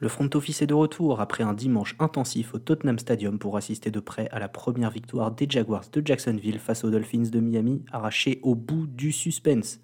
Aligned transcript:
Le 0.00 0.08
front 0.08 0.30
office 0.32 0.62
est 0.62 0.66
de 0.66 0.72
retour 0.72 1.20
après 1.20 1.44
un 1.44 1.52
dimanche 1.52 1.94
intensif 1.98 2.54
au 2.54 2.58
Tottenham 2.58 2.98
Stadium 2.98 3.38
pour 3.38 3.58
assister 3.58 3.90
de 3.90 4.00
près 4.00 4.30
à 4.30 4.38
la 4.38 4.48
première 4.48 4.90
victoire 4.90 5.30
des 5.30 5.46
Jaguars 5.46 5.84
de 5.92 6.00
Jacksonville 6.02 6.58
face 6.58 6.84
aux 6.84 6.90
Dolphins 6.90 7.28
de 7.30 7.38
Miami, 7.38 7.84
arrachée 7.92 8.40
au 8.42 8.54
bout 8.54 8.86
du 8.86 9.12
suspense. 9.12 9.78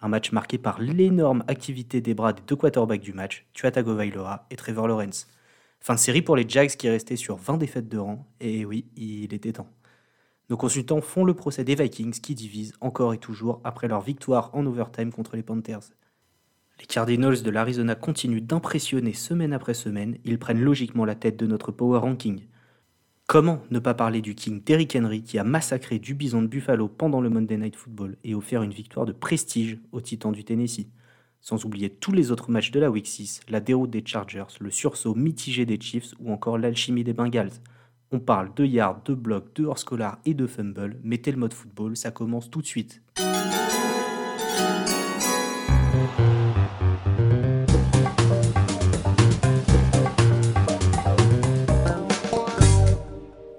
Un 0.00 0.06
match 0.06 0.30
marqué 0.30 0.56
par 0.56 0.80
l'énorme 0.80 1.42
activité 1.48 2.00
des 2.00 2.14
bras 2.14 2.32
des 2.32 2.42
deux 2.46 2.54
quarterbacks 2.54 3.00
du 3.00 3.12
match, 3.12 3.44
Tua 3.54 3.72
Tagovailoa 3.72 4.46
et 4.52 4.56
Trevor 4.56 4.86
Lawrence. 4.86 5.26
Fin 5.80 5.94
de 5.94 5.98
série 5.98 6.22
pour 6.22 6.36
les 6.36 6.48
Jags 6.48 6.70
qui 6.70 6.88
restaient 6.88 7.16
sur 7.16 7.34
20 7.34 7.56
défaites 7.56 7.88
de 7.88 7.98
rang, 7.98 8.24
et 8.38 8.64
oui, 8.64 8.86
il 8.94 9.34
était 9.34 9.54
temps. 9.54 9.72
Nos 10.48 10.56
consultants 10.56 11.00
font 11.00 11.24
le 11.24 11.34
procès 11.34 11.64
des 11.64 11.74
Vikings 11.74 12.20
qui 12.20 12.36
divisent 12.36 12.74
encore 12.80 13.14
et 13.14 13.18
toujours 13.18 13.60
après 13.64 13.88
leur 13.88 14.00
victoire 14.00 14.50
en 14.54 14.64
overtime 14.64 15.10
contre 15.10 15.34
les 15.34 15.42
Panthers. 15.42 15.90
Les 16.78 16.86
Cardinals 16.86 17.42
de 17.42 17.50
l'Arizona 17.50 17.94
continuent 17.94 18.42
d'impressionner 18.42 19.14
semaine 19.14 19.52
après 19.52 19.74
semaine, 19.74 20.18
ils 20.24 20.38
prennent 20.38 20.60
logiquement 20.60 21.04
la 21.04 21.14
tête 21.14 21.38
de 21.38 21.46
notre 21.46 21.72
power 21.72 21.98
ranking. 22.00 22.42
Comment 23.26 23.62
ne 23.70 23.78
pas 23.78 23.94
parler 23.94 24.20
du 24.20 24.34
King 24.34 24.62
Derrick 24.62 24.94
Henry 24.94 25.22
qui 25.22 25.38
a 25.38 25.42
massacré 25.42 25.98
du 25.98 26.14
bison 26.14 26.42
de 26.42 26.46
Buffalo 26.46 26.86
pendant 26.86 27.20
le 27.20 27.28
Monday 27.28 27.56
Night 27.56 27.74
Football 27.74 28.16
et 28.22 28.34
offert 28.34 28.62
une 28.62 28.72
victoire 28.72 29.06
de 29.06 29.12
prestige 29.12 29.78
aux 29.90 30.00
Titans 30.00 30.32
du 30.32 30.44
Tennessee 30.44 30.86
Sans 31.40 31.64
oublier 31.64 31.90
tous 31.90 32.12
les 32.12 32.30
autres 32.30 32.50
matchs 32.50 32.70
de 32.70 32.78
la 32.78 32.90
Week 32.90 33.06
6, 33.06 33.40
la 33.48 33.60
déroute 33.60 33.90
des 33.90 34.04
Chargers, 34.06 34.44
le 34.60 34.70
sursaut 34.70 35.14
mitigé 35.14 35.66
des 35.66 35.80
Chiefs 35.80 36.14
ou 36.20 36.30
encore 36.30 36.58
l'alchimie 36.58 37.04
des 37.04 37.14
Bengals. 37.14 37.50
On 38.12 38.20
parle 38.20 38.54
de 38.54 38.64
yards, 38.64 39.02
de 39.04 39.14
blocs, 39.14 39.56
de 39.56 39.64
hors 39.64 39.78
scolaire 39.78 40.18
et 40.24 40.34
de 40.34 40.46
fumble. 40.46 41.00
Mettez 41.02 41.32
le 41.32 41.38
mode 41.38 41.54
football, 41.54 41.96
ça 41.96 42.12
commence 42.12 42.48
tout 42.48 42.60
de 42.60 42.66
suite. 42.66 43.02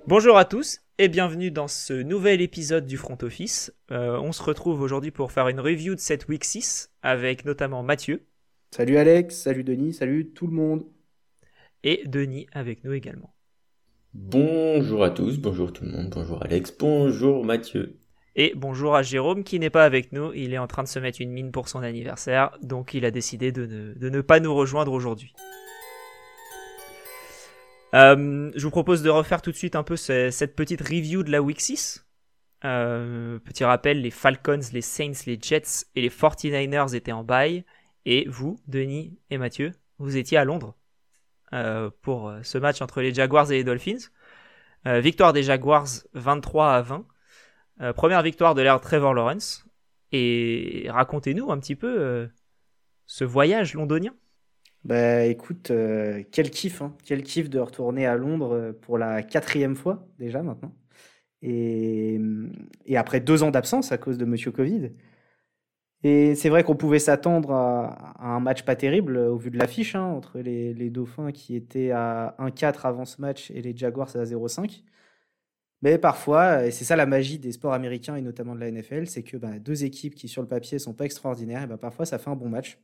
Bonjour 0.08 0.38
à 0.38 0.46
tous 0.46 0.80
et 1.00 1.10
bienvenue 1.10 1.52
dans 1.52 1.68
ce 1.68 1.92
nouvel 1.92 2.40
épisode 2.40 2.86
du 2.86 2.96
Front 2.96 3.18
Office. 3.24 3.74
Euh, 3.92 4.18
on 4.22 4.32
se 4.32 4.42
retrouve 4.42 4.80
aujourd'hui 4.80 5.12
pour 5.12 5.34
faire 5.34 5.50
une 5.50 5.60
review 5.60 5.96
de 5.96 6.00
cette 6.00 6.30
week 6.30 6.46
6 6.46 6.94
avec 7.02 7.44
notamment 7.44 7.84
Mathieu. 7.84 8.26
Salut 8.72 8.96
Alex, 8.96 9.36
salut 9.36 9.66
Denis, 9.66 9.94
salut 9.94 10.30
tout 10.30 10.48
le 10.48 10.54
monde. 10.54 10.86
Et 11.84 12.04
Denis 12.06 12.48
avec 12.54 12.86
nous 12.86 12.94
également. 12.94 13.34
Bonjour 14.14 15.04
à 15.04 15.10
tous, 15.10 15.40
bonjour 15.40 15.74
tout 15.74 15.84
le 15.84 15.92
monde, 15.92 16.10
bonjour 16.10 16.42
Alex, 16.42 16.74
bonjour 16.80 17.44
Mathieu. 17.44 17.98
Et 18.38 18.54
bonjour 18.56 18.96
à 18.96 19.04
Jérôme 19.04 19.44
qui 19.44 19.60
n'est 19.60 19.70
pas 19.70 19.84
avec 19.84 20.14
nous, 20.14 20.32
il 20.32 20.54
est 20.54 20.58
en 20.58 20.68
train 20.68 20.84
de 20.84 20.88
se 20.88 21.00
mettre 21.00 21.20
une 21.20 21.32
mine 21.32 21.52
pour 21.52 21.68
son 21.68 21.84
anniversaire, 21.84 22.58
donc 22.62 22.94
il 22.94 23.04
a 23.04 23.12
décidé 23.12 23.52
de 23.52 23.94
ne 24.00 24.22
pas 24.22 24.40
nous 24.40 24.56
rejoindre 24.56 24.94
aujourd'hui. 24.94 25.34
Euh, 27.94 28.52
je 28.54 28.64
vous 28.64 28.72
propose 28.72 29.02
de 29.02 29.10
refaire 29.10 29.42
tout 29.42 29.52
de 29.52 29.56
suite 29.56 29.76
un 29.76 29.84
peu 29.84 29.96
cette 29.96 30.56
petite 30.56 30.82
review 30.82 31.24
de 31.24 31.32
la 31.32 31.42
Week 31.42 31.60
6. 31.60 32.06
Euh, 32.66 33.40
petit 33.40 33.64
rappel, 33.64 34.02
les 34.02 34.12
Falcons, 34.12 34.60
les 34.74 34.82
Saints, 34.82 35.24
les 35.26 35.38
Jets 35.42 35.86
et 35.96 36.02
les 36.02 36.10
49ers 36.10 36.96
étaient 36.96 37.12
en 37.12 37.24
bail. 37.24 37.64
Et 38.06 38.28
vous, 38.28 38.60
Denis 38.68 39.18
et 39.30 39.38
Mathieu, 39.38 39.72
vous 40.00 40.18
étiez 40.18 40.38
à 40.38 40.46
Londres 40.46 40.76
euh, 41.54 41.90
pour 42.02 42.34
ce 42.44 42.58
match 42.58 42.82
entre 42.82 43.02
les 43.02 43.14
Jaguars 43.14 43.52
et 43.52 43.58
les 43.58 43.64
Dolphins. 43.64 44.10
victoire 44.86 45.34
des 45.34 45.44
Jaguars 45.44 45.88
23 46.14 46.74
à 46.74 46.82
20. 46.82 47.06
première 47.94 48.22
victoire 48.22 48.56
de 48.56 48.62
l'ère 48.62 48.82
Trevor 48.82 49.14
Lawrence. 49.14 49.66
Et 50.12 50.88
racontez-nous 50.90 51.52
un 51.52 51.60
petit 51.60 51.76
peu 51.76 52.30
ce 53.06 53.24
voyage 53.24 53.74
londonien. 53.74 54.14
Bah 54.84 55.26
écoute, 55.26 55.72
euh, 55.72 56.24
quel 56.32 56.50
kiff, 56.50 56.82
hein. 56.82 56.96
quel 57.04 57.24
kiff 57.24 57.50
de 57.50 57.60
retourner 57.60 58.06
à 58.06 58.16
Londres 58.16 58.54
euh, 58.54 58.74
pour 58.74 58.98
la 58.98 59.22
quatrième 59.24 59.76
fois 59.76 60.08
déjà 60.20 60.44
maintenant. 60.44 60.74
Et, 61.42 62.20
et 62.86 62.98
après 62.98 63.20
deux 63.20 63.44
ans 63.44 63.52
d'absence 63.52 63.92
à 63.92 63.98
cause 63.98 64.18
de 64.18 64.26
Monsieur 64.26 64.52
Covid. 64.52 64.92
Et 66.04 66.36
c'est 66.36 66.50
vrai 66.50 66.64
qu'on 66.64 66.76
pouvait 66.76 67.00
s'attendre 67.00 67.52
à, 67.52 68.16
un 68.20 68.40
match 68.40 68.64
pas 68.64 68.76
terrible 68.76 69.18
euh, 69.18 69.32
au 69.32 69.38
vu 69.38 69.50
de 69.50 69.58
l'affiche 69.58 69.96
hein, 69.96 70.04
entre 70.04 70.40
les, 70.40 70.74
les, 70.74 70.90
Dauphins 70.90 71.32
qui 71.32 71.56
étaient 71.56 71.92
à 71.92 72.36
1-4 72.40 72.86
avant 72.86 73.06
ce 73.06 73.20
match 73.20 73.50
et 73.52 73.62
les 73.62 73.76
Jaguars 73.76 74.16
à 74.16 74.24
0-5. 74.24 74.84
Mais 75.82 75.98
parfois, 75.98 76.66
et 76.66 76.72
c'est 76.72 76.86
ça 76.86 76.96
la 76.96 77.06
magie 77.06 77.40
des 77.40 77.52
sports 77.52 77.74
américains 77.74 78.16
et 78.16 78.22
notamment 78.22 78.56
de 78.56 78.60
la 78.60 78.72
NFL, 78.72 79.08
c'est 79.08 79.24
que 79.24 79.38
bah, 79.38 79.60
deux 79.60 79.84
équipes 79.84 80.16
qui 80.16 80.28
sur 80.28 80.42
le 80.42 80.48
papier 80.48 80.80
sont 80.80 80.94
pas 80.94 81.06
extraordinaires, 81.06 81.64
et 81.64 81.68
bah, 81.68 81.78
parfois 81.78 82.06
ça 82.06 82.18
fait 82.18 82.30
un 82.30 82.36
bon 82.36 82.50
match. 82.50 82.80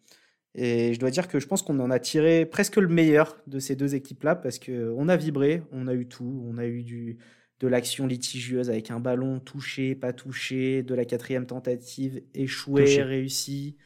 Et 0.56 0.94
je 0.94 1.00
dois 1.00 1.10
dire 1.12 1.28
que 1.28 1.40
je 1.40 1.48
pense 1.48 1.62
qu'on 1.64 1.80
en 1.80 1.90
a 1.90 2.00
tiré 2.00 2.46
presque 2.46 2.78
le 2.78 2.88
meilleur 2.88 3.42
de 3.48 3.60
ces 3.60 3.76
deux 3.76 3.96
équipes-là 3.96 4.36
parce 4.36 4.60
qu'on 4.60 5.10
a 5.10 5.18
vibré, 5.18 5.64
on 5.72 5.88
a 5.88 5.94
eu 5.94 6.08
tout. 6.08 6.44
On 6.48 6.58
a 6.58 6.66
eu 6.66 6.84
du, 6.84 7.18
de 7.60 7.68
l'action 7.68 8.06
litigieuse 8.08 8.70
avec 8.70 8.92
un 8.92 9.00
ballon 9.00 9.40
touché, 9.40 9.96
pas 9.96 10.14
touché, 10.14 10.84
de 10.84 10.94
la 10.96 11.06
quatrième 11.06 11.46
tentative 11.48 12.22
échouée, 12.34 13.02
réussie. 13.02 13.78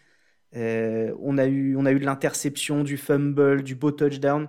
Euh, 0.56 1.16
on, 1.22 1.38
a 1.38 1.46
eu, 1.48 1.76
on 1.78 1.86
a 1.86 1.92
eu 1.92 2.00
de 2.00 2.06
l'interception, 2.06 2.84
du 2.84 2.98
fumble, 2.98 3.64
du 3.64 3.76
beau 3.76 3.92
touchdown. 3.92 4.48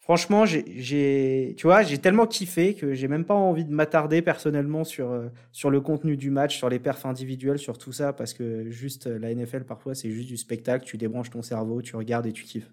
Franchement, 0.00 0.46
j'ai, 0.46 1.54
tu 1.58 1.66
vois, 1.66 1.82
j'ai 1.82 1.98
tellement 1.98 2.26
kiffé 2.26 2.74
que 2.74 2.94
j'ai 2.94 3.06
même 3.06 3.26
pas 3.26 3.34
envie 3.34 3.66
de 3.66 3.70
m'attarder 3.70 4.22
personnellement 4.22 4.82
sur, 4.82 5.10
euh, 5.10 5.28
sur 5.52 5.68
le 5.70 5.82
contenu 5.82 6.16
du 6.16 6.30
match, 6.30 6.56
sur 6.56 6.70
les 6.70 6.78
perfs 6.78 7.04
individuels, 7.04 7.58
sur 7.58 7.76
tout 7.76 7.92
ça, 7.92 8.14
parce 8.14 8.32
que 8.32 8.70
juste 8.70 9.06
euh, 9.06 9.18
la 9.18 9.34
NFL 9.34 9.64
parfois 9.64 9.94
c'est 9.94 10.10
juste 10.10 10.26
du 10.26 10.38
spectacle, 10.38 10.86
tu 10.86 10.96
débranches 10.96 11.28
ton 11.28 11.42
cerveau, 11.42 11.82
tu 11.82 11.96
regardes 11.96 12.26
et 12.26 12.32
tu 12.32 12.44
kiffes. 12.44 12.72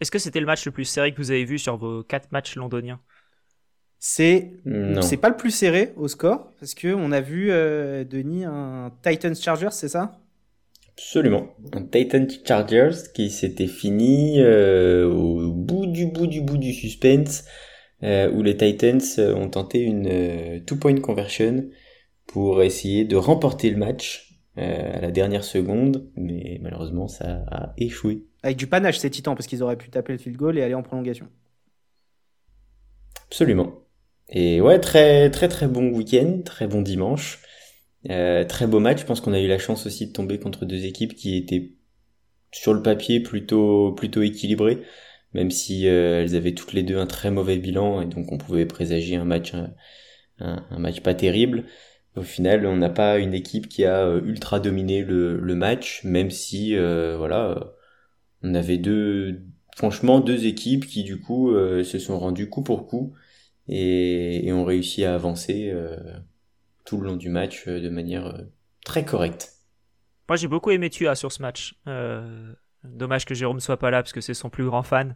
Est-ce 0.00 0.10
que 0.10 0.18
c'était 0.18 0.40
le 0.40 0.46
match 0.46 0.64
le 0.64 0.72
plus 0.72 0.86
serré 0.86 1.12
que 1.12 1.18
vous 1.18 1.30
avez 1.30 1.44
vu 1.44 1.58
sur 1.58 1.76
vos 1.76 2.02
quatre 2.02 2.32
matchs 2.32 2.56
londoniens? 2.56 3.00
C'est 3.98 4.52
c'est 5.02 5.18
pas 5.18 5.28
le 5.28 5.36
plus 5.36 5.50
serré 5.50 5.92
au 5.96 6.08
score, 6.08 6.52
parce 6.58 6.74
que 6.74 6.88
on 6.94 7.12
a 7.12 7.20
vu 7.20 7.50
euh, 7.50 8.04
Denis 8.04 8.44
un 8.44 8.92
Titans 9.02 9.36
Chargers, 9.36 9.72
c'est 9.72 9.88
ça? 9.88 10.18
Absolument. 10.98 11.54
Un 11.72 11.84
Titan 11.84 12.26
Chargers 12.44 13.12
qui 13.14 13.30
s'était 13.30 13.68
fini 13.68 14.40
euh, 14.40 15.08
au 15.08 15.52
bout 15.52 15.86
du 15.86 16.06
bout 16.06 16.26
du 16.26 16.40
bout 16.40 16.58
du 16.58 16.72
suspense, 16.72 17.44
euh, 18.02 18.28
où 18.32 18.42
les 18.42 18.56
Titans 18.56 19.00
euh, 19.18 19.32
ont 19.32 19.48
tenté 19.48 19.80
une 19.80 20.64
two-point 20.66 20.96
conversion 20.96 21.68
pour 22.26 22.64
essayer 22.64 23.04
de 23.04 23.14
remporter 23.14 23.70
le 23.70 23.76
match 23.76 24.24
à 24.56 25.00
la 25.00 25.12
dernière 25.12 25.44
seconde, 25.44 26.10
mais 26.16 26.58
malheureusement 26.60 27.06
ça 27.06 27.44
a 27.48 27.74
échoué. 27.76 28.24
Avec 28.42 28.56
du 28.56 28.66
panache 28.66 28.98
ces 28.98 29.08
Titans, 29.08 29.36
parce 29.36 29.46
qu'ils 29.46 29.62
auraient 29.62 29.76
pu 29.76 29.90
taper 29.90 30.14
le 30.14 30.18
field 30.18 30.36
goal 30.36 30.58
et 30.58 30.62
aller 30.62 30.74
en 30.74 30.82
prolongation. 30.82 31.28
Absolument. 33.28 33.72
Et 34.30 34.60
ouais, 34.60 34.80
très 34.80 35.30
très 35.30 35.46
très 35.46 35.68
bon 35.68 35.90
week-end, 35.90 36.40
très 36.44 36.66
bon 36.66 36.82
dimanche. 36.82 37.38
Euh, 38.10 38.44
très 38.44 38.66
beau 38.66 38.80
match. 38.80 39.00
Je 39.00 39.06
pense 39.06 39.20
qu'on 39.20 39.32
a 39.32 39.40
eu 39.40 39.48
la 39.48 39.58
chance 39.58 39.86
aussi 39.86 40.06
de 40.06 40.12
tomber 40.12 40.38
contre 40.38 40.64
deux 40.64 40.84
équipes 40.84 41.14
qui 41.14 41.36
étaient 41.36 41.74
sur 42.52 42.74
le 42.74 42.82
papier 42.82 43.20
plutôt 43.20 43.92
plutôt 43.92 44.22
équilibrées, 44.22 44.82
même 45.34 45.50
si 45.50 45.88
euh, 45.88 46.22
elles 46.22 46.34
avaient 46.36 46.54
toutes 46.54 46.72
les 46.72 46.82
deux 46.82 46.98
un 46.98 47.06
très 47.06 47.30
mauvais 47.30 47.58
bilan 47.58 48.00
et 48.02 48.06
donc 48.06 48.32
on 48.32 48.38
pouvait 48.38 48.66
présager 48.66 49.16
un 49.16 49.24
match 49.24 49.52
un, 50.40 50.78
match 50.78 51.00
pas 51.00 51.14
terrible. 51.14 51.66
Au 52.16 52.22
final, 52.22 52.66
on 52.66 52.76
n'a 52.76 52.90
pas 52.90 53.18
une 53.18 53.34
équipe 53.34 53.68
qui 53.68 53.84
a 53.84 54.06
euh, 54.06 54.22
ultra 54.24 54.60
dominé 54.60 55.02
le, 55.02 55.54
match, 55.54 56.02
même 56.04 56.30
si 56.30 56.74
voilà, 56.76 57.74
on 58.42 58.54
avait 58.54 58.78
deux 58.78 59.42
franchement 59.76 60.20
deux 60.20 60.46
équipes 60.46 60.86
qui 60.86 61.04
du 61.04 61.20
coup 61.20 61.52
se 61.84 61.98
sont 61.98 62.18
rendues 62.18 62.48
coup 62.48 62.62
pour 62.62 62.86
coup 62.86 63.14
et, 63.68 64.46
et 64.46 64.52
ont 64.52 64.64
réussi 64.64 65.04
à 65.04 65.14
avancer 65.14 65.72
tout 66.88 66.96
le 66.96 67.06
long 67.06 67.16
du 67.16 67.28
match 67.28 67.68
euh, 67.68 67.80
de 67.80 67.90
manière 67.90 68.26
euh, 68.26 68.42
très 68.82 69.04
correcte. 69.04 69.52
Moi 70.26 70.36
j'ai 70.36 70.48
beaucoup 70.48 70.70
aimé 70.70 70.88
Tua 70.88 71.14
sur 71.14 71.32
ce 71.32 71.42
match. 71.42 71.78
Euh, 71.86 72.54
dommage 72.82 73.26
que 73.26 73.34
Jérôme 73.34 73.60
soit 73.60 73.76
pas 73.76 73.90
là 73.90 74.02
parce 74.02 74.12
que 74.12 74.22
c'est 74.22 74.32
son 74.32 74.48
plus 74.48 74.64
grand 74.64 74.82
fan. 74.82 75.14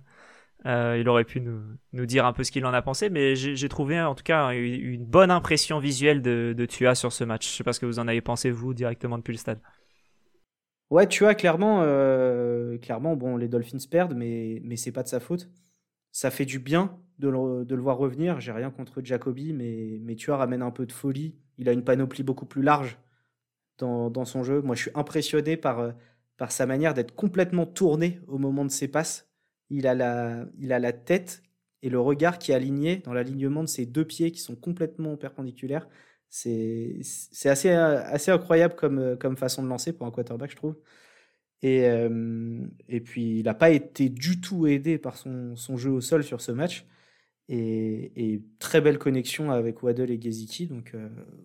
il 0.67 1.09
aurait 1.09 1.25
pu 1.25 1.41
nous, 1.41 1.63
nous, 1.95 2.05
dire 2.05 2.27
un 2.27 2.35
peu 2.35 2.45
ce 2.45 2.53
qu'il 2.53 2.67
en 2.67 2.75
a 2.75 2.83
pensé, 2.83 3.09
mais 3.09 3.35
j'ai 3.37 3.69
trouvé 3.71 4.01
en 4.01 4.15
tout 4.15 4.23
cas 4.23 4.51
une, 4.53 5.07
bonne 5.07 5.31
impression 5.31 5.79
visuelle 5.79 6.21
de, 6.21 6.55
de 6.57 6.67
Tua 6.67 6.95
sur 6.95 7.11
ce 7.11 7.25
match. 7.25 7.51
Je 7.51 7.57
sais 7.57 7.65
pas 7.65 7.73
ce 7.73 7.81
que 7.81 7.87
vous 7.87 7.99
en 7.99 8.07
avez 8.07 8.21
pensé 8.21 8.51
vous 8.51 8.75
directement 8.75 9.17
depuis 9.17 9.33
le 9.33 9.39
stade. 9.39 9.61
Ouais, 10.91 11.07
Tua 11.07 11.35
clairement, 11.35 11.81
clairement, 12.83 13.17
bon, 13.17 13.37
les 13.39 13.49
Dolphins 13.49 13.79
perdent, 13.91 14.15
mais 14.15 14.61
mais 14.63 14.77
c'est 14.77 14.93
pas 14.93 15.03
de 15.03 15.09
sa 15.09 15.21
faute. 15.21 15.49
Ça 16.11 16.31
fait 16.31 16.45
du 16.45 16.59
bien 16.59 16.99
de 17.23 17.75
le, 17.75 17.81
voir 17.81 17.97
revenir. 17.97 18.41
J'ai 18.41 18.53
rien 18.53 18.71
contre 18.71 19.01
Jacoby, 19.03 19.53
mais 19.53 19.99
mais 20.03 20.17
Tua 20.17 20.37
ramène 20.37 20.63
un 20.63 20.71
peu 20.71 20.87
de 20.87 20.93
folie 20.93 21.35
il 21.59 21.69
a 21.69 21.73
une 21.73 21.85
panoplie 21.85 22.23
beaucoup 22.23 22.47
plus 22.47 22.63
large 22.63 22.99
dans, 23.79 24.25
son 24.25 24.45
jeu. 24.45 24.63
Moi, 24.63 24.77
je 24.77 24.83
suis 24.83 24.91
impressionné 24.95 25.57
par, 25.57 25.81
euh, 25.81 25.91
par 26.37 26.53
sa 26.53 26.67
manière 26.67 26.95
d'être 26.95 27.17
complètement 27.17 27.67
tourné 27.67 28.21
au 28.29 28.39
moment 28.39 28.65
de 28.65 28.71
ses 28.71 28.87
passes. 28.87 29.29
Il 29.71 29.89
a, 29.89 29.95
la, 29.95 30.47
il 30.59 30.73
a 30.73 30.79
la 30.79 30.93
tête 30.93 31.43
et 31.83 31.91
le 31.91 31.99
regard 31.99 32.39
qui 32.39 32.53
est 32.53 32.55
aligné 32.55 32.99
dans 32.99 33.13
l'alignement 33.13 33.63
de 33.63 33.69
ses 33.69 33.85
deux 33.85 34.05
pieds 34.05 34.31
qui 34.31 34.41
sont 34.41 34.55
complètement 34.55 35.17
perpendiculaires. 35.17 35.89
C'est 36.29 37.01
assez, 37.45 37.71
assez 37.71 38.31
incroyable 38.31 38.77
comme, 38.77 39.17
comme 39.19 39.37
façon 39.37 39.65
de 39.65 39.69
lancer 39.69 39.93
pour 39.93 40.07
un 40.07 40.13
quarterback, 40.13 40.53
je 40.53 40.57
trouve. 40.57 40.77
Et, 41.63 41.85
et 42.89 43.01
puis, 43.01 43.41
il 43.41 43.45
n'a 43.45 43.55
pas 43.55 43.71
été 43.71 44.09
du 44.09 44.41
tout 44.41 44.67
aidé 44.67 44.99
par 44.99 45.17
son, 45.17 45.57
son, 45.57 45.77
jeu 45.77 45.91
au 45.91 46.01
sol 46.01 46.23
sur 46.23 46.41
ce 46.41 46.53
match. 46.53 46.87
Et, 47.55 48.41
très 48.59 48.81
belle 48.81 48.99
connexion 48.99 49.51
avec 49.51 49.83
Waddle 49.83 50.11
et 50.11 50.21
Geziki. 50.21 50.67
Donc, 50.67 50.95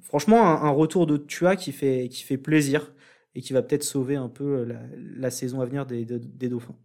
franchement, 0.01 0.41
un, 0.41 0.69
retour 0.69 1.05
de 1.05 1.17
Tua 1.17 1.57
qui 1.57 1.73
fait, 1.73 2.07
qui 2.09 2.23
fait 2.23 2.37
plaisir 2.37 2.93
et 3.35 3.41
qui 3.41 3.51
va 3.51 3.61
peut-être 3.61 3.83
sauver 3.83 4.15
un 4.15 4.29
peu 4.29 4.63
la, 4.63 4.79
la, 5.17 5.29
saison 5.29 5.59
à 5.59 5.65
venir 5.65 5.85
des, 5.85 6.05
Dauphins. 6.05 6.77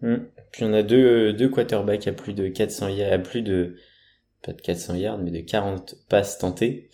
Mmh. 0.00 0.14
Puis 0.52 0.64
on 0.64 0.72
a 0.72 0.82
deux, 0.82 1.34
deux 1.34 1.48
quarterbacks 1.48 2.06
à 2.06 2.12
plus 2.12 2.32
de 2.32 2.48
400 2.48 2.88
yards, 2.88 3.12
à 3.12 3.18
plus 3.18 3.42
de, 3.42 3.76
pas 4.42 4.52
de 4.52 4.60
400 4.60 4.94
yards, 4.94 5.18
mais 5.18 5.30
de 5.30 5.40
40 5.40 5.96
passes 6.08 6.38
tentées. 6.38 6.90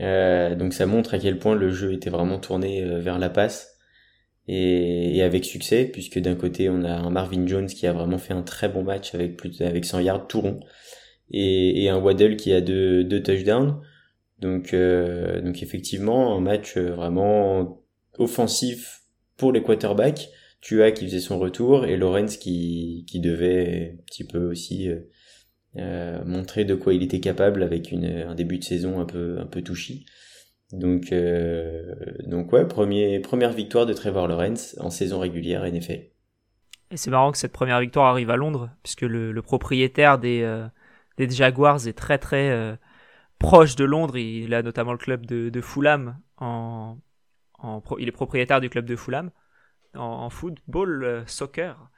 Euh, 0.00 0.54
donc 0.54 0.72
ça 0.74 0.86
montre 0.86 1.14
à 1.14 1.18
quel 1.18 1.38
point 1.38 1.54
le 1.54 1.70
jeu 1.70 1.92
était 1.92 2.10
vraiment 2.10 2.38
tourné 2.38 2.82
euh, 2.82 2.98
vers 2.98 3.18
la 3.18 3.30
passe 3.30 3.71
et, 4.48 5.16
et 5.16 5.22
avec 5.22 5.44
succès 5.44 5.84
puisque 5.84 6.18
d'un 6.18 6.34
côté 6.34 6.68
on 6.68 6.84
a 6.84 6.92
un 6.92 7.10
Marvin 7.10 7.46
Jones 7.46 7.66
qui 7.66 7.86
a 7.86 7.92
vraiment 7.92 8.18
fait 8.18 8.34
un 8.34 8.42
très 8.42 8.68
bon 8.68 8.82
match 8.82 9.14
avec 9.14 9.36
plus 9.36 9.60
avec 9.60 9.84
100 9.84 10.00
yards 10.00 10.26
tout 10.26 10.40
rond. 10.40 10.60
Et, 11.30 11.84
et 11.84 11.88
un 11.88 11.98
Waddle 11.98 12.36
qui 12.36 12.52
a 12.52 12.60
deux, 12.60 13.04
deux 13.04 13.22
touchdowns. 13.22 13.80
Donc 14.38 14.74
euh, 14.74 15.40
donc 15.40 15.62
effectivement 15.62 16.36
un 16.36 16.40
match 16.40 16.76
vraiment 16.76 17.82
offensif 18.18 19.02
pour 19.36 19.52
les 19.52 19.62
quarterbacks. 19.62 20.28
Tua 20.60 20.92
qui 20.92 21.06
faisait 21.06 21.20
son 21.20 21.40
retour 21.40 21.86
et 21.86 21.96
Lawrence 21.96 22.36
qui 22.36 23.04
qui 23.08 23.18
devait 23.20 23.96
un 23.98 24.04
petit 24.04 24.24
peu 24.24 24.48
aussi 24.48 24.88
euh, 25.76 26.24
montrer 26.24 26.64
de 26.64 26.74
quoi 26.74 26.94
il 26.94 27.02
était 27.02 27.20
capable 27.20 27.62
avec 27.62 27.90
une, 27.90 28.04
un 28.04 28.34
début 28.34 28.58
de 28.58 28.64
saison 28.64 29.00
un 29.00 29.06
peu 29.06 29.38
un 29.40 29.46
peu 29.46 29.62
touchy. 29.62 30.04
Donc 30.72 31.12
euh, 31.12 31.94
donc 32.26 32.52
ouais, 32.52 32.66
première 32.66 33.52
victoire 33.52 33.86
de 33.86 33.92
Trevor 33.92 34.26
Lawrence 34.26 34.76
en 34.80 34.90
saison 34.90 35.20
régulière 35.20 35.64
NFL. 35.64 36.08
Et 36.90 36.96
c'est 36.96 37.10
marrant 37.10 37.32
que 37.32 37.38
cette 37.38 37.52
première 37.52 37.80
victoire 37.80 38.06
arrive 38.06 38.30
à 38.30 38.36
Londres, 38.36 38.70
puisque 38.82 39.02
le, 39.02 39.40
propriétaire 39.40 40.18
des, 40.18 40.42
euh, 40.42 40.66
des 41.16 41.28
Jaguars 41.30 41.86
est 41.86 41.96
très 41.96 42.18
très 42.18 42.50
euh, 42.50 42.76
proche 43.38 43.76
de 43.76 43.84
Londres. 43.84 44.16
Il 44.16 44.52
a 44.54 44.62
notamment 44.62 44.92
le 44.92 44.98
club 44.98 45.24
de, 45.26 45.60
Fulham 45.60 46.18
il 47.98 48.08
est 48.08 48.12
propriétaire 48.12 48.60
du 48.60 48.68
club 48.68 48.84
de 48.84 48.96
Fulham 48.96 49.30
en, 49.94 50.28
football 50.30 51.22
soccer 51.26 51.92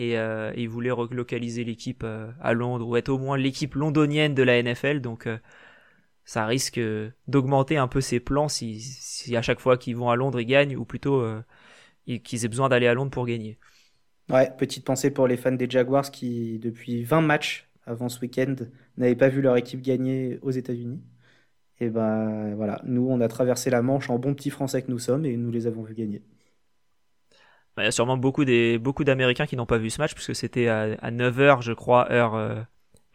et, 0.00 0.18
euh, 0.18 0.52
il 0.56 0.68
voulait 0.68 0.90
relocaliser 0.90 1.64
l'équipe 1.64 2.02
euh, 2.04 2.30
à 2.40 2.54
Londres 2.54 2.86
ou 2.86 2.96
être 2.96 3.10
au 3.10 3.18
moins 3.18 3.36
l'équipe 3.36 3.74
londonienne 3.74 4.34
de 4.34 4.42
la 4.42 4.62
NFL. 4.62 5.00
Donc 5.00 5.26
euh, 5.26 5.38
ça 6.24 6.46
risque 6.46 6.80
d'augmenter 7.28 7.76
un 7.76 7.88
peu 7.88 8.00
ses 8.00 8.20
plans 8.20 8.48
si, 8.48 8.80
si 8.80 9.36
à 9.36 9.42
chaque 9.42 9.60
fois 9.60 9.76
qu'ils 9.76 9.96
vont 9.96 10.10
à 10.10 10.16
Londres 10.16 10.40
ils 10.40 10.46
gagnent 10.46 10.76
ou 10.76 10.84
plutôt 10.84 11.24
qu'ils 12.24 12.44
aient 12.44 12.48
besoin 12.48 12.68
d'aller 12.68 12.86
à 12.86 12.94
Londres 12.94 13.10
pour 13.10 13.26
gagner. 13.26 13.58
Ouais, 14.30 14.50
petite 14.56 14.84
pensée 14.84 15.10
pour 15.10 15.26
les 15.26 15.36
fans 15.36 15.52
des 15.52 15.68
Jaguars 15.68 16.10
qui, 16.10 16.58
depuis 16.60 17.02
20 17.02 17.20
matchs 17.20 17.68
avant 17.84 18.08
ce 18.08 18.20
week-end, 18.20 18.54
n'avaient 18.96 19.16
pas 19.16 19.28
vu 19.28 19.42
leur 19.42 19.56
équipe 19.56 19.82
gagner 19.82 20.38
aux 20.42 20.52
États-Unis. 20.52 21.02
Et 21.80 21.88
ben 21.88 22.54
voilà, 22.54 22.80
nous 22.84 23.08
on 23.10 23.20
a 23.20 23.28
traversé 23.28 23.70
la 23.70 23.82
Manche 23.82 24.10
en 24.10 24.18
bon 24.18 24.34
petit 24.34 24.50
français 24.50 24.82
que 24.82 24.90
nous 24.90 24.98
sommes 24.98 25.24
et 25.24 25.36
nous 25.36 25.50
les 25.50 25.66
avons 25.66 25.82
vus 25.82 25.94
gagner. 25.94 26.22
Il 27.78 27.84
y 27.84 27.86
a 27.86 27.90
sûrement 27.90 28.18
beaucoup 28.18 28.44
des 28.44 28.78
beaucoup 28.78 29.04
d'Américains 29.04 29.46
qui 29.46 29.56
n'ont 29.56 29.66
pas 29.66 29.78
vu 29.78 29.88
ce 29.88 30.00
match 30.00 30.14
puisque 30.14 30.34
c'était 30.34 30.68
à, 30.68 31.10
9h 31.10 31.62
je 31.62 31.72
crois 31.72 32.12
heure 32.12 32.34
euh, 32.34 32.60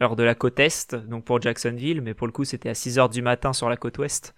heure 0.02 0.16
de 0.16 0.24
la 0.24 0.36
côte 0.36 0.60
est 0.60 0.96
donc 0.96 1.26
pour 1.26 1.42
Jacksonville 1.42 2.02
mais 2.02 2.14
pour 2.14 2.28
le 2.28 2.34
coup 2.34 2.44
c'était 2.44 2.70
à 2.70 2.74
6h 2.74 3.10
du 3.10 3.22
matin 3.22 3.54
sur 3.54 3.70
la 3.70 3.78
côte 3.78 3.98
ouest. 3.98 4.36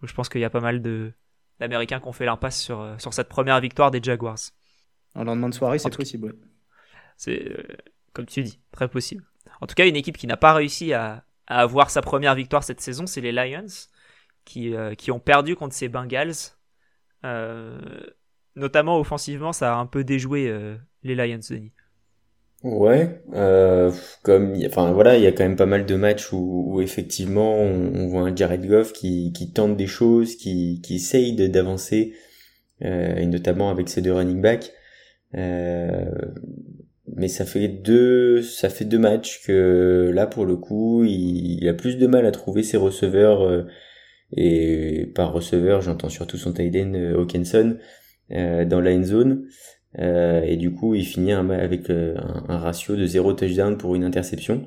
Donc 0.00 0.08
je 0.08 0.14
pense 0.14 0.28
qu'il 0.28 0.40
y 0.40 0.44
a 0.44 0.50
pas 0.50 0.60
mal 0.60 0.82
de 0.82 1.12
d'Américains 1.58 2.00
qui 2.00 2.08
ont 2.08 2.12
fait 2.12 2.24
l'impasse 2.24 2.60
sur 2.60 2.80
euh, 2.80 2.96
sur 2.98 3.12
cette 3.12 3.28
première 3.28 3.60
victoire 3.60 3.90
des 3.90 4.02
Jaguars. 4.02 4.38
En 5.14 5.24
lendemain 5.24 5.48
de 5.48 5.54
soirée, 5.54 5.78
c'est 5.78 5.94
possible. 5.94 6.36
C'est 7.16 7.50
euh, 7.50 7.62
comme 8.12 8.26
tu 8.26 8.42
dis, 8.42 8.60
très 8.72 8.88
possible. 8.88 9.24
En 9.60 9.66
tout 9.66 9.74
cas, 9.74 9.86
une 9.86 9.96
équipe 9.96 10.16
qui 10.16 10.26
n'a 10.26 10.36
pas 10.36 10.54
réussi 10.54 10.92
à, 10.92 11.24
à, 11.46 11.60
avoir 11.60 11.90
sa 11.90 12.02
première 12.02 12.34
victoire 12.34 12.64
cette 12.64 12.80
saison, 12.80 13.06
c'est 13.06 13.20
les 13.20 13.32
Lions 13.32 13.66
qui 14.44 14.74
qui 14.96 15.10
ont 15.10 15.20
perdu 15.20 15.56
contre 15.56 15.74
ces 15.74 15.88
Bengals. 15.88 16.54
Euh, 17.24 17.78
notamment 18.56 18.98
offensivement, 18.98 19.52
ça 19.52 19.74
a 19.74 19.78
un 19.78 19.86
peu 19.86 20.04
déjoué 20.04 20.48
euh, 20.48 20.76
les 21.02 21.14
Lions, 21.14 21.40
Denis. 21.48 21.72
Ouais, 22.62 23.22
euh, 23.32 23.90
comme, 24.22 24.54
enfin 24.66 24.92
voilà, 24.92 25.16
il 25.16 25.22
y 25.22 25.26
a 25.26 25.32
quand 25.32 25.44
même 25.44 25.56
pas 25.56 25.64
mal 25.64 25.86
de 25.86 25.94
matchs 25.94 26.30
où, 26.32 26.80
effectivement 26.82 27.54
on, 27.58 28.06
voit 28.08 28.22
un 28.22 28.36
Jared 28.36 28.66
Goff 28.66 28.92
qui, 28.92 29.32
qui 29.32 29.50
tente 29.52 29.78
des 29.78 29.86
choses, 29.86 30.36
qui, 30.36 30.82
qui 30.82 30.96
essaye 30.96 31.34
d'avancer, 31.48 32.14
euh, 32.82 33.16
et 33.16 33.24
notamment 33.26 33.70
avec 33.70 33.88
ses 33.88 34.02
deux 34.02 34.12
running 34.12 34.42
backs. 34.42 34.72
Euh, 35.34 36.10
mais 37.16 37.28
ça 37.28 37.44
fait 37.44 37.68
deux, 37.68 38.42
ça 38.42 38.68
fait 38.68 38.84
deux 38.84 38.98
matchs 38.98 39.42
que 39.46 40.10
là 40.14 40.26
pour 40.26 40.44
le 40.44 40.56
coup, 40.56 41.04
il, 41.04 41.66
a 41.68 41.74
plus 41.74 41.96
de 41.96 42.06
mal 42.06 42.26
à 42.26 42.30
trouver 42.30 42.62
ses 42.62 42.76
receveurs. 42.76 43.42
Euh, 43.42 43.64
et 44.36 45.10
par 45.14 45.32
receveur, 45.32 45.80
j'entends 45.82 46.08
surtout 46.08 46.36
son 46.36 46.52
tight 46.52 46.76
end 46.76 46.94
Hawkinson, 47.16 47.78
euh, 48.32 48.64
dans 48.64 48.80
la 48.80 48.92
end 48.92 49.02
zone. 49.02 49.46
Euh, 49.98 50.42
et 50.42 50.56
du 50.56 50.72
coup, 50.72 50.94
il 50.94 51.04
finit 51.04 51.32
avec 51.32 51.90
euh, 51.90 52.14
un, 52.48 52.58
ratio 52.58 52.96
de 52.96 53.06
0 53.06 53.34
touchdown 53.34 53.76
pour 53.76 53.94
une 53.94 54.04
interception. 54.04 54.66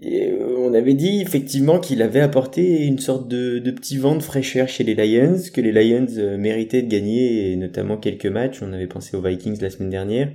Et 0.00 0.32
on 0.58 0.74
avait 0.74 0.94
dit 0.94 1.20
effectivement 1.20 1.78
qu'il 1.78 2.02
avait 2.02 2.20
apporté 2.20 2.86
une 2.86 2.98
sorte 2.98 3.28
de, 3.28 3.60
de, 3.60 3.70
petit 3.70 3.98
vent 3.98 4.16
de 4.16 4.22
fraîcheur 4.22 4.68
chez 4.68 4.82
les 4.82 4.94
Lions, 4.94 5.36
que 5.54 5.60
les 5.60 5.70
Lions 5.70 6.06
méritaient 6.38 6.82
de 6.82 6.88
gagner, 6.88 7.52
et 7.52 7.56
notamment 7.56 7.96
quelques 7.96 8.26
matchs. 8.26 8.62
On 8.62 8.72
avait 8.72 8.88
pensé 8.88 9.16
aux 9.16 9.22
Vikings 9.22 9.60
la 9.60 9.70
semaine 9.70 9.90
dernière. 9.90 10.32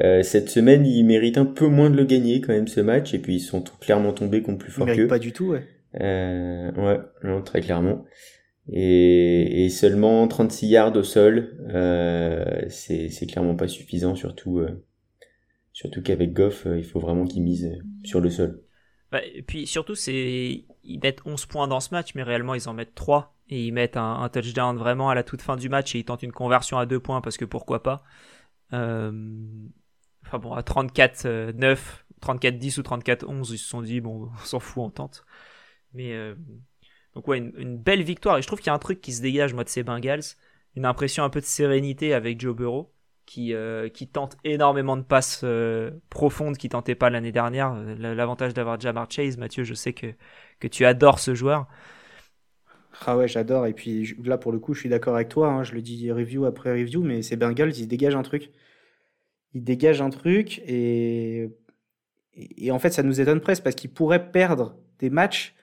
Euh, 0.00 0.22
cette 0.22 0.50
semaine, 0.50 0.86
ils 0.86 1.04
méritent 1.04 1.38
un 1.38 1.46
peu 1.46 1.66
moins 1.66 1.90
de 1.90 1.96
le 1.96 2.04
gagner 2.04 2.40
quand 2.40 2.52
même 2.52 2.68
ce 2.68 2.80
match, 2.80 3.12
et 3.12 3.18
puis 3.18 3.36
ils 3.36 3.40
sont 3.40 3.64
clairement 3.80 4.12
tombés 4.12 4.42
contre 4.42 4.58
plus 4.58 4.72
fort 4.72 4.86
qu'eux. 4.86 5.08
Pas 5.08 5.18
du 5.18 5.32
tout, 5.32 5.46
ouais. 5.46 5.64
Euh, 6.00 6.70
ouais, 6.72 7.00
non, 7.24 7.42
très 7.42 7.60
clairement 7.60 8.04
et, 8.72 9.64
et, 9.64 9.68
seulement 9.68 10.26
36 10.26 10.66
yards 10.66 10.96
au 10.96 11.02
sol, 11.02 11.56
euh, 11.70 12.66
c'est 12.68 13.26
clairement 13.26 13.54
pas 13.54 13.68
suffisant, 13.68 14.14
surtout, 14.14 14.58
euh, 14.58 14.84
surtout 15.72 16.02
qu'avec 16.02 16.32
Goff, 16.32 16.66
euh, 16.66 16.78
il 16.78 16.84
faut 16.84 17.00
vraiment 17.00 17.26
qu'il 17.26 17.42
mise 17.42 17.78
sur 18.04 18.20
le 18.20 18.30
sol. 18.30 18.62
Bah, 19.12 19.20
et 19.24 19.42
puis 19.42 19.66
surtout, 19.66 19.94
c'est 19.94 20.64
ils 20.82 21.00
mettent 21.00 21.20
11 21.24 21.46
points 21.46 21.68
dans 21.68 21.80
ce 21.80 21.94
match, 21.94 22.14
mais 22.14 22.22
réellement 22.22 22.54
ils 22.54 22.68
en 22.68 22.74
mettent 22.74 22.94
3 22.94 23.36
et 23.48 23.66
ils 23.66 23.72
mettent 23.72 23.96
un, 23.96 24.20
un 24.20 24.28
touchdown 24.28 24.76
vraiment 24.76 25.10
à 25.10 25.14
la 25.14 25.22
toute 25.22 25.42
fin 25.42 25.56
du 25.56 25.68
match 25.68 25.94
et 25.94 26.00
ils 26.00 26.04
tentent 26.04 26.22
une 26.22 26.32
conversion 26.32 26.78
à 26.78 26.86
2 26.86 26.98
points 26.98 27.20
parce 27.20 27.36
que 27.36 27.44
pourquoi 27.44 27.82
pas. 27.82 28.02
Euh, 28.72 29.12
enfin 30.24 30.38
bon, 30.38 30.52
à 30.52 30.62
34-9, 30.62 31.78
34-10 32.20 32.80
ou 32.80 32.82
34-11, 32.82 33.52
ils 33.52 33.58
se 33.58 33.68
sont 33.68 33.82
dit 33.82 34.00
bon, 34.00 34.30
on 34.42 34.44
s'en 34.44 34.60
fout, 34.60 34.82
on 34.82 34.90
tente. 34.90 35.24
Mais 35.92 36.12
euh, 36.14 36.34
donc 37.16 37.26
ouais, 37.28 37.38
une, 37.38 37.78
belle 37.78 38.02
victoire. 38.02 38.36
Et 38.36 38.42
je 38.42 38.46
trouve 38.46 38.58
qu'il 38.58 38.66
y 38.66 38.70
a 38.70 38.74
un 38.74 38.78
truc 38.78 39.00
qui 39.00 39.14
se 39.14 39.22
dégage, 39.22 39.54
moi, 39.54 39.64
de 39.64 39.70
ces 39.70 39.82
Bengals. 39.82 40.20
Une 40.76 40.84
impression 40.84 41.24
un 41.24 41.30
peu 41.30 41.40
de 41.40 41.46
sérénité 41.46 42.12
avec 42.12 42.38
Joe 42.38 42.54
Burrow, 42.54 42.92
qui, 43.24 43.54
euh, 43.54 43.88
qui 43.88 44.06
tente 44.06 44.36
énormément 44.44 44.98
de 44.98 45.02
passes 45.02 45.40
euh, 45.42 45.92
profondes 46.10 46.58
qu'il 46.58 46.68
tentait 46.68 46.94
pas 46.94 47.08
l'année 47.08 47.32
dernière. 47.32 47.74
L'avantage 47.74 48.52
d'avoir 48.52 48.78
Jamar 48.78 49.10
Chase, 49.10 49.38
Mathieu, 49.38 49.64
je 49.64 49.72
sais 49.72 49.94
que, 49.94 50.08
que 50.60 50.68
tu 50.68 50.84
adores 50.84 51.18
ce 51.18 51.34
joueur. 51.34 51.66
Ah 53.06 53.16
ouais, 53.16 53.28
j'adore. 53.28 53.64
Et 53.64 53.72
puis 53.72 54.14
là, 54.22 54.36
pour 54.36 54.52
le 54.52 54.58
coup, 54.58 54.74
je 54.74 54.80
suis 54.80 54.90
d'accord 54.90 55.14
avec 55.14 55.30
toi. 55.30 55.48
Hein. 55.48 55.62
Je 55.62 55.72
le 55.72 55.80
dis 55.80 56.12
review 56.12 56.44
après 56.44 56.70
review, 56.70 57.02
mais 57.02 57.22
ces 57.22 57.36
Bengals, 57.36 57.78
ils 57.78 57.88
dégagent 57.88 58.14
un 58.16 58.22
truc. 58.22 58.50
Ils 59.54 59.64
dégagent 59.64 60.02
un 60.02 60.10
truc 60.10 60.58
et, 60.66 61.48
et 62.34 62.70
en 62.70 62.78
fait, 62.78 62.90
ça 62.90 63.02
nous 63.02 63.22
étonne 63.22 63.40
presque 63.40 63.62
parce 63.62 63.74
qu'ils 63.74 63.90
pourraient 63.90 64.30
perdre 64.30 64.76
des 64.98 65.08
matchs 65.08 65.55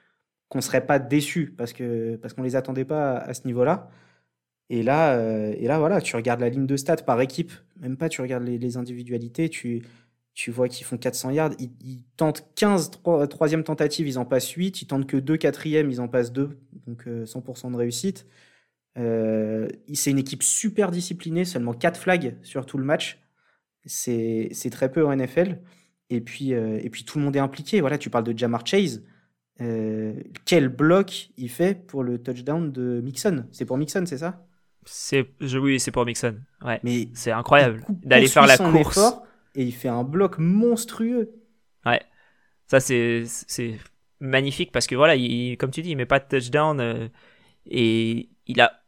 qu'on 0.54 0.62
serait 0.62 0.86
pas 0.86 1.00
déçu 1.00 1.54
parce 1.58 1.74
que 1.74 2.16
parce 2.18 2.34
qu'on 2.34 2.44
les 2.44 2.56
attendait 2.56 2.86
pas 2.86 3.18
à, 3.18 3.34
ce 3.34 3.46
niveau-là. 3.48 3.90
Et 4.70 4.84
là, 4.84 5.18
euh, 5.18 5.54
et 5.58 5.68
là, 5.68 5.80
voilà, 5.80 6.02
tu 6.02 6.16
regardes 6.16 6.40
la 6.40 6.50
ligne 6.50 6.68
de 6.68 6.78
stats 6.78 6.98
par 6.98 7.20
équipe, 7.22 7.52
même 7.80 7.98
pas, 7.98 8.10
tu 8.10 8.22
regardes 8.22 8.44
les, 8.44 8.78
individualités, 8.78 9.50
tu, 9.50 9.84
tu 10.34 10.52
vois 10.52 10.70
qu'ils 10.70 10.86
font 10.86 10.98
400 10.98 11.32
yards, 11.32 11.52
ils, 11.60 12.04
tentent 12.18 12.48
15 12.56 12.92
3, 12.92 13.28
troisième 13.28 13.64
tentative, 13.64 14.08
ils 14.08 14.18
en 14.20 14.26
passent 14.26 14.52
8, 14.52 14.82
ils 14.82 14.88
tentent 14.88 15.08
que 15.08 15.18
2 15.18 15.38
quatrième, 15.38 15.92
ils 15.92 16.02
en 16.02 16.08
passent 16.08 16.32
2, 16.32 16.58
donc 16.88 17.06
100% 17.08 17.68
euh, 17.68 17.72
de 17.72 17.76
réussite. 17.76 18.26
Euh, 18.98 19.68
c'est 19.94 20.12
une 20.12 20.20
équipe 20.20 20.44
super 20.44 20.92
disciplinée, 20.92 21.46
seulement 21.46 21.74
4 21.74 22.00
flags 22.00 22.38
sur 22.44 22.66
tout 22.66 22.78
le 22.78 22.86
match. 22.86 23.20
C'est 23.86 24.50
très 24.72 24.92
peu 24.92 25.06
en 25.06 25.16
NFL. 25.16 25.60
Et 26.10 26.22
puis, 26.22 26.52
et 26.52 26.90
puis 26.90 27.04
tout 27.06 27.18
le 27.18 27.26
monde 27.26 27.36
est 27.36 27.40
impliqué. 27.40 27.82
Voilà, 27.82 27.98
tu 27.98 28.10
parles 28.10 28.24
de 28.24 28.38
Jamar 28.38 28.66
Chase. 28.66 29.04
Euh, 29.62 30.16
quel 30.46 30.68
bloc 30.68 31.30
il 31.38 31.50
fait 31.50 31.76
pour 31.76 32.04
le 32.04 32.22
touchdown 32.22 32.72
de 32.72 33.02
Mixon? 33.02 33.46
C'est 33.52 33.66
pour 33.66 33.78
Mixon, 33.78 34.06
c'est 34.06 34.18
ça? 34.18 34.46
C'est 34.86 35.28
oui, 35.42 35.80
c'est 35.80 35.92
pour 35.92 36.06
Mixon. 36.06 36.40
Ouais. 36.62 36.80
Mais 36.84 37.08
c'est 37.14 37.32
incroyable 37.32 37.86
d'aller 38.04 38.28
faire 38.28 38.48
la 38.48 38.58
course 38.58 39.14
et 39.56 39.64
il 39.64 39.72
fait 39.72 39.90
un 39.90 40.04
bloc 40.04 40.38
monstrueux. 40.40 41.32
Ouais. 41.86 42.02
Ça 42.68 42.80
c'est 42.80 43.24
c'est 43.26 43.78
magnifique 44.20 44.72
parce 44.72 44.88
que 44.88 44.96
voilà, 44.96 45.16
il, 45.16 45.58
comme 45.58 45.72
tu 45.72 45.82
dis, 45.82 45.92
il 45.92 45.98
met 45.98 46.06
pas 46.06 46.20
de 46.20 46.28
touchdown 46.28 46.80
euh, 46.80 47.08
et 47.66 48.30
il 48.48 48.62
a 48.62 48.83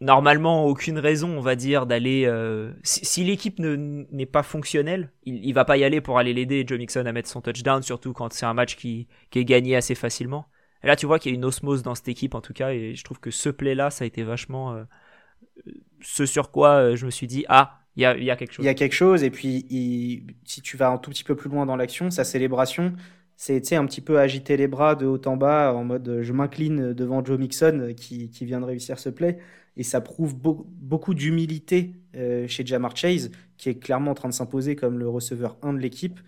normalement 0.00 0.66
aucune 0.66 0.98
raison, 0.98 1.36
on 1.36 1.40
va 1.40 1.56
dire, 1.56 1.86
d'aller. 1.86 2.24
Euh, 2.26 2.72
si, 2.82 3.24
l'équipe 3.24 3.58
n'est 3.58 4.26
pas 4.26 4.42
fonctionnelle, 4.42 5.12
il, 5.24 5.44
il 5.44 5.52
va 5.52 5.64
pas 5.64 5.76
y 5.76 5.84
aller 5.84 6.00
pour 6.00 6.18
aller 6.18 6.34
l'aider 6.34 6.64
Joe 6.66 6.78
Mixon 6.78 7.06
à 7.06 7.12
mettre 7.12 7.28
son 7.28 7.40
touchdown, 7.40 7.82
surtout 7.82 8.12
quand 8.12 8.32
c'est 8.32 8.46
un 8.46 8.54
match 8.54 8.76
qui, 8.76 9.08
qui, 9.30 9.38
est 9.38 9.44
gagné 9.44 9.76
assez 9.76 9.94
facilement. 9.94 10.46
Et 10.82 10.86
là, 10.86 10.96
tu 10.96 11.06
vois 11.06 11.18
qu'il 11.18 11.32
y 11.32 11.34
a 11.34 11.36
une 11.36 11.44
osmose 11.44 11.82
dans 11.82 11.94
cette 11.94 12.08
équipe 12.08 12.34
en 12.34 12.40
tout 12.40 12.52
cas, 12.52 12.72
et 12.72 12.94
je 12.94 13.04
trouve 13.04 13.20
que 13.20 13.30
ce 13.30 13.48
play-là, 13.48 13.90
ça 13.90 14.04
a 14.04 14.06
été 14.06 14.22
vachement 14.22 14.74
euh, 14.74 14.84
ce 16.02 16.26
sur 16.26 16.50
quoi 16.50 16.74
euh, 16.74 16.96
je 16.96 17.06
me 17.06 17.10
suis 17.10 17.26
dit 17.26 17.44
ah. 17.48 17.80
Il 17.98 18.02
y 18.02 18.04
a, 18.04 18.14
y 18.14 18.30
a, 18.30 18.36
quelque 18.36 18.52
chose. 18.52 18.62
Il 18.62 18.66
y 18.66 18.70
a 18.70 18.74
quelque 18.74 18.92
chose, 18.92 19.24
et 19.24 19.30
puis 19.30 20.26
si 20.44 20.60
tu 20.60 20.76
vas 20.76 20.90
un 20.90 20.98
tout 20.98 21.08
petit 21.08 21.24
peu 21.24 21.34
plus 21.34 21.48
loin 21.48 21.64
dans 21.64 21.76
l'action, 21.76 22.10
sa 22.10 22.24
célébration, 22.24 22.92
c'est 23.36 23.74
un 23.74 23.86
petit 23.86 24.02
peu 24.02 24.18
agiter 24.18 24.58
les 24.58 24.68
bras 24.68 24.96
de 24.96 25.06
haut 25.06 25.20
en 25.24 25.38
bas 25.38 25.72
en 25.72 25.82
mode 25.82 26.18
je 26.20 26.32
m'incline 26.34 26.92
devant 26.92 27.24
Joe 27.24 27.38
Mixon 27.38 27.94
qui, 27.96 28.28
qui, 28.28 28.44
vient 28.44 28.60
de 28.60 28.66
réussir 28.66 28.98
ce 28.98 29.08
play 29.08 29.38
et 29.76 29.82
ça 29.82 30.00
prouve 30.00 30.34
beaucoup 30.34 31.14
d'humilité 31.14 31.94
euh, 32.14 32.48
chez 32.48 32.64
Jamar 32.64 32.96
Chase, 32.96 33.30
qui 33.58 33.68
est 33.68 33.78
clairement 33.78 34.12
en 34.12 34.14
train 34.14 34.28
de 34.28 34.34
s'imposer 34.34 34.74
comme 34.74 34.98
le 34.98 35.08
receveur 35.08 35.58
1 35.62 35.74
de 35.74 35.78
l'équipe, 35.78 36.18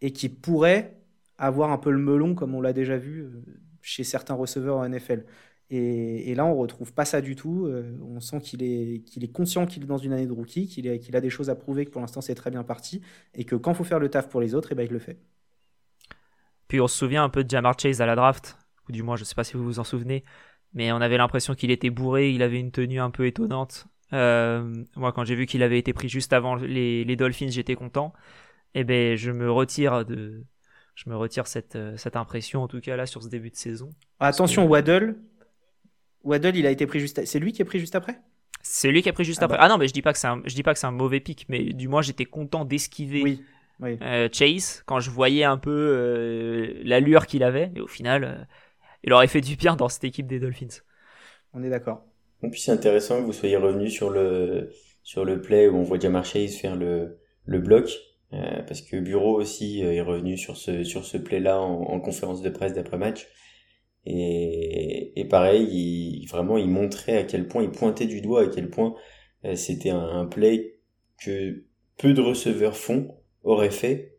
et 0.00 0.12
qui 0.12 0.28
pourrait 0.28 0.96
avoir 1.38 1.70
un 1.70 1.78
peu 1.78 1.90
le 1.90 1.98
melon, 1.98 2.34
comme 2.34 2.54
on 2.54 2.60
l'a 2.60 2.72
déjà 2.72 2.96
vu 2.96 3.20
euh, 3.20 3.44
chez 3.82 4.04
certains 4.04 4.34
receveurs 4.34 4.78
en 4.78 4.88
NFL. 4.88 5.24
Et, 5.70 6.34
là, 6.34 6.44
on 6.44 6.54
retrouve 6.54 6.92
pas 6.92 7.04
ça 7.04 7.20
du 7.20 7.34
tout. 7.34 7.66
Euh, 7.66 7.98
on 8.02 8.20
sent 8.20 8.40
qu'il 8.40 8.62
est, 8.62 9.32
conscient 9.32 9.66
qu'il 9.66 9.82
est 9.82 9.86
dans 9.86 9.98
une 9.98 10.12
année 10.12 10.26
de 10.26 10.32
rookie, 10.32 10.68
qu'il 10.68 10.98
qu'il 11.00 11.16
a 11.16 11.20
des 11.20 11.30
choses 11.30 11.50
à 11.50 11.56
prouver, 11.56 11.84
que 11.84 11.90
pour 11.90 12.00
l'instant 12.00 12.20
c'est 12.20 12.34
très 12.34 12.50
bien 12.50 12.62
parti, 12.62 13.00
et 13.34 13.44
que 13.44 13.56
quand 13.56 13.72
il 13.72 13.76
faut 13.76 13.84
faire 13.84 13.98
le 13.98 14.08
taf 14.08 14.28
pour 14.28 14.40
les 14.40 14.54
autres, 14.54 14.70
et 14.70 14.74
eh 14.74 14.76
ben, 14.76 14.84
il 14.84 14.92
le 14.92 14.98
fait. 14.98 15.18
Puis 16.68 16.80
on 16.80 16.86
se 16.86 16.96
souvient 16.96 17.24
un 17.24 17.28
peu 17.28 17.44
de 17.44 17.50
Jamar 17.50 17.78
Chase 17.78 18.00
à 18.00 18.06
la 18.06 18.14
draft, 18.14 18.56
ou 18.88 18.92
du 18.92 19.02
moins 19.02 19.16
je 19.16 19.22
ne 19.22 19.24
sais 19.24 19.34
pas 19.34 19.44
si 19.44 19.54
vous 19.56 19.64
vous 19.64 19.78
en 19.78 19.84
souvenez, 19.84 20.22
mais 20.74 20.92
on 20.92 21.00
avait 21.00 21.16
l'impression 21.16 21.54
qu'il 21.54 21.70
était 21.70 21.90
bourré, 21.90 22.30
il 22.30 22.42
avait 22.42 22.58
une 22.58 22.72
tenue 22.72 23.00
un 23.00 23.10
peu 23.10 23.26
étonnante. 23.26 23.86
Euh, 24.12 24.84
moi, 24.96 25.12
quand 25.12 25.24
j'ai 25.24 25.34
vu 25.34 25.46
qu'il 25.46 25.62
avait 25.62 25.78
été 25.78 25.92
pris 25.92 26.08
juste 26.08 26.32
avant 26.32 26.54
les, 26.56 27.16
Dolphins, 27.16 27.48
j'étais 27.48 27.74
content. 27.74 28.12
Et 28.76 28.80
eh 28.80 28.84
ben, 28.84 29.16
je 29.16 29.30
me 29.30 29.50
retire 29.50 30.04
de, 30.04 30.44
je 30.96 31.08
me 31.08 31.16
retire 31.16 31.46
cette, 31.46 31.76
euh, 31.76 31.96
cette 31.96 32.16
impression 32.16 32.62
en 32.64 32.68
tout 32.68 32.80
cas 32.80 32.96
là 32.96 33.06
sur 33.06 33.22
ce 33.22 33.28
début 33.28 33.50
de 33.50 33.56
saison. 33.56 33.90
Attention, 34.18 34.66
Waddle. 34.66 35.16
Waddle, 36.24 36.56
il 36.56 36.66
a 36.66 36.72
été 36.72 36.86
pris 36.86 36.98
juste. 36.98 37.24
C'est 37.24 37.38
lui 37.38 37.52
qui 37.52 37.62
est 37.62 37.64
pris 37.64 37.78
juste 37.78 37.94
après? 37.94 38.20
C'est 38.62 38.90
lui 38.90 39.02
qui 39.02 39.08
a 39.08 39.12
pris 39.12 39.24
juste 39.24 39.42
ah 39.42 39.44
après. 39.44 39.58
Bah. 39.58 39.64
Ah 39.64 39.68
non, 39.68 39.78
mais 39.78 39.86
je 39.86 39.92
dis 39.92 40.02
pas 40.02 40.12
que 40.12 40.18
c'est 40.18 40.26
un, 40.26 40.42
je 40.44 40.54
dis 40.56 40.64
pas 40.64 40.72
que 40.72 40.80
c'est 40.80 40.88
un 40.88 40.92
mauvais 40.92 41.20
pic, 41.20 41.46
mais 41.48 41.72
du 41.72 41.86
moins 41.86 42.02
j'étais 42.02 42.24
content 42.24 42.64
d'esquiver. 42.64 43.22
Oui. 43.22 43.40
Euh, 44.02 44.28
Chase 44.32 44.82
quand 44.86 45.00
je 45.00 45.10
voyais 45.10 45.42
un 45.42 45.58
peu 45.58 46.80
l'allure 46.84 47.26
qu'il 47.26 47.42
avait 47.42 47.72
et 47.74 47.80
au 47.80 47.88
final 47.88 48.46
il 49.04 49.12
aurait 49.12 49.28
fait 49.28 49.42
du 49.42 49.56
bien 49.56 49.76
dans 49.76 49.88
cette 49.88 50.04
équipe 50.04 50.26
des 50.26 50.40
Dolphins. 50.40 50.80
On 51.52 51.62
est 51.62 51.70
d'accord. 51.70 52.04
Et 52.42 52.48
puis 52.48 52.60
c'est 52.60 52.72
intéressant 52.72 53.20
que 53.20 53.26
vous 53.26 53.32
soyez 53.32 53.56
revenu 53.56 53.90
sur 53.90 54.10
le 54.10 54.70
sur 55.02 55.24
le 55.24 55.40
play 55.40 55.68
où 55.68 55.76
on 55.76 55.82
voit 55.82 55.98
Jamar 55.98 56.24
Chase 56.24 56.56
faire 56.56 56.76
le 56.76 57.18
le 57.44 57.58
bloc 57.60 57.90
euh, 58.32 58.62
parce 58.66 58.80
que 58.80 58.96
Bureau 58.96 59.38
aussi 59.38 59.84
euh, 59.84 59.92
est 59.92 60.00
revenu 60.00 60.36
sur 60.36 60.56
ce 60.56 60.82
sur 60.84 61.04
ce 61.04 61.18
play 61.18 61.40
là 61.40 61.60
en, 61.60 62.00
conférence 62.00 62.42
de 62.42 62.48
presse 62.48 62.72
d'après 62.72 62.98
match 62.98 63.28
et, 64.06 65.18
et 65.18 65.24
pareil 65.26 65.66
il, 65.70 66.26
vraiment 66.26 66.56
il 66.58 66.68
montrait 66.68 67.16
à 67.18 67.24
quel 67.24 67.46
point 67.46 67.62
il 67.62 67.70
pointait 67.70 68.06
du 68.06 68.20
doigt 68.20 68.42
à 68.42 68.46
quel 68.48 68.70
point 68.70 68.94
euh, 69.44 69.54
c'était 69.56 69.90
un, 69.90 70.00
un, 70.00 70.26
play 70.26 70.80
que 71.22 71.64
peu 71.98 72.12
de 72.12 72.20
receveurs 72.20 72.76
font 72.76 73.14
auraient 73.42 73.70
fait 73.70 74.18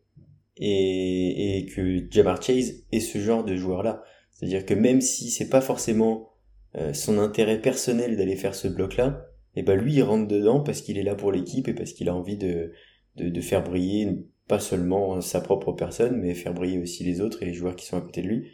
et, 0.57 1.57
et 1.57 1.65
que 1.65 2.07
Jamar 2.09 2.41
Chase 2.41 2.85
est 2.91 2.99
ce 2.99 3.17
genre 3.17 3.43
de 3.43 3.55
joueur 3.55 3.83
là 3.83 4.03
c'est-à-dire 4.35 4.65
que 4.65 4.73
même 4.73 5.01
si 5.01 5.31
c'est 5.31 5.49
pas 5.49 5.61
forcément 5.61 6.29
euh, 6.75 6.93
son 6.93 7.19
intérêt 7.19 7.61
personnel 7.61 8.17
d'aller 8.17 8.35
faire 8.35 8.53
ce 8.53 8.67
bloc-là, 8.67 9.27
et 9.55 9.61
eh 9.61 9.63
ben 9.63 9.79
lui 9.79 9.93
il 9.93 10.03
rentre 10.03 10.27
dedans 10.27 10.59
parce 10.59 10.81
qu'il 10.81 10.97
est 10.97 11.03
là 11.03 11.15
pour 11.15 11.31
l'équipe 11.31 11.69
et 11.69 11.73
parce 11.73 11.93
qu'il 11.93 12.09
a 12.09 12.15
envie 12.15 12.35
de, 12.35 12.73
de, 13.15 13.41
faire 13.41 13.63
briller 13.63 14.25
pas 14.49 14.59
seulement 14.59 15.21
sa 15.21 15.39
propre 15.39 15.71
personne, 15.71 16.19
mais 16.19 16.33
faire 16.33 16.53
briller 16.53 16.77
aussi 16.79 17.05
les 17.05 17.21
autres 17.21 17.41
et 17.41 17.45
les 17.45 17.53
joueurs 17.53 17.77
qui 17.77 17.85
sont 17.85 17.97
à 17.97 18.01
côté 18.01 18.21
de 18.21 18.27
lui. 18.27 18.51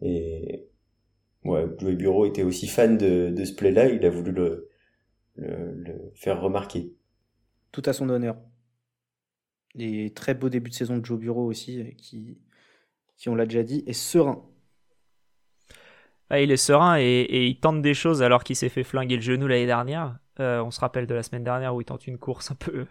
Et 0.00 0.68
ouais, 1.44 1.66
Joey 1.78 1.96
Bureau 1.96 2.24
était 2.24 2.44
aussi 2.44 2.68
fan 2.68 2.96
de, 2.96 3.34
ce 3.44 3.52
play-là, 3.52 3.88
il 3.88 4.06
a 4.06 4.10
voulu 4.10 4.30
le, 4.30 4.70
le, 5.34 6.12
faire 6.14 6.40
remarquer. 6.40 6.94
Tout 7.72 7.82
à 7.84 7.92
son 7.92 8.08
honneur. 8.08 8.36
Et 9.76 10.12
très 10.14 10.34
beau 10.34 10.48
début 10.48 10.70
de 10.70 10.76
saison 10.76 10.98
de 10.98 11.04
Joe 11.04 11.18
Bureau 11.18 11.44
aussi, 11.44 11.96
qui, 11.96 12.38
qui 13.16 13.28
on 13.28 13.34
l'a 13.34 13.44
déjà 13.44 13.64
dit, 13.64 13.82
est 13.88 13.92
serein 13.92 14.48
ah, 16.30 16.40
il 16.40 16.50
est 16.50 16.56
serein 16.56 16.96
et, 16.98 17.46
il 17.46 17.60
tente 17.60 17.82
des 17.82 17.94
choses 17.94 18.22
alors 18.22 18.44
qu'il 18.44 18.56
s'est 18.56 18.68
fait 18.68 18.84
flinguer 18.84 19.16
le 19.16 19.22
genou 19.22 19.46
l'année 19.46 19.66
dernière. 19.66 20.16
Euh, 20.40 20.60
on 20.62 20.70
se 20.70 20.80
rappelle 20.80 21.06
de 21.06 21.14
la 21.14 21.22
semaine 21.22 21.44
dernière 21.44 21.74
où 21.74 21.80
il 21.80 21.84
tente 21.84 22.06
une 22.06 22.18
course 22.18 22.50
un 22.50 22.54
peu 22.54 22.86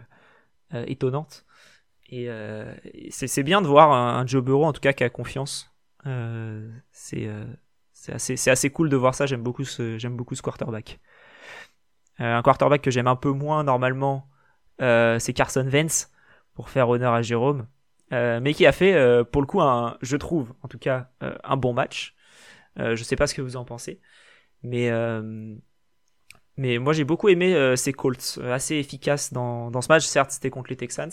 euh, 0.74 0.84
étonnante. 0.86 1.44
Et 2.10 2.26
euh, 2.28 2.72
c'est 3.10 3.42
bien 3.42 3.60
de 3.60 3.66
voir 3.66 3.90
un, 3.92 4.26
Joe 4.26 4.42
Burrow 4.42 4.64
en 4.64 4.72
tout 4.72 4.80
cas 4.80 4.92
qui 4.92 5.04
a 5.04 5.10
confiance. 5.10 5.70
c'est 6.92 7.28
assez, 8.08 8.70
cool 8.70 8.88
de 8.88 8.96
voir 8.96 9.14
ça. 9.14 9.26
J'aime 9.26 9.42
beaucoup, 9.42 9.64
ce, 9.64 10.06
beaucoup 10.08 10.34
ce 10.34 10.42
quarterback. 10.42 11.00
un 12.18 12.42
quarterback 12.42 12.82
que 12.82 12.90
j'aime 12.90 13.08
un 13.08 13.16
peu 13.16 13.30
moins 13.30 13.64
normalement, 13.64 14.28
c'est 14.78 15.32
Carson 15.34 15.66
Vance 15.66 16.10
pour 16.54 16.70
faire 16.70 16.88
honneur 16.88 17.14
à 17.14 17.22
Jérôme. 17.22 17.66
mais 18.10 18.54
qui 18.54 18.64
a 18.64 18.72
fait 18.72 19.24
pour 19.32 19.42
le 19.42 19.46
coup 19.46 19.60
un, 19.60 19.96
je 20.02 20.16
trouve 20.16 20.54
en 20.62 20.68
tout 20.68 20.78
cas 20.78 21.10
un 21.20 21.56
bon 21.56 21.72
match 21.72 22.14
euh, 22.78 22.96
je 22.96 23.04
sais 23.04 23.16
pas 23.16 23.26
ce 23.26 23.34
que 23.34 23.42
vous 23.42 23.56
en 23.56 23.64
pensez. 23.64 24.00
Mais, 24.62 24.90
euh, 24.90 25.54
mais 26.56 26.78
moi, 26.78 26.92
j'ai 26.92 27.04
beaucoup 27.04 27.28
aimé 27.28 27.54
euh, 27.54 27.76
ces 27.76 27.92
Colts, 27.92 28.38
assez 28.44 28.76
efficaces 28.76 29.32
dans, 29.32 29.70
dans 29.70 29.80
ce 29.80 29.88
match. 29.88 30.04
Certes, 30.04 30.30
c'était 30.30 30.50
contre 30.50 30.70
les 30.70 30.76
Texans. 30.76 31.10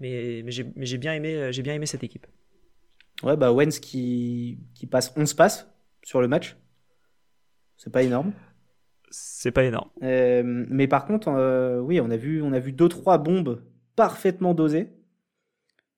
Mais, 0.00 0.42
mais 0.44 0.52
j'ai 0.52 0.98
bien, 0.98 1.14
aimé, 1.14 1.52
j'ai 1.52 1.62
bien 1.62 1.74
aimé 1.74 1.86
cette 1.86 2.04
équipe. 2.04 2.26
Ouais, 3.24 3.36
bah 3.36 3.50
Wentz 3.50 3.80
qui, 3.80 4.60
qui 4.74 4.86
passe 4.86 5.12
11 5.16 5.34
passes 5.34 5.68
sur 6.04 6.20
le 6.20 6.28
match. 6.28 6.56
C'est 7.76 7.92
pas 7.92 8.04
énorme. 8.04 8.32
C'est 9.10 9.50
pas 9.50 9.64
énorme. 9.64 9.90
mais 10.00 10.86
par 10.86 11.04
contre, 11.04 11.80
oui, 11.80 12.00
on 12.00 12.10
a 12.10 12.16
vu, 12.16 12.42
on 12.42 12.52
a 12.52 12.60
vu 12.60 12.72
deux 12.72 12.88
trois 12.88 13.18
bombes 13.18 13.60
parfaitement 13.96 14.54
dosées. 14.54 14.92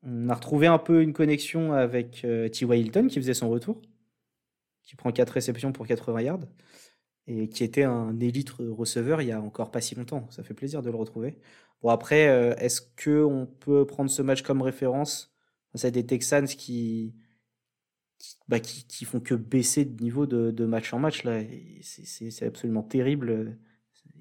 On 0.02 0.30
a 0.30 0.34
retrouvé 0.34 0.66
un 0.66 0.78
peu 0.78 1.02
une 1.02 1.12
connexion 1.12 1.74
avec 1.74 2.22
T.Y. 2.22 2.80
Hilton 2.80 3.08
qui 3.08 3.20
faisait 3.20 3.34
son 3.34 3.50
retour 3.50 3.82
qui 4.82 4.96
prend 4.96 5.12
4 5.12 5.30
réceptions 5.30 5.72
pour 5.72 5.86
80 5.86 6.22
yards 6.22 6.46
et 7.26 7.48
qui 7.48 7.64
était 7.64 7.84
un 7.84 8.18
élite 8.18 8.50
receveur 8.50 9.22
il 9.22 9.28
y 9.28 9.32
a 9.32 9.40
encore 9.40 9.70
pas 9.70 9.80
si 9.80 9.94
longtemps. 9.94 10.28
Ça 10.30 10.42
fait 10.42 10.54
plaisir 10.54 10.82
de 10.82 10.90
le 10.90 10.96
retrouver. 10.96 11.38
Bon, 11.82 11.90
après, 11.90 12.28
euh, 12.28 12.54
est-ce 12.56 12.80
qu'on 13.02 13.46
peut 13.60 13.86
prendre 13.86 14.10
ce 14.10 14.22
match 14.22 14.42
comme 14.42 14.62
référence 14.62 15.34
C'est 15.74 15.90
des 15.90 16.04
Texans 16.04 16.46
qui, 16.46 17.14
bah, 18.48 18.60
qui, 18.60 18.86
qui, 18.86 19.04
font 19.04 19.20
que 19.20 19.34
baisser 19.34 19.84
de 19.84 20.02
niveau 20.02 20.26
de, 20.26 20.50
de 20.50 20.64
match 20.66 20.92
en 20.92 20.98
match. 20.98 21.24
là. 21.24 21.42
C'est 21.82 22.44
absolument 22.44 22.82
terrible. 22.82 23.58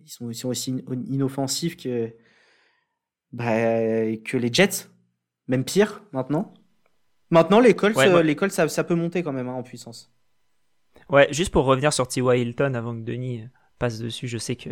Ils 0.04 0.12
sont, 0.12 0.30
ils 0.30 0.36
sont 0.36 0.50
aussi 0.50 0.84
inoffensifs 1.08 1.78
que, 1.78 2.14
bah, 3.32 3.56
que 4.24 4.38
les 4.38 4.54
Jets, 4.54 4.88
même 5.48 5.66
pire 5.66 6.04
maintenant. 6.14 6.54
Maintenant, 7.32 7.60
l'école, 7.60 7.94
l'école 8.24 8.52
ça, 8.52 8.68
ça, 8.70 8.84
peut 8.84 8.96
monter 8.96 9.22
quand 9.22 9.34
même 9.34 9.50
hein, 9.50 9.54
en 9.54 9.64
puissance. 9.64 10.12
Ouais, 11.10 11.28
juste 11.32 11.52
pour 11.52 11.66
revenir 11.66 11.92
sur 11.92 12.08
T.Y. 12.08 12.40
Hilton 12.40 12.74
avant 12.76 12.96
que 12.96 13.02
Denis 13.02 13.44
passe 13.80 14.00
dessus, 14.00 14.28
je 14.28 14.38
sais 14.38 14.56
que 14.56 14.70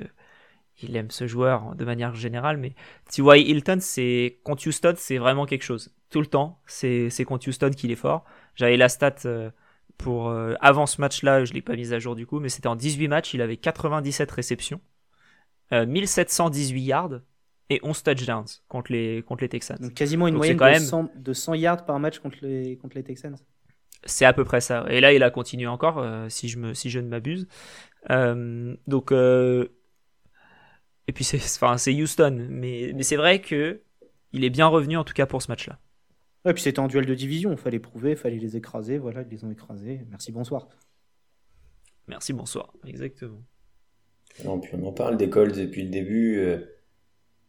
il 0.81 0.95
aime 0.95 1.09
ce 1.09 1.25
joueur 1.25 1.75
de 1.75 1.85
manière 1.85 2.13
générale, 2.13 2.57
mais 2.57 2.75
T.Y. 3.09 3.49
Hilton, 3.49 3.77
c'est 3.81 4.39
contre 4.43 4.67
Houston, 4.67 4.93
c'est 4.95 5.17
vraiment 5.17 5.45
quelque 5.45 5.63
chose. 5.63 5.91
Tout 6.09 6.21
le 6.21 6.27
temps, 6.27 6.61
c'est 6.67 7.09
contre 7.25 7.47
Houston 7.49 7.71
qu'il 7.71 7.91
est 7.91 7.95
fort. 7.95 8.25
J'avais 8.55 8.77
la 8.77 8.89
stat 8.89 9.15
euh, 9.25 9.49
pour 9.97 10.29
euh, 10.29 10.53
avant 10.61 10.85
ce 10.85 11.01
match-là, 11.01 11.45
je 11.45 11.53
l'ai 11.53 11.61
pas 11.61 11.75
mise 11.75 11.93
à 11.93 11.99
jour 11.99 12.15
du 12.15 12.25
coup, 12.25 12.39
mais 12.39 12.49
c'était 12.49 12.67
en 12.67 12.75
18 12.75 13.07
matchs, 13.07 13.33
il 13.33 13.41
avait 13.41 13.57
97 13.57 14.29
réceptions, 14.31 14.79
1718 15.71 16.75
euh, 16.75 16.85
yards 16.85 17.21
et 17.69 17.79
11 17.83 18.03
touchdowns 18.03 18.45
contre 18.67 18.91
les 18.91 19.23
contre 19.23 19.43
les 19.43 19.49
Texans. 19.49 19.77
Donc 19.79 19.93
quasiment 19.93 20.27
une 20.27 20.35
moyenne 20.35 20.57
de, 20.57 20.79
100, 20.79 21.09
de 21.15 21.33
100 21.33 21.53
yards 21.55 21.85
par 21.85 21.99
match 21.99 22.19
contre 22.19 22.37
les 22.41 22.77
contre 22.77 22.95
les 22.95 23.03
Texans. 23.03 23.35
C'est 24.07 24.25
à 24.25 24.33
peu 24.33 24.45
près 24.45 24.61
ça. 24.61 24.85
Et 24.89 25.01
là, 25.01 25.13
il 25.13 25.21
a 25.21 25.29
continué 25.29 25.67
encore, 25.67 25.99
euh, 25.99 26.29
si, 26.29 26.47
je 26.47 26.57
me, 26.57 26.73
si 26.73 26.89
je 26.89 26.99
ne 26.99 27.07
m'abuse. 27.07 27.47
Euh, 28.09 28.75
donc, 28.87 29.11
euh, 29.11 29.67
et 31.07 31.11
puis 31.11 31.23
c'est, 31.23 31.37
enfin, 31.37 31.77
c'est 31.77 31.93
Houston, 31.93 32.47
mais, 32.49 32.93
mais 32.95 33.03
c'est 33.03 33.17
vrai 33.17 33.41
que 33.41 33.81
il 34.31 34.43
est 34.43 34.49
bien 34.49 34.67
revenu 34.67 34.97
en 34.97 35.03
tout 35.03 35.13
cas 35.13 35.25
pour 35.25 35.41
ce 35.41 35.51
match-là. 35.51 35.79
Et 36.45 36.53
puis 36.53 36.63
c'était 36.63 36.79
en 36.79 36.87
duel 36.87 37.05
de 37.05 37.13
division, 37.13 37.51
il 37.51 37.57
fallait 37.57 37.79
prouver, 37.79 38.11
il 38.11 38.17
fallait 38.17 38.37
les 38.37 38.55
écraser, 38.55 38.97
voilà, 38.97 39.23
ils 39.23 39.29
les 39.29 39.43
ont 39.43 39.51
écrasés. 39.51 40.05
Merci, 40.09 40.31
bonsoir. 40.31 40.69
Merci, 42.07 42.31
bonsoir, 42.31 42.73
exactement. 42.85 43.41
Non, 44.45 44.59
puis 44.59 44.71
on 44.73 44.85
en 44.85 44.93
parle 44.93 45.17
des 45.17 45.29
Colts 45.29 45.57
depuis 45.57 45.83
le 45.83 45.89
début. 45.89 46.41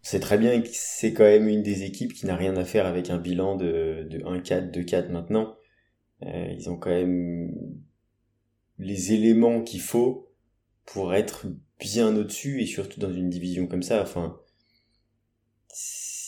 c'est 0.03 0.19
très 0.19 0.39
bien 0.39 0.61
que 0.61 0.69
c'est 0.73 1.13
quand 1.13 1.25
même 1.25 1.47
une 1.47 1.63
des 1.63 1.85
équipes 1.85 2.13
qui 2.13 2.27
n'a 2.27 2.35
rien 2.35 2.57
à 2.57 2.65
faire 2.65 2.87
avec 2.87 3.11
un 3.11 3.19
bilan 3.19 3.55
de, 3.55 4.07
de 4.11 4.19
1-4, 4.19 4.73
2-4 4.73 5.11
maintenant. 5.11 5.58
Euh, 6.23 6.53
ils 6.57 6.69
ont 6.69 6.77
quand 6.77 6.91
même 6.91 7.53
les 8.79 9.13
éléments 9.13 9.63
qu'il 9.63 9.81
faut 9.81 10.33
pour 10.85 11.15
être 11.15 11.47
bien 11.79 12.17
au-dessus 12.17 12.61
et 12.63 12.67
surtout 12.67 13.01
dans 13.01 13.13
une 13.13 13.31
division 13.31 13.67
comme 13.67 13.83
ça. 13.83 14.03
Enfin, 14.03 14.41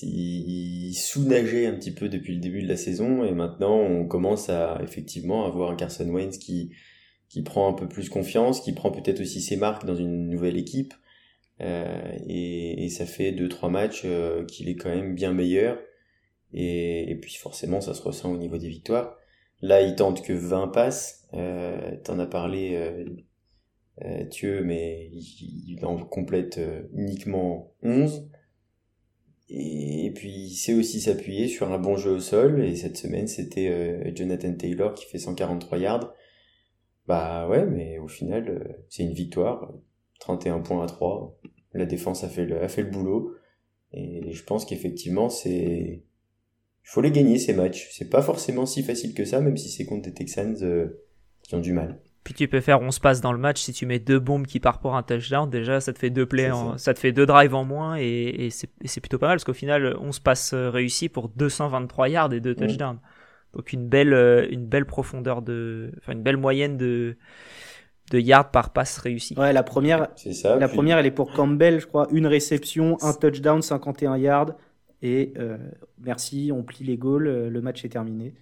il 0.03 0.95
sous-nageait 0.95 1.67
un 1.67 1.75
petit 1.75 1.93
peu 1.93 2.09
depuis 2.09 2.35
le 2.35 2.41
début 2.41 2.63
de 2.63 2.69
la 2.69 2.77
saison 2.77 3.25
et 3.25 3.33
maintenant 3.33 3.77
on 3.77 4.07
commence 4.07 4.49
à 4.49 4.81
effectivement 4.83 5.45
avoir 5.45 5.71
un 5.71 5.77
Carson 5.77 6.09
Wentz 6.09 6.39
qui 6.39 6.73
qui 7.29 7.43
prend 7.43 7.69
un 7.69 7.75
peu 7.75 7.89
plus 7.89 8.09
confiance, 8.09 8.61
qui 8.61 8.73
prend 8.73 8.91
peut-être 8.91 9.21
aussi 9.21 9.41
ses 9.41 9.57
marques 9.57 9.87
dans 9.87 9.95
une 9.95 10.29
nouvelle 10.29 10.57
équipe 10.57 10.95
euh, 11.61 12.13
et, 12.27 12.85
et, 12.85 12.89
ça 12.89 13.07
fait 13.07 13.33
deux 13.33 13.49
trois 13.49 13.69
matchs 13.69 14.03
euh, 14.05 14.45
qu'il 14.47 14.69
est 14.69 14.77
quand 14.77 14.89
même 14.89 15.15
bien 15.15 15.33
meilleur 15.33 15.79
et, 16.55 17.11
et, 17.11 17.15
puis 17.17 17.35
forcément 17.35 17.81
ça 17.83 17.93
se 17.95 18.03
ressent 18.03 18.33
au 18.33 18.39
niveau 18.39 18.57
des 18.57 18.69
victoires. 18.69 19.17
Là 19.63 19.83
il 19.83 19.95
tente 19.95 20.23
que 20.23 20.33
20 20.33 20.69
passes, 20.69 21.29
euh, 21.35 21.97
t'en 22.05 22.19
as 22.19 22.27
parlé 22.27 22.75
euh, 22.75 23.05
euh, 24.05 24.25
Thieu 24.27 24.63
mais 24.65 25.11
il, 25.13 25.79
en 25.85 25.99
complète 25.99 26.59
euh, 26.59 26.83
uniquement 26.95 27.75
11 27.83 28.29
et, 29.51 30.13
puis 30.15 30.31
il 30.31 30.55
sait 30.55 30.75
aussi 30.75 31.01
s'appuyer 31.01 31.49
sur 31.49 31.73
un 31.73 31.79
bon 31.79 31.97
jeu 31.97 32.13
au 32.13 32.21
sol. 32.21 32.65
Et 32.65 32.77
cette 32.77 32.97
semaine, 32.97 33.27
c'était 33.27 34.15
Jonathan 34.15 34.55
Taylor 34.55 34.95
qui 34.95 35.07
fait 35.07 35.19
143 35.19 35.79
yards. 35.79 36.15
Bah 37.09 37.49
ouais, 37.49 37.67
mais 37.67 37.99
au 37.99 38.07
final, 38.07 38.79
c'est 38.89 39.03
une 39.03 39.13
victoire. 39.13 39.73
31 40.21 40.61
points 40.61 40.85
à 40.85 40.87
3. 40.87 41.37
La 41.73 41.85
défense 41.85 42.23
a 42.23 42.29
fait 42.29 42.45
le, 42.45 42.63
a 42.63 42.69
fait 42.69 42.83
le 42.83 42.91
boulot. 42.91 43.35
Et 43.93 44.31
je 44.31 44.45
pense 44.45 44.65
qu'effectivement, 44.65 45.29
c'est... 45.29 46.05
Il 46.85 46.89
faut 46.93 47.01
les 47.01 47.11
gagner 47.11 47.39
ces 47.39 47.53
matchs. 47.53 47.89
C'est 47.93 48.11
pas 48.11 48.23
forcément 48.23 48.67
si 48.67 48.83
facile 48.83 49.15
que 49.15 49.25
ça, 49.25 49.41
même 49.41 49.57
si 49.57 49.69
c'est 49.69 49.85
contre 49.85 50.03
des 50.03 50.15
Texans 50.15 50.57
euh, 50.63 51.03
qui 51.43 51.55
ont 51.55 51.61
du 51.61 51.73
mal. 51.73 52.01
Puis 52.25 52.35
tu 52.35 52.49
peux 52.49 52.61
faire 52.61 52.81
11 52.83 52.99
passes 52.99 53.21
dans 53.21 53.33
le 53.33 53.39
match 53.39 53.61
si 53.61 53.73
tu 53.73 53.87
mets 53.87 53.99
deux 53.99 54.19
bombes 54.19 54.47
qui 54.47 54.61
partent 54.61 54.83
pour 54.83 54.95
un 54.95 55.03
touchdown. 55.03 55.49
Déjà, 55.49 55.81
ça 55.81 55.93
te 55.93 55.99
fait 55.99 56.11
deux 56.11 56.27
plays, 56.27 56.51
en, 56.51 56.77
ça. 56.77 56.93
te 56.93 56.99
fait 56.99 57.13
deux 57.13 57.27
drives 57.27 57.55
en 57.55 57.65
moins 57.65 57.97
et, 57.99 58.47
et 58.47 58.51
c'est 58.51 59.01
plutôt 59.01 59.19
pas 59.19 59.29
mal 59.29 59.37
parce 59.37 59.45
qu'au 59.45 59.55
final, 59.55 59.97
11 59.99 60.19
passes 60.21 60.53
réussies 60.53 61.09
pour 61.09 61.29
223 61.29 62.09
yards 62.09 62.33
et 62.35 62.41
deux 62.41 62.55
touchdowns. 62.55 62.97
Mmh. 62.97 63.57
Donc 63.57 63.73
une 63.73 63.89
belle, 63.89 64.49
une 64.51 64.67
belle 64.67 64.85
profondeur 64.85 65.43
de, 65.43 65.93
enfin 65.99 66.13
une 66.13 66.23
belle 66.23 66.37
moyenne 66.37 66.77
de, 66.77 67.17
de 68.11 68.19
yards 68.19 68.51
par 68.51 68.73
passe 68.73 68.99
réussie. 68.99 69.35
Ouais, 69.39 69.53
la 69.53 69.63
première, 69.63 70.09
ça, 70.17 70.57
la 70.57 70.69
puis... 70.69 70.77
première, 70.77 70.99
elle 70.99 71.07
est 71.07 71.11
pour 71.11 71.33
Campbell, 71.33 71.81
je 71.81 71.87
crois, 71.87 72.07
une 72.13 72.27
réception, 72.27 72.97
un 73.01 73.13
touchdown, 73.13 73.63
51 73.63 74.19
yards 74.19 74.57
et 75.03 75.33
euh, 75.39 75.59
merci, 75.99 76.51
on 76.53 76.63
plie 76.63 76.85
les 76.85 76.97
goals, 76.97 77.49
le 77.49 77.61
match 77.61 77.85
est 77.85 77.91
terminé. 77.91 78.35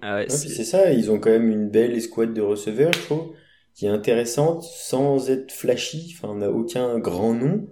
Ah 0.00 0.16
ouais, 0.16 0.28
c'est 0.28 0.64
ça, 0.64 0.92
ils 0.92 1.10
ont 1.10 1.20
quand 1.20 1.30
même 1.30 1.50
une 1.50 1.68
belle 1.68 1.92
escouade 1.92 2.34
de 2.34 2.40
receveurs, 2.40 2.92
je 2.92 3.02
trouve, 3.02 3.34
qui 3.74 3.86
est 3.86 3.90
intéressante, 3.90 4.64
sans 4.64 5.30
être 5.30 5.52
flashy, 5.52 6.14
enfin 6.16 6.32
on 6.32 6.38
n'a 6.38 6.50
aucun 6.50 6.98
grand 6.98 7.34
nom, 7.34 7.68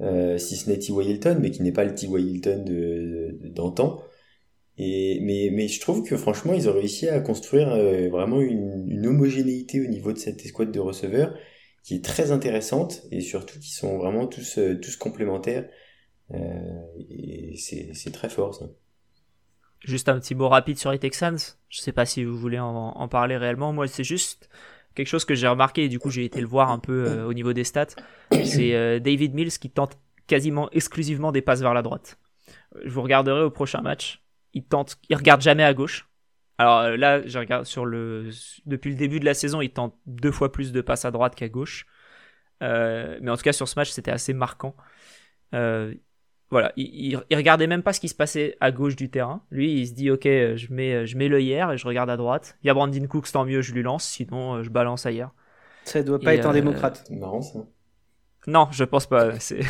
euh, 0.00 0.36
si 0.38 0.56
ce 0.56 0.68
n'est 0.68 0.78
T.Y. 0.78 1.06
Hilton, 1.06 1.38
mais 1.40 1.50
qui 1.50 1.62
n'est 1.62 1.72
pas 1.72 1.84
le 1.84 1.94
T.Y. 1.94 2.20
Hilton 2.20 2.64
d'antan. 3.54 3.96
De, 3.96 4.02
et 4.82 5.20
mais, 5.20 5.50
mais 5.52 5.68
je 5.68 5.80
trouve 5.80 6.02
que 6.02 6.16
franchement, 6.16 6.54
ils 6.54 6.68
ont 6.68 6.72
réussi 6.72 7.08
à 7.08 7.20
construire 7.20 7.70
euh, 7.70 8.08
vraiment 8.08 8.40
une, 8.40 8.86
une, 8.88 9.06
homogénéité 9.06 9.80
au 9.80 9.86
niveau 9.86 10.12
de 10.12 10.18
cette 10.18 10.44
escouade 10.44 10.72
de 10.72 10.80
receveurs 10.80 11.34
qui 11.84 11.96
est 11.96 12.04
très 12.04 12.30
intéressante 12.30 13.02
et 13.10 13.20
surtout 13.20 13.58
qui 13.58 13.72
sont 13.72 13.98
vraiment 13.98 14.26
tous, 14.26 14.58
euh, 14.58 14.78
tous 14.80 14.96
complémentaires. 14.96 15.68
Euh, 16.34 16.82
et 17.10 17.56
c'est 17.56 18.12
très 18.12 18.28
fort 18.28 18.54
ça. 18.54 18.66
Juste 19.80 20.08
un 20.08 20.18
petit 20.18 20.34
mot 20.34 20.48
rapide 20.48 20.78
sur 20.78 20.92
les 20.92 20.98
Texans. 20.98 21.38
Je 21.68 21.80
sais 21.80 21.92
pas 21.92 22.04
si 22.04 22.24
vous 22.24 22.36
voulez 22.36 22.58
en, 22.58 23.08
parler 23.08 23.36
réellement. 23.36 23.72
Moi, 23.72 23.86
c'est 23.88 24.04
juste 24.04 24.50
quelque 24.94 25.08
chose 25.08 25.24
que 25.24 25.34
j'ai 25.34 25.48
remarqué 25.48 25.84
et 25.84 25.88
du 25.88 25.98
coup 25.98 26.10
j'ai 26.10 26.24
été 26.24 26.40
le 26.40 26.46
voir 26.46 26.70
un 26.70 26.78
peu 26.78 27.06
euh, 27.06 27.26
au 27.26 27.32
niveau 27.32 27.52
des 27.52 27.64
stats. 27.64 27.86
C'est 28.30 28.74
euh, 28.74 28.98
David 28.98 29.34
Mills 29.34 29.52
qui 29.52 29.70
tente 29.70 29.98
quasiment 30.26 30.68
exclusivement 30.72 31.32
des 31.32 31.42
passes 31.42 31.60
vers 31.60 31.74
la 31.74 31.82
droite. 31.82 32.18
Je 32.84 32.90
vous 32.90 33.02
regarderai 33.02 33.42
au 33.42 33.50
prochain 33.50 33.80
match. 33.80 34.22
Il 34.52 34.64
tente, 34.64 34.98
il 35.08 35.16
regarde 35.16 35.40
jamais 35.40 35.64
à 35.64 35.72
gauche. 35.72 36.08
Alors 36.58 36.94
là, 36.96 37.26
je 37.26 37.38
regarde 37.38 37.64
sur 37.64 37.86
le 37.86 38.28
depuis 38.66 38.90
le 38.90 38.96
début 38.96 39.18
de 39.18 39.24
la 39.24 39.32
saison, 39.32 39.62
il 39.62 39.70
tente 39.70 39.96
deux 40.04 40.32
fois 40.32 40.52
plus 40.52 40.72
de 40.72 40.82
passes 40.82 41.06
à 41.06 41.10
droite 41.10 41.34
qu'à 41.34 41.48
gauche. 41.48 41.86
mais 42.60 43.30
en 43.30 43.36
tout 43.36 43.42
cas 43.42 43.52
sur 43.52 43.66
ce 43.66 43.78
match, 43.78 43.90
c'était 43.90 44.10
assez 44.10 44.34
marquant 44.34 44.76
voilà, 46.50 46.72
il, 46.76 47.20
il, 47.30 47.36
regardait 47.36 47.66
même 47.66 47.82
pas 47.82 47.92
ce 47.92 48.00
qui 48.00 48.08
se 48.08 48.14
passait 48.14 48.56
à 48.60 48.72
gauche 48.72 48.96
du 48.96 49.08
terrain. 49.08 49.42
Lui, 49.50 49.80
il 49.80 49.86
se 49.86 49.92
dit 49.92 50.10
ok, 50.10 50.24
je 50.24 50.72
mets 50.72 51.06
je 51.06 51.16
mets 51.16 51.28
l'œillère 51.28 51.70
et 51.72 51.78
je 51.78 51.86
regarde 51.86 52.10
à 52.10 52.16
droite. 52.16 52.58
Il 52.62 52.66
y 52.66 52.70
a 52.70 52.74
Brandon 52.74 53.06
Cooks, 53.06 53.30
tant 53.30 53.44
mieux, 53.44 53.62
je 53.62 53.72
lui 53.72 53.82
lance, 53.82 54.04
sinon 54.04 54.62
je 54.62 54.70
balance 54.70 55.06
ailleurs. 55.06 55.32
Ça 55.84 56.02
doit 56.02 56.18
pas 56.18 56.34
et 56.34 56.38
être 56.38 56.46
euh, 56.46 56.50
un 56.50 56.54
démocrate. 56.54 57.08
Marrant 57.10 57.42
ça. 57.42 57.66
Non, 58.46 58.68
je 58.70 58.84
pense 58.84 59.06
pas. 59.06 59.32
C'est 59.40 59.60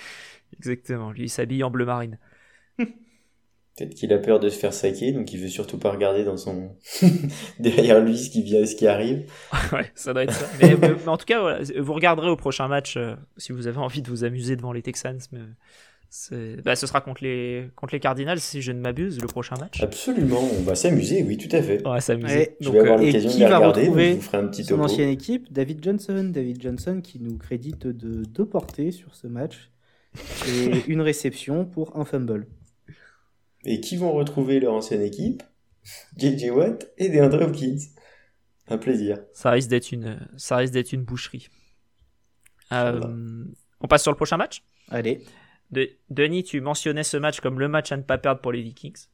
exactement. 0.56 1.10
Lui, 1.12 1.24
il 1.24 1.30
s'habille 1.30 1.64
en 1.64 1.70
bleu 1.70 1.84
marine. 1.84 2.18
Peut-être 2.78 3.94
qu'il 3.94 4.12
a 4.12 4.18
peur 4.18 4.38
de 4.38 4.50
se 4.50 4.58
faire 4.58 4.74
saquer, 4.74 5.12
donc 5.12 5.32
il 5.32 5.40
veut 5.40 5.48
surtout 5.48 5.78
pas 5.78 5.90
regarder 5.90 6.24
dans 6.24 6.36
son 6.36 6.76
derrière 7.58 8.04
lui 8.04 8.18
ce 8.18 8.28
qui 8.28 8.42
vient, 8.42 8.66
ce 8.66 8.76
qui 8.76 8.86
arrive. 8.86 9.24
ouais, 9.72 9.90
ça 9.94 10.12
doit 10.12 10.24
être 10.24 10.34
ça. 10.34 10.46
Mais, 10.60 10.76
mais, 10.76 10.90
mais 10.90 11.08
en 11.08 11.16
tout 11.16 11.24
cas, 11.24 11.40
voilà, 11.40 11.60
vous 11.78 11.94
regarderez 11.94 12.28
au 12.28 12.36
prochain 12.36 12.68
match 12.68 12.98
euh, 12.98 13.16
si 13.38 13.52
vous 13.52 13.68
avez 13.68 13.78
envie 13.78 14.02
de 14.02 14.10
vous 14.10 14.24
amuser 14.24 14.56
devant 14.56 14.72
les 14.72 14.82
Texans. 14.82 15.20
Mais 15.32 15.40
bah, 16.64 16.76
ce 16.76 16.86
sera 16.86 17.00
contre 17.00 17.24
les, 17.24 17.70
contre 17.74 17.94
les 17.94 18.00
Cardinals, 18.00 18.40
si 18.40 18.60
je 18.60 18.72
ne 18.72 18.80
m'abuse, 18.80 19.20
le 19.20 19.26
prochain 19.26 19.56
match. 19.58 19.82
Absolument, 19.82 20.42
on 20.58 20.62
va 20.62 20.74
s'amuser, 20.74 21.22
oui, 21.22 21.38
tout 21.38 21.54
à 21.54 21.62
fait. 21.62 21.80
On 21.86 21.92
va 21.92 22.00
s'amuser. 22.00 22.56
Je 22.60 22.70
vais 22.70 22.80
avoir 22.80 22.98
l'occasion 22.98 23.30
de 23.30 23.38
les 23.38 23.46
regarder, 23.46 23.86
donc 23.86 23.98
je 23.98 24.14
vous 24.14 24.20
ferai 24.20 24.38
un 24.38 24.46
petit 24.48 24.64
son 24.64 24.80
ancienne 24.80 25.08
équipe, 25.08 25.50
David 25.52 25.82
Johnson. 25.82 26.30
David 26.32 26.60
Johnson 26.60 27.00
qui 27.02 27.18
nous 27.18 27.38
crédite 27.38 27.86
de 27.86 28.24
deux 28.24 28.46
portées 28.46 28.90
sur 28.90 29.14
ce 29.14 29.26
match 29.26 29.70
et 30.48 30.82
une 30.88 31.00
réception 31.00 31.64
pour 31.64 31.96
un 31.96 32.04
fumble. 32.04 32.46
Et 33.64 33.80
qui 33.80 33.96
vont 33.96 34.12
retrouver 34.12 34.60
leur 34.60 34.74
ancienne 34.74 35.02
équipe? 35.02 35.42
JJ 36.16 36.50
Watt 36.50 36.92
et 36.98 37.08
DeAndre 37.08 37.42
Hopkins. 37.42 37.78
Un 38.68 38.78
plaisir. 38.78 39.18
Ça 39.32 39.50
risque 39.50 39.68
d'être 39.68 39.92
une, 39.92 40.28
ça 40.36 40.56
risque 40.56 40.74
d'être 40.74 40.92
une 40.92 41.02
boucherie. 41.02 41.48
Euh, 42.72 43.00
on 43.80 43.88
passe 43.88 44.02
sur 44.02 44.12
le 44.12 44.16
prochain 44.16 44.36
match? 44.36 44.62
Allez. 44.88 45.24
De, 45.72 45.90
Denis, 46.10 46.44
tu 46.44 46.60
mentionnais 46.60 47.02
ce 47.02 47.16
match 47.16 47.40
comme 47.40 47.58
le 47.58 47.68
match 47.68 47.92
à 47.92 47.96
ne 47.96 48.02
pas 48.02 48.18
perdre 48.18 48.40
pour 48.40 48.52
les 48.52 48.62
Vikings. 48.62 49.06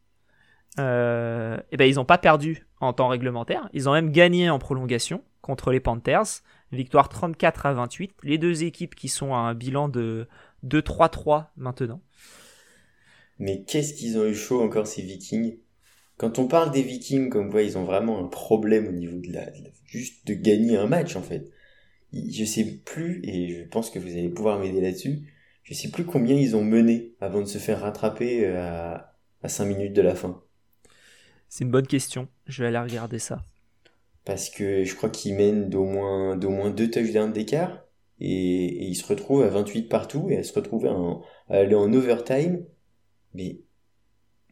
Euh, 0.79 1.59
et 1.73 1.77
ben 1.77 1.87
ils 1.87 1.97
n'ont 1.97 2.05
pas 2.05 2.19
perdu 2.19 2.67
en 2.81 2.93
temps 2.93 3.09
réglementaire. 3.09 3.69
Ils 3.73 3.89
ont 3.89 3.93
même 3.93 4.11
gagné 4.11 4.51
en 4.51 4.59
prolongation 4.59 5.23
contre 5.41 5.71
les 5.71 5.81
Panthers. 5.81 6.43
Victoire 6.73 7.09
34 7.09 7.67
à 7.67 7.73
28. 7.73 8.13
Les 8.23 8.39
deux 8.39 8.65
équipes 8.65 8.95
qui 8.95 9.09
sont 9.09 9.35
à 9.35 9.39
un 9.39 9.55
bilan 9.55 9.89
de 9.89 10.29
2-3-3 10.67 11.47
maintenant. 11.57 12.01
Mais 13.39 13.63
qu'est-ce 13.63 13.95
qu'ils 13.95 14.19
ont 14.19 14.27
eu 14.27 14.35
chaud 14.35 14.63
encore 14.63 14.87
ces 14.87 15.03
Vikings? 15.03 15.59
Quand 16.17 16.41
on 16.41 16.49
parle 16.49 16.73
des 16.73 16.83
Vikings, 16.83 17.31
comme 17.31 17.51
quoi 17.51 17.63
ils 17.63 17.79
ont 17.79 17.85
vraiment 17.85 18.19
un 18.19 18.27
problème 18.27 18.89
au 18.89 18.93
niveau 18.93 19.19
de 19.19 19.33
la 19.33 19.47
juste 19.87 20.27
de 20.27 20.35
gagner 20.35 20.77
un 20.77 20.87
match 20.87 21.17
en 21.17 21.23
fait. 21.23 21.51
Je 22.13 22.45
sais 22.45 22.65
plus 22.85 23.21
et 23.23 23.49
je 23.49 23.65
pense 23.65 23.91
que 23.91 23.99
vous 23.99 24.09
allez 24.09 24.29
pouvoir 24.29 24.59
m'aider 24.59 24.81
là-dessus 24.81 25.21
je 25.69 25.75
sais 25.75 25.91
plus 25.91 26.07
combien 26.07 26.35
ils 26.35 26.57
ont 26.57 26.65
mené 26.65 27.15
avant 27.21 27.43
de 27.43 27.47
se 27.47 27.59
faire 27.59 27.81
rattraper 27.81 28.47
euh, 28.47 28.59
à, 28.59 29.15
à 29.43 29.49
5 29.49 29.67
minutes 29.67 29.93
de 29.93 30.01
la 30.01 30.15
fin. 30.15 30.43
C'est 31.51 31.65
une 31.65 31.71
bonne 31.71 31.87
question. 31.87 32.27
Je 32.47 32.63
vais 32.63 32.69
aller 32.69 32.79
regarder 32.79 33.19
ça. 33.19 33.45
Parce 34.25 34.49
que 34.49 34.85
je 34.85 34.95
crois 34.95 35.11
qu'ils 35.11 35.35
mènent 35.35 35.69
d'au 35.69 35.85
moins, 35.85 36.37
d'au 36.37 36.49
moins 36.49 36.71
deux 36.71 36.91
touchdowns 36.91 37.35
d'écart. 37.35 37.85
Et, 38.19 38.65
et, 38.65 38.85
ils 38.85 38.95
se 38.95 39.07
retrouvent 39.07 39.43
à 39.43 39.49
28 39.49 39.91
partout 39.91 40.29
et 40.31 40.39
à 40.39 40.43
se 40.43 40.55
retrouver 40.55 40.89
à, 40.89 41.55
aller 41.55 41.75
en 41.75 41.93
overtime. 41.93 42.65
Mais, 43.35 43.61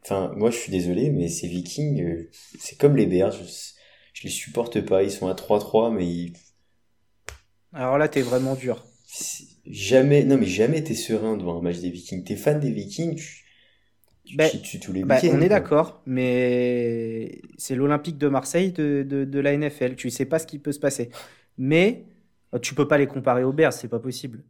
enfin, 0.03 0.31
moi 0.35 0.51
je 0.51 0.57
suis 0.57 0.71
désolé, 0.71 1.09
mais 1.09 1.29
ces 1.29 1.47
Vikings, 1.47 2.03
euh, 2.03 2.29
c'est 2.59 2.77
comme 2.77 2.95
les 2.95 3.07
Bears. 3.07 3.31
Je, 3.31 3.43
je 4.13 4.23
les 4.23 4.29
supporte 4.29 4.81
pas. 4.81 5.01
Ils 5.01 5.11
sont 5.11 5.27
à 5.27 5.33
3-3, 5.33 5.91
mais 5.91 6.05
ils... 6.05 6.33
Alors 7.73 7.97
là, 7.97 8.07
t'es 8.07 8.21
vraiment 8.21 8.53
dur 8.53 8.83
jamais, 9.69 10.23
non 10.23 10.37
mais 10.37 10.45
jamais 10.45 10.83
t'es 10.83 10.93
serein 10.93 11.37
devant 11.37 11.59
un 11.59 11.61
match 11.61 11.79
des 11.79 11.89
Vikings. 11.89 12.23
T'es 12.23 12.35
fan 12.35 12.59
des 12.59 12.71
Vikings, 12.71 13.15
tu, 13.15 13.43
tu, 14.25 14.35
bah, 14.35 14.49
tu 14.49 14.79
tous 14.79 14.93
les 14.93 15.03
bah. 15.03 15.19
On 15.31 15.41
est 15.41 15.49
d'accord, 15.49 16.01
mais 16.05 17.41
c'est 17.57 17.75
l'Olympique 17.75 18.17
de 18.17 18.27
Marseille 18.27 18.71
de, 18.71 19.05
de, 19.07 19.25
de, 19.25 19.39
la 19.39 19.55
NFL. 19.55 19.95
Tu 19.95 20.09
sais 20.09 20.25
pas 20.25 20.39
ce 20.39 20.47
qui 20.47 20.59
peut 20.59 20.71
se 20.71 20.79
passer. 20.79 21.09
Mais 21.57 22.05
tu 22.61 22.75
peux 22.75 22.87
pas 22.87 22.97
les 22.97 23.07
comparer 23.07 23.43
aux 23.43 23.53
Bears, 23.53 23.73
c'est 23.73 23.87
pas 23.87 23.99
possible. 23.99 24.43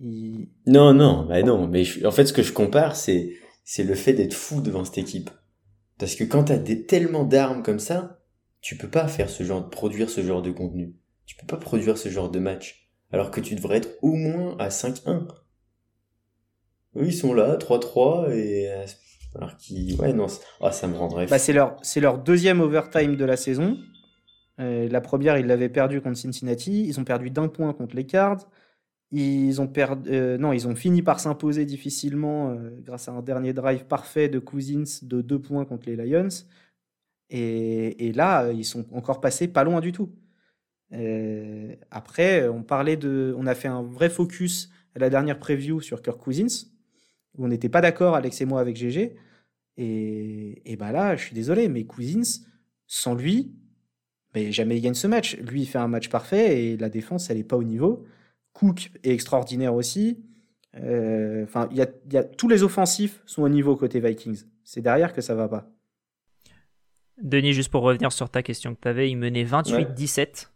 Il... 0.00 0.48
Non, 0.66 0.92
non, 0.92 1.26
bah 1.26 1.42
non. 1.42 1.66
Mais 1.66 1.84
je, 1.84 2.06
en 2.06 2.10
fait, 2.10 2.26
ce 2.26 2.32
que 2.32 2.42
je 2.42 2.52
compare, 2.52 2.96
c'est 2.96 3.32
c'est 3.64 3.84
le 3.84 3.94
fait 3.94 4.12
d'être 4.12 4.34
fou 4.34 4.60
devant 4.60 4.84
cette 4.84 4.98
équipe. 4.98 5.30
Parce 5.98 6.14
que 6.14 6.24
quand 6.24 6.44
t'as 6.44 6.58
des, 6.58 6.84
tellement 6.84 7.24
d'armes 7.24 7.62
comme 7.62 7.78
ça, 7.78 8.20
tu 8.60 8.76
peux 8.76 8.88
pas 8.88 9.08
faire 9.08 9.30
ce 9.30 9.42
genre 9.44 9.68
produire 9.68 10.10
ce 10.10 10.22
genre 10.22 10.42
de 10.42 10.50
contenu. 10.50 10.94
Tu 11.26 11.36
peux 11.36 11.46
pas 11.46 11.56
produire 11.56 11.98
ce 11.98 12.08
genre 12.08 12.30
de 12.30 12.38
match 12.38 12.85
alors 13.12 13.30
que 13.30 13.40
tu 13.40 13.54
devrais 13.54 13.78
être 13.78 13.98
au 14.02 14.14
moins 14.14 14.56
à 14.58 14.68
5-1. 14.68 15.28
Eux, 16.96 17.06
ils 17.06 17.14
sont 17.14 17.34
là, 17.34 17.56
3-3, 17.56 18.32
et 18.32 18.70
euh, 18.70 18.86
alors 19.34 19.52
ouais, 19.98 20.12
non, 20.12 20.26
ah, 20.60 20.72
ça 20.72 20.86
me 20.86 20.96
rendrait. 20.96 21.26
Bah, 21.26 21.38
c'est 21.38 21.52
leur, 21.52 21.76
c'est 21.82 22.00
leur 22.00 22.18
deuxième 22.18 22.60
overtime 22.60 23.16
de 23.16 23.24
la 23.24 23.36
saison. 23.36 23.78
la 24.58 25.00
première, 25.00 25.38
ils 25.38 25.46
l'avaient 25.46 25.68
perdu 25.68 26.00
contre 26.00 26.16
Cincinnati. 26.16 26.86
Ils 26.86 26.98
ont 26.98 27.04
perdu 27.04 27.30
d'un 27.30 27.48
point 27.48 27.72
contre 27.74 27.96
les 27.96 28.06
Cards. 28.06 28.48
Ils 29.12 29.60
ont, 29.60 29.68
perdu, 29.68 30.10
non, 30.38 30.52
ils 30.52 30.66
ont 30.66 30.74
fini 30.74 31.02
par 31.02 31.20
s'imposer 31.20 31.64
difficilement 31.64 32.56
grâce 32.80 33.08
à 33.08 33.12
un 33.12 33.22
dernier 33.22 33.52
drive 33.52 33.84
parfait 33.84 34.28
de 34.28 34.38
Cousins 34.38 34.84
de 35.02 35.20
deux 35.20 35.40
points 35.40 35.64
contre 35.64 35.88
les 35.88 35.96
Lions. 35.96 36.28
Et, 37.30 38.06
et, 38.06 38.12
là, 38.12 38.50
ils 38.52 38.64
sont 38.64 38.86
encore 38.92 39.20
passés 39.20 39.48
pas 39.48 39.64
loin 39.64 39.80
du 39.80 39.92
tout. 39.92 40.10
Après, 41.90 42.48
on 42.48 42.62
parlait 42.62 42.96
de, 42.96 43.34
on 43.38 43.46
a 43.46 43.54
fait 43.54 43.68
un 43.68 43.82
vrai 43.82 44.08
focus 44.08 44.70
à 44.94 44.98
la 44.98 45.10
dernière 45.10 45.38
preview 45.38 45.80
sur 45.80 46.02
Kirk 46.02 46.18
Cousins, 46.18 46.66
où 47.36 47.44
on 47.44 47.48
n'était 47.48 47.68
pas 47.68 47.80
d'accord, 47.80 48.14
Alex 48.14 48.40
et 48.40 48.46
moi, 48.46 48.60
avec 48.60 48.76
GG. 48.76 49.16
Et, 49.78 50.62
et 50.64 50.76
ben 50.76 50.92
là, 50.92 51.16
je 51.16 51.24
suis 51.24 51.34
désolé, 51.34 51.68
mais 51.68 51.84
Cousins, 51.84 52.44
sans 52.86 53.14
lui, 53.14 53.54
mais 54.34 54.52
jamais 54.52 54.76
il 54.76 54.80
gagne 54.80 54.94
ce 54.94 55.06
match. 55.06 55.36
Lui, 55.38 55.62
il 55.62 55.66
fait 55.66 55.78
un 55.78 55.88
match 55.88 56.08
parfait 56.08 56.62
et 56.62 56.76
la 56.76 56.88
défense, 56.88 57.30
elle 57.30 57.38
n'est 57.38 57.44
pas 57.44 57.56
au 57.56 57.64
niveau. 57.64 58.04
Cook 58.52 58.90
est 59.02 59.12
extraordinaire 59.12 59.74
aussi. 59.74 60.24
Euh, 60.76 61.44
enfin, 61.44 61.68
il 61.70 61.78
y 61.78 61.82
a, 61.82 61.86
y 62.10 62.16
a, 62.16 62.24
tous 62.24 62.48
les 62.48 62.62
offensifs 62.62 63.22
sont 63.26 63.42
au 63.42 63.48
niveau 63.48 63.76
côté 63.76 64.00
Vikings. 64.00 64.44
C'est 64.64 64.82
derrière 64.82 65.12
que 65.12 65.20
ça 65.20 65.34
va 65.34 65.48
pas. 65.48 65.70
Denis, 67.22 67.54
juste 67.54 67.70
pour 67.70 67.82
revenir 67.82 68.12
sur 68.12 68.28
ta 68.28 68.42
question 68.42 68.74
que 68.74 68.80
tu 68.80 68.88
avais, 68.88 69.10
il 69.10 69.16
menait 69.16 69.44
28-17 69.44 70.48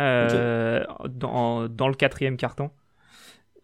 euh, 0.00 0.84
dans, 1.08 1.68
dans, 1.68 1.88
le 1.88 1.94
quatrième 1.94 2.36
carton. 2.36 2.70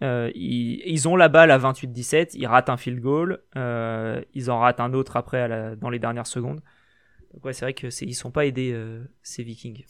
Euh, 0.02 0.30
ils, 0.34 1.08
ont 1.08 1.16
la 1.16 1.28
balle 1.28 1.50
à 1.50 1.58
28-17, 1.58 2.30
ils 2.34 2.46
ratent 2.46 2.70
un 2.70 2.78
field 2.78 3.00
goal, 3.00 3.42
euh, 3.56 4.22
ils 4.32 4.50
en 4.50 4.58
ratent 4.58 4.80
un 4.80 4.94
autre 4.94 5.16
après 5.16 5.40
à 5.40 5.48
la, 5.48 5.76
dans 5.76 5.90
les 5.90 5.98
dernières 5.98 6.26
secondes. 6.26 6.60
Donc 7.34 7.44
ouais, 7.44 7.52
c'est 7.52 7.66
vrai 7.66 7.74
que 7.74 7.90
c'est, 7.90 8.06
ils 8.06 8.14
sont 8.14 8.30
pas 8.30 8.46
aidés 8.46 8.72
euh, 8.72 9.04
ces 9.22 9.42
Vikings. 9.42 9.84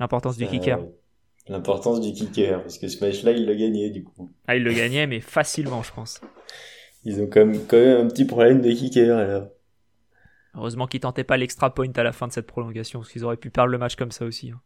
L'importance 0.00 0.36
du 0.36 0.46
kicker. 0.46 0.84
L'importance 1.48 2.00
du 2.00 2.12
kicker, 2.12 2.60
parce 2.62 2.78
que 2.78 2.88
ce 2.88 3.04
match-là, 3.04 3.30
ils 3.30 3.46
le 3.46 3.54
gagnaient 3.54 3.90
du 3.90 4.02
coup. 4.02 4.32
Ah, 4.48 4.56
ils 4.56 4.64
le 4.64 4.72
gagnaient, 4.72 5.06
mais 5.06 5.20
facilement, 5.20 5.82
je 5.82 5.92
pense. 5.92 6.20
Ils 7.04 7.20
ont 7.20 7.28
quand 7.28 7.46
même, 7.46 7.64
quand 7.66 7.78
même 7.78 8.06
un 8.06 8.08
petit 8.08 8.24
problème 8.24 8.60
de 8.60 8.72
kicker 8.72 9.16
alors. 9.16 9.48
Heureusement 10.54 10.86
qu'ils 10.86 11.00
tentaient 11.00 11.24
pas 11.24 11.36
l'extra 11.36 11.74
point 11.74 11.92
à 11.94 12.02
la 12.02 12.12
fin 12.12 12.28
de 12.28 12.32
cette 12.32 12.46
prolongation, 12.46 13.00
parce 13.00 13.10
qu'ils 13.10 13.24
auraient 13.24 13.36
pu 13.36 13.50
perdre 13.50 13.70
le 13.70 13.78
match 13.78 13.96
comme 13.96 14.12
ça 14.12 14.24
aussi. 14.24 14.50
Hein. 14.50 14.60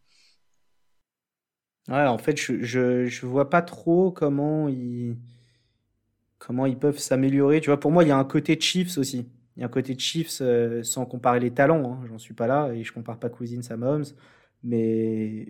Ouais, 1.87 2.05
en 2.05 2.17
fait, 2.17 2.37
je, 2.37 3.05
je, 3.05 3.25
vois 3.25 3.49
pas 3.49 3.61
trop 3.61 4.11
comment 4.11 4.67
ils, 4.67 5.15
comment 6.37 6.65
ils 6.65 6.77
peuvent 6.77 6.97
s'améliorer. 6.97 7.61
Tu 7.61 7.69
vois, 7.69 7.79
pour 7.79 7.91
moi, 7.91 8.03
il 8.03 8.07
y 8.09 8.11
a 8.11 8.17
un 8.17 8.25
côté 8.25 8.59
Chiefs 8.59 8.97
aussi. 8.97 9.29
Il 9.55 9.61
y 9.61 9.63
a 9.63 9.67
un 9.67 9.69
côté 9.69 9.97
Chiefs 9.97 10.39
euh, 10.41 10.83
sans 10.83 11.05
comparer 11.05 11.39
les 11.39 11.51
talents. 11.51 11.93
Hein. 11.93 12.05
J'en 12.07 12.17
suis 12.17 12.33
pas 12.33 12.47
là 12.47 12.71
et 12.73 12.83
je 12.83 12.93
compare 12.93 13.19
pas 13.19 13.29
Cousins 13.29 13.61
à 13.69 13.77
Mahomes. 13.77 14.05
Mais, 14.63 15.47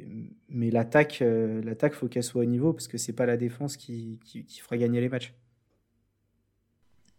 mais 0.49 0.69
l'attaque, 0.69 1.21
euh, 1.21 1.61
l'attaque, 1.63 1.93
faut 1.93 2.07
qu'elle 2.07 2.23
soit 2.23 2.43
au 2.43 2.45
niveau 2.45 2.73
parce 2.73 2.87
que 2.87 2.97
c'est 2.97 3.13
pas 3.13 3.25
la 3.25 3.37
défense 3.37 3.77
qui, 3.77 4.19
qui, 4.23 4.45
qui, 4.45 4.59
fera 4.59 4.77
gagner 4.77 5.01
les 5.01 5.09
matchs. 5.09 5.33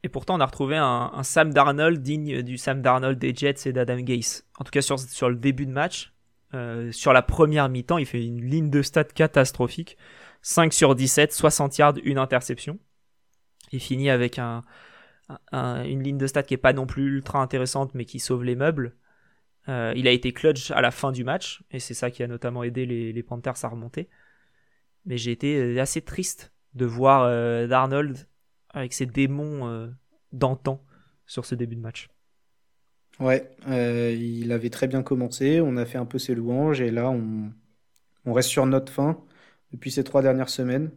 Et 0.04 0.08
pourtant, 0.08 0.37
on 0.37 0.40
a 0.40 0.46
retrouvé 0.46 0.76
un, 0.76 1.22
Sam 1.22 1.52
Darnold 1.52 2.02
digne 2.02 2.42
du 2.42 2.56
Sam 2.56 2.82
Darnold 2.82 3.18
des 3.18 3.34
Jets 3.34 3.66
et 3.68 3.72
d'Adam 3.72 3.98
Gase. 3.98 4.44
En 4.58 4.64
tout 4.64 4.70
cas, 4.70 4.80
sur, 4.80 4.98
sur 4.98 5.28
le 5.28 5.37
début 5.37 5.66
de 5.66 5.72
match, 5.72 6.12
euh, 6.54 6.92
sur 6.92 7.12
la 7.12 7.22
première 7.22 7.68
mi-temps, 7.68 7.98
il 7.98 8.06
fait 8.06 8.24
une 8.24 8.44
ligne 8.44 8.70
de 8.70 8.82
stats 8.82 9.04
catastrophique. 9.04 9.96
5 10.42 10.72
sur 10.72 10.94
17, 10.94 11.32
60 11.32 11.78
yards, 11.78 11.94
une 12.04 12.18
interception. 12.18 12.78
Il 13.72 13.80
finit 13.80 14.08
avec 14.08 14.38
un, 14.38 14.64
une 15.52 16.02
ligne 16.02 16.16
de 16.16 16.26
stats 16.26 16.44
qui 16.44 16.54
est 16.54 16.58
pas 16.58 16.72
non 16.72 16.87
plus 16.87 17.16
ultra 17.16 17.40
intéressante, 17.40 17.94
mais 17.94 18.04
qui 18.04 18.20
sauve 18.20 18.44
les 18.44 18.54
meubles. 18.54 18.96
Euh, 19.68 19.92
il 19.96 20.06
a 20.06 20.12
été 20.12 20.32
clutch 20.32 20.70
à 20.70 20.80
la 20.80 20.90
fin 20.90 21.12
du 21.12 21.24
match, 21.24 21.62
et 21.70 21.80
c'est 21.80 21.92
ça 21.92 22.11
qui 22.11 22.22
a 22.22 22.28
notamment 22.28 22.62
aidé 22.62 22.87
les, 22.87 23.12
les 23.12 23.22
Panthers 23.22 23.64
à 23.64 23.68
remonter. 23.68 24.08
Mais 25.04 25.18
j'ai 25.18 25.32
été 25.32 25.56
euh, 25.56 25.82
assez 25.82 26.00
triste 26.02 26.52
de 26.74 26.87
voir 26.87 27.26
Darnold 27.66 28.28
avec 28.70 28.92
ses 28.92 29.07
démons 29.07 29.90
d'antan 30.33 30.85
sur 31.26 31.44
ce 31.44 31.54
début 31.54 31.76
de 31.76 31.81
match. 31.81 32.09
Ouais, 33.20 33.50
euh, 33.66 34.14
il 34.16 34.52
avait 34.52 34.70
très 34.70 34.87
bien 34.87 35.02
commencé, 35.02 35.61
on 35.61 35.76
a 35.76 35.85
fait 35.85 35.98
un 35.98 36.07
peu 36.07 36.18
ses 36.18 36.35
louanges 36.35 36.81
et 36.81 36.90
là 36.90 37.11
on, 37.11 37.50
on 38.24 38.33
reste 38.33 38.48
sur 38.48 38.64
notre 38.64 38.92
fin 38.92 39.20
depuis 39.72 39.90
ces 39.90 40.04
trois 40.04 40.22
dernières 40.22 40.48
semaines. 40.48 40.90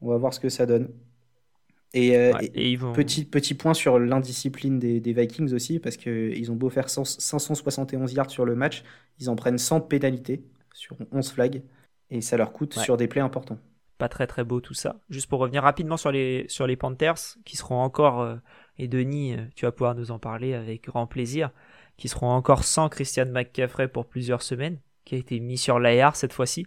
On 0.00 0.08
va 0.08 0.16
voir 0.16 0.32
ce 0.32 0.40
que 0.40 0.48
ça 0.48 0.64
donne. 0.64 0.88
Et, 1.92 2.16
euh, 2.16 2.32
petit, 2.94 3.24
petit 3.24 3.54
point 3.54 3.74
sur 3.74 3.98
l'indiscipline 3.98 4.78
des, 4.78 5.00
des, 5.00 5.12
Vikings 5.12 5.52
aussi, 5.52 5.80
parce 5.80 5.96
qu'ils 5.96 6.52
ont 6.52 6.54
beau 6.54 6.70
faire 6.70 6.88
571 6.88 8.12
yards 8.12 8.30
sur 8.30 8.44
le 8.44 8.54
match, 8.54 8.84
ils 9.18 9.28
en 9.28 9.34
prennent 9.34 9.58
100 9.58 9.80
pénalités 9.80 10.44
sur 10.72 10.96
11 11.10 11.32
flags, 11.32 11.62
et 12.10 12.20
ça 12.20 12.36
leur 12.36 12.52
coûte 12.52 12.78
sur 12.78 12.96
des 12.96 13.08
plays 13.08 13.20
importants. 13.20 13.58
Pas 14.00 14.08
très 14.08 14.26
très 14.26 14.44
beau 14.44 14.60
tout 14.60 14.72
ça. 14.72 14.96
Juste 15.10 15.28
pour 15.28 15.40
revenir 15.40 15.62
rapidement 15.62 15.98
sur 15.98 16.10
les, 16.10 16.46
sur 16.48 16.66
les 16.66 16.76
Panthers, 16.76 17.36
qui 17.44 17.58
seront 17.58 17.80
encore 17.80 18.22
euh, 18.22 18.36
et 18.78 18.88
Denis, 18.88 19.34
euh, 19.34 19.44
tu 19.54 19.66
vas 19.66 19.72
pouvoir 19.72 19.94
nous 19.94 20.10
en 20.10 20.18
parler 20.18 20.54
avec 20.54 20.84
grand 20.84 21.06
plaisir, 21.06 21.50
qui 21.98 22.08
seront 22.08 22.30
encore 22.30 22.64
sans 22.64 22.88
Christian 22.88 23.26
McCaffrey 23.26 23.88
pour 23.88 24.06
plusieurs 24.06 24.40
semaines, 24.40 24.78
qui 25.04 25.16
a 25.16 25.18
été 25.18 25.38
mis 25.38 25.58
sur 25.58 25.78
l'AR 25.78 26.16
cette 26.16 26.32
fois-ci. 26.32 26.66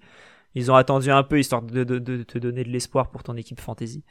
Ils 0.53 0.71
ont 0.71 0.75
attendu 0.75 1.09
un 1.09 1.23
peu 1.23 1.39
histoire 1.39 1.63
de, 1.63 1.83
te 1.83 2.37
donner 2.37 2.63
de 2.63 2.69
l'espoir 2.69 3.09
pour 3.09 3.23
ton 3.23 3.35
équipe 3.35 3.59
fantasy, 3.59 4.03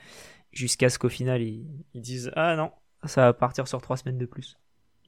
jusqu'à 0.51 0.89
ce 0.89 0.99
qu'au 0.99 1.09
final 1.09 1.41
ils, 1.43 1.65
disent 1.95 2.33
ah 2.35 2.57
non, 2.57 2.73
ça 3.05 3.27
va 3.27 3.33
partir 3.33 3.69
sur 3.69 3.81
trois 3.81 3.97
semaines 3.97 4.19
de 4.19 4.27
plus. 4.27 4.59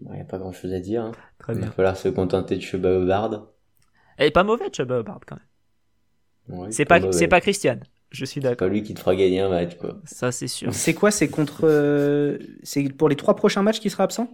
Il 0.00 0.12
n'y 0.12 0.20
a 0.20 0.24
pas 0.24 0.38
grand-chose 0.38 0.72
à 0.72 0.79
dire. 0.79 1.03
Hein. 1.03 1.12
Très 1.38 1.55
Il 1.55 1.62
va 1.62 1.72
falloir 1.72 1.96
se 1.96 2.09
contenter 2.09 2.55
de 2.55 2.61
Chuba 2.61 2.90
Hubbard. 2.96 3.48
Elle 4.18 4.29
est 4.29 4.31
pas 4.31 4.44
mauvais 4.44 4.70
Chuba 4.72 5.00
Hubbard 5.00 5.20
quand 5.27 5.37
même. 5.37 6.70
c'est 6.70 6.85
pas, 6.85 7.11
c'est 7.11 7.27
pas 7.27 7.40
Christian. 7.40 7.81
Je 8.14 8.24
suis 8.24 8.40
d'accord. 8.40 8.68
pas 8.68 8.72
lui 8.72 8.85
qui 8.85 8.94
te 8.94 9.00
fera 9.00 9.16
gagner 9.16 9.40
un 9.40 9.48
match, 9.48 9.77
quoi. 9.77 10.00
Ça, 10.05 10.31
c'est 10.31 10.46
sûr. 10.46 10.72
C'est 10.72 10.94
quoi 10.94 11.11
C'est 11.11 11.29
contre. 11.29 11.62
Euh, 11.64 12.38
c'est 12.62 12.88
pour 12.90 13.09
les 13.09 13.16
trois 13.16 13.35
prochains 13.35 13.62
matchs 13.62 13.81
qu'il 13.81 13.90
sera 13.90 14.05
absent? 14.05 14.33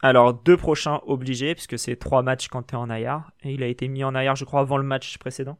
Alors, 0.00 0.32
deux 0.32 0.56
prochains 0.56 1.00
obligés, 1.06 1.54
puisque 1.54 1.78
c'est 1.78 1.94
trois 1.96 2.22
matchs 2.22 2.48
quand 2.48 2.62
tu 2.62 2.74
es 2.74 2.78
en 2.78 2.90
IR. 2.90 3.30
Et 3.42 3.52
il 3.52 3.62
a 3.62 3.66
été 3.66 3.86
mis 3.86 4.02
en 4.02 4.14
IR, 4.14 4.34
je 4.34 4.46
crois, 4.46 4.60
avant 4.60 4.78
le 4.78 4.82
match 4.82 5.18
précédent. 5.18 5.58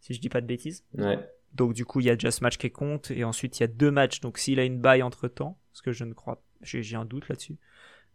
Si 0.00 0.12
je 0.12 0.20
dis 0.20 0.28
pas 0.28 0.40
de 0.40 0.46
bêtises. 0.46 0.84
Ouais. 0.98 1.20
Donc, 1.54 1.72
du 1.72 1.84
coup, 1.84 2.00
il 2.00 2.06
y 2.06 2.10
a 2.10 2.16
déjà 2.16 2.32
ce 2.32 2.42
match 2.42 2.58
qui 2.58 2.70
compte. 2.72 3.12
Et 3.12 3.22
ensuite, 3.22 3.60
il 3.60 3.62
y 3.62 3.64
a 3.64 3.68
deux 3.68 3.92
matchs. 3.92 4.20
Donc, 4.20 4.38
s'il 4.38 4.58
a 4.58 4.64
une 4.64 4.80
baille 4.80 5.04
entre 5.04 5.28
temps, 5.28 5.58
parce 5.72 5.82
que 5.82 5.92
je 5.92 6.04
ne 6.04 6.14
crois. 6.14 6.42
J'ai 6.62 6.96
un 6.96 7.04
doute 7.04 7.28
là-dessus. 7.28 7.58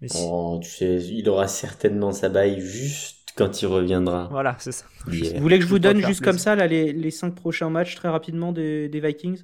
Mais 0.02 0.10
oh, 0.16 0.60
tu 0.62 0.70
sais, 0.70 0.98
il 0.98 1.28
aura 1.30 1.48
certainement 1.48 2.12
sa 2.12 2.30
baille 2.30 2.60
juste 2.60 3.17
quand 3.38 3.62
il 3.62 3.68
reviendra. 3.68 4.28
Voilà, 4.32 4.56
c'est 4.60 4.72
ça. 4.72 4.86
Vous 5.06 5.42
voulez 5.42 5.60
que 5.60 5.64
je 5.64 5.70
vous 5.70 5.80
donne 5.80 6.04
juste 6.06 6.24
comme 6.24 6.38
ça 6.38 6.56
là, 6.56 6.68
les, 6.68 6.92
les 6.92 7.12
cinq 7.12 7.36
prochains 7.36 7.70
matchs 7.70 7.96
très 7.96 8.10
rapidement 8.10 8.52
des, 8.52 8.90
des, 8.90 9.00
Vikings? 9.00 9.44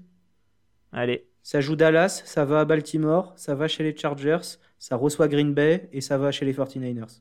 Allez. 0.92 1.28
Ça 1.44 1.62
joue 1.62 1.76
Dallas, 1.76 2.22
ça 2.26 2.46
va 2.46 2.62
à 2.62 2.66
Baltimore, 2.66 3.34
ça 3.36 3.54
va 3.54 3.68
chez 3.68 3.84
les 3.84 3.96
Chargers, 3.96 4.58
ça 4.80 4.96
reçoit 4.96 5.28
Green 5.28 5.54
Bay 5.54 5.90
et 5.92 6.00
ça 6.00 6.18
va 6.18 6.32
chez 6.32 6.46
les 6.46 6.54
49ers. 6.54 7.20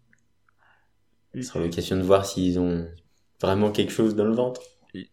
Ce 1.35 1.43
sera 1.43 1.61
l'occasion 1.61 1.97
de 1.97 2.03
voir 2.03 2.25
s'ils 2.25 2.59
ont 2.59 2.87
vraiment 3.41 3.73
quelque 3.73 3.93
chose 3.93 4.15
dans 4.15 4.25
le 4.25 4.35
ventre. 4.35 4.63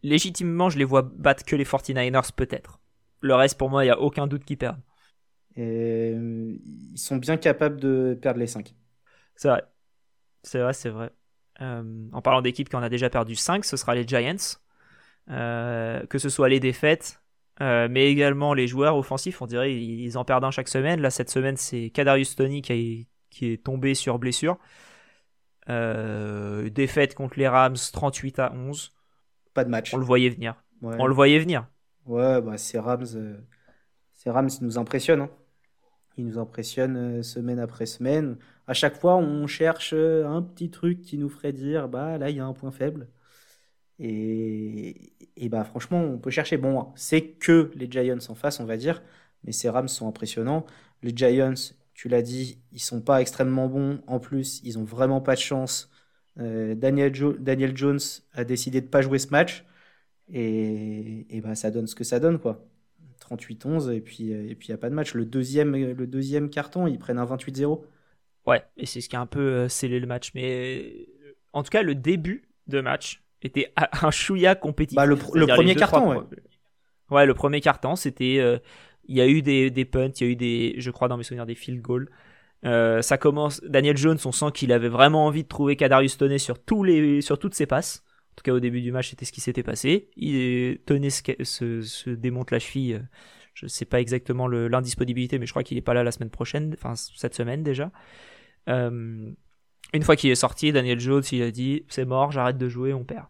Légitimement, 0.04 0.70
je 0.70 0.78
les 0.78 0.84
vois 0.84 1.02
battre 1.02 1.44
que 1.44 1.56
les 1.56 1.64
49ers 1.64 2.32
peut-être. 2.36 2.80
Le 3.22 3.34
reste, 3.34 3.58
pour 3.58 3.70
moi, 3.70 3.84
il 3.84 3.88
n'y 3.88 3.92
a 3.92 4.00
aucun 4.00 4.28
doute 4.28 4.46
qu'ils 4.46 4.58
perdent. 4.58 4.82
Et 5.56 6.12
ils 6.12 6.98
sont 6.98 7.18
bien 7.18 7.38
capables 7.38 7.80
de 7.80 8.18
perdre 8.22 8.40
les 8.40 8.48
5. 8.48 8.76
C'est 9.36 9.48
vrai. 9.48 9.64
C'est 10.44 10.60
vrai, 10.60 10.74
c'est 10.74 10.90
vrai. 10.90 11.12
Euh, 11.62 12.08
en 12.12 12.22
parlant 12.22 12.42
d'équipes 12.42 12.70
qui 12.70 12.76
en 12.76 12.84
a 12.84 12.90
déjà 12.90 13.10
perdu 13.10 13.36
5, 13.36 13.66
ce 13.66 13.78
sera 13.78 13.96
les 13.96 14.08
Giants. 14.08 14.58
Euh, 15.30 16.06
que 16.08 16.18
ce 16.18 16.28
soit 16.28 16.50
les 16.50 16.60
défaites, 16.60 17.22
euh, 17.62 17.88
mais 17.90 18.10
également 18.10 18.56
les 18.56 18.68
joueurs 18.68 18.98
offensifs, 18.98 19.44
on 19.44 19.46
dirait 19.46 19.76
ils 19.76 20.18
en 20.18 20.26
perdent 20.26 20.44
un 20.44 20.52
chaque 20.52 20.70
semaine. 20.70 21.02
Là, 21.02 21.12
cette 21.12 21.30
semaine, 21.30 21.56
c'est 21.56 21.92
Kadarius 21.92 22.36
Tony 22.36 22.64
qui, 22.64 23.08
est 23.42 23.64
tombé 23.64 23.94
sur 23.94 24.18
blessure. 24.18 24.58
défaite 25.68 27.14
contre 27.14 27.38
les 27.38 27.48
Rams 27.48 27.76
38 27.94 28.40
à 28.40 28.52
11. 28.54 28.92
Pas 29.54 29.64
de 29.64 29.70
match. 29.70 29.94
On 29.94 29.98
le 29.98 30.06
voyait 30.06 30.30
venir. 30.30 30.56
On 30.82 31.06
le 31.06 31.14
voyait 31.14 31.40
venir. 31.40 31.68
Ouais, 32.06 32.42
bah, 32.42 32.58
ces 32.58 32.80
Rams, 32.80 33.06
ces 34.14 34.30
Rams 34.32 34.50
nous 34.62 34.80
impressionnent. 34.80 35.22
Hein. 35.22 35.30
Ils 36.20 36.26
nous 36.26 36.38
impressionnent 36.38 37.24
semaine 37.24 37.60
après 37.60 37.86
semaine 37.86 38.38
à 38.70 38.74
chaque 38.74 38.96
fois, 38.98 39.18
on 39.18 39.48
cherche 39.48 39.94
euh, 39.94 40.28
un 40.28 40.44
petit 40.44 40.70
truc 40.70 41.02
qui 41.02 41.18
nous 41.18 41.30
ferait 41.30 41.54
dire, 41.54 41.90
bah 41.90 42.20
là, 42.20 42.30
il 42.30 42.36
y 42.38 42.40
a 42.40 42.46
un 42.46 42.54
point 42.54 42.72
faible. 42.72 43.08
Et, 44.00 45.14
et 45.38 45.50
bah 45.50 45.64
franchement, 45.64 46.02
on 46.04 46.20
peut 46.20 46.30
chercher. 46.32 46.58
Bon, 46.58 46.92
c'est 46.96 47.22
que 47.24 47.72
les 47.76 47.90
Giants 47.92 48.18
en 48.30 48.36
face, 48.36 48.60
on 48.60 48.66
va 48.66 48.78
dire, 48.78 49.02
mais 49.44 49.52
ces 49.54 49.70
Rams 49.70 49.88
sont 49.90 50.08
impressionnants. 50.08 50.66
Les 51.04 51.12
Giants, 51.16 51.56
tu 51.94 52.10
l'as 52.10 52.22
dit, 52.22 52.62
ils 52.72 52.80
sont 52.82 53.02
pas 53.02 53.22
extrêmement 53.22 53.68
bons. 53.68 54.02
En 54.08 54.20
plus, 54.20 54.62
ils 54.64 54.78
ont 54.80 54.84
vraiment 54.86 55.22
pas 55.22 55.36
de 55.36 55.40
chance. 55.42 55.90
Euh, 56.40 56.76
Daniel, 56.76 57.14
Daniel, 57.40 57.76
Jones 57.78 58.00
a 58.34 58.44
décidé 58.46 58.82
de 58.82 58.88
pas 58.88 59.02
jouer 59.02 59.20
ce 59.20 59.30
match. 59.30 59.66
Et, 60.34 61.28
et 61.36 61.42
bah, 61.42 61.56
ça 61.56 61.72
donne 61.72 61.88
ce 61.88 61.96
que 61.96 62.04
ça 62.04 62.20
donne, 62.20 62.40
quoi. 62.40 62.66
38-11, 63.20 63.92
et 63.92 64.02
puis 64.02 64.18
il 64.20 64.52
et 64.52 64.56
puis 64.56 64.70
n'y 64.70 64.74
a 64.74 64.78
pas 64.78 64.90
de 64.90 64.96
match. 64.96 65.14
Le 65.14 65.26
deuxième, 65.26 65.76
le 65.76 66.08
deuxième 66.08 66.50
carton, 66.50 66.88
ils 66.88 67.00
prennent 67.00 67.18
un 67.18 67.26
28-0. 67.26 67.82
Ouais, 68.48 68.64
et 68.78 68.86
c'est 68.86 69.02
ce 69.02 69.10
qui 69.10 69.16
a 69.16 69.22
un 69.22 69.26
peu 69.26 69.68
scellé 69.68 70.00
le 70.00 70.08
match. 70.08 70.32
Mais 70.34 71.08
en 71.54 71.64
tout 71.64 71.70
cas, 71.70 71.84
le 71.84 71.96
début 71.96 72.44
de 72.68 72.82
match 72.82 73.24
était 73.42 73.74
un 74.02 74.12
chouïa 74.12 74.56
compétitif. 74.56 74.96
Bah, 74.96 75.06
le, 75.06 75.16
premier 75.16 75.76
carton, 75.76 76.16
ouais. 76.16 76.26
Ouais, 77.12 77.26
le 77.26 77.34
premier 77.34 77.62
carton, 77.62 77.96
c'était. 77.96 78.60
il 79.08 79.16
y 79.16 79.22
a 79.22 79.28
eu 79.28 79.42
des, 79.42 79.70
des 79.72 79.86
punts, 79.86 80.12
il 80.20 80.24
y 80.24 80.28
a 80.28 80.32
eu 80.32 80.36
des, 80.36 80.76
je 80.78 80.92
crois 80.92 81.08
dans 81.08 81.18
mes 81.18 81.24
souvenirs, 81.24 81.46
des 81.46 81.56
field 81.56 81.82
goals. 81.82 82.10
Euh, 82.66 83.02
ça 83.02 83.18
commence. 83.18 83.62
Daniel 83.64 83.98
Jones, 83.98 84.18
on 84.26 84.32
sent 84.32 84.52
qu'il 84.54 84.72
avait 84.72 84.90
vraiment 84.90 85.26
envie 85.26 85.44
de 85.44 85.48
trouver 85.48 85.76
Kadarius 85.76 86.18
Toney 86.18 86.38
sur, 86.38 86.60
tous 86.60 86.84
les, 86.84 87.22
sur 87.22 87.40
toutes 87.40 87.56
ses 87.56 87.66
passes. 87.66 88.04
Tout 88.40 88.44
cas, 88.44 88.54
au 88.54 88.62
début 88.62 88.80
du 88.80 88.94
match, 88.94 89.10
c'était 89.10 89.26
ce 89.26 89.34
qui 89.34 89.42
s'était 89.42 89.64
passé. 89.64 90.12
Il, 90.16 90.80
se, 91.44 91.82
se, 91.82 92.10
démonte 92.10 92.52
la 92.52 92.60
cheville. 92.60 93.06
Je 93.54 93.68
sais 93.68 93.84
pas 93.84 94.00
exactement 94.00 94.48
l'indisponibilité, 94.48 95.40
mais 95.40 95.46
je 95.46 95.52
crois 95.52 95.64
qu'il 95.64 95.78
est 95.78 95.82
pas 95.82 95.94
là 95.94 96.06
la 96.06 96.14
semaine 96.14 96.30
prochaine, 96.30 96.74
enfin 96.74 96.96
cette 96.96 97.36
semaine 97.36 97.64
déjà. 97.64 97.92
Euh, 98.70 99.30
une 99.94 100.04
fois 100.04 100.16
qu'il 100.16 100.30
est 100.30 100.36
sorti, 100.36 100.72
Daniel 100.72 101.02
Jones, 101.02 101.24
il 101.34 101.42
a 101.42 101.52
dit 101.52 101.84
c'est 101.90 102.06
mort, 102.06 102.32
j'arrête 102.32 102.58
de 102.58 102.70
jouer, 102.70 102.94
on 102.94 103.04
perd. 103.04 103.26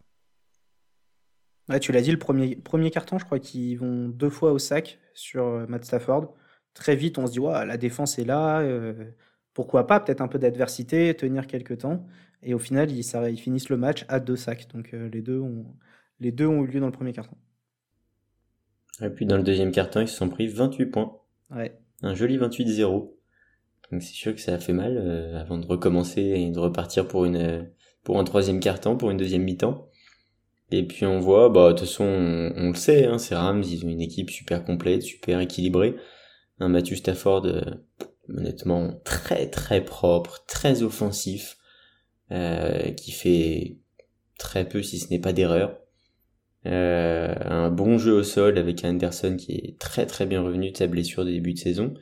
Tu 1.81 1.91
l'as 1.91 2.01
dit, 2.01 2.11
le 2.11 2.19
premier, 2.19 2.55
premier 2.57 2.91
carton, 2.91 3.17
je 3.17 3.25
crois 3.25 3.39
qu'ils 3.39 3.79
vont 3.79 4.09
deux 4.09 4.29
fois 4.29 4.51
au 4.51 4.59
sac 4.59 4.99
sur 5.15 5.43
euh, 5.43 5.65
Matt 5.67 5.85
Stafford 5.85 6.35
très 6.75 6.95
vite, 6.95 7.17
on 7.17 7.25
se 7.25 7.31
dit, 7.31 7.39
ouais, 7.39 7.65
la 7.65 7.77
défense 7.77 8.19
est 8.19 8.25
là, 8.25 8.59
euh, 8.59 8.93
pourquoi 9.55 9.87
pas, 9.87 9.99
peut-être 9.99 10.21
un 10.21 10.27
peu 10.27 10.37
d'adversité, 10.37 11.15
tenir 11.15 11.47
quelques 11.47 11.79
temps. 11.79 12.05
Et 12.43 12.53
au 12.53 12.59
final, 12.59 12.91
ils, 12.91 13.03
ça, 13.03 13.29
ils 13.29 13.39
finissent 13.39 13.69
le 13.69 13.77
match 13.77 14.05
à 14.07 14.19
deux 14.19 14.35
sacs. 14.35 14.67
Donc 14.73 14.93
euh, 14.93 15.09
les, 15.09 15.21
deux 15.21 15.39
ont, 15.39 15.65
les 16.19 16.31
deux 16.31 16.47
ont 16.47 16.63
eu 16.63 16.67
lieu 16.67 16.79
dans 16.79 16.85
le 16.87 16.91
premier 16.91 17.13
carton. 17.13 17.35
Et 19.01 19.09
puis 19.09 19.25
dans 19.25 19.37
le 19.37 19.43
deuxième 19.43 19.71
carton, 19.71 20.01
ils 20.01 20.07
se 20.07 20.15
sont 20.15 20.29
pris 20.29 20.47
28 20.47 20.85
points. 20.87 21.17
Ouais. 21.51 21.77
Un 22.01 22.15
joli 22.15 22.37
28-0. 22.37 23.11
Donc 23.91 24.01
c'est 24.01 24.13
sûr 24.13 24.35
que 24.35 24.41
ça 24.41 24.53
a 24.53 24.59
fait 24.59 24.73
mal 24.73 24.97
euh, 24.97 25.39
avant 25.39 25.57
de 25.57 25.65
recommencer 25.65 26.21
et 26.21 26.51
de 26.51 26.59
repartir 26.59 27.07
pour 27.07 27.25
une 27.25 27.69
pour 28.03 28.19
un 28.19 28.23
troisième 28.23 28.59
carton, 28.59 28.97
pour 28.97 29.11
une 29.11 29.17
deuxième 29.17 29.43
mi-temps. 29.43 29.89
Et 30.71 30.85
puis 30.85 31.05
on 31.05 31.19
voit, 31.19 31.49
bah 31.49 31.69
de 31.69 31.71
toute 31.71 31.87
façon 31.87 32.05
on, 32.05 32.69
le 32.69 32.75
sait, 32.75 33.05
hein, 33.05 33.17
ces 33.17 33.35
Rams, 33.35 33.63
ils 33.63 33.85
ont 33.85 33.89
une 33.89 34.01
équipe 34.01 34.29
super 34.29 34.63
complète, 34.63 35.01
super 35.01 35.39
équilibrée 35.39 35.95
un 36.59 36.69
Matthew 36.69 36.95
Stafford 36.95 37.45
euh, 37.45 37.61
honnêtement 38.29 38.99
très 39.03 39.49
très 39.49 39.83
propre, 39.83 40.43
très 40.47 40.83
offensif, 40.83 41.57
euh, 42.31 42.91
qui 42.91 43.11
fait 43.11 43.77
très 44.37 44.67
peu 44.67 44.81
si 44.81 44.99
ce 44.99 45.09
n'est 45.09 45.19
pas 45.19 45.33
d'erreur. 45.33 45.77
Euh, 46.65 47.33
un 47.45 47.69
bon 47.69 47.97
jeu 47.97 48.13
au 48.13 48.23
sol 48.23 48.57
avec 48.57 48.83
Anderson 48.83 49.37
qui 49.37 49.53
est 49.53 49.79
très 49.79 50.05
très 50.05 50.25
bien 50.25 50.41
revenu 50.41 50.71
de 50.71 50.77
sa 50.77 50.87
blessure 50.87 51.25
de 51.25 51.31
début 51.31 51.53
de 51.53 51.59
saison. 51.59 51.93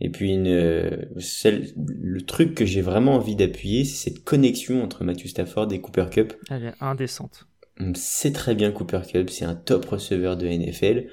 Et 0.00 0.10
puis 0.10 0.30
une, 0.30 0.46
le 0.46 2.20
truc 2.22 2.54
que 2.54 2.64
j'ai 2.64 2.82
vraiment 2.82 3.16
envie 3.16 3.34
d'appuyer, 3.34 3.84
c'est 3.84 4.10
cette 4.10 4.22
connexion 4.22 4.82
entre 4.82 5.02
Matthew 5.02 5.26
Stafford 5.26 5.72
et 5.72 5.80
Cooper 5.80 6.06
Cup. 6.10 6.34
Elle 6.50 6.66
est 6.66 6.74
indécente. 6.80 7.48
C'est 7.94 8.32
très 8.32 8.54
bien 8.54 8.72
Cooper 8.72 9.00
Cup, 9.08 9.30
c'est 9.30 9.44
un 9.44 9.54
top 9.54 9.84
receveur 9.86 10.36
de 10.36 10.46
NFL, 10.46 11.08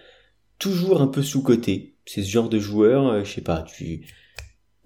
toujours 0.58 1.02
un 1.02 1.08
peu 1.08 1.22
sous-coté, 1.22 1.96
c'est 2.06 2.24
ce 2.24 2.30
genre 2.30 2.50
de 2.50 2.60
joueur, 2.60 3.08
euh, 3.08 3.24
je 3.24 3.34
sais 3.34 3.42
pas, 3.42 3.64
tu 3.64 4.08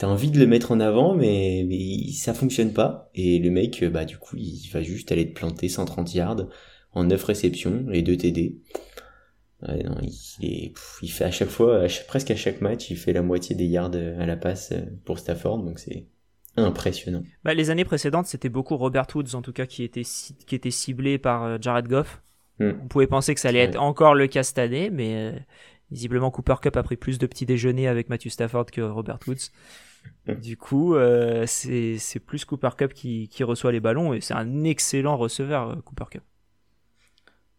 as 0.01 0.07
envie 0.07 0.31
de 0.31 0.39
le 0.39 0.47
mettre 0.47 0.71
en 0.71 0.79
avant, 0.79 1.15
mais, 1.15 1.65
mais 1.67 2.11
ça 2.11 2.33
fonctionne 2.33 2.73
pas. 2.73 3.09
Et 3.15 3.39
le 3.39 3.49
mec, 3.49 3.83
euh, 3.83 3.89
bah 3.89 4.05
du 4.05 4.17
coup, 4.17 4.35
il 4.37 4.69
va 4.71 4.81
juste 4.81 5.11
aller 5.11 5.27
te 5.27 5.33
planter 5.33 5.69
130 5.69 6.13
yards 6.13 6.47
en 6.93 7.03
9 7.03 7.23
réceptions 7.23 7.85
et 7.91 8.01
2 8.01 8.17
TD. 8.17 8.55
non, 9.67 9.97
il, 10.01 10.73
il, 11.01 11.11
fait 11.11 11.25
à 11.25 11.31
chaque 11.31 11.49
fois, 11.49 11.85
presque 12.07 12.31
à 12.31 12.35
chaque 12.35 12.61
match, 12.61 12.89
il 12.89 12.97
fait 12.97 13.13
la 13.13 13.21
moitié 13.21 13.55
des 13.55 13.65
yards 13.65 13.95
à 13.95 14.25
la 14.25 14.37
passe 14.37 14.71
euh, 14.71 14.81
pour 15.05 15.19
Stafford, 15.19 15.59
donc 15.59 15.79
c'est 15.79 16.05
impressionnant. 16.55 17.23
Bah, 17.43 17.53
les 17.53 17.69
années 17.69 17.85
précédentes, 17.85 18.25
c'était 18.25 18.49
beaucoup 18.49 18.75
Robert 18.75 19.07
Woods 19.13 19.35
en 19.35 19.41
tout 19.41 19.53
cas 19.53 19.65
qui 19.65 19.83
était, 19.83 20.03
qui 20.03 20.55
était 20.55 20.71
ciblé 20.71 21.17
par 21.17 21.61
Jared 21.61 21.87
Goff. 21.87 22.21
Hmm. 22.59 22.71
On 22.83 22.87
pouvait 22.87 23.07
penser 23.07 23.33
que 23.33 23.39
ça 23.39 23.49
allait 23.49 23.59
être 23.59 23.79
encore 23.79 24.15
le 24.15 24.27
cas 24.27 24.43
cette 24.43 24.59
année, 24.59 24.89
mais 24.89 25.33
Visiblement, 25.91 26.29
Cooper 26.29 26.55
Cup 26.61 26.77
a 26.77 26.83
pris 26.83 26.97
plus 26.97 27.17
de 27.17 27.25
petits 27.25 27.45
déjeuners 27.45 27.87
avec 27.87 28.09
Matthew 28.09 28.29
Stafford 28.29 28.67
que 28.67 28.81
Robert 28.81 29.19
Woods. 29.27 29.49
Du 30.27 30.57
coup, 30.57 30.95
euh, 30.95 31.45
c'est 31.47 32.19
plus 32.19 32.45
Cooper 32.45 32.69
Cup 32.77 32.93
qui, 32.93 33.29
qui, 33.29 33.43
reçoit 33.43 33.71
les 33.71 33.79
ballons 33.79 34.13
et 34.13 34.21
c'est 34.21 34.33
un 34.33 34.63
excellent 34.63 35.17
receveur, 35.17 35.69
euh, 35.69 35.75
Cooper 35.81 36.05
Cup. 36.11 36.23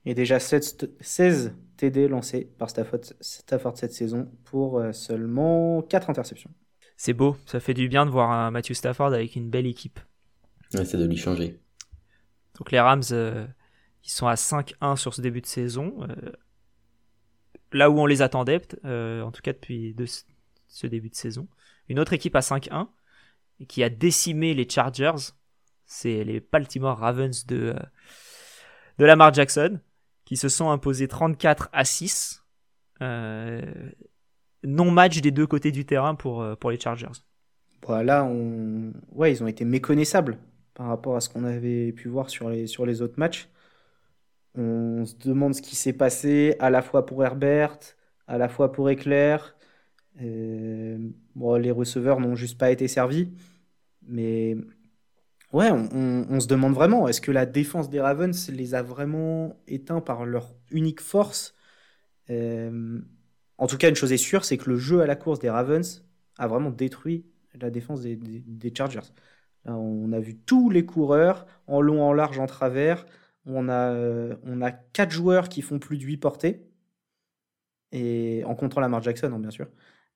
Et 0.06 0.14
déjà 0.14 0.38
16 0.38 1.54
TD 1.76 2.08
lancés 2.08 2.50
par 2.58 2.70
Stafford, 2.70 3.00
Stafford 3.20 3.76
cette 3.76 3.92
saison 3.92 4.30
pour 4.44 4.78
euh, 4.78 4.92
seulement 4.92 5.82
4 5.82 6.10
interceptions. 6.10 6.50
C'est 6.96 7.12
beau, 7.12 7.36
ça 7.46 7.60
fait 7.60 7.74
du 7.74 7.88
bien 7.88 8.06
de 8.06 8.10
voir 8.10 8.30
un 8.30 8.50
Matthew 8.50 8.74
Stafford 8.74 9.12
avec 9.12 9.34
une 9.34 9.50
belle 9.50 9.66
équipe. 9.66 9.98
Ouais, 10.74 10.84
ça 10.84 10.96
doit 10.96 11.06
lui 11.06 11.16
changer. 11.16 11.58
Donc 12.58 12.70
les 12.70 12.80
Rams, 12.80 13.02
ils 13.10 14.10
sont 14.10 14.26
à 14.26 14.34
5-1 14.34 14.96
sur 14.96 15.14
ce 15.14 15.20
début 15.20 15.40
de 15.40 15.46
saison 15.46 16.06
là 17.72 17.90
où 17.90 17.98
on 17.98 18.06
les 18.06 18.22
attendait, 18.22 18.62
euh, 18.84 19.22
en 19.22 19.30
tout 19.30 19.42
cas 19.42 19.52
depuis 19.52 19.94
ce 20.68 20.86
début 20.86 21.10
de 21.10 21.14
saison. 21.14 21.48
Une 21.90 21.98
autre 21.98 22.12
équipe 22.12 22.36
à 22.36 22.40
5-1 22.40 22.86
qui 23.68 23.82
a 23.82 23.90
décimé 23.90 24.54
les 24.54 24.66
Chargers, 24.68 25.32
c'est 25.84 26.24
les 26.24 26.40
Baltimore 26.40 26.96
Ravens 26.96 27.44
de, 27.46 27.74
euh, 27.76 29.06
Lamar 29.06 29.34
Jackson, 29.34 29.80
qui 30.24 30.36
se 30.36 30.48
sont 30.48 30.70
imposés 30.70 31.08
34 31.08 31.68
à 31.72 31.84
6. 31.84 32.44
Euh, 33.02 33.60
non-match 34.62 35.20
des 35.20 35.32
deux 35.32 35.46
côtés 35.46 35.72
du 35.72 35.84
terrain 35.84 36.14
pour, 36.14 36.46
pour 36.58 36.70
les 36.70 36.78
Chargers. 36.78 37.08
Voilà, 37.84 38.30
ils 38.30 39.42
ont 39.42 39.46
été 39.46 39.64
méconnaissables 39.64 40.38
par 40.74 40.86
rapport 40.86 41.16
à 41.16 41.20
ce 41.20 41.28
qu'on 41.28 41.44
avait 41.44 41.92
pu 41.92 42.08
voir 42.08 42.30
sur 42.30 42.50
les, 42.50 42.66
sur 42.68 42.86
les 42.86 43.02
autres 43.02 43.18
matchs. 43.18 43.48
On 44.54 45.04
se 45.06 45.16
demande 45.16 45.54
ce 45.54 45.62
qui 45.62 45.74
s'est 45.74 45.92
passé 45.92 46.56
à 46.60 46.70
la 46.70 46.82
fois 46.82 47.04
pour 47.04 47.24
Herbert, 47.24 47.78
à 48.28 48.38
la 48.38 48.48
fois 48.48 48.70
pour 48.70 48.88
Eclair. 48.88 49.56
Euh, 50.20 50.98
bon, 51.34 51.56
les 51.56 51.70
receveurs 51.70 52.20
n'ont 52.20 52.36
juste 52.36 52.58
pas 52.58 52.70
été 52.70 52.88
servis. 52.88 53.32
Mais 54.02 54.56
ouais, 55.52 55.70
on, 55.70 56.40
se 56.40 56.46
demande 56.46 56.74
vraiment, 56.74 57.08
est-ce 57.08 57.20
que 57.20 57.30
la 57.32 57.46
défense 57.46 57.90
des 57.90 58.00
Ravens 58.00 58.50
les 58.50 58.74
a 58.74 58.82
vraiment 58.82 59.56
éteints 59.66 60.00
par 60.00 60.24
leur 60.26 60.54
unique 60.70 61.00
force? 61.00 61.54
Euh, 62.30 63.00
En 63.58 63.66
tout 63.66 63.76
cas, 63.78 63.88
une 63.88 63.96
chose 63.96 64.12
est 64.12 64.16
sûre, 64.18 64.44
c'est 64.44 64.58
que 64.58 64.70
le 64.70 64.76
jeu 64.78 65.02
à 65.02 65.06
la 65.06 65.16
course 65.16 65.38
des 65.40 65.50
Ravens 65.50 66.04
a 66.38 66.46
vraiment 66.48 66.70
détruit 66.70 67.26
la 67.60 67.70
défense 67.70 68.02
des, 68.02 68.72
Chargers. 68.76 69.12
on 69.66 70.12
a 70.12 70.20
vu 70.20 70.36
tous 70.36 70.70
les 70.70 70.86
coureurs, 70.86 71.46
en 71.66 71.80
long, 71.80 72.02
en 72.02 72.12
large, 72.12 72.38
en 72.38 72.46
travers, 72.46 73.06
on 73.46 73.68
a, 73.68 73.92
euh, 73.92 74.36
on 74.44 74.62
a 74.62 74.70
4 74.72 75.10
joueurs 75.10 75.48
qui 75.48 75.62
font 75.62 75.78
plus 75.78 75.98
de 75.98 76.04
8 76.04 76.18
portées, 76.18 76.70
et 77.92 78.42
en 78.46 78.54
comptant 78.54 78.80
Lamar 78.80 79.02
Jackson, 79.02 79.32
hein, 79.32 79.38
bien 79.38 79.50
sûr. 79.50 79.68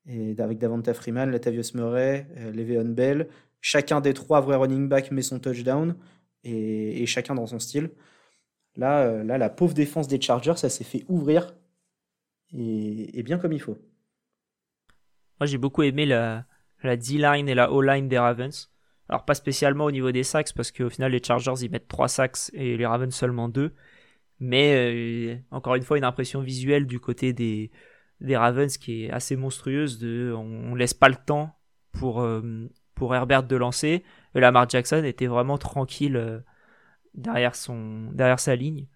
Et 0.07 0.35
avec 0.39 0.59
Davante 0.59 0.93
Freeman, 0.93 1.31
Latavius 1.31 1.75
Murray, 1.75 2.27
euh, 2.37 2.53
Le'Veon 2.53 2.91
Bell. 2.91 3.29
Chacun 3.61 4.01
des 4.01 4.13
trois 4.13 4.41
vrais 4.41 4.57
running 4.57 4.89
backs 4.89 5.11
met 5.11 5.23
son 5.23 5.39
touchdown, 5.39 5.97
et, 6.45 7.07
chacun 7.07 7.35
dans 7.35 7.47
son 7.47 7.59
style. 7.59 7.91
Là, 8.77 9.03
euh, 9.03 9.25
là, 9.25 9.39
la 9.39 9.49
pauvre 9.49 9.73
défense 9.73 10.09
des 10.09 10.21
Chargers, 10.21 10.57
ça 10.57 10.69
s'est 10.69 10.85
fait 10.85 11.05
ouvrir, 11.09 11.55
et, 12.53 13.23
bien 13.23 13.39
comme 13.39 13.53
il 13.53 13.61
faut. 13.61 13.79
Moi, 15.41 15.47
j'ai 15.47 15.59
beaucoup 15.59 15.83
aimé 15.83 16.07
la, 16.07 16.47
D-line 16.83 17.49
et 17.49 17.55
la 17.55 17.73
O-line 17.73 18.09
des 18.09 18.19
Ravens. 18.19 18.71
Alors 19.09 19.25
pas 19.25 19.35
spécialement 19.35 19.85
au 19.85 19.91
niveau 19.91 20.13
des 20.13 20.23
sacs 20.23 20.55
parce 20.55 20.73
qu'au 20.73 20.89
final 20.89 21.13
les 21.13 21.23
Chargers 21.23 21.53
ils 21.61 21.71
mettent 21.71 21.89
3 21.89 22.09
sacs 22.09 22.39
et 22.55 22.79
les 22.79 22.87
Ravens 22.87 23.15
seulement 23.15 23.51
2. 23.51 23.75
Mais 24.41 24.75
euh, 24.75 25.37
encore 25.51 25.75
une 25.75 25.83
fois 25.83 25.99
une 25.99 26.05
impression 26.05 26.41
visuelle 26.41 26.87
du 26.87 27.01
côté 27.01 27.35
des, 27.35 27.71
des 28.25 28.37
Ravens 28.37 28.77
qui 28.79 29.05
est 29.05 29.11
assez 29.11 29.37
monstrueuse. 29.37 29.99
De, 29.99 30.35
on, 30.37 30.75
laisse 30.75 30.95
pas 30.95 31.09
le 31.09 31.17
temps 31.17 31.57
pour, 31.93 32.21
euh, 32.21 32.69
pour 32.95 33.15
Herbert 33.15 33.43
de 33.45 33.57
lancer. 33.57 34.05
Lamar 34.35 34.69
Jackson 34.69 35.05
était 35.05 35.27
vraiment 35.27 35.59
tranquille 35.59 36.17
euh, 36.17 36.41
derrière, 37.15 37.55
son, 37.55 38.11
derrière 38.13 38.41
sa 38.41 38.57
ligne. 38.57 38.87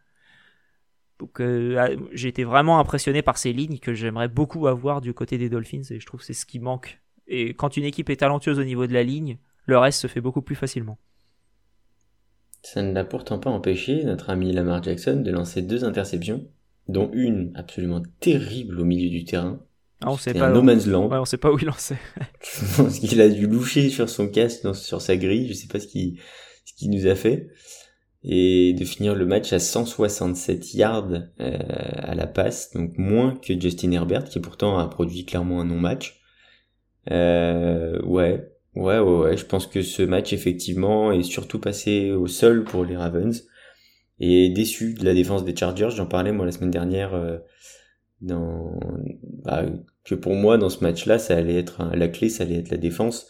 Donc 1.19 1.41
ah, 1.41 1.88
j'ai 2.12 2.29
été 2.29 2.45
vraiment 2.45 2.79
impressionné 2.79 3.23
par 3.23 3.38
ces 3.38 3.53
lignes 3.53 3.79
que 3.79 3.93
j'aimerais 3.93 4.29
beaucoup 4.29 4.69
avoir 4.69 5.01
du 5.01 5.12
côté 5.14 5.37
des 5.37 5.49
Dolphins 5.49 5.83
et 5.91 5.99
je 5.99 6.07
trouve 6.07 6.21
que 6.21 6.27
c'est 6.27 6.33
ce 6.33 6.47
qui 6.47 6.61
manque. 6.61 7.01
Et 7.27 7.55
quand 7.55 7.77
une 7.77 7.85
équipe 7.85 8.09
est 8.09 8.17
talentueuse 8.17 8.59
au 8.59 8.64
niveau 8.64 8.87
de 8.87 8.93
la 8.93 9.03
ligne, 9.03 9.38
le 9.67 9.79
reste 9.79 10.01
se 10.01 10.07
fait 10.07 10.21
beaucoup 10.21 10.43
plus 10.43 10.55
facilement. 10.55 10.99
Ça 12.62 12.83
ne 12.83 12.93
l'a 12.93 13.05
pourtant 13.05 13.38
pas 13.38 13.51
empêché, 13.51 14.03
notre 14.05 14.31
ami 14.31 14.53
Lamar 14.53 14.83
Jackson, 14.83 15.21
de 15.21 15.31
lancer 15.31 15.62
deux 15.62 15.85
interceptions, 15.85 16.47
dont 16.88 17.11
une 17.12 17.53
absolument 17.55 18.03
terrible 18.20 18.81
au 18.81 18.85
milieu 18.85 19.11
du 19.11 19.24
terrain. 19.24 19.61
Ah, 20.01 20.11
on 20.11 20.16
sait 20.16 20.33
pas. 20.33 20.46
Un 20.46 20.53
no 20.53 20.62
man's 20.62 20.87
land. 20.87 21.09
Ouais, 21.09 21.18
on 21.18 21.24
sait 21.24 21.38
pas 21.38 21.53
où 21.53 21.59
il 21.59 21.66
lançait. 21.66 21.98
je 22.42 22.77
pense 22.77 22.98
qu'il 23.01 23.20
a 23.20 23.29
dû 23.29 23.46
loucher 23.46 23.90
sur 23.90 24.09
son 24.09 24.29
casque, 24.29 24.74
sur 24.74 25.01
sa 25.01 25.16
grille, 25.16 25.48
je 25.48 25.55
sais 25.55 25.66
pas 25.66 25.81
ce 25.81 25.87
qu'il 25.87 26.18
ce 26.64 26.72
qu'il 26.74 26.90
nous 26.90 27.07
a 27.07 27.14
fait. 27.14 27.48
Et 28.24 28.72
de 28.72 28.85
finir 28.85 29.14
le 29.14 29.27
match 29.27 29.53
à 29.53 29.59
167 29.59 30.74
yards 30.74 31.11
euh, 31.40 31.59
à 31.98 32.14
la 32.14 32.27
passe, 32.27 32.72
donc 32.72 32.98
moins 32.98 33.37
que 33.37 33.59
Justin 33.59 33.92
Herbert, 33.92 34.24
qui 34.24 34.40
pourtant 34.40 34.79
a 34.79 34.88
produit 34.88 35.24
clairement 35.24 35.61
un 35.61 35.64
non-match. 35.64 36.20
Euh, 37.11 38.03
ouais, 38.03 38.44
Ouais, 38.79 39.01
ouais, 39.01 39.18
ouais. 39.18 39.37
Je 39.37 39.44
pense 39.44 39.66
que 39.66 39.83
ce 39.83 40.03
match, 40.03 40.33
effectivement, 40.33 41.11
est 41.11 41.24
surtout 41.24 41.59
passé 41.59 42.12
au 42.12 42.29
sol 42.29 42.62
pour 42.62 42.85
les 42.85 42.96
Ravens. 42.96 43.44
Et 44.21 44.51
déçu 44.51 44.95
de 44.95 45.05
la 45.05 45.15
défense 45.15 45.45
des 45.45 45.55
Chargers. 45.55 45.91
J'en 45.95 46.07
parlais, 46.07 46.33
moi, 46.33 46.45
la 46.45 46.53
semaine 46.53 46.71
dernière, 46.71 47.15
euh, 47.15 47.39
dans, 48.21 48.79
bah, 49.45 49.65
que 50.05 50.15
pour 50.15 50.35
moi, 50.35 50.59
dans 50.59 50.71
ce 50.71 50.83
match-là, 50.83 51.19
ça 51.19 51.37
allait 51.37 51.59
être, 51.59 51.91
la 51.95 52.09
clé, 52.09 52.29
ça 52.29 52.45
allait 52.45 52.59
être 52.59 52.71
la 52.71 52.77
défense. 52.77 53.29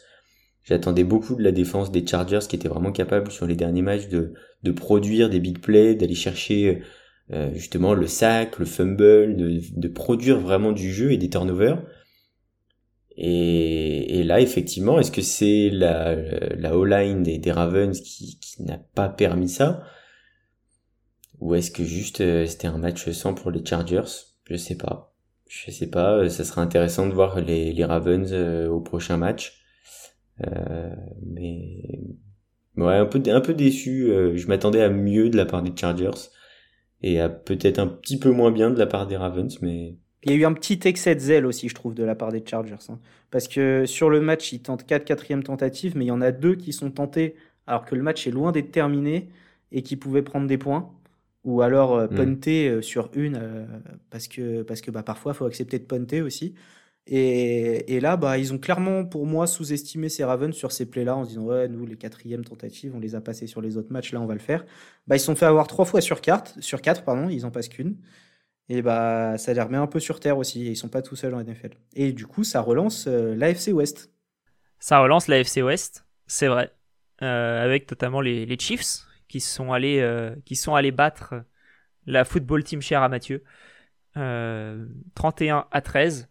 J'attendais 0.64 1.05
beaucoup 1.05 1.35
de 1.35 1.42
la 1.42 1.53
défense 1.53 1.90
des 1.90 2.07
Chargers 2.07 2.46
qui 2.48 2.57
était 2.57 2.68
vraiment 2.68 2.92
capable 2.92 3.31
sur 3.31 3.46
les 3.46 3.55
derniers 3.55 3.83
matchs 3.83 4.09
de, 4.09 4.35
de 4.62 4.70
produire 4.70 5.31
des 5.31 5.40
big 5.40 5.61
plays, 5.61 5.94
d'aller 5.94 6.14
chercher 6.14 6.83
euh, 7.31 7.51
justement 7.55 7.94
le 7.94 8.07
sac, 8.07 8.59
le 8.59 8.64
fumble, 8.64 9.37
de, 9.37 9.61
de, 9.77 9.88
produire 9.88 10.40
vraiment 10.40 10.72
du 10.72 10.92
jeu 10.92 11.12
et 11.12 11.18
des 11.18 11.29
turnovers. 11.29 11.83
Et, 13.16 14.18
et 14.18 14.22
là, 14.22 14.40
effectivement, 14.40 14.98
est-ce 15.01 15.11
que 15.11 15.22
c'est 15.22 15.70
la, 15.70 16.14
la 16.14 16.77
O-line 16.77 17.22
des, 17.22 17.38
des, 17.38 17.53
Ravens 17.53 18.01
qui, 18.01 18.38
qui 18.38 18.62
n'a 18.62 18.79
pas 18.94 19.09
permis 19.09 19.48
ça? 19.48 19.83
Ou 21.40 21.55
est-ce 21.55 21.70
que 21.70 21.85
juste 21.85 22.20
euh, 22.20 22.46
c'était 22.46 22.66
un 22.66 22.79
match 22.79 23.09
sans 23.11 23.35
pour 23.35 23.51
les 23.51 23.64
Chargers? 23.64 24.11
Je 24.44 24.57
sais 24.57 24.77
pas. 24.77 25.14
Je 25.48 25.70
sais 25.70 25.88
pas, 25.88 26.29
ça 26.29 26.44
serait 26.44 26.61
intéressant 26.61 27.09
de 27.09 27.14
voir 27.14 27.40
les, 27.40 27.85
Ravens 27.85 28.29
euh, 28.33 28.68
au 28.68 28.81
prochain 28.81 29.16
match. 29.16 29.62
Euh, 30.46 30.94
mais 31.24 31.83
ouais, 32.77 32.96
un 32.96 33.07
peu, 33.07 33.22
un 33.27 33.40
peu 33.40 33.55
déçu. 33.55 34.11
Euh, 34.11 34.37
je 34.37 34.46
m'attendais 34.48 34.83
à 34.83 34.90
mieux 34.90 35.31
de 35.31 35.37
la 35.37 35.46
part 35.46 35.62
des 35.62 35.72
Chargers 35.74 36.31
et 37.03 37.20
à 37.20 37.29
peut-être 37.29 37.79
un 37.79 37.87
petit 37.87 38.18
peu 38.18 38.31
moins 38.31 38.51
bien 38.51 38.70
de 38.70 38.79
la 38.79 38.87
part 38.87 39.07
des 39.07 39.16
Ravens, 39.16 39.61
mais 39.62 39.96
il 40.24 40.33
y 40.33 40.35
a 40.35 40.37
eu 40.37 40.44
un 40.44 40.53
petit 40.53 40.81
excès 40.85 41.14
de 41.14 41.20
zèle 41.20 41.46
aussi, 41.46 41.68
je 41.68 41.74
trouve, 41.77 41.94
de 41.94 42.03
la 42.03 42.16
part 42.16 42.33
des 42.33 42.42
Chargers. 42.44 42.74
Hein. 42.88 42.98
Parce 43.31 43.46
que 43.46 43.87
sur 43.87 44.11
le 44.11 44.20
match, 44.20 44.53
ils 44.53 44.61
tentent 44.61 44.85
4 44.85 45.05
quatrièmes 45.05 45.44
tentatives, 45.44 45.96
mais 45.96 46.07
il 46.07 46.09
y 46.09 46.12
en 46.12 46.20
a 46.20 46.33
deux 46.33 46.57
qui 46.57 46.72
sont 46.72 46.90
tentés 46.90 47.37
alors 47.68 47.85
que 47.85 47.94
le 47.94 48.03
match 48.03 48.27
est 48.27 48.33
loin 48.33 48.51
d'être 48.51 48.72
terminé 48.72 49.29
et 49.70 49.83
qui 49.83 49.96
pouvaient 49.96 50.22
prendre 50.22 50.48
des 50.48 50.59
points. 50.59 50.90
Ou 51.48 51.62
alors 51.62 51.96
euh, 51.96 52.06
mm. 52.06 52.14
punter 52.16 52.82
sur 52.82 53.11
une, 53.14 53.40
parce 54.11 54.28
que, 54.28 54.62
parce 54.62 54.80
que 54.80 54.90
bah, 54.90 55.02
parfois, 55.02 55.32
il 55.32 55.37
faut 55.37 55.46
accepter 55.46 55.78
de 55.78 55.84
punter 55.84 56.22
aussi. 56.22 56.54
Et, 57.11 58.00
là, 58.00 58.18
bah, 58.18 58.37
ils 58.37 58.52
ont 58.52 58.58
clairement, 58.58 59.06
pour 59.06 59.24
moi, 59.24 59.46
sous-estimé 59.46 60.11
ces 60.11 60.24
Ravens 60.24 60.54
sur 60.54 60.72
ces 60.72 60.84
plays-là 60.84 61.16
en 61.16 61.24
se 61.24 61.30
disant 61.30 61.44
Ouais, 61.44 61.66
nous, 61.66 61.87
les 61.87 61.96
quatrièmes 61.96 62.44
tentatives, 62.44 62.94
on 62.94 63.00
les 63.00 63.14
a 63.14 63.22
passées 63.22 63.46
sur 63.46 63.62
les 63.62 63.78
autres 63.78 63.90
matchs, 63.90 64.12
là, 64.12 64.20
on 64.20 64.26
va 64.26 64.34
le 64.34 64.40
faire. 64.40 64.66
Bah, 65.06 65.16
ils 65.16 65.20
se 65.20 65.24
sont 65.24 65.34
fait 65.34 65.46
avoir 65.46 65.66
trois 65.68 65.87
fois 65.87 66.02
sur, 66.02 66.20
carte, 66.20 66.56
sur 66.61 66.82
quatre, 66.82 67.04
pardon, 67.04 67.30
ils 67.30 67.46
en 67.46 67.50
passent 67.50 67.70
qu'une. 67.70 67.96
Et 68.68 68.82
bah, 68.82 69.38
ça 69.38 69.54
les 69.54 69.62
remet 69.62 69.78
un 69.78 69.87
peu 69.87 70.00
sur 70.00 70.20
terre 70.20 70.37
aussi. 70.37 70.66
Et 70.66 70.70
ils 70.72 70.76
sont 70.76 70.88
pas 70.90 71.00
tout 71.00 71.16
seuls 71.16 71.32
en 71.34 71.42
NFL. 71.42 71.70
Et 71.94 72.12
du 72.12 72.26
coup, 72.26 72.44
ça 72.44 72.61
relance 72.61 73.06
euh, 73.08 73.34
l'AFC 73.34 73.68
West. 73.72 74.12
Ça 74.78 75.00
relance 75.00 75.28
l'AFC 75.28 75.62
West, 75.62 76.04
c'est 76.26 76.48
vrai. 76.48 76.70
Euh, 77.22 77.64
avec 77.64 77.90
notamment 77.90 78.20
les, 78.20 78.46
les, 78.46 78.58
Chiefs 78.58 79.06
qui 79.28 79.40
sont, 79.40 79.72
allés, 79.72 80.00
euh, 80.00 80.34
qui 80.44 80.56
sont 80.56 80.74
allés 80.74 80.92
battre 80.92 81.34
la 82.06 82.24
football 82.24 82.64
team 82.64 82.80
chère 82.80 83.02
à 83.02 83.08
Mathieu. 83.08 83.44
31 84.14 85.66
à 85.70 85.80
13 85.80 86.28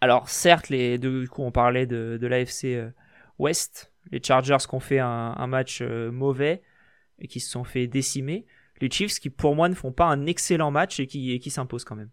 alors 0.00 0.28
certes, 0.28 0.68
les 0.68 0.98
deux, 0.98 1.22
du 1.22 1.28
coup, 1.28 1.42
on 1.42 1.50
parlait 1.50 1.86
de, 1.86 2.18
de 2.20 2.26
l'AFC 2.26 2.64
euh, 2.66 2.90
West, 3.38 3.92
les 4.12 4.22
Chargers 4.22 4.58
qui 4.68 4.74
ont 4.74 4.80
fait 4.80 4.98
un, 4.98 5.46
match 5.46 5.80
euh, 5.82 6.10
mauvais 6.10 6.62
et 7.18 7.28
qui 7.28 7.40
se 7.40 7.50
sont 7.50 7.64
fait 7.64 7.86
décimer. 7.86 8.46
Les 8.80 8.90
Chiefs 8.90 9.18
qui, 9.18 9.30
pour 9.30 9.54
moi, 9.54 9.68
ne 9.68 9.74
font 9.74 9.92
pas 9.92 10.04
un 10.04 10.26
excellent 10.26 10.70
match 10.70 11.00
et 11.00 11.06
qui, 11.06 11.38
qui 11.40 11.50
s'imposent 11.50 11.84
quand 11.84 11.96
même. 11.96 12.10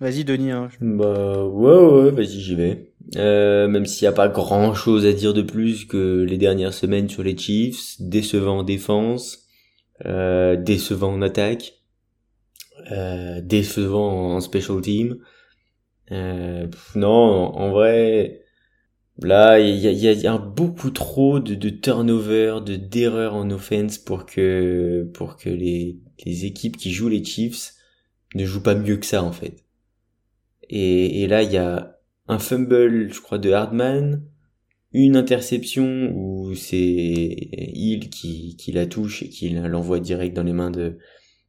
Vas-y, 0.00 0.24
Denis. 0.24 0.52
Hein. 0.52 0.68
Bah 0.80 1.44
ouais, 1.44 1.76
ouais, 1.76 2.10
vas-y, 2.12 2.40
j'y 2.40 2.54
vais. 2.54 2.93
Euh, 3.16 3.68
même 3.68 3.86
s'il 3.86 4.04
n'y 4.04 4.08
a 4.08 4.12
pas 4.12 4.28
grand-chose 4.28 5.04
à 5.06 5.12
dire 5.12 5.34
de 5.34 5.42
plus 5.42 5.84
que 5.84 6.22
les 6.22 6.38
dernières 6.38 6.74
semaines 6.74 7.08
sur 7.08 7.22
les 7.22 7.36
Chiefs, 7.36 7.96
décevant 8.00 8.58
en 8.58 8.62
défense, 8.62 9.46
décevant 10.04 11.12
en 11.12 11.22
attaque, 11.22 11.74
décevant 13.42 14.34
en 14.34 14.40
special 14.40 14.80
team. 14.80 15.18
Euh, 16.12 16.66
non, 16.94 17.10
en 17.10 17.70
vrai, 17.70 18.42
là, 19.18 19.58
il 19.60 19.76
y 19.78 19.88
a, 19.88 20.12
y 20.12 20.26
a, 20.26 20.38
beaucoup 20.38 20.90
trop 20.90 21.40
de, 21.40 21.54
de 21.54 21.70
turnover, 21.70 22.58
de 22.64 22.76
d'erreurs 22.76 23.34
en 23.34 23.50
offense 23.50 23.98
pour 23.98 24.26
que 24.26 25.10
pour 25.14 25.36
que 25.36 25.48
les, 25.48 25.98
les 26.24 26.44
équipes 26.44 26.76
qui 26.76 26.92
jouent 26.92 27.08
les 27.08 27.24
Chiefs 27.24 27.74
ne 28.34 28.44
jouent 28.44 28.62
pas 28.62 28.74
mieux 28.74 28.96
que 28.96 29.06
ça 29.06 29.22
en 29.22 29.32
fait. 29.32 29.64
Et, 30.68 31.22
et 31.22 31.26
là, 31.26 31.42
il 31.42 31.52
y 31.52 31.58
a 31.58 31.93
un 32.28 32.38
fumble, 32.38 33.12
je 33.12 33.20
crois, 33.20 33.38
de 33.38 33.50
Hardman, 33.50 34.22
une 34.92 35.16
interception 35.16 36.12
où 36.14 36.54
c'est 36.54 36.76
Hill 36.76 38.08
qui, 38.10 38.56
qui 38.56 38.72
la 38.72 38.86
touche 38.86 39.22
et 39.22 39.28
qui 39.28 39.50
l'envoie 39.50 40.00
direct 40.00 40.36
dans 40.36 40.44
les 40.44 40.52
mains 40.52 40.70
de, 40.70 40.98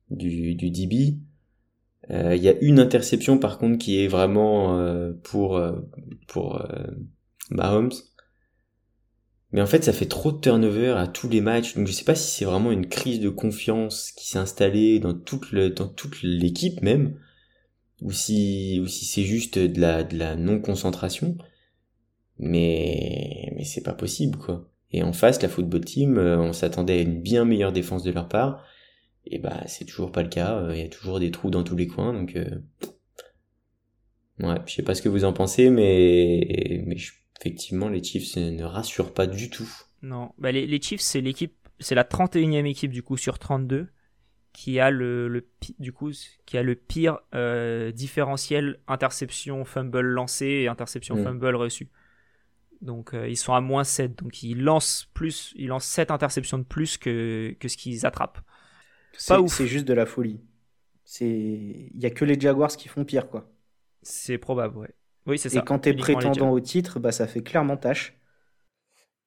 du, 0.09 0.55
du 0.55 0.71
DB. 0.71 1.17
Euh, 2.11 2.35
il 2.35 2.43
y 2.43 2.49
a 2.49 2.55
une 2.61 2.79
interception 2.79 3.39
par 3.39 3.57
contre 3.57 3.77
qui 3.77 3.99
est 3.99 4.07
vraiment 4.07 4.79
euh, 4.79 5.13
pour 5.23 5.57
euh, 5.57 5.73
pour 6.27 6.63
Mahomes. 7.49 7.91
Mais 9.51 9.61
en 9.61 9.67
fait, 9.67 9.83
ça 9.83 9.93
fait 9.93 10.07
trop 10.07 10.31
de 10.31 10.39
turnover 10.39 10.89
à 10.89 11.07
tous 11.07 11.29
les 11.29 11.39
matchs. 11.39 11.75
Donc 11.75 11.87
je 11.87 11.93
sais 11.93 12.03
pas 12.03 12.15
si 12.15 12.35
c'est 12.35 12.45
vraiment 12.45 12.71
une 12.71 12.87
crise 12.87 13.19
de 13.19 13.29
confiance 13.29 14.11
qui 14.11 14.27
s'est 14.27 14.39
installée 14.39 14.99
dans 14.99 15.13
toute 15.13 15.53
dans 15.55 15.87
toute 15.87 16.21
l'équipe 16.23 16.81
même, 16.81 17.17
ou 18.01 18.11
si 18.11 18.79
ou 18.81 18.87
si 18.87 19.05
c'est 19.05 19.23
juste 19.23 19.57
de 19.59 19.79
la 19.79 20.03
de 20.03 20.17
la 20.17 20.35
non 20.35 20.59
concentration. 20.59 21.37
Mais 22.37 23.51
mais 23.55 23.63
c'est 23.63 23.83
pas 23.83 23.93
possible 23.93 24.37
quoi. 24.37 24.69
Et 24.91 25.03
en 25.03 25.13
face, 25.13 25.41
la 25.41 25.49
football 25.49 25.83
team, 25.83 26.17
on 26.17 26.53
s'attendait 26.53 26.99
à 26.99 27.01
une 27.01 27.21
bien 27.21 27.43
meilleure 27.43 27.73
défense 27.73 28.03
de 28.03 28.11
leur 28.11 28.29
part 28.29 28.63
et 29.27 29.39
bah 29.39 29.63
c'est 29.67 29.85
toujours 29.85 30.11
pas 30.11 30.23
le 30.23 30.29
cas, 30.29 30.57
euh, 30.57 30.75
il 30.75 30.81
y 30.81 30.85
a 30.85 30.89
toujours 30.89 31.19
des 31.19 31.31
trous 31.31 31.49
dans 31.49 31.63
tous 31.63 31.75
les 31.75 31.87
coins, 31.87 32.13
donc 32.13 32.35
euh... 32.35 32.61
ouais, 34.39 34.57
je 34.65 34.73
sais 34.73 34.83
pas 34.83 34.95
ce 34.95 35.01
que 35.01 35.09
vous 35.09 35.25
en 35.25 35.33
pensez, 35.33 35.69
mais 35.69 36.83
mais 36.85 36.97
effectivement 37.39 37.89
les 37.89 38.03
Chiefs 38.03 38.35
ne 38.35 38.63
rassurent 38.63 39.13
pas 39.13 39.27
du 39.27 39.49
tout. 39.49 39.69
Non, 40.01 40.31
bah 40.37 40.51
les, 40.51 40.67
les 40.67 40.81
Chiefs 40.81 41.01
c'est 41.01 41.21
l'équipe, 41.21 41.55
c'est 41.79 41.95
la 41.95 42.03
31e 42.03 42.65
équipe 42.65 42.91
du 42.91 43.03
coup 43.03 43.17
sur 43.17 43.39
32 43.39 43.87
qui 44.55 44.79
a 44.79 44.89
le, 44.89 45.27
le 45.27 45.45
du 45.79 45.91
coup 45.91 46.11
qui 46.45 46.57
a 46.57 46.63
le 46.63 46.75
pire 46.75 47.19
euh, 47.35 47.91
différentiel 47.91 48.79
interception 48.87 49.65
fumble 49.65 49.99
lancé 49.99 50.45
et 50.45 50.67
interception 50.69 51.15
mm. 51.15 51.23
fumble 51.23 51.55
reçu. 51.55 51.89
Donc 52.81 53.13
euh, 53.13 53.27
ils 53.27 53.35
sont 53.35 53.53
à 53.53 53.59
moins 53.59 53.83
7 53.83 54.17
donc 54.17 54.43
ils 54.43 54.61
lancent 54.61 55.09
plus 55.13 55.53
ils 55.57 55.67
lancent 55.67 55.87
7 55.87 56.09
interceptions 56.09 56.57
de 56.57 56.63
plus 56.63 56.97
que 56.97 57.53
que 57.59 57.67
ce 57.67 57.75
qu'ils 57.75 58.05
attrapent. 58.05 58.39
C'est 59.17 59.67
juste 59.67 59.85
de 59.85 59.93
la 59.93 60.05
folie. 60.05 60.39
C'est 61.03 61.27
il 61.93 61.99
y 61.99 62.05
a 62.05 62.09
que 62.09 62.23
les 62.23 62.39
Jaguars 62.39 62.75
qui 62.75 62.87
font 62.87 63.03
pire 63.03 63.27
quoi. 63.27 63.51
C'est 64.03 64.37
probable, 64.37 64.77
ouais. 64.77 64.95
Oui, 65.25 65.37
c'est 65.37 65.49
ça. 65.49 65.59
Et 65.59 65.63
quand 65.63 65.79
tu 65.79 65.89
es 65.89 65.93
prétendant 65.93 66.51
au 66.51 66.59
titre, 66.59 66.99
bah 66.99 67.11
ça 67.11 67.27
fait 67.27 67.41
clairement 67.41 67.75
tâche. 67.75 68.17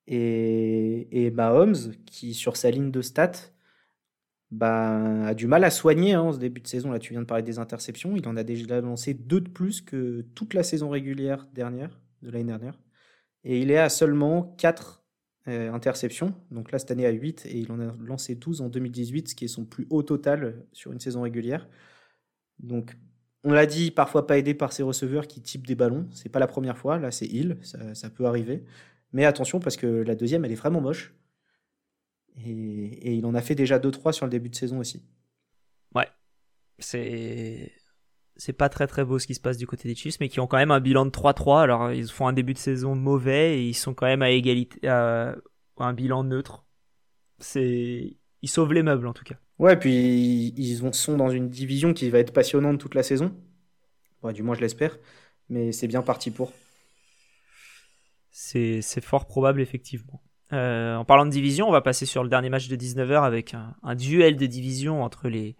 Et, 0.06 1.26
et 1.26 1.30
Mahomes, 1.30 1.94
qui 2.06 2.32
sur 2.32 2.56
sa 2.56 2.70
ligne 2.70 2.90
de 2.90 3.02
stats, 3.02 3.50
bah, 4.50 5.26
a 5.26 5.34
du 5.34 5.46
mal 5.46 5.64
à 5.64 5.70
soigner 5.70 6.14
hein, 6.14 6.22
en 6.22 6.32
ce 6.32 6.38
début 6.38 6.60
de 6.60 6.66
saison. 6.66 6.90
Là, 6.90 6.98
tu 6.98 7.12
viens 7.12 7.22
de 7.22 7.26
parler 7.26 7.42
des 7.42 7.58
interceptions. 7.58 8.16
Il 8.16 8.26
en 8.28 8.36
a 8.36 8.44
déjà 8.44 8.80
lancé 8.80 9.14
deux 9.14 9.40
de 9.40 9.48
plus 9.48 9.80
que 9.80 10.22
toute 10.34 10.54
la 10.54 10.62
saison 10.62 10.88
régulière 10.88 11.46
dernière, 11.54 12.00
de 12.22 12.30
l'année 12.30 12.44
dernière. 12.44 12.78
Et 13.44 13.60
il 13.60 13.70
est 13.70 13.78
à 13.78 13.88
seulement 13.88 14.54
4 14.58 15.02
euh, 15.48 15.72
interceptions. 15.72 16.34
Donc 16.50 16.72
là, 16.72 16.78
cette 16.78 16.90
année 16.90 17.06
à 17.06 17.10
8 17.10 17.46
et 17.46 17.58
il 17.58 17.72
en 17.72 17.80
a 17.80 17.94
lancé 18.00 18.34
12 18.34 18.60
en 18.60 18.68
2018, 18.68 19.28
ce 19.28 19.34
qui 19.34 19.44
est 19.44 19.48
son 19.48 19.64
plus 19.64 19.86
haut 19.90 20.02
total 20.02 20.66
sur 20.72 20.92
une 20.92 21.00
saison 21.00 21.22
régulière. 21.22 21.68
Donc 22.58 22.96
on 23.44 23.52
l'a 23.52 23.66
dit, 23.66 23.90
parfois 23.90 24.26
pas 24.26 24.38
aidé 24.38 24.54
par 24.54 24.72
ses 24.72 24.82
receveurs 24.82 25.26
qui 25.26 25.40
typent 25.40 25.66
des 25.66 25.74
ballons. 25.74 26.06
C'est 26.12 26.28
pas 26.28 26.40
la 26.40 26.46
première 26.46 26.76
fois, 26.76 26.98
là 26.98 27.10
c'est 27.10 27.26
Hill, 27.26 27.56
ça, 27.62 28.10
peut 28.10 28.26
arriver. 28.26 28.64
Mais 29.12 29.24
attention 29.24 29.60
parce 29.60 29.76
que 29.76 29.86
la 29.86 30.14
deuxième, 30.14 30.44
elle 30.44 30.52
est 30.52 30.56
vraiment 30.56 30.80
moche. 30.80 31.14
Et, 32.44 32.50
et 32.50 33.14
il 33.14 33.26
en 33.26 33.34
a 33.34 33.42
fait 33.42 33.54
déjà 33.54 33.78
2-3 33.78 34.12
sur 34.12 34.26
le 34.26 34.30
début 34.30 34.48
de 34.48 34.54
saison 34.54 34.78
aussi. 34.78 35.02
Ouais, 35.94 36.08
c'est 36.78 37.72
c'est 38.38 38.52
pas 38.52 38.68
très 38.68 38.86
très 38.86 39.04
beau 39.04 39.18
ce 39.18 39.26
qui 39.26 39.34
se 39.34 39.40
passe 39.40 39.56
du 39.56 39.66
côté 39.66 39.88
des 39.88 39.96
Chiefs, 39.96 40.20
mais 40.20 40.28
qui 40.28 40.40
ont 40.40 40.46
quand 40.46 40.56
même 40.56 40.70
un 40.70 40.80
bilan 40.80 41.04
de 41.04 41.10
3-3. 41.10 41.62
Alors 41.62 41.92
ils 41.92 42.08
font 42.08 42.28
un 42.28 42.32
début 42.32 42.54
de 42.54 42.58
saison 42.58 42.94
mauvais 42.94 43.58
et 43.58 43.68
ils 43.68 43.74
sont 43.74 43.94
quand 43.94 44.06
même 44.06 44.22
à 44.22 44.30
égalité, 44.30 44.86
à 44.88 45.34
un 45.78 45.92
bilan 45.92 46.24
neutre. 46.24 46.64
C'est, 47.40 48.16
ils 48.42 48.48
sauvent 48.48 48.72
les 48.72 48.82
meubles 48.82 49.06
en 49.06 49.12
tout 49.12 49.24
cas. 49.24 49.36
Ouais, 49.58 49.76
puis 49.76 50.54
ils 50.56 50.94
sont 50.94 51.16
dans 51.16 51.30
une 51.30 51.48
division 51.48 51.92
qui 51.92 52.08
va 52.10 52.20
être 52.20 52.32
passionnante 52.32 52.78
toute 52.78 52.94
la 52.94 53.02
saison. 53.02 53.34
du 54.32 54.42
moins 54.44 54.54
je 54.54 54.60
l'espère, 54.60 54.96
mais 55.48 55.72
c'est 55.72 55.88
bien 55.88 56.02
parti 56.02 56.30
pour. 56.30 56.52
C'est 58.30 58.82
fort 59.00 59.26
probable 59.26 59.60
effectivement. 59.60 60.22
Euh, 60.52 60.96
en 60.96 61.04
parlant 61.04 61.26
de 61.26 61.30
division, 61.30 61.68
on 61.68 61.72
va 61.72 61.80
passer 61.80 62.06
sur 62.06 62.22
le 62.22 62.28
dernier 62.28 62.48
match 62.48 62.68
de 62.68 62.76
19h 62.76 63.22
avec 63.22 63.54
un, 63.54 63.94
duel 63.94 64.36
de 64.36 64.46
division 64.46 65.02
entre 65.02 65.28
les, 65.28 65.56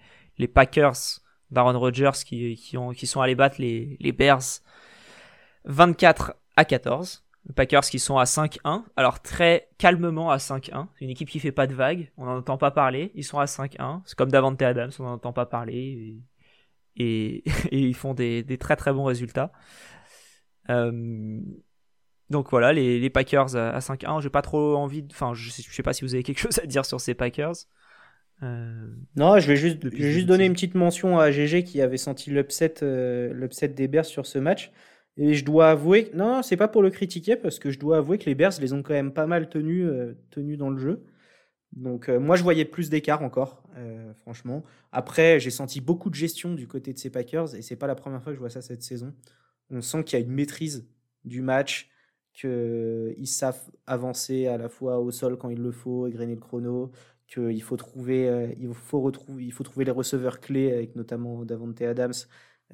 Packers 0.53 1.21
d'Aaron 1.51 1.79
Rodgers 1.79 2.13
qui, 2.25 2.57
qui, 2.57 2.77
qui 2.97 3.07
sont 3.07 3.21
allés 3.21 3.35
battre 3.35 3.57
les, 3.59 4.13
Bears 4.13 4.61
24 5.65 6.35
à 6.57 6.65
14. 6.65 7.25
Les 7.47 7.55
Packers 7.55 7.83
qui 7.83 7.99
sont 7.99 8.19
à 8.19 8.25
5-1. 8.25 8.85
Alors 8.97 9.21
très 9.21 9.69
calmement 9.79 10.31
à 10.31 10.37
5-1. 10.37 10.87
Une 11.01 11.11
équipe 11.11 11.29
qui 11.29 11.41
fait 11.41 11.53
pas 11.53 11.67
de 11.67 11.75
vagues. 11.75 12.11
On 12.17 12.27
n'en 12.27 12.39
entend 12.39 12.59
pas 12.59 12.71
parler. 12.71 13.11
Ils 13.15 13.25
sont 13.25 13.39
à 13.39 13.47
5-1. 13.47 14.03
C'est 14.05 14.17
comme 14.17 14.31
Davante 14.31 14.61
Adams. 14.63 14.91
On 14.99 15.05
n'en 15.05 15.13
entend 15.13 15.33
pas 15.33 15.47
parler. 15.47 16.19
Et, 16.97 17.45
ils 17.73 17.95
font 17.95 18.15
des, 18.15 18.45
très 18.59 18.77
très 18.77 18.93
bons 18.93 19.05
résultats. 19.05 19.53
Euh, 20.71 21.41
donc 22.31 22.51
voilà, 22.51 22.73
les, 22.73 23.11
Packers 23.11 23.57
à, 23.57 23.79
5-1. 23.79 24.21
J'ai 24.21 24.31
pas 24.31 24.43
trop 24.43 24.77
envie. 24.77 25.05
Enfin, 25.11 25.33
je 25.35 25.51
sais, 25.51 25.63
sais 25.63 25.83
pas 25.83 25.93
si 25.93 26.05
vous 26.05 26.15
avez 26.15 26.23
quelque 26.23 26.41
chose 26.41 26.59
à 26.63 26.67
dire 26.67 26.85
sur 26.85 27.01
ces 27.01 27.15
Packers. 27.15 27.55
Euh, 28.43 28.87
non, 29.17 29.39
je 29.39 29.49
vais 29.49 29.57
juste, 29.57 29.95
juste 29.95 30.27
donner 30.27 30.45
une 30.45 30.53
petite 30.53 30.75
mention 30.75 31.19
à 31.19 31.31
GG 31.31 31.65
qui 31.65 31.81
avait 31.81 31.97
senti 31.97 32.31
l'upset 32.31 32.75
euh, 32.83 33.49
des 33.69 33.89
Bears 33.89 34.05
sur 34.05 34.27
ce 34.27 34.39
match. 34.39 34.71
Et 35.17 35.35
je 35.35 35.45
dois 35.45 35.71
avouer, 35.71 36.11
non, 36.15 36.43
c'est 36.43 36.57
pas 36.57 36.69
pour 36.69 36.81
le 36.81 36.91
critiquer 36.91 37.35
parce 37.35 37.59
que 37.59 37.71
je 37.71 37.79
dois 37.81 37.97
avouer 37.97 38.19
que 38.19 38.27
les 38.27 38.37
Bears 38.37 38.53
les 38.61 38.73
ont 38.73 38.83
quand 38.85 38.95
même 38.95 39.13
pas 39.13 39.27
mal 39.27 39.49
tenus, 39.49 39.87
euh, 39.87 40.17
tenus 40.31 40.59
dans 40.59 40.71
le 40.71 40.79
jeu. 40.79 41.05
Donc 41.73 42.09
moi 42.09 42.35
je 42.37 42.43
voyais 42.43 42.65
plus 42.65 42.89
d'écart 42.89 43.23
encore, 43.23 43.63
franchement. 44.23 44.65
Après 44.91 45.39
j'ai 45.39 45.51
senti 45.51 45.83
beaucoup 45.83 46.09
de 46.09 46.15
gestion 46.15 46.55
du 46.55 46.67
côté 46.67 46.95
de 46.95 46.99
ces 46.99 47.11
Packers 47.11 47.55
et 47.55 47.61
c'est 47.61 47.77
pas 47.77 47.87
la 47.87 47.95
première 47.95 48.23
fois 48.23 48.33
que 48.33 48.37
je 48.37 48.41
vois 48.41 48.49
ça 48.49 48.63
cette 48.63 48.83
saison. 48.83 49.13
On 49.69 49.83
sent 49.83 50.03
qu'il 50.05 50.19
y 50.19 50.23
a 50.23 50.25
une 50.25 50.33
maîtrise 50.33 50.89
du 51.27 51.43
match, 51.43 51.91
qu'ils 52.39 53.27
savent 53.27 53.61
avancer 53.87 54.47
à 54.47 54.57
la 54.59 54.69
fois 54.69 55.01
au 55.01 55.11
sol 55.11 55.37
quand 55.37 55.51
il 55.51 55.61
le 55.61 55.73
faut, 55.73 56.07
égrener 56.07 56.35
le 56.37 56.41
chrono, 56.41 56.93
qu'il 57.27 57.63
faut 57.63 57.77
trouver, 57.77 58.29
euh, 58.29 58.55
il 58.61 58.73
faut 58.75 59.01
retrouver, 59.01 59.45
il 59.45 59.53
faut 59.53 59.65
trouver 59.65 59.85
les 59.85 59.91
receveurs 59.91 60.41
clés 60.41 60.73
avec 60.73 60.95
notamment 60.97 61.45
Davante 61.45 61.83
Adams 61.83 62.13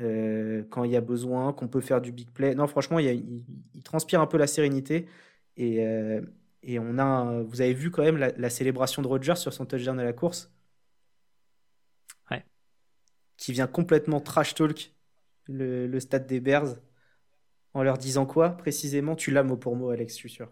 euh, 0.01 0.65
quand 0.71 0.85
il 0.85 0.91
y 0.93 0.97
a 0.97 1.01
besoin, 1.01 1.53
qu'on 1.55 1.69
peut 1.69 1.81
faire 1.81 2.01
du 2.03 2.12
big 2.12 2.31
play. 2.31 2.55
Non, 2.55 2.67
franchement, 2.67 2.99
il, 2.99 3.43
il, 3.75 3.83
transpire 3.83 4.21
un 4.21 4.27
peu 4.27 4.37
la 4.37 4.47
sérénité 4.47 5.07
et, 5.57 5.87
euh, 5.87 6.21
et 6.62 6.79
on 6.79 6.99
a, 6.99 7.43
vous 7.43 7.61
avez 7.62 7.75
vu 7.75 7.91
quand 7.91 8.03
même 8.03 8.19
la, 8.19 8.51
célébration 8.51 9.03
de 9.03 9.09
Rodgers 9.09 9.37
sur 9.37 9.53
son 9.53 9.67
touchdown 9.67 9.99
à 9.99 10.05
la 10.05 10.12
course, 10.12 10.53
ouais. 12.31 12.45
qui 13.39 13.53
vient 13.53 13.67
complètement 13.67 14.21
trash 14.21 14.55
talk 14.55 14.93
le, 15.47 15.87
le 15.87 16.01
stade 16.01 16.27
des 16.27 16.41
Bears 16.41 16.77
en 17.75 17.83
leur 17.83 17.99
disant 17.99 18.27
quoi 18.27 18.51
précisément? 18.51 19.16
Tu 19.16 19.31
l'as 19.31 19.43
mot 19.43 19.57
pour 19.57 19.77
mot, 19.77 19.91
Alex, 19.91 20.14
je 20.14 20.18
suis 20.18 20.31
sûr. 20.31 20.49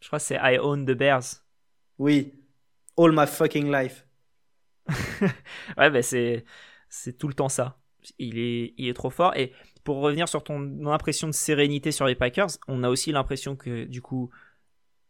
Je 0.00 0.06
crois 0.06 0.18
que 0.18 0.24
c'est 0.24 0.36
I 0.36 0.58
own 0.58 0.84
the 0.86 0.92
Bears. 0.92 1.42
Oui, 1.98 2.34
all 2.96 3.12
my 3.12 3.26
fucking 3.26 3.72
life. 3.72 4.06
ouais, 5.78 5.90
ben 5.90 6.02
c'est 6.02 6.44
c'est 6.88 7.18
tout 7.18 7.28
le 7.28 7.34
temps 7.34 7.48
ça. 7.48 7.80
Il 8.18 8.38
est 8.38 8.74
il 8.76 8.88
est 8.88 8.94
trop 8.94 9.10
fort 9.10 9.34
et 9.36 9.52
pour 9.82 9.96
revenir 9.98 10.28
sur 10.28 10.44
ton 10.44 10.86
impression 10.86 11.26
de 11.28 11.32
sérénité 11.32 11.92
sur 11.92 12.06
les 12.06 12.14
Packers, 12.14 12.50
on 12.68 12.82
a 12.82 12.88
aussi 12.88 13.12
l'impression 13.12 13.56
que 13.56 13.84
du 13.84 14.02
coup 14.02 14.30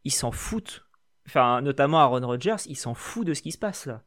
ils 0.04 0.12
s'en 0.12 0.32
foutent. 0.32 0.86
Enfin, 1.26 1.60
notamment 1.62 1.98
Aaron 1.98 2.24
Rodgers, 2.26 2.56
il 2.66 2.76
s'en 2.76 2.94
fout 2.94 3.26
de 3.26 3.34
ce 3.34 3.42
qui 3.42 3.52
se 3.52 3.58
passe 3.58 3.86
là. 3.86 4.02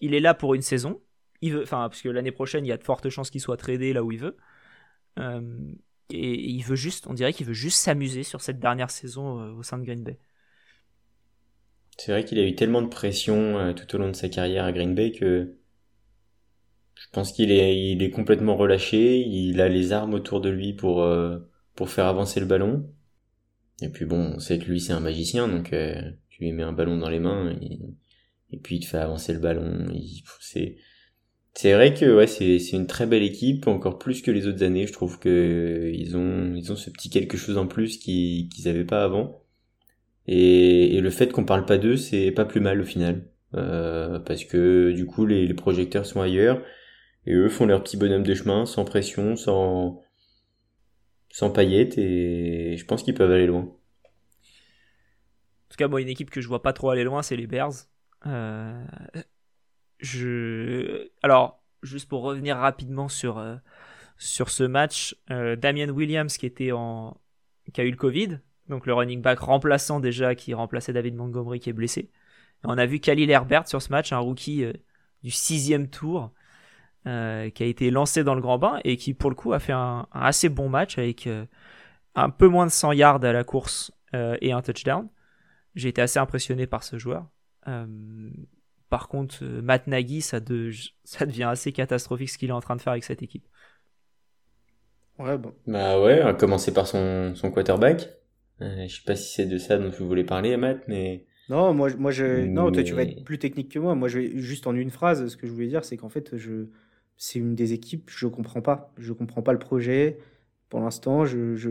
Il 0.00 0.14
est 0.14 0.20
là 0.20 0.34
pour 0.34 0.54
une 0.54 0.62
saison. 0.62 1.00
Il 1.40 1.52
veut, 1.52 1.62
enfin, 1.62 1.88
parce 1.88 2.02
que 2.02 2.08
l'année 2.08 2.32
prochaine, 2.32 2.66
il 2.66 2.68
y 2.68 2.72
a 2.72 2.76
de 2.76 2.84
fortes 2.84 3.08
chances 3.10 3.30
qu'il 3.30 3.40
soit 3.40 3.56
tradé 3.56 3.92
là 3.92 4.02
où 4.02 4.10
il 4.10 4.18
veut. 4.18 4.36
Euh, 5.18 5.40
et 6.10 6.50
il 6.50 6.62
veut 6.62 6.76
juste, 6.76 7.06
on 7.06 7.14
dirait 7.14 7.32
qu'il 7.32 7.46
veut 7.46 7.54
juste 7.54 7.78
s'amuser 7.78 8.22
sur 8.22 8.40
cette 8.40 8.58
dernière 8.58 8.90
saison 8.90 9.40
euh, 9.40 9.52
au 9.52 9.62
sein 9.62 9.78
de 9.78 9.84
Green 9.84 10.02
Bay. 10.02 10.18
C'est 11.98 12.12
vrai 12.12 12.24
qu'il 12.24 12.38
a 12.38 12.46
eu 12.46 12.54
tellement 12.54 12.82
de 12.82 12.88
pression 12.88 13.58
euh, 13.58 13.72
tout 13.72 13.94
au 13.94 13.98
long 13.98 14.08
de 14.08 14.16
sa 14.16 14.28
carrière 14.28 14.64
à 14.64 14.72
Green 14.72 14.94
Bay 14.94 15.12
que 15.12 15.56
je 16.94 17.06
pense 17.12 17.32
qu'il 17.32 17.52
est, 17.52 17.92
il 17.92 18.10
complètement 18.10 18.56
relâché. 18.56 19.18
Il 19.20 19.60
a 19.60 19.68
les 19.68 19.92
armes 19.92 20.14
autour 20.14 20.40
de 20.40 20.48
lui 20.48 20.72
pour, 20.72 21.02
euh, 21.02 21.38
faire 21.86 22.06
avancer 22.06 22.40
le 22.40 22.46
ballon. 22.46 22.90
Et 23.82 23.88
puis 23.88 24.04
bon, 24.04 24.32
on 24.34 24.38
sait 24.40 24.58
que 24.58 24.64
lui 24.64 24.80
c'est 24.80 24.92
un 24.92 25.00
magicien, 25.00 25.46
donc 25.46 25.70
tu 26.28 26.42
lui 26.42 26.50
mets 26.50 26.64
un 26.64 26.72
ballon 26.72 26.96
dans 26.96 27.08
les 27.08 27.20
mains 27.20 27.56
et, 28.50 28.58
puis 28.58 28.76
il 28.76 28.80
te 28.80 28.86
fait 28.86 28.98
avancer 28.98 29.32
le 29.32 29.38
ballon. 29.38 29.86
C'est 30.40 30.76
c'est 31.54 31.72
vrai 31.72 31.92
que 31.94 32.16
ouais, 32.16 32.26
c'est 32.26 32.58
une 32.72 32.86
très 32.86 33.06
belle 33.06 33.22
équipe, 33.22 33.66
encore 33.66 33.98
plus 33.98 34.22
que 34.22 34.30
les 34.30 34.46
autres 34.46 34.62
années. 34.62 34.86
Je 34.86 34.92
trouve 34.92 35.18
que 35.18 35.90
ont 36.14 36.54
ils 36.54 36.72
ont 36.72 36.76
ce 36.76 36.90
petit 36.90 37.10
quelque 37.10 37.36
chose 37.36 37.58
en 37.58 37.66
plus 37.66 37.98
qu'ils 37.98 38.48
qu'ils 38.48 38.68
avaient 38.68 38.84
pas 38.84 39.04
avant. 39.04 39.42
Et, 40.28 41.00
le 41.00 41.10
fait 41.10 41.32
qu'on 41.32 41.44
parle 41.44 41.64
pas 41.66 41.78
d'eux, 41.78 41.96
c'est 41.96 42.30
pas 42.32 42.44
plus 42.44 42.60
mal 42.60 42.80
au 42.80 42.84
final, 42.84 43.24
euh, 43.54 44.18
parce 44.20 44.44
que 44.44 44.92
du 44.92 45.06
coup 45.06 45.26
les, 45.26 45.52
projecteurs 45.54 46.06
sont 46.06 46.20
ailleurs 46.20 46.62
et 47.26 47.34
eux 47.34 47.48
font 47.48 47.66
leur 47.66 47.82
petit 47.82 47.96
bonhomme 47.96 48.22
de 48.24 48.34
chemin 48.34 48.66
sans 48.66 48.84
pression, 48.84 49.36
sans 49.36 50.02
sans 51.30 51.50
paillettes 51.50 51.98
et 51.98 52.76
je 52.76 52.84
pense 52.84 53.02
qu'ils 53.02 53.14
peuvent 53.14 53.32
aller 53.32 53.46
loin. 53.46 53.62
En 55.68 55.70
tout 55.70 55.76
cas, 55.76 55.88
moi, 55.88 56.00
une 56.00 56.08
équipe 56.08 56.30
que 56.30 56.40
je 56.40 56.48
vois 56.48 56.62
pas 56.62 56.72
trop 56.72 56.90
aller 56.90 57.04
loin, 57.04 57.22
c'est 57.22 57.36
les 57.36 57.46
Bears. 57.46 57.72
Euh, 58.26 58.84
Alors, 61.22 61.58
juste 61.82 62.08
pour 62.08 62.22
revenir 62.22 62.56
rapidement 62.56 63.08
sur, 63.08 63.38
euh, 63.38 63.56
sur 64.16 64.50
ce 64.50 64.64
match, 64.64 65.16
euh, 65.30 65.56
Damien 65.56 65.88
Williams 65.88 66.36
qui 66.36 66.46
était 66.46 66.72
en 66.72 67.16
qui 67.72 67.82
a 67.82 67.84
eu 67.84 67.90
le 67.90 67.96
Covid, 67.96 68.40
donc 68.68 68.86
le 68.86 68.94
running 68.94 69.20
back 69.20 69.40
remplaçant 69.40 70.00
déjà 70.00 70.34
qui 70.34 70.54
remplaçait 70.54 70.94
David 70.94 71.14
Montgomery 71.16 71.60
qui 71.60 71.68
est 71.68 71.74
blessé. 71.74 72.10
on 72.64 72.78
a 72.78 72.86
vu 72.86 72.98
Khalil 72.98 73.30
Herbert 73.30 73.68
sur 73.68 73.82
ce 73.82 73.90
match, 73.90 74.10
un 74.12 74.18
rookie 74.18 74.64
euh, 74.64 74.72
du 75.22 75.30
sixième 75.30 75.88
tour, 75.88 76.32
qui 77.04 77.10
a 77.62 77.66
été 77.66 77.90
lancé 77.90 78.22
dans 78.22 78.34
le 78.34 78.42
grand 78.42 78.58
bain 78.58 78.80
et 78.84 78.98
qui 78.98 79.14
pour 79.14 79.30
le 79.30 79.36
coup 79.36 79.54
a 79.54 79.58
fait 79.58 79.72
un 79.72 80.06
assez 80.12 80.50
bon 80.50 80.68
match 80.68 80.98
avec 80.98 81.26
un 82.14 82.28
peu 82.28 82.48
moins 82.48 82.66
de 82.66 82.70
100 82.70 82.92
yards 82.92 83.24
à 83.24 83.32
la 83.32 83.44
course 83.44 83.92
et 84.12 84.52
un 84.52 84.60
touchdown. 84.60 85.08
J'ai 85.74 85.88
été 85.88 86.02
assez 86.02 86.18
impressionné 86.18 86.66
par 86.66 86.82
ce 86.82 86.98
joueur. 86.98 87.24
Par 88.90 89.08
contre, 89.08 89.38
euh, 89.42 89.60
Matt 89.60 89.86
Nagy, 89.86 90.22
ça, 90.22 90.40
ça 91.04 91.26
devient 91.26 91.44
assez 91.44 91.72
catastrophique 91.72 92.30
ce 92.30 92.38
qu'il 92.38 92.48
est 92.48 92.52
en 92.52 92.60
train 92.60 92.76
de 92.76 92.80
faire 92.80 92.92
avec 92.92 93.04
cette 93.04 93.22
équipe. 93.22 93.46
Ouais, 95.18 95.36
bon. 95.36 95.52
Bah 95.66 96.00
ouais, 96.00 96.20
à 96.20 96.32
commencer 96.32 96.72
par 96.72 96.86
son, 96.86 97.34
son 97.34 97.50
quarterback. 97.50 98.08
Euh, 98.60 98.86
je 98.88 98.96
sais 98.96 99.02
pas 99.04 99.16
si 99.16 99.34
c'est 99.34 99.46
de 99.46 99.58
ça 99.58 99.76
dont 99.76 99.90
vous 99.90 100.06
voulez 100.06 100.24
parler, 100.24 100.56
Matt, 100.56 100.82
mais. 100.88 101.26
Non, 101.48 101.72
moi, 101.74 101.90
moi 101.98 102.10
je... 102.10 102.44
non, 102.44 102.70
toi, 102.70 102.82
tu 102.82 102.94
vas 102.94 103.02
être 103.02 103.24
plus 103.24 103.38
technique 103.38 103.70
que 103.70 103.78
moi. 103.78 103.94
Moi, 103.94 104.08
je 104.08 104.18
vais 104.18 104.38
juste 104.38 104.66
en 104.66 104.74
une 104.74 104.90
phrase. 104.90 105.28
Ce 105.28 105.36
que 105.36 105.46
je 105.46 105.52
voulais 105.52 105.68
dire, 105.68 105.84
c'est 105.84 105.96
qu'en 105.96 106.08
fait, 106.08 106.36
je... 106.36 106.66
c'est 107.16 107.38
une 107.38 107.54
des 107.54 107.72
équipes, 107.72 108.10
je 108.10 108.26
comprends 108.26 108.62
pas. 108.62 108.92
Je 108.98 109.12
comprends 109.12 109.42
pas 109.42 109.52
le 109.52 109.58
projet. 109.58 110.18
Pour 110.68 110.80
l'instant, 110.80 111.24
je, 111.24 111.56
je, 111.56 111.70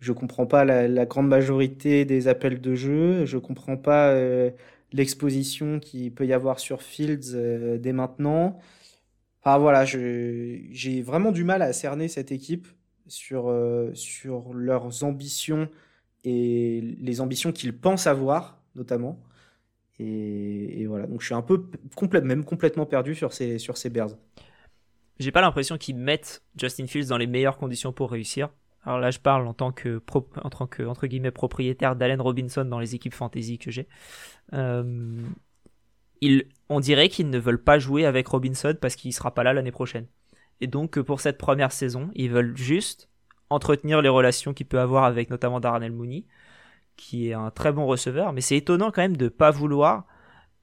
je 0.00 0.12
comprends 0.12 0.46
pas 0.46 0.64
la, 0.64 1.06
grande 1.06 1.28
majorité 1.28 2.04
des 2.04 2.28
appels 2.28 2.60
de 2.60 2.74
jeu. 2.74 3.24
Je 3.26 3.38
comprends 3.38 3.76
pas 3.76 4.10
euh, 4.10 4.50
l'exposition 4.92 5.80
qu'il 5.80 6.12
peut 6.12 6.26
y 6.26 6.32
avoir 6.32 6.58
sur 6.58 6.82
Fields 6.82 7.34
euh, 7.34 7.78
dès 7.78 7.92
maintenant. 7.92 8.58
Enfin 9.42 9.58
voilà, 9.58 9.84
j'ai 9.84 11.02
vraiment 11.02 11.32
du 11.32 11.44
mal 11.44 11.62
à 11.62 11.72
cerner 11.72 12.08
cette 12.08 12.32
équipe 12.32 12.68
sur, 13.06 13.48
euh, 13.48 13.90
sur 13.94 14.52
leurs 14.52 15.02
ambitions 15.04 15.68
et 16.24 16.80
les 17.00 17.20
ambitions 17.20 17.50
qu'ils 17.52 17.76
pensent 17.76 18.06
avoir, 18.06 18.62
notamment. 18.74 19.18
Et, 19.98 20.86
voilà, 20.86 21.06
donc 21.06 21.20
je 21.20 21.26
suis 21.26 21.34
un 21.34 21.42
peu 21.42 21.66
même 22.22 22.44
complètement 22.44 22.86
perdu 22.86 23.14
sur 23.14 23.34
ces, 23.34 23.58
sur 23.58 23.76
ces 23.76 23.90
Bears. 23.90 24.16
J'ai 25.18 25.32
pas 25.32 25.42
l'impression 25.42 25.76
qu'ils 25.76 25.96
mettent 25.96 26.42
Justin 26.56 26.86
Fields 26.86 27.08
dans 27.08 27.18
les 27.18 27.26
meilleures 27.26 27.58
conditions 27.58 27.92
pour 27.92 28.10
réussir. 28.10 28.48
Alors 28.84 28.98
là, 28.98 29.10
je 29.10 29.18
parle 29.18 29.46
en 29.46 29.54
tant 29.54 29.72
que, 29.72 30.00
en 30.42 30.50
tant 30.50 30.66
que 30.66 30.82
entre 30.82 31.06
guillemets 31.06 31.30
propriétaire 31.30 31.96
d'Allen 31.96 32.20
Robinson 32.20 32.64
dans 32.64 32.78
les 32.78 32.94
équipes 32.94 33.14
fantasy 33.14 33.58
que 33.58 33.70
j'ai. 33.70 33.88
Euh, 34.54 35.22
on 36.68 36.80
dirait 36.80 37.08
qu'ils 37.08 37.30
ne 37.30 37.38
veulent 37.38 37.62
pas 37.62 37.78
jouer 37.78 38.04
avec 38.04 38.26
Robinson 38.28 38.76
parce 38.80 38.96
qu'il 38.96 39.12
sera 39.12 39.32
pas 39.34 39.42
là 39.42 39.52
l'année 39.52 39.72
prochaine. 39.72 40.06
Et 40.60 40.66
donc 40.66 41.00
pour 41.00 41.20
cette 41.20 41.38
première 41.38 41.72
saison, 41.72 42.10
ils 42.14 42.30
veulent 42.30 42.56
juste 42.56 43.08
entretenir 43.48 44.02
les 44.02 44.08
relations 44.08 44.52
qu'il 44.52 44.66
peut 44.66 44.80
avoir 44.80 45.04
avec 45.04 45.30
notamment 45.30 45.60
Darnell 45.60 45.92
Mooney, 45.92 46.24
qui 46.96 47.30
est 47.30 47.34
un 47.34 47.50
très 47.50 47.72
bon 47.72 47.86
receveur. 47.86 48.32
Mais 48.32 48.40
c'est 48.40 48.56
étonnant 48.56 48.90
quand 48.90 49.02
même 49.02 49.16
de 49.16 49.28
pas 49.28 49.50
vouloir 49.50 50.06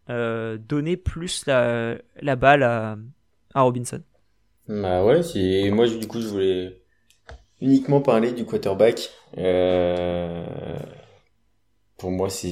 euh, 0.09 0.57
donner 0.57 0.97
plus 0.97 1.45
la, 1.47 1.97
la 2.22 2.36
balle 2.36 2.63
à, 2.63 2.97
à 3.53 3.61
Robinson. 3.61 4.01
Bah 4.68 5.03
ouais, 5.05 5.22
moi 5.72 5.88
du 5.88 6.07
coup 6.07 6.20
je 6.22 6.28
voulais 6.28 6.82
uniquement 7.62 8.01
parler 8.01 8.32
du 8.32 8.45
quarterback. 8.45 9.10
Euh, 9.38 10.45
pour 11.97 12.12
moi, 12.12 12.30
c'est 12.30 12.51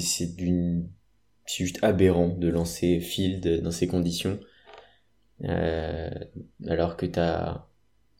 juste 1.47 1.79
aberrant 1.83 2.29
de 2.29 2.47
lancer 2.47 2.99
Field 2.99 3.61
dans 3.61 3.71
ces 3.71 3.87
conditions. 3.87 4.39
Euh, 5.43 6.09
alors 6.67 6.95
que 6.95 7.05
t'as 7.05 7.65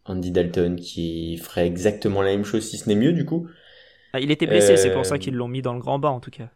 Andy 0.05 0.31
Dalton 0.31 0.75
qui 0.75 1.37
ferait 1.37 1.65
exactement 1.65 2.21
la 2.21 2.31
même 2.31 2.43
chose 2.43 2.69
si 2.69 2.77
ce 2.77 2.89
n'est 2.89 2.95
mieux 2.95 3.13
du 3.13 3.25
coup. 3.25 3.47
Ah, 4.11 4.19
il 4.19 4.31
était 4.31 4.47
blessé, 4.47 4.75
c'est 4.77 4.91
pour 4.91 5.05
ça 5.05 5.15
euh, 5.15 5.17
qu'ils 5.17 5.33
l'ont 5.33 5.47
mis 5.47 5.61
dans 5.61 5.73
le 5.73 5.79
grand 5.79 5.97
bas 5.97 6.09
en 6.09 6.19
tout 6.19 6.31
cas. 6.31 6.49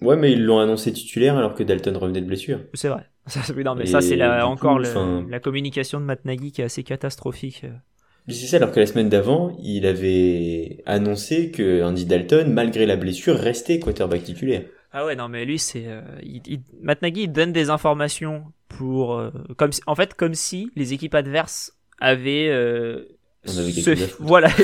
Ouais, 0.00 0.16
mais 0.16 0.32
ils 0.32 0.42
l'ont 0.42 0.60
annoncé 0.60 0.92
titulaire 0.92 1.36
alors 1.36 1.54
que 1.54 1.62
Dalton 1.62 1.96
revenait 1.96 2.22
de 2.22 2.26
blessure. 2.26 2.60
C'est 2.74 2.88
vrai. 2.88 3.06
Ça, 3.26 3.40
mais 3.76 3.86
ça 3.86 4.00
c'est 4.00 4.20
encore 4.42 4.78
la 4.80 5.40
communication 5.40 6.00
de 6.00 6.04
Matt 6.04 6.24
Nagy 6.24 6.52
qui 6.52 6.62
est 6.62 6.64
assez 6.64 6.82
catastrophique. 6.82 7.64
C'est 8.30 8.46
ça, 8.46 8.56
alors 8.56 8.72
que 8.72 8.80
la 8.80 8.86
semaine 8.86 9.08
d'avant, 9.08 9.56
il 9.62 9.86
avait 9.86 10.82
annoncé 10.86 11.50
que 11.50 11.82
Andy 11.82 12.06
Dalton, 12.06 12.52
malgré 12.52 12.86
la 12.86 12.96
blessure, 12.96 13.36
restait 13.36 13.78
quarterback 13.78 14.24
titulaire. 14.24 14.62
Ah 14.92 15.04
ouais, 15.04 15.14
non, 15.14 15.28
mais 15.28 15.44
lui, 15.44 15.58
c'est. 15.58 15.84
Euh, 15.86 16.02
il, 16.22 16.62
Matt 16.82 17.02
Nagy, 17.02 17.22
il 17.22 17.32
donne 17.32 17.52
des 17.52 17.70
informations 17.70 18.44
pour. 18.68 19.14
Euh, 19.14 19.30
comme 19.56 19.70
en 19.86 19.94
fait, 19.94 20.14
comme 20.14 20.34
si 20.34 20.70
les 20.74 20.92
équipes 20.92 21.14
adverses 21.14 21.72
avaient. 22.00 22.48
Euh, 22.50 23.04
On 23.46 23.56
avait 23.56 23.72
quelque 23.72 24.16
Voilà. 24.18 24.50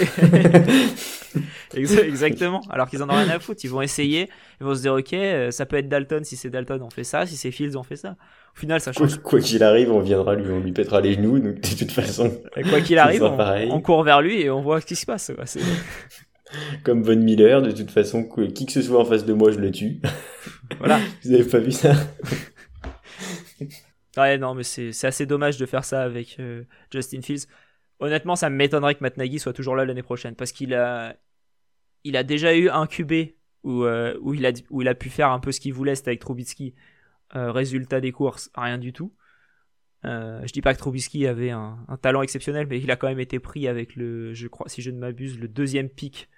Exactement. 1.74 2.62
Alors 2.70 2.88
qu'ils 2.88 3.02
en 3.02 3.10
ont 3.10 3.14
rien 3.14 3.28
à 3.28 3.38
foutre. 3.38 3.60
Ils 3.64 3.70
vont 3.70 3.82
essayer. 3.82 4.28
Ils 4.60 4.64
vont 4.64 4.74
se 4.74 4.82
dire, 4.82 4.94
ok, 4.94 5.12
euh, 5.12 5.50
ça 5.50 5.66
peut 5.66 5.76
être 5.76 5.88
Dalton. 5.88 6.24
Si 6.24 6.36
c'est 6.36 6.50
Dalton, 6.50 6.82
on 6.82 6.90
fait 6.90 7.04
ça. 7.04 7.26
Si 7.26 7.36
c'est 7.36 7.50
Fields, 7.50 7.76
on 7.76 7.82
fait 7.82 7.96
ça. 7.96 8.16
Au 8.56 8.58
final, 8.58 8.80
ça 8.80 8.90
change. 8.92 9.18
Quoi 9.18 9.40
qu'il 9.40 9.62
arrive, 9.62 9.92
on 9.92 10.00
viendra 10.00 10.34
lui, 10.34 10.50
on 10.50 10.60
lui 10.60 10.72
pètera 10.72 11.02
les 11.02 11.12
genoux. 11.12 11.38
Donc, 11.38 11.60
de 11.60 11.78
toute 11.78 11.92
façon. 11.92 12.40
quoi 12.70 12.80
qu'il 12.80 12.96
arrive, 12.98 13.22
on, 13.22 13.38
on, 13.70 13.80
court 13.82 14.02
vers 14.02 14.22
lui 14.22 14.40
et 14.40 14.48
on 14.48 14.62
voit 14.62 14.80
ce 14.80 14.86
qui 14.86 14.96
se 14.96 15.04
passe. 15.04 15.30
Comme 16.82 17.02
Von 17.02 17.16
Miller, 17.16 17.60
de 17.60 17.70
toute 17.72 17.90
façon, 17.90 18.24
qui 18.54 18.64
que 18.64 18.72
ce 18.72 18.80
soit 18.80 19.00
en 19.00 19.04
face 19.04 19.26
de 19.26 19.34
moi, 19.34 19.50
je 19.50 19.58
le 19.58 19.70
tue. 19.70 20.00
Voilà. 20.78 20.98
Vous 21.22 21.32
avez 21.32 21.44
pas 21.44 21.58
vu 21.58 21.70
ça? 21.70 21.94
Ouais, 24.16 24.36
non, 24.36 24.54
mais 24.54 24.64
c'est 24.64 25.04
assez 25.04 25.26
dommage 25.26 25.58
de 25.58 25.66
faire 25.66 25.84
ça 25.84 26.02
avec 26.02 26.36
euh, 26.40 26.64
Justin 26.92 27.22
Fields. 27.22 27.46
Honnêtement, 28.00 28.34
ça 28.34 28.50
m'étonnerait 28.50 28.96
que 28.96 29.02
Matt 29.02 29.16
Nagy 29.16 29.38
soit 29.38 29.52
toujours 29.52 29.76
là 29.76 29.84
l'année 29.84 30.02
prochaine 30.02 30.34
parce 30.34 30.50
qu'il 30.50 30.74
a, 30.74 31.14
il 32.02 32.16
a 32.16 32.24
déjà 32.24 32.56
eu 32.56 32.68
un 32.68 32.86
QB 32.86 33.12
où, 33.62 33.84
euh, 33.84 34.16
où, 34.20 34.34
il 34.34 34.44
a, 34.44 34.52
où 34.70 34.82
il 34.82 34.88
a 34.88 34.94
pu 34.94 35.08
faire 35.08 35.30
un 35.30 35.38
peu 35.38 35.52
ce 35.52 35.60
qu'il 35.60 35.72
voulait, 35.72 35.94
c'était 35.94 36.10
avec 36.10 36.20
Trubisky. 36.20 36.74
Euh, 37.34 37.50
résultat 37.50 38.00
des 38.00 38.12
courses, 38.12 38.50
rien 38.54 38.78
du 38.78 38.92
tout. 38.92 39.12
je 40.04 40.52
dis 40.52 40.62
pas 40.62 40.72
que 40.74 40.78
Trubisky 40.78 41.26
avait 41.26 41.50
un, 41.50 41.84
un, 41.88 41.96
talent 41.96 42.22
exceptionnel, 42.22 42.66
mais 42.68 42.78
il 42.78 42.90
a 42.90 42.96
quand 42.96 43.08
même 43.08 43.18
été 43.18 43.40
pris 43.40 43.66
avec 43.66 43.96
le, 43.96 44.32
je 44.32 44.46
crois, 44.46 44.68
si 44.68 44.80
je 44.80 44.90
ne 44.90 44.98
m'abuse, 44.98 45.38
le 45.40 45.48
deuxième 45.48 45.88
pick 45.88 46.28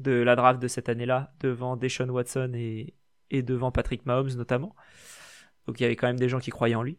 de 0.00 0.12
la 0.12 0.36
draft 0.36 0.60
de 0.60 0.68
cette 0.68 0.90
année-là, 0.90 1.32
devant 1.40 1.76
Deshaun 1.76 2.10
Watson 2.10 2.52
et, 2.54 2.94
et 3.30 3.42
devant 3.42 3.72
Patrick 3.72 4.04
Mahomes 4.06 4.34
notamment. 4.36 4.74
Donc 5.66 5.80
il 5.80 5.82
y 5.82 5.86
avait 5.86 5.96
quand 5.96 6.06
même 6.06 6.18
des 6.18 6.28
gens 6.28 6.38
qui 6.38 6.50
croyaient 6.50 6.74
en 6.74 6.82
lui. 6.82 6.98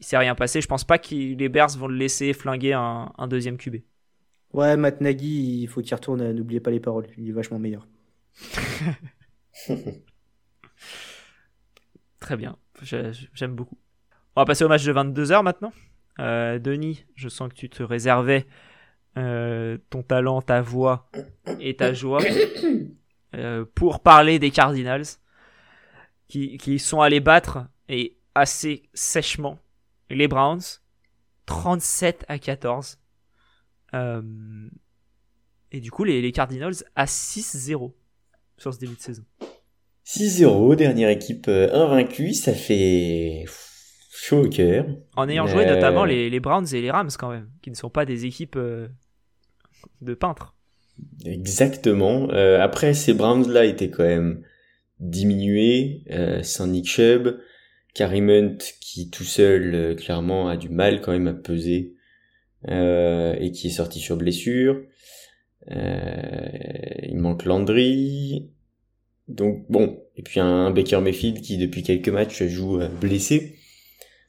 Il 0.00 0.06
s'est 0.06 0.18
rien 0.18 0.34
passé. 0.34 0.60
Je 0.60 0.66
pense 0.68 0.84
pas 0.84 0.98
que 0.98 1.14
les 1.14 1.48
Bears 1.48 1.76
vont 1.78 1.88
le 1.88 1.96
laisser 1.96 2.32
flinguer 2.32 2.74
un, 2.74 3.10
deuxième 3.28 3.56
QB. 3.56 3.76
Ouais, 4.52 4.76
Matt 4.76 5.00
Nagy, 5.00 5.62
il 5.62 5.66
faut 5.68 5.80
qu'il 5.80 5.94
retourne. 5.94 6.32
N'oubliez 6.32 6.60
pas 6.60 6.70
les 6.70 6.80
paroles. 6.80 7.06
Il 7.16 7.28
est 7.28 7.32
vachement 7.32 7.58
meilleur. 7.58 7.86
Très 12.26 12.36
bien. 12.36 12.56
J'aime 12.82 13.54
beaucoup. 13.54 13.78
On 14.34 14.40
va 14.40 14.46
passer 14.46 14.64
au 14.64 14.68
match 14.68 14.82
de 14.82 14.92
22h 14.92 15.44
maintenant. 15.44 15.72
Euh, 16.18 16.58
Denis, 16.58 17.04
je 17.14 17.28
sens 17.28 17.48
que 17.48 17.54
tu 17.54 17.70
te 17.70 17.84
réservais 17.84 18.48
euh, 19.16 19.78
ton 19.90 20.02
talent, 20.02 20.42
ta 20.42 20.60
voix 20.60 21.08
et 21.60 21.76
ta 21.76 21.92
joie 21.92 22.20
euh, 23.36 23.64
pour 23.76 24.00
parler 24.00 24.40
des 24.40 24.50
Cardinals 24.50 25.04
qui, 26.26 26.80
sont 26.80 27.00
allés 27.00 27.20
battre 27.20 27.68
et 27.88 28.18
assez 28.34 28.82
sèchement 28.92 29.60
les 30.10 30.26
Browns 30.26 30.80
37 31.44 32.24
à 32.26 32.40
14 32.40 32.98
euh, 33.94 34.68
et 35.70 35.78
du 35.78 35.92
coup 35.92 36.02
les 36.02 36.32
Cardinals 36.32 36.74
à 36.96 37.04
6-0 37.04 37.92
sur 38.58 38.74
ce 38.74 38.80
début 38.80 38.96
de 38.96 39.00
saison 39.00 39.24
6-0 40.06 40.76
dernière 40.76 41.08
équipe 41.08 41.48
invaincue 41.48 42.32
ça 42.32 42.52
fait 42.52 43.44
chaud 44.12 44.44
au 44.44 44.48
cœur 44.48 44.86
en 45.16 45.28
ayant 45.28 45.46
joué 45.46 45.66
notamment 45.66 46.04
les, 46.04 46.30
les, 46.30 46.40
Browns 46.40 46.66
et 46.72 46.80
les 46.80 46.90
Rams 46.90 47.10
quand 47.18 47.30
même 47.30 47.50
qui 47.62 47.70
ne 47.70 47.76
sont 47.76 47.90
pas 47.90 48.04
des 48.04 48.24
équipes 48.24 48.58
de 50.00 50.14
peintre. 50.14 50.54
Exactement. 51.24 52.30
Euh, 52.30 52.60
après, 52.60 52.94
ces 52.94 53.14
Browns-là 53.14 53.64
étaient 53.64 53.90
quand 53.90 54.04
même 54.04 54.42
diminués, 55.00 56.04
euh, 56.10 56.42
sans 56.42 56.68
Nick 56.68 56.86
Chubb, 56.86 57.38
Karim 57.94 58.30
Hunt 58.30 58.58
qui 58.80 59.10
tout 59.10 59.24
seul 59.24 59.74
euh, 59.74 59.94
clairement 59.94 60.48
a 60.48 60.56
du 60.56 60.68
mal 60.68 61.00
quand 61.00 61.12
même 61.12 61.28
à 61.28 61.34
peser 61.34 61.94
euh, 62.68 63.34
et 63.38 63.52
qui 63.52 63.68
est 63.68 63.70
sorti 63.70 64.00
sur 64.00 64.16
blessure. 64.16 64.82
il 65.68 67.16
manque 67.16 67.44
Landry. 67.44 68.50
Donc 69.28 69.64
bon, 69.68 70.02
et 70.16 70.22
puis 70.22 70.40
un 70.40 70.70
Baker 70.70 71.00
Mayfield 71.00 71.40
qui 71.40 71.58
depuis 71.58 71.82
quelques 71.82 72.08
matchs 72.08 72.44
joue 72.44 72.78
blessé. 73.00 73.56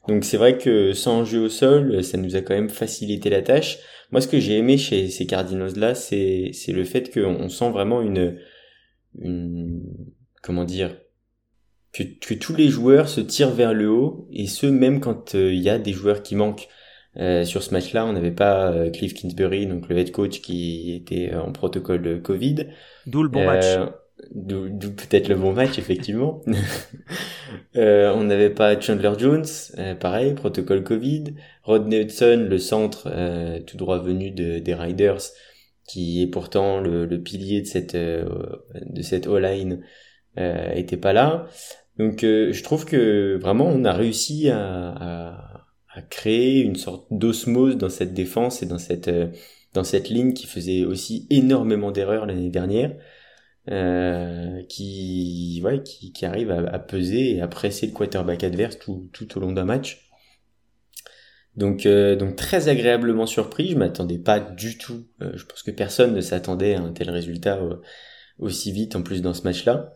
Donc 0.08 0.24
c'est 0.24 0.38
vrai 0.38 0.58
que 0.58 0.92
sans 0.92 1.24
jeu 1.24 1.40
au 1.40 1.48
sol, 1.48 2.02
ça 2.02 2.16
nous 2.16 2.34
a 2.34 2.40
quand 2.40 2.54
même 2.54 2.70
facilité 2.70 3.30
la 3.30 3.42
tâche. 3.42 3.78
Moi, 4.10 4.22
ce 4.22 4.28
que 4.28 4.40
j'ai 4.40 4.56
aimé 4.56 4.78
chez 4.78 5.08
ces 5.08 5.26
Cardinals-là, 5.26 5.94
c'est, 5.94 6.50
c'est 6.54 6.72
le 6.72 6.84
fait 6.84 7.12
qu'on 7.12 7.48
sent 7.48 7.70
vraiment 7.70 8.00
une, 8.00 8.38
une, 9.20 9.82
comment 10.42 10.64
dire, 10.64 10.96
que, 11.92 12.02
que 12.02 12.34
tous 12.34 12.54
les 12.54 12.68
joueurs 12.68 13.08
se 13.08 13.20
tirent 13.20 13.50
vers 13.50 13.74
le 13.74 13.90
haut, 13.90 14.26
et 14.32 14.46
ce, 14.46 14.66
même 14.66 15.00
quand 15.00 15.34
euh, 15.34 15.52
il 15.52 15.60
y 15.60 15.68
a 15.68 15.78
des 15.78 15.92
joueurs 15.92 16.22
qui 16.22 16.34
manquent. 16.34 16.68
Euh, 17.16 17.44
sur 17.44 17.64
ce 17.64 17.72
match-là, 17.72 18.06
on 18.06 18.12
n'avait 18.12 18.30
pas 18.30 18.70
euh, 18.70 18.90
Cliff 18.90 19.12
Kingsbury, 19.12 19.66
donc 19.66 19.88
le 19.88 19.98
head 19.98 20.12
coach 20.12 20.40
qui 20.40 20.94
était 20.94 21.34
en 21.34 21.50
protocole 21.50 22.22
Covid. 22.22 22.66
D'où 23.06 23.24
le 23.24 23.28
bon 23.28 23.44
match. 23.44 23.64
D'où 24.32 24.68
peut-être 24.92 25.28
le 25.28 25.36
bon 25.36 25.52
match, 25.52 25.78
effectivement. 25.78 26.42
euh, 27.76 28.12
on 28.14 28.24
n'avait 28.24 28.50
pas 28.50 28.78
Chandler 28.78 29.12
Jones, 29.16 29.46
euh, 29.78 29.94
pareil, 29.94 30.34
protocole 30.34 30.82
Covid. 30.82 31.34
Rodney 31.62 32.02
Hudson, 32.02 32.46
le 32.48 32.58
centre 32.58 33.08
euh, 33.10 33.60
tout 33.60 33.76
droit 33.76 33.98
venu 33.98 34.30
de, 34.30 34.58
des 34.58 34.74
Riders, 34.74 35.22
qui 35.86 36.22
est 36.22 36.26
pourtant 36.26 36.80
le, 36.80 37.06
le 37.06 37.22
pilier 37.22 37.62
de 37.62 37.66
cette 37.66 37.94
euh, 37.94 38.26
de 38.84 39.02
cette 39.02 39.26
O-line, 39.26 39.82
était 40.36 40.96
pas 40.96 41.12
là. 41.12 41.46
Donc 41.98 42.20
je 42.20 42.62
trouve 42.62 42.84
que 42.84 43.36
vraiment 43.40 43.66
on 43.66 43.84
a 43.84 43.92
réussi 43.92 44.48
à, 44.50 44.90
à, 44.90 45.66
à 45.92 46.02
créer 46.02 46.60
une 46.60 46.76
sorte 46.76 47.08
d'osmose 47.10 47.76
dans 47.76 47.88
cette 47.88 48.14
défense 48.14 48.62
et 48.62 48.66
dans 48.66 48.78
cette 48.78 49.10
dans 49.74 49.82
cette 49.82 50.08
ligne 50.08 50.34
qui 50.34 50.46
faisait 50.46 50.84
aussi 50.84 51.26
énormément 51.30 51.90
d'erreurs 51.90 52.26
l'année 52.26 52.50
dernière. 52.50 52.94
Euh, 53.70 54.62
qui, 54.62 55.60
ouais, 55.62 55.82
qui, 55.82 56.12
qui 56.12 56.24
arrive 56.24 56.50
à, 56.50 56.60
à, 56.70 56.78
peser 56.78 57.36
et 57.36 57.42
à 57.42 57.48
presser 57.48 57.86
le 57.86 57.92
quarterback 57.92 58.42
adverse 58.42 58.78
tout, 58.78 59.10
tout 59.12 59.36
au 59.36 59.40
long 59.40 59.52
d'un 59.52 59.66
match. 59.66 60.08
Donc, 61.54 61.84
euh, 61.84 62.16
donc 62.16 62.36
très 62.36 62.68
agréablement 62.68 63.26
surpris. 63.26 63.70
Je 63.70 63.76
m'attendais 63.76 64.18
pas 64.18 64.40
du 64.40 64.78
tout. 64.78 65.06
Euh, 65.20 65.32
je 65.34 65.44
pense 65.44 65.62
que 65.62 65.70
personne 65.70 66.14
ne 66.14 66.22
s'attendait 66.22 66.76
à 66.76 66.80
un 66.80 66.92
tel 66.92 67.10
résultat 67.10 67.60
aussi 68.38 68.72
vite 68.72 68.96
en 68.96 69.02
plus 69.02 69.20
dans 69.20 69.34
ce 69.34 69.42
match-là. 69.42 69.92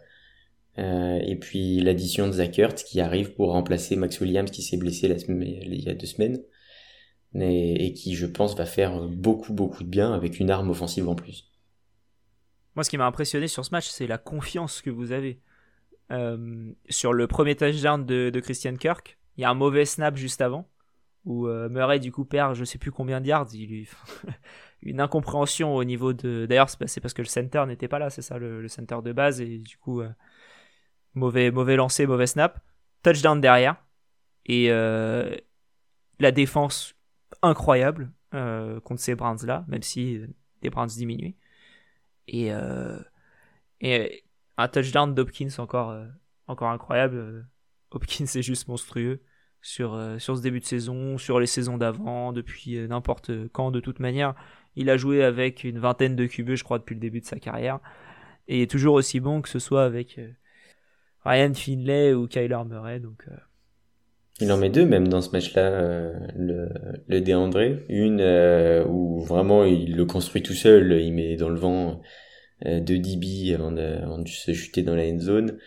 et 0.77 1.39
puis 1.41 1.81
l'addition 1.81 2.27
de 2.27 2.33
Zach 2.33 2.59
Ertz 2.59 2.83
qui 2.83 3.01
arrive 3.01 3.33
pour 3.35 3.53
remplacer 3.53 3.97
Max 3.97 4.21
Williams 4.21 4.51
qui 4.51 4.63
s'est 4.63 4.77
blessé 4.77 5.09
la 5.09 5.19
semaine, 5.19 5.43
il 5.63 5.83
y 5.83 5.89
a 5.89 5.95
deux 5.95 6.07
semaines 6.07 6.43
et, 7.35 7.87
et 7.87 7.93
qui 7.95 8.15
je 8.17 8.27
pense 8.27 8.57
va 8.57 8.67
faire 8.67 9.01
beaucoup 9.09 9.53
beaucoup 9.53 9.85
de 9.85 9.89
bien 9.89 10.13
avec 10.13 10.41
une 10.41 10.51
arme 10.51 10.71
offensive 10.71 11.09
en 11.09 11.15
plus. 11.15 11.52
Moi, 12.75 12.85
ce 12.85 12.91
qui 12.91 12.99
m'a 12.99 13.07
impressionné 13.07 13.49
sur 13.49 13.65
ce 13.65 13.71
match, 13.71 13.89
c'est 13.89 14.07
la 14.07 14.19
confiance 14.19 14.83
que 14.83 14.91
vous 14.91 15.13
avez. 15.13 15.41
Euh, 16.11 16.73
sur 16.89 17.13
le 17.13 17.27
premier 17.27 17.57
touchdown 17.57 18.05
de, 18.05 18.31
de, 18.31 18.41
Christian 18.41 18.75
Kirk, 18.77 19.19
il 19.37 19.43
y 19.43 19.45
a 19.45 19.51
un 19.51 19.55
mauvais 19.55 19.85
snap 19.87 20.17
juste 20.17 20.41
avant, 20.43 20.69
où 21.25 21.47
euh, 21.47 21.69
Murray, 21.69 22.01
du 22.01 22.13
coup, 22.13 22.25
perd 22.25 22.55
je 22.55 22.65
sais 22.65 22.79
plus 22.79 22.93
combien 22.93 23.21
de 23.21 23.27
yards. 23.27 23.49
Il 23.55 23.87
une 24.83 25.01
incompréhension 25.01 25.75
au 25.75 25.85
niveau 25.85 26.13
de. 26.13 26.47
D'ailleurs, 26.49 26.69
c'est 26.69 27.01
parce 27.01 27.15
que 27.15 27.23
le 27.23 27.29
center 27.29 27.65
n'était 27.67 27.89
pas 27.89 27.99
là, 27.99 28.11
c'est 28.11 28.23
ça, 28.23 28.39
le, 28.39 28.67
center 28.69 28.99
de 29.03 29.13
base, 29.13 29.41
et 29.41 29.59
du 29.59 29.77
coup, 29.79 30.01
euh, 30.01 30.11
mauvais, 31.15 31.51
mauvais 31.51 31.77
lancer, 31.77 32.07
mauvais 32.07 32.27
snap. 32.27 32.61
Touchdown 33.03 33.41
derrière. 33.41 33.77
Et 34.47 34.71
euh, 34.71 35.37
la 36.19 36.33
défense 36.33 36.95
incroyable 37.43 38.13
euh, 38.35 38.81
contre 38.81 39.01
ces 39.01 39.15
Browns-là, 39.15 39.65
même 39.69 39.83
si 39.83 40.21
les 40.63 40.71
Browns 40.71 40.89
diminuaient. 40.89 41.37
Et, 42.29 42.53
euh, 42.53 42.99
un 44.57 44.69
touchdown 44.69 45.15
d'Hopkins 45.15 45.49
encore, 45.59 45.91
euh, 45.91 46.07
encore 46.47 46.71
incroyable. 46.71 47.47
Hopkins 47.91 48.25
est 48.25 48.43
juste 48.43 48.69
monstrueux 48.69 49.23
sur, 49.61 49.95
euh, 49.95 50.19
sur 50.19 50.37
ce 50.37 50.43
début 50.43 50.61
de 50.61 50.65
saison, 50.65 51.19
sur 51.19 51.41
les 51.41 51.47
saisons 51.47 51.79
d'avant, 51.79 52.33
depuis 52.33 52.79
n'importe 52.89 53.31
quand 53.49 53.71
de 53.71 53.81
toute 53.81 54.01
manière. 54.01 54.35
Il 54.77 54.91
a 54.91 54.97
joué 54.97 55.23
avec 55.23 55.65
une 55.65 55.79
vingtaine 55.79 56.17
de 56.17 56.27
QB, 56.27 56.55
je 56.55 56.65
crois, 56.65 56.79
depuis 56.79 56.95
le 56.95 57.01
début 57.01 57.21
de 57.21 57.27
sa 57.27 57.39
carrière. 57.39 57.81
Et 58.49 58.63
est 58.63 58.71
toujours 58.71 58.95
aussi 58.95 59.21
bon 59.21 59.43
que 59.43 59.49
ce 59.49 59.59
soit 59.59 59.85
avec 59.85 60.19
Ryan 61.25 61.55
Finlay 61.55 62.15
ou 62.15 62.27
Kyler 62.27 62.65
Murray. 62.67 63.01
Donc, 63.01 63.27
il 64.41 64.51
en 64.51 64.57
met 64.57 64.71
deux 64.71 64.87
même 64.87 65.09
dans 65.09 65.21
ce 65.21 65.31
match-là, 65.31 66.13
le, 66.37 66.69
le 67.07 67.21
DeAndre. 67.21 67.61
Une 67.89 68.21
où 68.89 69.21
vraiment 69.21 69.65
il 69.65 69.95
le 69.95 70.05
construit 70.05 70.43
tout 70.43 70.55
seul, 70.55 71.01
il 71.01 71.13
met 71.13 71.37
dans 71.37 71.49
le 71.49 71.59
vent 71.59 72.01
euh, 72.67 72.81
de 72.81 72.97
DB 72.97 73.55
avant 73.55 73.73
de, 73.73 74.29
se 74.29 74.53
jeter 74.53 74.83
dans 74.83 74.95
la 74.95 75.05
end 75.05 75.19
zone. 75.19 75.59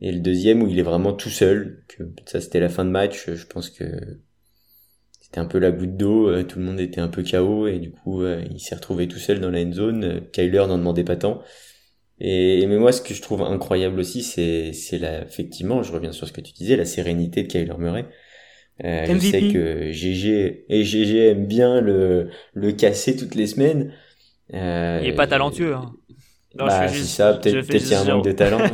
Et 0.00 0.12
le 0.12 0.20
deuxième 0.20 0.62
où 0.62 0.68
il 0.68 0.78
est 0.78 0.82
vraiment 0.82 1.12
tout 1.12 1.30
seul, 1.30 1.84
que 1.88 2.02
ça 2.26 2.40
c'était 2.40 2.60
la 2.60 2.68
fin 2.68 2.84
de 2.84 2.90
match, 2.90 3.30
je 3.30 3.46
pense 3.46 3.70
que 3.70 3.84
c'était 5.20 5.38
un 5.38 5.46
peu 5.46 5.58
la 5.58 5.70
goutte 5.70 5.96
d'eau, 5.96 6.42
tout 6.42 6.58
le 6.58 6.64
monde 6.66 6.80
était 6.80 7.00
un 7.00 7.08
peu 7.08 7.22
KO 7.22 7.66
et 7.66 7.78
du 7.78 7.92
coup 7.92 8.24
il 8.26 8.60
s'est 8.60 8.74
retrouvé 8.74 9.08
tout 9.08 9.18
seul 9.18 9.40
dans 9.40 9.50
la 9.50 9.60
end 9.60 9.72
zone. 9.72 10.22
Kyler 10.32 10.66
n'en 10.66 10.78
demandait 10.78 11.04
pas 11.04 11.16
tant. 11.16 11.42
Et 12.20 12.66
mais 12.66 12.76
moi 12.76 12.92
ce 12.92 13.02
que 13.02 13.12
je 13.12 13.20
trouve 13.20 13.42
incroyable 13.42 13.98
aussi 13.98 14.22
c'est 14.22 14.72
c'est 14.72 14.98
la 14.98 15.22
effectivement, 15.22 15.82
je 15.82 15.92
reviens 15.92 16.12
sur 16.12 16.28
ce 16.28 16.32
que 16.32 16.40
tu 16.40 16.52
disais, 16.52 16.76
la 16.76 16.84
sérénité 16.84 17.42
de 17.42 17.48
Kyler 17.48 17.74
Murray. 17.78 18.06
Euh, 18.84 19.06
je 19.06 19.18
sais 19.18 19.52
que 19.52 19.92
GG 19.92 20.64
et 20.68 20.84
GG 20.84 21.28
aime 21.28 21.46
bien 21.46 21.80
le 21.80 22.30
le 22.54 22.72
casser 22.72 23.16
toutes 23.16 23.34
les 23.34 23.46
semaines. 23.46 23.92
Euh, 24.52 25.00
il 25.02 25.08
est 25.08 25.14
pas 25.14 25.26
talentueux. 25.26 25.74
Hein. 25.74 25.94
Non, 26.56 26.66
bah, 26.66 26.86
c'est 26.86 27.02
ça, 27.02 27.34
peut-être 27.34 27.66
qu'il 27.66 27.88
y 27.88 27.94
a 27.94 28.00
un 28.00 28.04
manque 28.04 28.24
de 28.24 28.32
talent. 28.32 28.58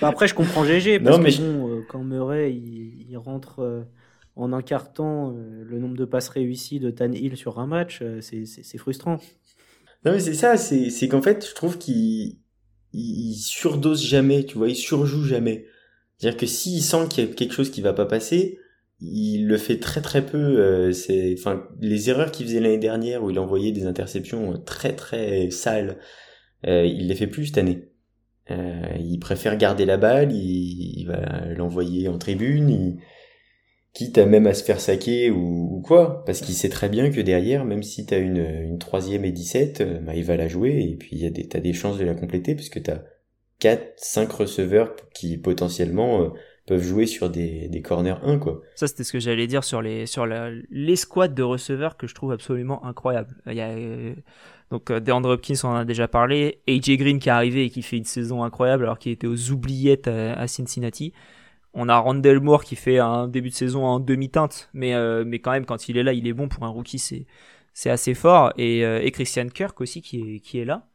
bah, 0.00 0.08
après, 0.08 0.26
je 0.26 0.34
comprends 0.34 0.64
GG, 0.64 1.00
parce 1.00 1.16
non, 1.16 1.22
mais 1.22 1.30
que 1.30 1.38
bon, 1.38 1.68
euh, 1.68 1.86
quand 1.86 2.02
Murray, 2.02 2.54
il, 2.54 3.06
il 3.10 3.16
rentre 3.18 3.60
euh, 3.60 3.82
en 4.34 4.50
euh, 4.50 5.64
le 5.64 5.78
nombre 5.78 5.96
de 5.96 6.06
passes 6.06 6.30
réussies 6.30 6.80
de 6.80 6.90
Tan 6.90 7.12
Hill 7.12 7.36
sur 7.36 7.58
un 7.58 7.66
match, 7.66 8.02
c'est 8.20 8.78
frustrant. 8.78 9.18
Non, 10.04 10.12
mais 10.12 10.20
c'est 10.20 10.34
ça, 10.34 10.56
c'est 10.56 11.08
qu'en 11.08 11.22
fait, 11.22 11.46
je 11.48 11.54
trouve 11.54 11.78
qu'il 11.78 12.38
il, 12.92 13.34
surdose 13.34 14.04
jamais, 14.04 14.44
tu 14.44 14.56
vois, 14.56 14.68
il 14.68 14.76
surjoue 14.76 15.24
jamais. 15.24 15.66
C'est-à-dire 16.16 16.38
que 16.38 16.46
s'il 16.46 16.82
sent 16.82 17.06
qu'il 17.10 17.24
y 17.24 17.30
a 17.30 17.32
quelque 17.32 17.54
chose 17.54 17.70
qui 17.70 17.80
va 17.80 17.92
pas 17.92 18.06
passer, 18.06 18.58
il 19.00 19.46
le 19.46 19.56
fait 19.56 19.78
très 19.78 20.00
très 20.00 20.24
peu. 20.24 20.38
Euh, 20.38 20.92
c'est, 20.92 21.34
enfin, 21.38 21.64
les 21.80 22.10
erreurs 22.10 22.32
qu'il 22.32 22.46
faisait 22.46 22.60
l'année 22.60 22.78
dernière 22.78 23.22
où 23.22 23.30
il 23.30 23.38
envoyait 23.38 23.72
des 23.72 23.86
interceptions 23.86 24.58
très 24.64 24.94
très 24.94 25.50
sales, 25.50 25.98
euh, 26.66 26.84
il 26.84 27.08
les 27.08 27.14
fait 27.14 27.26
plus 27.26 27.46
cette 27.46 27.58
année. 27.58 27.90
Euh, 28.50 28.96
il 28.98 29.18
préfère 29.18 29.56
garder 29.56 29.84
la 29.84 29.96
balle, 29.98 30.32
il, 30.32 31.04
va 31.06 31.44
l'envoyer 31.54 32.08
en 32.08 32.18
tribune, 32.18 32.70
il, 32.70 32.98
quitte 33.94 34.18
à 34.18 34.26
même 34.26 34.46
à 34.46 34.54
se 34.54 34.62
faire 34.62 34.80
saquer 34.80 35.30
ou, 35.30 35.82
quoi, 35.84 36.24
parce 36.24 36.40
qu'il 36.40 36.54
sait 36.54 36.68
très 36.68 36.88
bien 36.88 37.10
que 37.10 37.20
derrière, 37.20 37.64
même 37.64 37.82
si 37.82 38.06
t'as 38.06 38.18
une, 38.18 38.36
une 38.38 38.78
troisième 38.78 39.24
et 39.24 39.32
17, 39.32 39.80
euh, 39.80 40.00
bah, 40.00 40.14
il 40.14 40.24
va 40.24 40.36
la 40.36 40.48
jouer 40.48 40.86
et 40.90 40.96
puis 40.96 41.16
y 41.16 41.26
a 41.26 41.30
des, 41.30 41.48
t'as 41.48 41.60
des 41.60 41.72
chances 41.72 41.98
de 41.98 42.04
la 42.04 42.14
compléter 42.14 42.54
puisque 42.54 42.82
t'as 42.82 43.02
4, 43.60 43.94
5 43.96 44.30
receveurs 44.30 44.94
qui 45.14 45.36
potentiellement 45.36 46.22
euh, 46.22 46.28
peuvent 46.66 46.82
jouer 46.82 47.06
sur 47.06 47.30
des, 47.30 47.68
des 47.68 47.82
corners 47.82 48.14
1 48.22 48.38
quoi. 48.38 48.60
Ça 48.76 48.86
c'était 48.86 49.02
ce 49.02 49.12
que 49.12 49.18
j'allais 49.18 49.46
dire 49.46 49.64
sur 49.64 49.82
les 49.82 50.06
sur 50.06 50.26
les 50.26 50.96
squads 50.96 51.28
de 51.28 51.42
receveurs 51.42 51.96
que 51.96 52.06
je 52.06 52.14
trouve 52.14 52.30
absolument 52.30 52.84
incroyables. 52.84 53.34
Il 53.46 53.54
y 53.54 53.60
a 53.60 53.70
euh, 53.70 54.14
donc 54.70 54.92
DeAndre 54.92 55.30
Hopkins 55.30 55.54
on 55.64 55.68
en 55.68 55.76
a 55.76 55.84
déjà 55.84 56.06
parlé, 56.06 56.60
AJ 56.68 56.98
Green 56.98 57.18
qui 57.18 57.30
est 57.30 57.32
arrivé 57.32 57.64
et 57.64 57.70
qui 57.70 57.82
fait 57.82 57.96
une 57.96 58.04
saison 58.04 58.44
incroyable 58.44 58.84
alors 58.84 58.98
qu'il 58.98 59.10
était 59.10 59.26
aux 59.26 59.50
oubliettes 59.50 60.08
à, 60.08 60.46
Cincinnati. 60.46 61.12
On 61.74 61.88
a 61.88 61.98
Randall 61.98 62.40
Moore 62.40 62.64
qui 62.64 62.76
fait 62.76 62.98
un 62.98 63.28
début 63.28 63.50
de 63.50 63.54
saison 63.54 63.84
en 63.84 64.00
demi-teinte, 64.00 64.70
mais 64.72 64.94
mais 65.24 65.38
quand 65.38 65.52
même 65.52 65.66
quand 65.66 65.88
il 65.88 65.98
est 65.98 66.02
là, 66.02 66.12
il 66.12 66.26
est 66.26 66.32
bon 66.32 66.48
pour 66.48 66.64
un 66.64 66.68
rookie, 66.68 66.98
c'est 66.98 67.26
c'est 67.74 67.90
assez 67.90 68.14
fort 68.14 68.52
et, 68.56 68.80
et 68.80 69.10
Christian 69.12 69.48
Kirk 69.48 69.80
aussi 69.80 70.02
qui 70.02 70.36
est 70.36 70.40
qui 70.40 70.58
est 70.58 70.64
là. 70.64 70.88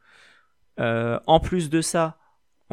en 1.27 1.39
plus 1.39 1.69
de 1.69 1.81
ça, 1.81 2.17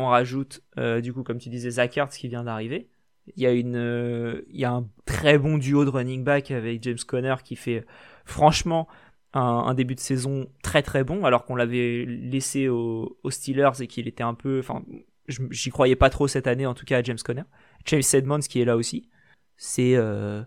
on 0.00 0.06
rajoute, 0.06 0.62
euh, 0.78 1.00
du 1.00 1.12
coup, 1.12 1.22
comme 1.22 1.38
tu 1.38 1.48
disais, 1.48 1.70
Zach 1.70 1.96
Ertz 1.96 2.16
qui 2.16 2.28
vient 2.28 2.44
d'arriver. 2.44 2.88
Il 3.36 3.42
y, 3.42 3.46
a 3.46 3.52
une, 3.52 3.76
euh, 3.76 4.42
il 4.50 4.58
y 4.58 4.64
a 4.64 4.72
un 4.72 4.88
très 5.04 5.38
bon 5.38 5.58
duo 5.58 5.84
de 5.84 5.90
running 5.90 6.24
back 6.24 6.50
avec 6.50 6.82
James 6.82 6.98
Conner 7.06 7.36
qui 7.44 7.54
fait 7.54 7.84
franchement 8.24 8.88
un, 9.34 9.72
début 9.74 9.94
de 9.94 10.00
saison 10.00 10.48
très 10.62 10.82
très 10.82 11.04
bon, 11.04 11.24
alors 11.24 11.44
qu'on 11.44 11.54
l'avait 11.54 12.04
laissé 12.06 12.68
aux, 12.68 13.16
Steelers 13.28 13.80
et 13.80 13.86
qu'il 13.86 14.08
était 14.08 14.24
un 14.24 14.34
peu. 14.34 14.58
Enfin, 14.58 14.82
j'y 15.28 15.70
croyais 15.70 15.94
pas 15.94 16.10
trop 16.10 16.26
cette 16.26 16.48
année, 16.48 16.66
en 16.66 16.74
tout 16.74 16.84
cas 16.84 16.98
à 16.98 17.02
James 17.02 17.18
Conner. 17.22 17.44
Chase 17.84 18.14
Edmonds 18.14 18.40
qui 18.40 18.60
est 18.60 18.64
là 18.64 18.76
aussi. 18.76 19.08
C'est. 19.56 19.94
Euh, 19.96 20.42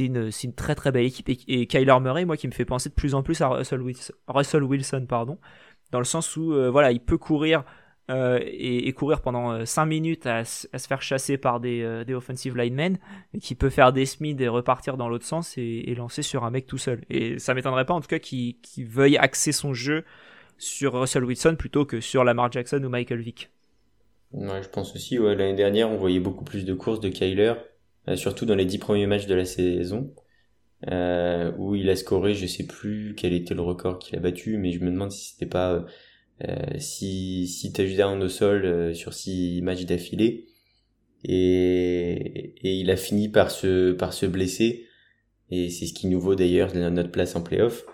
une, 0.00 0.30
très 0.54 0.74
très 0.74 0.92
belle 0.92 1.06
équipe. 1.06 1.30
Et, 1.30 1.66
Kyler 1.66 1.98
Murray, 2.00 2.26
moi, 2.26 2.36
qui 2.36 2.46
me 2.46 2.52
fait 2.52 2.66
penser 2.66 2.90
de 2.90 2.94
plus 2.94 3.14
en 3.14 3.22
plus 3.22 3.40
à 3.40 3.48
Russell 3.48 4.62
Wilson, 4.62 5.06
pardon, 5.08 5.38
dans 5.92 5.98
le 5.98 6.04
sens 6.04 6.36
où 6.36 6.52
voilà, 6.70 6.92
il 6.92 7.00
peut 7.00 7.16
courir 7.16 7.64
euh, 8.10 8.40
et, 8.42 8.90
courir 8.94 9.20
pendant 9.20 9.66
5 9.66 9.82
euh, 9.82 9.86
minutes 9.86 10.26
à, 10.26 10.44
se 10.44 10.66
faire 10.78 11.02
chasser 11.02 11.36
par 11.36 11.60
des, 11.60 11.82
euh, 11.82 12.16
offensive 12.16 12.56
linemen, 12.56 12.98
et 13.34 13.38
qui 13.38 13.54
peut 13.54 13.68
faire 13.68 13.92
des 13.92 14.06
smids 14.06 14.40
et 14.40 14.48
repartir 14.48 14.96
dans 14.96 15.10
l'autre 15.10 15.26
sens 15.26 15.58
et, 15.58 15.94
lancer 15.94 16.22
sur 16.22 16.44
un 16.44 16.50
mec 16.50 16.66
tout 16.66 16.78
seul. 16.78 17.04
Et 17.10 17.38
ça 17.38 17.52
m'étonnerait 17.52 17.84
pas 17.84 17.94
en 17.94 18.00
tout 18.00 18.08
cas 18.08 18.18
qu'il 18.18 18.56
veuille 18.86 19.18
axer 19.18 19.52
son 19.52 19.74
jeu 19.74 20.04
sur 20.56 20.98
Russell 20.98 21.24
Wilson 21.24 21.56
plutôt 21.58 21.84
que 21.84 22.00
sur 22.00 22.24
Lamar 22.24 22.50
Jackson 22.50 22.82
ou 22.82 22.88
Michael 22.88 23.20
Vick. 23.20 23.50
Ouais, 24.32 24.62
je 24.62 24.68
pense 24.68 24.94
aussi, 24.94 25.18
ouais, 25.18 25.34
l'année 25.34 25.56
dernière, 25.56 25.90
on 25.90 25.96
voyait 25.96 26.20
beaucoup 26.20 26.44
plus 26.44 26.64
de 26.64 26.74
courses 26.74 27.00
de 27.00 27.08
Kyler, 27.08 27.54
surtout 28.14 28.44
dans 28.46 28.54
les 28.54 28.66
10 28.66 28.78
premiers 28.78 29.06
matchs 29.06 29.26
de 29.26 29.34
la 29.34 29.44
saison, 29.44 30.14
où 30.86 31.74
il 31.74 31.88
a 31.88 31.96
scoré, 31.96 32.34
je 32.34 32.46
sais 32.46 32.66
plus 32.66 33.14
quel 33.16 33.32
était 33.32 33.54
le 33.54 33.62
record 33.62 33.98
qu'il 33.98 34.16
a 34.16 34.20
battu, 34.20 34.58
mais 34.58 34.72
je 34.72 34.80
me 34.80 34.90
demande 34.90 35.12
si 35.12 35.30
c'était 35.32 35.46
pas 35.46 35.86
euh, 36.44 36.78
si 36.78 37.48
si 37.48 37.72
touchdown 37.72 38.22
au 38.22 38.28
sol 38.28 38.64
euh, 38.64 38.94
sur 38.94 39.12
six 39.14 39.60
matchs 39.62 39.84
d'affilée. 39.84 40.46
Et, 41.24 42.54
et 42.62 42.74
il 42.76 42.90
a 42.90 42.96
fini 42.96 43.28
par 43.28 43.50
se 43.50 43.92
par 43.92 44.12
se 44.12 44.26
blesser. 44.26 44.86
Et 45.50 45.70
c'est 45.70 45.86
ce 45.86 45.94
qui 45.94 46.06
nous 46.06 46.20
vaut 46.20 46.34
d'ailleurs 46.34 46.74
notre 46.74 47.10
place 47.10 47.34
en 47.36 47.42
playoff. 47.42 47.84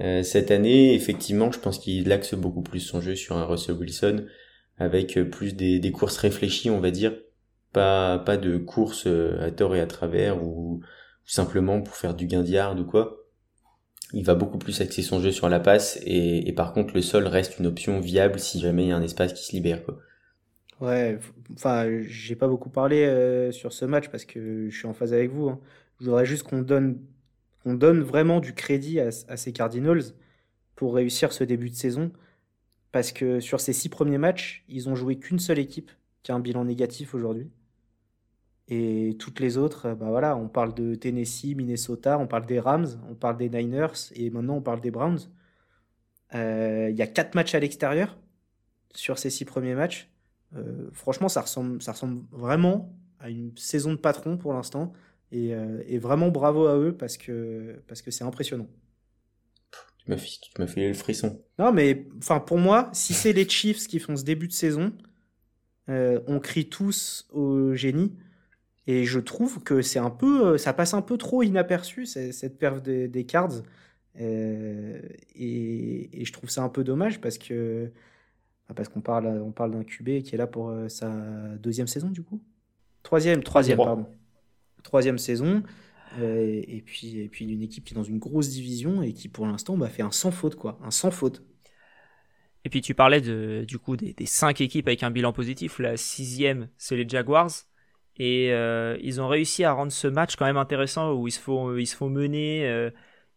Euh, 0.00 0.22
cette 0.22 0.50
année, 0.50 0.94
effectivement, 0.94 1.50
je 1.52 1.58
pense 1.58 1.78
qu'il 1.78 2.10
axe 2.12 2.34
beaucoup 2.34 2.62
plus 2.62 2.80
son 2.80 3.00
jeu 3.00 3.16
sur 3.16 3.36
un 3.36 3.44
Russell 3.44 3.76
Wilson 3.76 4.26
avec 4.78 5.18
plus 5.30 5.54
des, 5.54 5.92
courses 5.92 6.16
réfléchies, 6.16 6.70
on 6.70 6.80
va 6.80 6.90
dire, 6.90 7.14
pas 7.72 8.18
pas 8.18 8.36
de 8.36 8.56
courses 8.56 9.06
à 9.06 9.50
tort 9.50 9.76
et 9.76 9.80
à 9.80 9.86
travers 9.86 10.42
ou, 10.42 10.80
simplement 11.24 11.80
pour 11.80 11.96
faire 11.96 12.14
du 12.14 12.26
gain 12.26 12.42
de 12.42 12.48
yard 12.48 12.78
ou 12.78 12.84
quoi 12.84 13.24
il 14.12 14.24
va 14.24 14.34
beaucoup 14.34 14.58
plus 14.58 14.80
axer 14.80 15.02
son 15.02 15.20
jeu 15.20 15.32
sur 15.32 15.48
la 15.48 15.60
passe 15.60 15.98
et, 16.04 16.52
par 16.52 16.72
contre 16.72 16.94
le 16.94 17.02
sol 17.02 17.26
reste 17.26 17.58
une 17.58 17.66
option 17.66 18.00
viable 18.00 18.38
si 18.38 18.60
jamais 18.60 18.84
il 18.84 18.88
y 18.88 18.92
a 18.92 18.96
un 18.96 19.02
espace 19.02 19.32
qui 19.32 19.44
se 19.44 19.52
libère 19.52 19.84
quoi. 19.84 19.98
Ouais, 20.80 21.18
enfin 21.54 21.88
j'ai 22.06 22.36
pas 22.36 22.48
beaucoup 22.48 22.68
parlé 22.68 23.04
euh, 23.04 23.52
sur 23.52 23.72
ce 23.72 23.84
match 23.84 24.08
parce 24.08 24.24
que 24.24 24.68
je 24.68 24.76
suis 24.76 24.86
en 24.86 24.92
phase 24.92 25.12
avec 25.12 25.30
vous. 25.30 25.48
Hein. 25.48 25.60
Je 26.00 26.06
voudrais 26.06 26.26
juste 26.26 26.42
qu'on 26.42 26.62
donne 26.62 26.98
qu'on 27.62 27.74
donne 27.74 28.02
vraiment 28.02 28.40
du 28.40 28.54
crédit 28.54 29.00
à, 29.00 29.10
ces 29.10 29.52
Cardinals 29.52 30.02
pour 30.76 30.94
réussir 30.94 31.32
ce 31.32 31.44
début 31.44 31.70
de 31.70 31.74
saison 31.74 32.12
parce 32.94 33.10
que 33.10 33.40
sur 33.40 33.58
ces 33.58 33.72
six 33.72 33.88
premiers 33.88 34.18
matchs 34.18 34.64
ils 34.68 34.88
ont 34.88 34.94
joué 34.94 35.18
qu'une 35.18 35.40
seule 35.40 35.58
équipe 35.58 35.90
qui 36.22 36.30
a 36.30 36.36
un 36.36 36.38
bilan 36.38 36.64
négatif 36.64 37.12
aujourd'hui. 37.12 37.50
Et 38.68 39.16
toutes 39.18 39.40
les 39.40 39.58
autres, 39.58 39.94
bah 39.94 40.06
voilà, 40.10 40.36
on 40.36 40.48
parle 40.48 40.74
de 40.74 40.94
Tennessee, 40.94 41.56
Minnesota, 41.56 42.18
on 42.20 42.28
parle 42.28 42.46
des 42.46 42.60
Rams, 42.60 42.86
on 43.10 43.16
parle 43.16 43.36
des 43.36 43.50
Niners 43.50 44.12
et 44.14 44.30
maintenant 44.30 44.54
on 44.58 44.62
parle 44.62 44.80
des 44.80 44.92
Browns. 44.92 45.18
Euh, 46.36 46.88
il 46.88 46.96
y 46.96 47.02
a 47.02 47.08
quatre 47.08 47.34
matchs 47.34 47.56
à 47.56 47.58
l'extérieur 47.58 48.16
sur 48.94 49.18
ces 49.18 49.28
six 49.28 49.44
premiers 49.44 49.74
matchs. 49.74 50.08
Euh, 50.54 50.88
franchement, 50.92 51.28
ça 51.28 51.40
ressemble, 51.40 51.82
ça 51.82 51.92
ressemble 51.92 52.22
vraiment 52.30 52.94
à 53.18 53.28
une 53.28 53.56
saison 53.56 53.90
de 53.90 53.98
patron 53.98 54.36
pour 54.36 54.52
l'instant. 54.54 54.92
Et, 55.32 55.52
euh, 55.52 55.82
vraiment 56.00 56.28
bravo 56.28 56.66
à 56.68 56.78
eux 56.78 56.96
parce 56.96 57.16
que 57.16 57.82
parce 57.88 58.02
que 58.02 58.12
c'est 58.12 58.24
impressionnant. 58.24 58.68
Tu 60.04 60.10
m'as 60.10 60.16
fait, 60.16 60.28
tu 60.40 60.50
m'as 60.58 60.66
fait 60.66 60.88
le 60.88 60.94
frisson. 60.94 61.40
Non, 61.58 61.72
mais 61.72 62.06
enfin 62.18 62.40
pour 62.40 62.58
moi, 62.58 62.90
si 62.92 63.14
c'est 63.14 63.32
les 63.32 63.48
Chiefs 63.48 63.86
qui 63.86 63.98
font 63.98 64.16
ce 64.16 64.24
début 64.24 64.48
de 64.48 64.52
saison, 64.52 64.92
on 65.88 66.40
crie 66.40 66.68
tous 66.68 67.26
au 67.32 67.74
génie. 67.74 68.12
Et 68.86 69.04
je 69.04 69.18
trouve 69.18 69.62
que 69.62 69.82
c'est 69.82 69.98
un 69.98 70.10
peu, 70.10 70.46
euh, 70.46 70.58
ça 70.58 70.72
passe 70.72 70.94
un 70.94 71.02
peu 71.02 71.16
trop 71.16 71.42
inaperçu 71.42 72.06
cette 72.06 72.58
perte 72.58 72.82
des, 72.84 73.24
cards. 73.24 73.62
Euh, 74.20 75.00
et, 75.34 76.24
je 76.24 76.32
trouve 76.32 76.50
ça 76.50 76.62
un 76.62 76.68
peu 76.68 76.84
dommage 76.84 77.20
parce 77.20 77.38
que 77.38 77.90
parce 78.74 78.88
qu'on 78.88 79.00
parle, 79.00 79.26
on 79.26 79.52
parle 79.52 79.72
d'un 79.72 79.84
QB 79.84 80.22
qui 80.22 80.34
est 80.34 80.38
là 80.38 80.46
pour 80.46 80.70
euh, 80.70 80.88
sa 80.88 81.10
deuxième 81.58 81.86
saison 81.86 82.08
du 82.08 82.22
coup, 82.22 82.40
troisième, 83.02 83.42
troisième, 83.42 83.76
pardon, 83.76 84.06
troisième 84.82 85.18
saison. 85.18 85.62
Et 86.22 86.82
puis 86.84 87.18
et 87.18 87.28
puis 87.28 87.46
une 87.46 87.62
équipe 87.62 87.84
qui 87.84 87.94
est 87.94 87.96
dans 87.96 88.02
une 88.02 88.18
grosse 88.18 88.50
division 88.50 89.02
et 89.02 89.12
qui 89.12 89.28
pour 89.28 89.46
l'instant 89.46 89.76
bah, 89.76 89.88
fait 89.88 90.02
un 90.02 90.10
sans 90.10 90.30
faute 90.30 90.56
quoi, 90.56 90.78
un 90.82 90.90
sans 90.90 91.10
faute. 91.10 91.42
Et 92.64 92.70
puis 92.70 92.80
tu 92.80 92.94
parlais 92.94 93.20
de, 93.20 93.64
du 93.66 93.78
coup 93.78 93.96
des, 93.96 94.14
cinq 94.26 94.60
équipes 94.60 94.88
avec 94.88 95.02
un 95.02 95.10
bilan 95.10 95.32
positif. 95.32 95.78
La 95.78 95.96
sixième, 95.96 96.68
c'est 96.78 96.96
les 96.96 97.08
Jaguars. 97.08 97.50
Et 98.16 98.52
euh, 98.52 98.96
ils 99.02 99.20
ont 99.20 99.28
réussi 99.28 99.64
à 99.64 99.72
rendre 99.72 99.92
ce 99.92 100.06
match 100.06 100.36
quand 100.36 100.46
même 100.46 100.56
intéressant 100.56 101.12
où 101.14 101.26
ils 101.26 101.32
se 101.32 101.40
font, 101.40 101.76
ils 101.76 101.88
mener, 102.10 102.66
euh, 102.66 102.90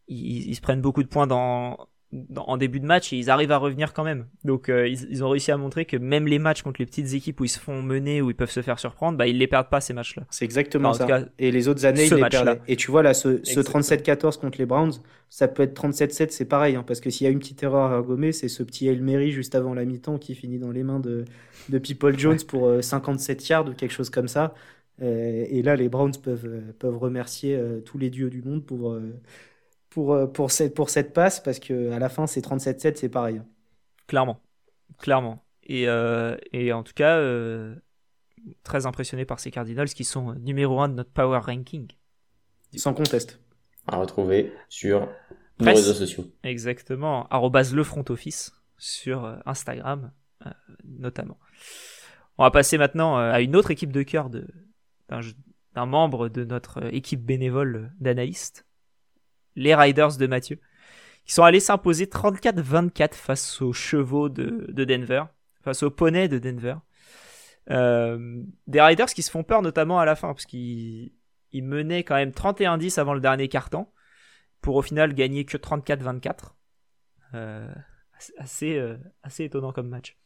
ils, 0.08 0.50
ils, 0.50 0.56
se 0.56 0.62
prennent 0.62 0.82
beaucoup 0.82 1.02
de 1.02 1.08
points 1.08 1.26
dans, 1.26 1.90
en 2.38 2.56
début 2.56 2.80
de 2.80 2.86
match 2.86 3.12
et 3.12 3.18
ils 3.18 3.30
arrivent 3.30 3.52
à 3.52 3.58
revenir 3.58 3.94
quand 3.94 4.04
même. 4.04 4.28
Donc 4.46 4.70
euh, 4.70 4.88
ils, 4.88 5.08
ils, 5.10 5.24
ont 5.24 5.30
réussi 5.30 5.52
à 5.52 5.58
montrer 5.58 5.86
que 5.86 5.98
même 5.98 6.26
les 6.26 6.40
matchs 6.40 6.62
contre 6.62 6.80
les 6.80 6.86
petites 6.86 7.14
équipes 7.14 7.42
où 7.42 7.44
ils 7.44 7.50
se 7.50 7.60
font 7.60 7.82
mener, 7.82 8.22
où 8.22 8.30
ils 8.30 8.36
peuvent 8.36 8.52
se 8.52 8.62
faire 8.62 8.80
surprendre, 8.80 9.18
bah, 9.18 9.28
ils 9.28 9.38
les 9.38 9.48
perdent 9.48 9.70
pas 9.70 9.82
ces 9.82 9.94
matchs-là. 9.94 10.24
C'est 10.30 10.46
exactement 10.46 10.94
ça. 10.94 11.26
et 11.38 11.52
les 11.52 11.68
autres 11.68 11.86
années, 11.86 12.06
ils 12.06 12.14
les 12.14 12.30
perdaient. 12.30 12.62
Et 12.68 12.78
tu 12.78 12.92
vois 12.92 13.04
là, 13.04 13.14
ce, 13.14 13.42
ce 13.44 13.60
37-14 13.60 14.40
contre 14.40 14.58
les 14.58 14.66
Browns, 14.66 14.94
ça 15.30 15.50
peut 15.50 15.64
être 15.64 15.80
37-7, 15.82 16.30
c'est 16.30 16.46
pareil. 16.46 16.76
Hein, 16.76 16.86
parce 16.88 17.02
que 17.02 17.10
s'il 17.10 17.26
y 17.26 17.28
a 17.28 17.32
une 17.32 17.40
petite 17.40 17.62
erreur 17.62 17.92
à 17.92 18.02
gommer, 18.02 18.32
c'est 18.32 18.48
ce 18.48 18.64
petit 18.64 18.88
El 18.88 19.02
Mary 19.02 19.32
juste 19.32 19.56
avant 19.56 19.74
la 19.74 19.84
mi-temps 19.84 20.18
qui 20.18 20.34
finit 20.34 20.60
dans 20.60 20.72
les 20.72 20.84
mains 20.84 21.02
de, 21.02 21.26
de 21.68 21.78
People 21.78 22.18
Jones 22.18 22.40
pour 22.48 22.72
57 22.82 23.50
yards 23.50 23.68
ou 23.68 23.74
quelque 23.74 23.94
chose 23.94 24.10
comme 24.10 24.30
ça. 24.30 24.54
et 25.02 25.62
là, 25.62 25.76
les 25.76 25.90
Browns 25.90 26.16
peuvent, 26.24 26.62
peuvent 26.80 26.98
remercier 26.98 27.60
tous 27.86 27.98
les 27.98 28.10
dieux 28.10 28.30
du 28.30 28.42
monde 28.42 28.66
pour, 28.66 28.98
pour, 29.98 30.32
pour, 30.32 30.52
cette, 30.52 30.76
pour 30.76 30.92
cette 30.92 31.12
passe, 31.12 31.40
parce 31.40 31.58
qu'à 31.58 31.98
la 31.98 32.10
fin, 32.10 32.28
c'est 32.28 32.46
37-7, 32.46 32.98
c'est 32.98 33.10
pareil. 33.10 33.42
Clairement. 34.06 34.40
Clairement. 35.00 35.44
Et, 35.64 35.88
et 36.54 36.72
en 36.72 36.84
tout 36.84 36.94
cas, 36.94 37.20
très 38.64 38.86
impressionné 38.86 39.26
par 39.26 39.40
ces 39.40 39.50
Cardinals 39.50 39.90
qui 39.90 40.04
sont 40.04 40.34
numéro 40.36 40.80
1 40.80 40.90
de 40.90 40.94
notre 40.94 41.12
power 41.12 41.40
ranking. 41.40 41.88
Sans 42.76 42.94
conteste. 42.94 43.42
À 43.88 43.98
retrouver 43.98 44.54
sur 44.70 45.10
nos 45.60 45.66
réseaux 45.66 45.94
sociaux. 45.94 46.26
Exactement. 46.44 47.28
Le 47.32 47.84
front 47.84 48.06
office 48.10 48.54
sur 48.78 49.26
euh, 49.26 49.38
Instagram, 49.46 50.12
euh, 50.46 50.52
notamment. 50.86 51.40
On 52.38 52.44
va 52.44 52.52
passer 52.52 52.78
maintenant 52.78 53.18
euh, 53.18 53.32
à 53.32 53.42
une 53.42 53.56
autre 53.56 53.72
équipe 53.72 53.92
de 53.92 54.04
cœur 54.04 54.30
d'un 55.10 55.86
membre 55.86 56.30
de 56.30 56.44
notre 56.44 56.94
équipe 56.94 57.24
bénévole 57.24 57.92
d'analystes, 58.00 58.67
les 59.58 59.76
Riders 59.76 60.16
de 60.18 60.28
Mathieu, 60.28 60.60
qui 61.26 61.34
sont 61.34 61.44
allés 61.44 61.60
s'imposer 61.60 62.06
34-24 62.06 63.16
face 63.16 63.62
aux 63.62 63.74
chevaux 63.74 64.30
de, 64.30 64.68
de, 64.70 64.86
Denver, 64.86 65.24
face 65.62 65.84
aux 65.84 65.92
poneys 65.92 66.30
de 66.30 66.40
Denver. 66.40 66.76
Euh, 67.70 68.42
des 68.68 68.80
Riders 68.80 69.08
qui 69.08 69.24
se 69.24 69.32
font 69.32 69.44
peur 69.44 69.62
notamment 69.62 70.00
à 70.00 70.06
la 70.06 70.16
fin, 70.16 70.30
parce 70.30 70.46
qu'ils 70.46 71.12
menaient 71.54 72.04
quand 72.04 72.16
même 72.16 72.30
31-10 72.30 73.00
avant 73.00 73.14
le 73.14 73.20
dernier 73.20 73.50
quart-temps, 73.50 73.92
pour 74.62 74.76
au 74.76 74.82
final 74.82 75.14
gagner 75.14 75.44
que 75.44 75.58
34-24. 75.58 76.54
Euh, 77.34 77.68
assez, 78.38 78.78
euh, 78.78 78.96
assez 79.24 79.44
étonnant 79.44 79.74
comme 79.74 79.90
match. 79.90 80.18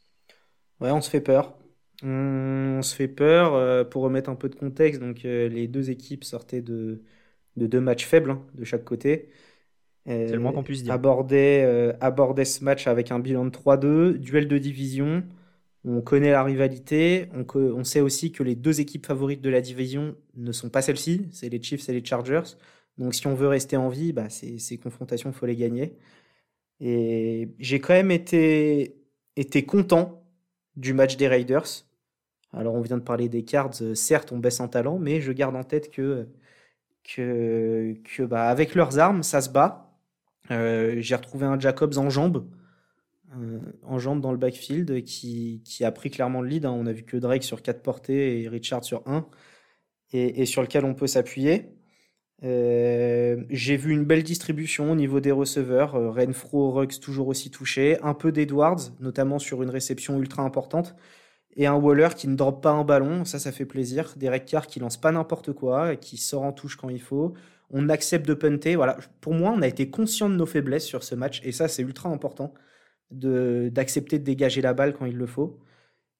Ouais, 0.81 0.91
on 0.91 1.01
se 1.01 1.09
fait 1.09 1.21
peur. 1.21 1.57
On, 2.03 2.81
se 2.81 2.95
fait 2.95 3.07
peur. 3.07 3.87
Pour 3.89 4.03
remettre 4.03 4.29
un 4.29 4.35
peu 4.35 4.49
de 4.49 4.55
contexte, 4.55 4.99
donc 4.99 5.21
les 5.23 5.67
deux 5.67 5.89
équipes 5.91 6.23
sortaient 6.23 6.61
de, 6.61 7.03
de 7.57 7.67
deux 7.67 7.81
matchs 7.81 8.05
faibles 8.05 8.31
hein, 8.31 8.41
de 8.55 8.63
chaque 8.63 8.83
côté. 8.83 9.29
C'est 10.07 10.31
le 10.31 10.39
moins 10.39 10.51
qu'on 10.51 10.63
puisse 10.63 10.83
dire. 10.83 10.93
Aborder, 10.93 11.93
aborder 12.01 12.43
ce 12.43 12.63
match 12.63 12.87
avec 12.87 13.11
un 13.11 13.19
bilan 13.19 13.45
de 13.45 13.51
3-2, 13.51 14.13
duel 14.17 14.47
de 14.47 14.57
division. 14.57 15.23
On 15.85 16.01
connaît 16.01 16.31
la 16.31 16.43
rivalité. 16.43 17.27
On, 17.33 17.45
on, 17.55 17.83
sait 17.83 18.01
aussi 18.01 18.31
que 18.31 18.41
les 18.41 18.55
deux 18.55 18.81
équipes 18.81 19.05
favorites 19.05 19.41
de 19.41 19.49
la 19.49 19.61
division 19.61 20.15
ne 20.35 20.51
sont 20.51 20.69
pas 20.69 20.81
celles-ci. 20.81 21.27
C'est 21.31 21.49
les 21.49 21.61
Chiefs 21.61 21.87
et 21.87 21.93
les 21.93 22.03
Chargers. 22.03 22.55
Donc 22.97 23.15
si 23.15 23.27
on 23.27 23.35
veut 23.35 23.47
rester 23.47 23.77
en 23.77 23.89
vie, 23.89 24.11
bah, 24.13 24.29
ces, 24.29 24.59
ces 24.59 24.77
confrontations, 24.77 25.29
il 25.29 25.35
faut 25.35 25.45
les 25.45 25.55
gagner. 25.55 25.97
Et 26.79 27.49
j'ai 27.59 27.79
quand 27.79 27.93
même 27.93 28.11
été, 28.11 28.97
été 29.35 29.65
content 29.65 30.23
du 30.75 30.93
match 30.93 31.17
des 31.17 31.27
Raiders. 31.27 31.85
Alors 32.53 32.75
on 32.75 32.81
vient 32.81 32.97
de 32.97 33.03
parler 33.03 33.29
des 33.29 33.43
Cards, 33.43 33.75
certes 33.95 34.31
on 34.31 34.39
baisse 34.39 34.59
en 34.59 34.67
talent, 34.67 34.99
mais 34.99 35.21
je 35.21 35.31
garde 35.31 35.55
en 35.55 35.63
tête 35.63 35.89
que, 35.91 36.27
que, 37.03 37.95
que 38.03 38.23
bah, 38.23 38.49
avec 38.49 38.75
leurs 38.75 38.99
armes, 38.99 39.23
ça 39.23 39.41
se 39.41 39.49
bat. 39.49 39.91
Euh, 40.51 40.95
j'ai 40.99 41.15
retrouvé 41.15 41.45
un 41.45 41.59
Jacobs 41.59 41.97
en 41.97 42.09
jambes, 42.09 42.47
euh, 43.37 43.59
en 43.83 43.99
jambes 43.99 44.21
dans 44.21 44.31
le 44.31 44.37
backfield, 44.37 45.03
qui, 45.03 45.61
qui, 45.65 45.85
a 45.85 45.91
pris 45.91 46.09
clairement 46.09 46.41
le 46.41 46.49
lead. 46.49 46.65
Hein. 46.65 46.71
On 46.71 46.85
a 46.87 46.91
vu 46.91 47.03
que 47.03 47.17
Drake 47.17 47.43
sur 47.43 47.61
4 47.61 47.81
portées 47.81 48.41
et 48.41 48.49
Richard 48.49 48.83
sur 48.83 49.03
1, 49.07 49.27
et, 50.13 50.45
sur 50.45 50.61
lequel 50.61 50.85
on 50.85 50.93
peut 50.93 51.07
s'appuyer. 51.07 51.69
Euh, 52.43 53.43
j'ai 53.49 53.77
vu 53.77 53.91
une 53.93 54.03
belle 54.03 54.23
distribution 54.23 54.91
au 54.91 54.95
niveau 54.95 55.19
des 55.19 55.31
receveurs. 55.31 55.95
Euh, 55.95 56.09
Renfro, 56.09 56.71
Ruggs 56.71 56.99
toujours 56.99 57.27
aussi 57.27 57.51
touché. 57.51 57.97
Un 58.01 58.13
peu 58.13 58.31
d'Edwards, 58.31 58.91
notamment 58.99 59.39
sur 59.39 59.61
une 59.63 59.69
réception 59.69 60.17
ultra 60.19 60.41
importante. 60.43 60.95
Et 61.55 61.67
un 61.67 61.75
Waller 61.75 62.09
qui 62.15 62.27
ne 62.27 62.35
drop 62.35 62.61
pas 62.61 62.71
un 62.71 62.83
ballon, 62.83 63.25
ça, 63.25 63.39
ça 63.39 63.51
fait 63.51 63.65
plaisir. 63.65 64.13
Derek 64.15 64.45
Carr 64.45 64.67
qui 64.67 64.79
lance 64.79 64.97
pas 64.97 65.11
n'importe 65.11 65.53
quoi, 65.53 65.95
qui 65.95 66.17
sort 66.17 66.43
en 66.43 66.53
touche 66.53 66.77
quand 66.77 66.89
il 66.89 67.01
faut. 67.01 67.33
On 67.69 67.89
accepte 67.89 68.27
de 68.27 68.33
punter. 68.33 68.75
Voilà. 68.75 68.97
Pour 69.19 69.33
moi, 69.33 69.53
on 69.55 69.61
a 69.61 69.67
été 69.67 69.89
conscient 69.89 70.29
de 70.29 70.35
nos 70.35 70.45
faiblesses 70.45 70.85
sur 70.85 71.03
ce 71.03 71.15
match. 71.15 71.41
Et 71.43 71.51
ça, 71.51 71.67
c'est 71.67 71.81
ultra 71.81 72.09
important 72.09 72.53
d'accepter 73.11 74.19
de, 74.19 74.23
dégager 74.23 74.61
la 74.61 74.73
balle 74.73 74.93
quand 74.93 75.05
il 75.05 75.17
le 75.17 75.25
faut. 75.25 75.59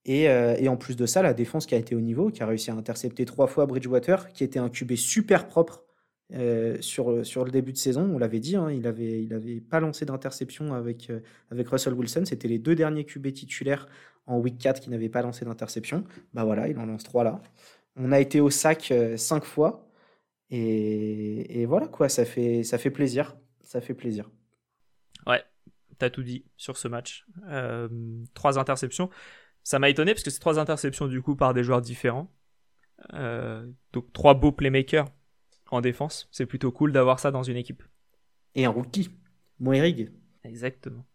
Et, 0.06 0.30
euh, 0.30 0.56
et, 0.58 0.68
en 0.68 0.78
plus 0.78 0.96
de 0.96 1.06
ça, 1.06 1.22
la 1.22 1.34
défense 1.34 1.66
qui 1.66 1.76
a 1.76 1.78
été 1.78 1.96
au 1.96 2.02
niveau, 2.02 2.32
qui 2.32 2.44
a 2.44 2.48
réussi 2.48 2.72
à 2.72 2.76
intercepter 2.76 3.26
trois 3.26 3.48
fois 3.48 3.66
Bridgewater, 3.66 4.30
qui 4.34 4.44
était 4.44 4.60
un 4.60 4.70
QB 4.70 4.96
super 4.96 5.48
propre 5.48 5.86
euh, 6.34 6.78
sur, 6.80 7.26
sur 7.26 7.44
le 7.44 7.52
début 7.52 7.74
de 7.74 7.78
saison, 7.78 8.10
on 8.14 8.18
l'avait 8.18 8.40
dit, 8.40 8.56
hein, 8.56 8.72
il 8.72 8.82
n'avait 8.82 9.22
il 9.22 9.34
avait 9.34 9.60
pas 9.60 9.82
lancé 9.82 10.06
d'interception 10.06 10.74
avec, 10.74 11.10
euh, 11.10 11.20
avec 11.50 11.68
Russell 11.68 11.94
Wilson. 11.94 12.24
C'était 12.26 12.48
les 12.48 12.58
deux 12.58 12.76
derniers 12.76 13.04
QB 13.06 13.34
titulaires 13.34 13.88
en 14.32 14.40
week 14.40 14.58
4 14.58 14.80
qui 14.80 14.90
n'avaient 14.90 15.10
pas 15.10 15.22
lancé 15.22 15.46
d'interception. 15.46 16.04
Bah 16.34 16.44
voilà, 16.44 16.68
il 16.68 16.78
en 16.78 16.86
lance 16.86 17.04
trois 17.04 17.24
là. 17.24 17.42
On 17.96 18.12
a 18.12 18.20
été 18.20 18.40
au 18.40 18.50
sac 18.50 18.92
euh, 18.92 19.18
cinq 19.18 19.44
fois. 19.44 19.88
Et, 20.50 21.62
et, 21.62 21.66
voilà 21.66 21.88
quoi, 21.88 22.10
ça 22.10 22.26
fait, 22.26 22.64
ça 22.64 22.78
fait 22.78 22.92
plaisir. 22.92 23.38
Ça 23.62 23.80
fait 23.80 23.94
plaisir. 23.94 24.30
Ouais, 25.26 25.42
t'as 25.98 26.10
tout 26.10 26.24
dit 26.24 26.46
sur 26.58 26.78
ce 26.78 26.88
match. 26.88 27.26
trois 28.34 28.60
interceptions. 28.60 29.10
Ça 29.64 29.80
m'a 29.80 29.90
étonné 29.90 30.14
parce 30.14 30.24
que 30.24 30.30
c'est 30.30 30.40
trois 30.40 30.60
interceptions 30.60 31.08
du 31.08 31.22
coup 31.22 31.36
par 31.36 31.54
des 31.54 31.64
joueurs 31.64 31.82
différents. 31.82 32.30
donc 33.14 34.12
trois 34.12 34.34
beaux 34.34 34.52
playmakers 34.52 35.08
en 35.72 35.82
défense. 35.82 36.28
C'est 36.32 36.46
plutôt 36.46 36.72
cool 36.72 36.92
d'avoir 36.92 37.20
ça 37.20 37.32
dans 37.32 37.44
une 37.44 37.58
équipe. 37.58 37.84
Et 38.56 38.66
un 38.66 38.70
rookie, 38.70 39.10
Moerig. 39.60 40.12
Exactement. 40.44 41.06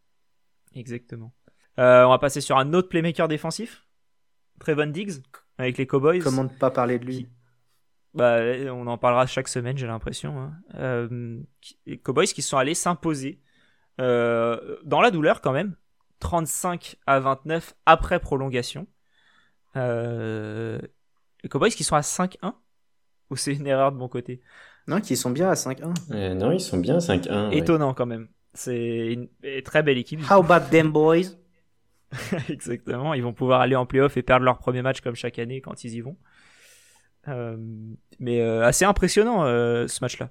Exactement. 0.74 1.32
Euh, 1.78 2.04
on 2.04 2.10
va 2.10 2.18
passer 2.18 2.40
sur 2.40 2.56
un 2.58 2.72
autre 2.72 2.88
playmaker 2.88 3.28
défensif, 3.28 3.86
Trevon 4.60 4.86
Diggs, 4.86 5.22
avec 5.58 5.78
les 5.78 5.86
Cowboys. 5.86 6.20
Comment 6.20 6.44
ne 6.44 6.48
pas 6.48 6.70
parler 6.70 6.98
de 6.98 7.04
lui 7.04 7.28
bah, 8.14 8.38
On 8.70 8.86
en 8.86 8.98
parlera 8.98 9.26
chaque 9.26 9.48
semaine, 9.48 9.76
j'ai 9.76 9.86
l'impression. 9.86 10.38
Hein. 10.38 10.52
Euh, 10.76 11.40
les 11.86 11.98
Cowboys 11.98 12.26
qui 12.26 12.42
sont 12.42 12.56
allés 12.56 12.74
s'imposer 12.74 13.40
euh, 14.00 14.78
dans 14.84 15.00
la 15.00 15.10
douleur 15.10 15.40
quand 15.40 15.52
même, 15.52 15.76
35 16.20 16.96
à 17.06 17.20
29 17.20 17.74
après 17.84 18.20
prolongation. 18.20 18.86
les 19.74 20.80
Cowboys 21.50 21.70
qui 21.70 21.84
sont 21.84 21.96
à 21.96 22.00
5-1 22.00 22.54
ou 23.30 23.36
c'est 23.36 23.54
une 23.54 23.66
erreur 23.66 23.92
de 23.92 23.96
mon 23.96 24.08
côté? 24.08 24.40
Non, 24.86 25.00
qui 25.00 25.16
sont 25.16 25.30
bien 25.30 25.48
à 25.48 25.54
5-1. 25.54 25.94
Euh, 26.12 26.34
non, 26.34 26.52
ils 26.52 26.60
sont 26.60 26.78
bien 26.78 26.96
à 26.96 27.00
5-1. 27.00 27.52
Étonnant 27.52 27.92
quand 27.94 28.06
même. 28.06 28.28
C'est 28.54 29.12
une 29.12 29.28
très 29.62 29.82
belle 29.82 29.98
équipe. 29.98 30.20
How 30.30 30.42
about 30.42 30.70
them 30.70 30.92
boys? 30.92 31.36
Exactement. 32.48 33.14
Ils 33.14 33.22
vont 33.22 33.32
pouvoir 33.32 33.60
aller 33.60 33.76
en 33.76 33.86
playoff 33.86 34.16
et 34.16 34.22
perdre 34.22 34.44
leur 34.44 34.58
premier 34.58 34.82
match 34.82 35.00
comme 35.00 35.14
chaque 35.14 35.38
année 35.38 35.60
quand 35.60 35.84
ils 35.84 35.94
y 35.94 36.00
vont. 36.00 36.16
Euh, 37.28 37.56
mais 38.18 38.40
euh, 38.40 38.64
assez 38.64 38.84
impressionnant 38.84 39.44
ce 39.44 39.98
match-là. 40.02 40.30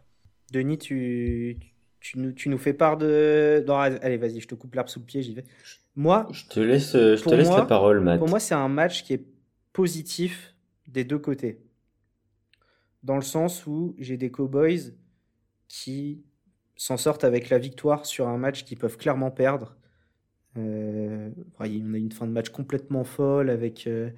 Denis, 0.52 0.78
tu, 0.78 1.58
tu, 2.00 2.20
nous, 2.20 2.32
tu 2.32 2.50
nous 2.50 2.58
fais 2.58 2.74
part 2.74 2.98
de. 2.98 3.64
Non, 3.68 3.78
allez, 3.78 4.18
vas-y, 4.18 4.40
je 4.40 4.48
te 4.48 4.56
coupe 4.56 4.76
l'arbre 4.76 4.90
sous 4.90 5.00
le 5.00 5.06
pied, 5.06 5.22
j'y 5.22 5.34
vais. 5.34 5.46
Moi, 5.96 6.28
je 6.32 6.46
te 6.46 6.60
laisse, 6.60 6.94
je 6.94 7.24
te 7.24 7.34
laisse 7.34 7.50
la 7.50 7.66
parole, 7.66 8.00
Matt. 8.00 8.20
Pour 8.20 8.30
moi, 8.30 8.40
c'est 8.40 8.56
un 8.56 8.70
match 8.70 9.04
qui 9.04 9.14
est 9.14 9.26
positif 9.74 10.56
des 10.88 11.04
deux 11.04 11.20
côtés 11.20 11.66
dans 13.06 13.16
le 13.16 13.22
sens 13.22 13.66
où 13.68 13.96
j'ai 14.00 14.18
des 14.18 14.32
Cowboys 14.32 14.94
qui 15.68 16.24
s'en 16.76 16.98
sortent 16.98 17.24
avec 17.24 17.50
la 17.50 17.60
victoire 17.60 18.06
sur 18.06 18.28
un 18.28 18.38
match 18.38 18.66
qu'ils 18.66 18.80
peuvent 18.80 18.98
clairement 18.98 19.32
perdre. 19.32 19.78
Euh, 20.58 21.30
on 21.60 21.64
a 21.64 21.68
une 21.68 22.12
fin 22.12 22.28
de 22.28 22.32
match 22.32 22.49
complètement 22.49 23.03
folle 23.03 23.49
avec, 23.49 23.88
euh, 23.88 24.10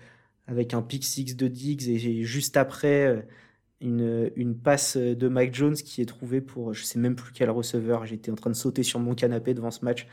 avec 0.47 0.73
un 0.73 0.81
pick 0.81 1.03
six 1.03 1.35
de 1.35 1.47
Diggs 1.47 1.89
et 1.89 2.23
juste 2.23 2.57
après 2.57 3.07
euh, 3.07 3.21
une, 3.81 4.31
une, 4.35 4.55
passe 4.55 4.97
de 4.97 5.27
Mike 5.27 5.55
Jones 5.55 5.75
qui 5.75 6.01
est 6.01 6.05
trouvée 6.05 6.41
pour 6.41 6.73
je 6.73 6.83
sais 6.83 6.99
même 6.99 7.15
plus 7.15 7.33
quel 7.33 7.49
receveur. 7.49 8.05
J'étais 8.05 8.31
en 8.31 8.35
train 8.35 8.51
de 8.51 8.55
sauter 8.55 8.83
sur 8.83 8.99
mon 8.99 9.15
canapé 9.15 9.53
devant 9.53 9.71
ce 9.71 9.83
match 9.85 10.07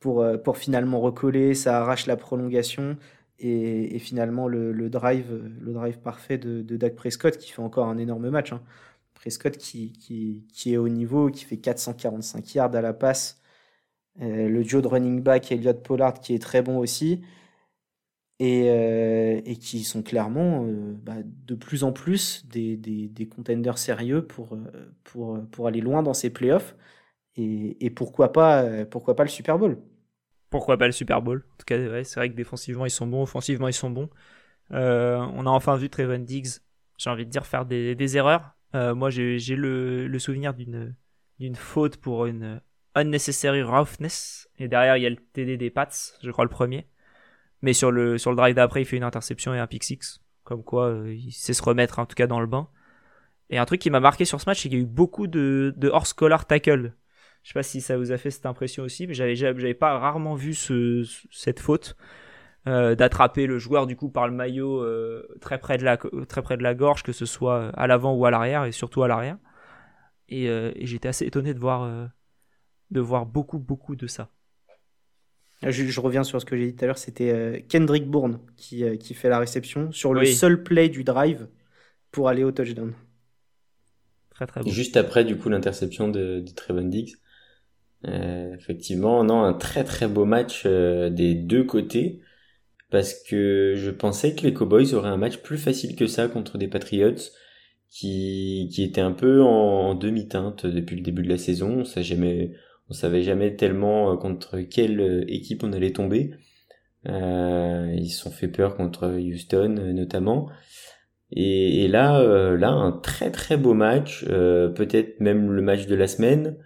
pour, 0.00 0.24
pour 0.44 0.58
finalement 0.58 1.00
recoller. 1.00 1.54
Ça 1.54 1.80
arrache 1.80 2.06
la 2.06 2.16
prolongation. 2.16 2.96
Et, 3.42 3.98
finalement, 4.00 4.48
le, 4.48 4.90
drive, 4.90 5.50
le 5.60 5.72
drive 5.72 5.98
parfait 5.98 6.36
de, 6.36 6.60
de, 6.60 6.76
Dak 6.76 6.94
Prescott 6.94 7.38
qui 7.38 7.50
fait 7.50 7.62
encore 7.62 7.88
un 7.88 7.96
énorme 7.96 8.28
match. 8.28 8.52
Hein. 8.52 8.62
Prescott 9.14 9.56
qui, 9.56 9.92
qui, 9.92 10.44
qui, 10.52 10.74
est 10.74 10.76
au 10.76 10.88
niveau, 10.88 11.30
qui 11.30 11.44
fait 11.44 11.56
445 11.58 12.54
yards 12.54 12.74
à 12.74 12.82
la 12.82 12.92
passe. 12.92 13.39
Euh, 14.20 14.48
le 14.48 14.64
duo 14.64 14.80
de 14.80 14.88
running 14.88 15.22
back 15.22 15.50
Elliot 15.52 15.74
Pollard 15.74 16.20
qui 16.20 16.34
est 16.34 16.38
très 16.38 16.62
bon 16.62 16.78
aussi. 16.78 17.22
Et, 18.38 18.70
euh, 18.70 19.40
qui 19.60 19.84
sont 19.84 20.02
clairement 20.02 20.64
euh, 20.64 20.94
bah, 21.02 21.16
de 21.24 21.54
plus 21.54 21.84
en 21.84 21.92
plus 21.92 22.46
des, 22.46 22.78
des, 22.78 23.08
des 23.08 23.28
contenders 23.28 23.76
sérieux 23.76 24.26
pour, 24.26 24.56
pour, 25.04 25.38
pour 25.50 25.66
aller 25.66 25.82
loin 25.82 26.02
dans 26.02 26.14
ces 26.14 26.30
playoffs. 26.30 26.74
Et, 27.36 27.84
et 27.84 27.90
pourquoi, 27.90 28.32
pas, 28.32 28.84
pourquoi 28.86 29.14
pas 29.14 29.24
le 29.24 29.28
Super 29.28 29.58
Bowl? 29.58 29.78
Pourquoi 30.48 30.78
pas 30.78 30.86
le 30.86 30.92
Super 30.92 31.20
Bowl? 31.20 31.44
En 31.52 31.56
tout 31.58 31.64
cas, 31.66 31.76
c'est 32.02 32.18
vrai 32.18 32.30
que 32.30 32.34
défensivement 32.34 32.86
ils 32.86 32.90
sont 32.90 33.06
bons, 33.06 33.22
offensivement 33.22 33.68
ils 33.68 33.74
sont 33.74 33.90
bons. 33.90 34.08
On 34.70 35.46
a 35.46 35.50
enfin 35.50 35.76
vu 35.76 35.90
Trevon 35.90 36.18
Diggs, 36.18 36.60
j'ai 37.00 37.08
envie 37.08 37.24
de 37.24 37.30
dire, 37.30 37.46
faire 37.46 37.64
des, 37.64 38.16
erreurs. 38.16 38.54
Euh, 38.74 38.94
moi, 38.94 39.08
j'ai 39.08 39.38
le, 39.56 40.18
souvenir 40.18 40.52
d'une 40.54 41.54
faute 41.54 41.96
pour 41.96 42.26
une 42.26 42.60
unnecessary 42.94 43.62
roughness. 43.62 44.48
Et 44.58 44.68
derrière, 44.68 44.96
il 44.96 45.02
y 45.02 45.06
a 45.06 45.10
le 45.10 45.16
TD 45.16 45.56
des 45.56 45.70
Pats, 45.70 45.88
je 46.22 46.30
crois 46.30 46.44
le 46.44 46.50
premier. 46.50 46.86
Mais 47.62 47.72
sur 47.72 47.90
le, 47.90 48.18
sur 48.18 48.30
le 48.30 48.36
drive 48.36 48.54
d'après, 48.54 48.82
il 48.82 48.84
fait 48.84 48.96
une 48.96 49.04
interception 49.04 49.54
et 49.54 49.58
un 49.58 49.66
pick 49.66 49.84
six. 49.84 50.20
Comme 50.44 50.64
quoi, 50.64 51.02
il 51.06 51.32
sait 51.32 51.52
se 51.52 51.62
remettre 51.62 51.98
en 51.98 52.06
tout 52.06 52.14
cas 52.14 52.26
dans 52.26 52.40
le 52.40 52.46
bain. 52.46 52.68
Et 53.50 53.58
un 53.58 53.64
truc 53.64 53.80
qui 53.80 53.90
m'a 53.90 54.00
marqué 54.00 54.24
sur 54.24 54.40
ce 54.40 54.48
match, 54.48 54.62
c'est 54.62 54.68
qu'il 54.68 54.78
y 54.78 54.80
a 54.80 54.84
eu 54.84 54.86
beaucoup 54.86 55.26
de, 55.26 55.74
de 55.76 55.88
hors 55.88 56.14
collar 56.14 56.46
tackle. 56.46 56.94
Je 57.42 57.48
sais 57.48 57.54
pas 57.54 57.62
si 57.62 57.80
ça 57.80 57.96
vous 57.96 58.12
a 58.12 58.18
fait 58.18 58.30
cette 58.30 58.46
impression 58.46 58.84
aussi, 58.84 59.06
mais 59.06 59.14
j'avais 59.14 59.34
j'avais 59.34 59.74
pas 59.74 59.98
rarement 59.98 60.34
vu 60.34 60.54
ce, 60.54 61.04
cette 61.30 61.58
faute 61.58 61.96
euh, 62.66 62.94
d'attraper 62.94 63.46
le 63.46 63.58
joueur 63.58 63.86
du 63.86 63.96
coup 63.96 64.10
par 64.10 64.28
le 64.28 64.34
maillot 64.34 64.82
euh, 64.82 65.26
très 65.40 65.58
près 65.58 65.78
de 65.78 65.84
la 65.84 65.96
très 65.96 66.42
près 66.42 66.56
de 66.56 66.62
la 66.62 66.74
gorge, 66.74 67.02
que 67.02 67.12
ce 67.12 67.26
soit 67.26 67.70
à 67.70 67.86
l'avant 67.86 68.14
ou 68.14 68.24
à 68.26 68.30
l'arrière, 68.30 68.64
et 68.64 68.72
surtout 68.72 69.02
à 69.02 69.08
l'arrière. 69.08 69.38
Et, 70.28 70.48
euh, 70.48 70.70
et 70.76 70.86
j'étais 70.86 71.08
assez 71.08 71.26
étonné 71.26 71.54
de 71.54 71.58
voir 71.58 72.10
de 72.90 73.00
voir 73.00 73.26
beaucoup 73.26 73.58
beaucoup 73.58 73.96
de 73.96 74.06
ça. 74.06 74.30
Je, 75.62 75.84
je 75.84 76.00
reviens 76.00 76.24
sur 76.24 76.40
ce 76.40 76.46
que 76.46 76.56
j'ai 76.56 76.68
dit 76.68 76.76
tout 76.76 76.84
à 76.84 76.86
l'heure, 76.86 76.98
c'était 76.98 77.64
Kendrick 77.68 78.06
Bourne 78.06 78.40
qui, 78.56 78.84
qui 78.98 79.12
fait 79.12 79.28
la 79.28 79.38
réception 79.38 79.92
sur 79.92 80.14
le 80.14 80.24
seul 80.24 80.62
play 80.62 80.88
du 80.88 81.04
drive 81.04 81.48
pour 82.10 82.28
aller 82.28 82.44
au 82.44 82.50
touchdown. 82.50 82.94
Très 84.30 84.46
très 84.46 84.62
bon. 84.62 84.70
juste 84.70 84.96
après 84.96 85.24
du 85.24 85.36
coup 85.36 85.50
l'interception 85.50 86.08
de, 86.08 86.40
de 86.40 86.50
Trevon 86.50 86.88
Diggs. 86.88 87.16
Euh, 88.06 88.54
effectivement, 88.54 89.24
non, 89.24 89.42
un 89.42 89.52
très 89.52 89.84
très 89.84 90.08
beau 90.08 90.24
match 90.24 90.62
euh, 90.64 91.10
des 91.10 91.34
deux 91.34 91.64
côtés 91.64 92.20
parce 92.90 93.14
que 93.14 93.74
je 93.76 93.90
pensais 93.90 94.34
que 94.34 94.42
les 94.42 94.54
Cowboys 94.54 94.94
auraient 94.94 95.10
un 95.10 95.18
match 95.18 95.38
plus 95.38 95.58
facile 95.58 95.96
que 95.96 96.06
ça 96.06 96.28
contre 96.28 96.56
des 96.58 96.66
Patriots 96.66 97.30
qui 97.90 98.70
qui 98.72 98.82
étaient 98.82 99.00
un 99.00 99.12
peu 99.12 99.42
en, 99.42 99.94
demi-teinte 99.94 100.66
depuis 100.66 100.96
le 100.96 101.02
début 101.02 101.22
de 101.22 101.28
la 101.28 101.38
saison. 101.38 101.80
On 101.80 101.84
savait 101.84 102.04
jamais, 102.04 102.52
on 102.90 102.94
savait 102.94 103.22
jamais 103.22 103.56
tellement 103.56 104.12
euh, 104.12 104.16
contre 104.16 104.60
quelle 104.60 105.24
équipe 105.28 105.62
on 105.64 105.72
allait 105.72 105.92
tomber. 105.92 106.32
Euh, 107.08 107.94
ils 107.96 108.10
se 108.10 108.22
sont 108.22 108.30
fait 108.30 108.48
peur 108.48 108.76
contre 108.76 109.08
Houston 109.18 109.92
notamment. 109.94 110.50
Et, 111.32 111.84
et 111.84 111.88
là, 111.88 112.22
là, 112.56 112.70
un 112.70 112.92
très 112.92 113.30
très 113.30 113.56
beau 113.56 113.72
match, 113.72 114.24
peut-être 114.24 115.20
même 115.20 115.52
le 115.52 115.62
match 115.62 115.86
de 115.86 115.94
la 115.94 116.08
semaine. 116.08 116.56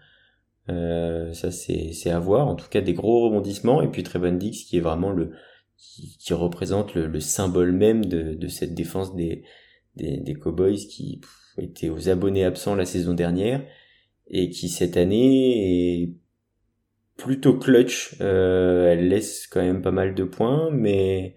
Euh, 0.70 1.32
ça 1.34 1.50
c'est 1.50 1.92
c'est 1.92 2.10
à 2.10 2.18
voir. 2.18 2.48
En 2.48 2.54
tout 2.54 2.68
cas 2.68 2.80
des 2.80 2.94
gros 2.94 3.26
rebondissements 3.26 3.82
et 3.82 3.88
puis 3.88 4.02
Trevon 4.02 4.32
Dix 4.32 4.64
qui 4.64 4.78
est 4.78 4.80
vraiment 4.80 5.10
le 5.10 5.32
qui, 5.76 6.16
qui 6.18 6.32
représente 6.32 6.94
le, 6.94 7.06
le, 7.06 7.20
symbole 7.20 7.72
même 7.72 8.04
de, 8.04 8.34
de 8.34 8.48
cette 8.48 8.74
défense 8.74 9.14
des 9.14 9.44
des, 9.96 10.18
des 10.18 10.34
Cowboys 10.34 10.86
qui 10.88 11.20
étaient 11.58 11.90
aux 11.90 12.08
abonnés 12.08 12.44
absents 12.44 12.74
la 12.74 12.86
saison 12.86 13.12
dernière 13.12 13.62
et 14.28 14.50
qui 14.50 14.68
cette 14.68 14.96
année 14.96 16.02
est 16.02 16.12
plutôt 17.16 17.58
clutch. 17.58 18.16
Euh, 18.20 18.92
elle 18.92 19.08
laisse 19.08 19.46
quand 19.46 19.62
même 19.62 19.82
pas 19.82 19.90
mal 19.92 20.14
de 20.14 20.24
points, 20.24 20.70
mais 20.70 21.34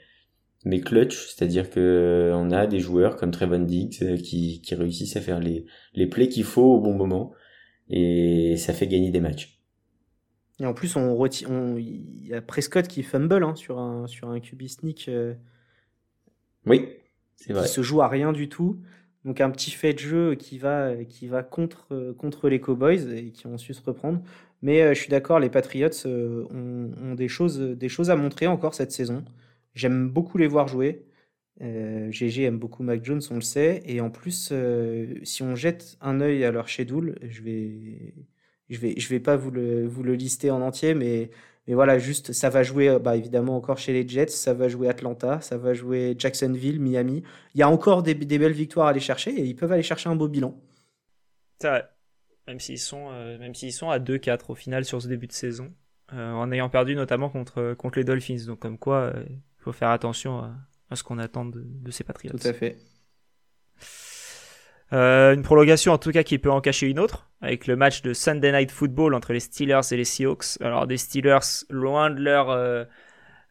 mais 0.65 0.81
clutch, 0.81 1.27
c'est-à-dire 1.27 1.69
que 1.69 2.31
on 2.35 2.51
a 2.51 2.67
des 2.67 2.79
joueurs 2.79 3.15
comme 3.15 3.31
Trevon 3.31 3.59
Diggs 3.59 4.01
euh, 4.01 4.17
qui, 4.17 4.61
qui 4.61 4.75
réussissent 4.75 5.15
à 5.15 5.21
faire 5.21 5.39
les, 5.39 5.65
les 5.93 6.07
plays 6.07 6.27
qu'il 6.27 6.43
faut 6.43 6.73
au 6.73 6.81
bon 6.81 6.93
moment 6.93 7.31
et 7.89 8.57
ça 8.57 8.73
fait 8.73 8.87
gagner 8.87 9.11
des 9.11 9.21
matchs. 9.21 9.61
Et 10.59 10.65
en 10.65 10.73
plus, 10.73 10.95
on 10.95 11.25
il 11.77 12.27
y 12.27 12.33
a 12.33 12.41
Prescott 12.41 12.87
qui 12.87 13.03
fumble 13.03 13.43
hein, 13.43 13.55
sur 13.55 13.79
un 13.79 14.07
sur 14.07 14.29
un 14.29 14.39
QB 14.39 14.67
sneak. 14.67 15.07
Euh, 15.07 15.35
oui, 16.65 16.87
c'est 17.35 17.53
vrai. 17.53 17.67
Qui 17.67 17.73
se 17.73 17.81
joue 17.81 18.01
à 18.01 18.07
rien 18.07 18.33
du 18.33 18.49
tout. 18.49 18.81
Donc 19.27 19.41
un 19.41 19.51
petit 19.51 19.71
fait 19.71 19.93
de 19.93 19.99
jeu 19.99 20.35
qui 20.35 20.57
va 20.57 20.95
qui 21.03 21.27
va 21.27 21.43
contre 21.43 22.15
contre 22.17 22.49
les 22.49 22.61
Cowboys 22.61 23.13
et 23.13 23.31
qui 23.31 23.45
ont 23.45 23.57
su 23.57 23.73
se 23.73 23.81
reprendre. 23.83 24.21
Mais 24.61 24.81
euh, 24.81 24.93
je 24.93 25.01
suis 25.01 25.09
d'accord, 25.09 25.39
les 25.39 25.49
Patriots 25.49 25.89
euh, 26.05 26.45
ont, 26.51 27.13
des 27.13 27.27
choses 27.27 27.59
des 27.59 27.89
choses 27.89 28.09
à 28.09 28.15
montrer 28.15 28.47
encore 28.47 28.73
cette 28.73 28.91
saison. 28.93 29.25
J'aime 29.75 30.09
beaucoup 30.09 30.37
les 30.37 30.47
voir 30.47 30.67
jouer. 30.69 31.05
Euh, 31.61 32.11
GG 32.11 32.43
aime 32.43 32.59
beaucoup 32.59 32.83
Mac 32.83 33.03
Jones, 33.03 33.21
on 33.31 33.35
le 33.35 33.41
sait. 33.41 33.81
Et 33.85 34.01
en 34.01 34.09
plus, 34.11 34.49
euh, 34.51 35.15
si 35.23 35.43
on 35.43 35.55
jette 35.55 35.97
un 36.01 36.21
œil 36.21 36.43
à 36.45 36.51
leur 36.51 36.69
schedule, 36.69 37.17
je 37.23 37.41
vais, 37.41 38.13
je 38.69 38.79
vais, 38.79 38.93
je 38.99 39.09
vais 39.09 39.19
pas 39.19 39.35
vous 39.35 39.51
le, 39.51 39.87
vous 39.87 40.03
le 40.03 40.15
lister 40.15 40.51
en 40.51 40.61
entier, 40.61 40.93
mais, 40.93 41.31
mais 41.67 41.73
voilà, 41.73 41.99
juste, 41.99 42.33
ça 42.33 42.49
va 42.49 42.63
jouer, 42.63 42.97
bah, 42.99 43.15
évidemment, 43.15 43.55
encore 43.57 43.77
chez 43.77 43.93
les 43.93 44.07
Jets, 44.07 44.29
ça 44.29 44.53
va 44.53 44.67
jouer 44.69 44.87
Atlanta, 44.87 45.41
ça 45.41 45.57
va 45.57 45.73
jouer 45.73 46.15
Jacksonville, 46.17 46.79
Miami. 46.79 47.23
Il 47.55 47.59
y 47.59 47.63
a 47.63 47.69
encore 47.69 48.03
des, 48.03 48.15
des 48.15 48.39
belles 48.39 48.53
victoires 48.53 48.87
à 48.87 48.91
aller 48.91 48.99
chercher 48.99 49.31
et 49.31 49.43
ils 49.43 49.55
peuvent 49.55 49.71
aller 49.71 49.83
chercher 49.83 50.09
un 50.09 50.15
beau 50.15 50.27
bilan. 50.27 50.57
C'est 51.59 51.67
vrai. 51.67 51.89
Même 52.47 52.59
s'ils 52.59 52.79
sont, 52.79 53.09
euh, 53.11 53.37
même 53.37 53.53
s'ils 53.53 53.73
sont 53.73 53.89
à 53.89 53.99
2-4 53.99 54.51
au 54.51 54.55
final 54.55 54.85
sur 54.85 55.01
ce 55.01 55.07
début 55.07 55.27
de 55.27 55.33
saison, 55.33 55.73
en 56.13 56.49
ayant 56.53 56.69
perdu 56.69 56.95
notamment 56.95 57.29
contre, 57.29 57.73
contre 57.73 57.97
les 57.97 58.05
Dolphins. 58.05 58.45
Donc, 58.47 58.59
comme 58.59 58.77
quoi, 58.77 59.11
il 59.29 59.41
faut 59.57 59.73
faire 59.73 59.89
attention 59.89 60.39
à 60.39 60.53
à 60.89 60.95
ce 60.95 61.03
qu'on 61.03 61.19
attend 61.19 61.45
de, 61.45 61.91
ces 61.91 62.03
Patriots. 62.03 62.31
Tout 62.37 62.47
à 62.47 62.53
fait. 62.53 62.77
Euh, 64.93 65.33
une 65.33 65.43
prolongation 65.43 65.91
en 65.91 65.97
tout 65.97 66.11
cas 66.11 66.23
qui 66.23 66.37
peut 66.37 66.51
en 66.51 66.61
cacher 66.61 66.87
une 66.87 66.99
autre, 66.99 67.29
avec 67.41 67.67
le 67.67 67.75
match 67.75 68.01
de 68.01 68.13
Sunday 68.13 68.51
Night 68.51 68.71
Football 68.71 69.13
entre 69.13 69.33
les 69.33 69.39
Steelers 69.39 69.81
et 69.91 69.97
les 69.97 70.05
Seahawks. 70.05 70.61
Alors 70.61 70.87
des 70.87 70.97
Steelers 70.97 71.65
loin 71.69 72.09
de 72.09 72.21
leur 72.21 72.49
euh, 72.49 72.85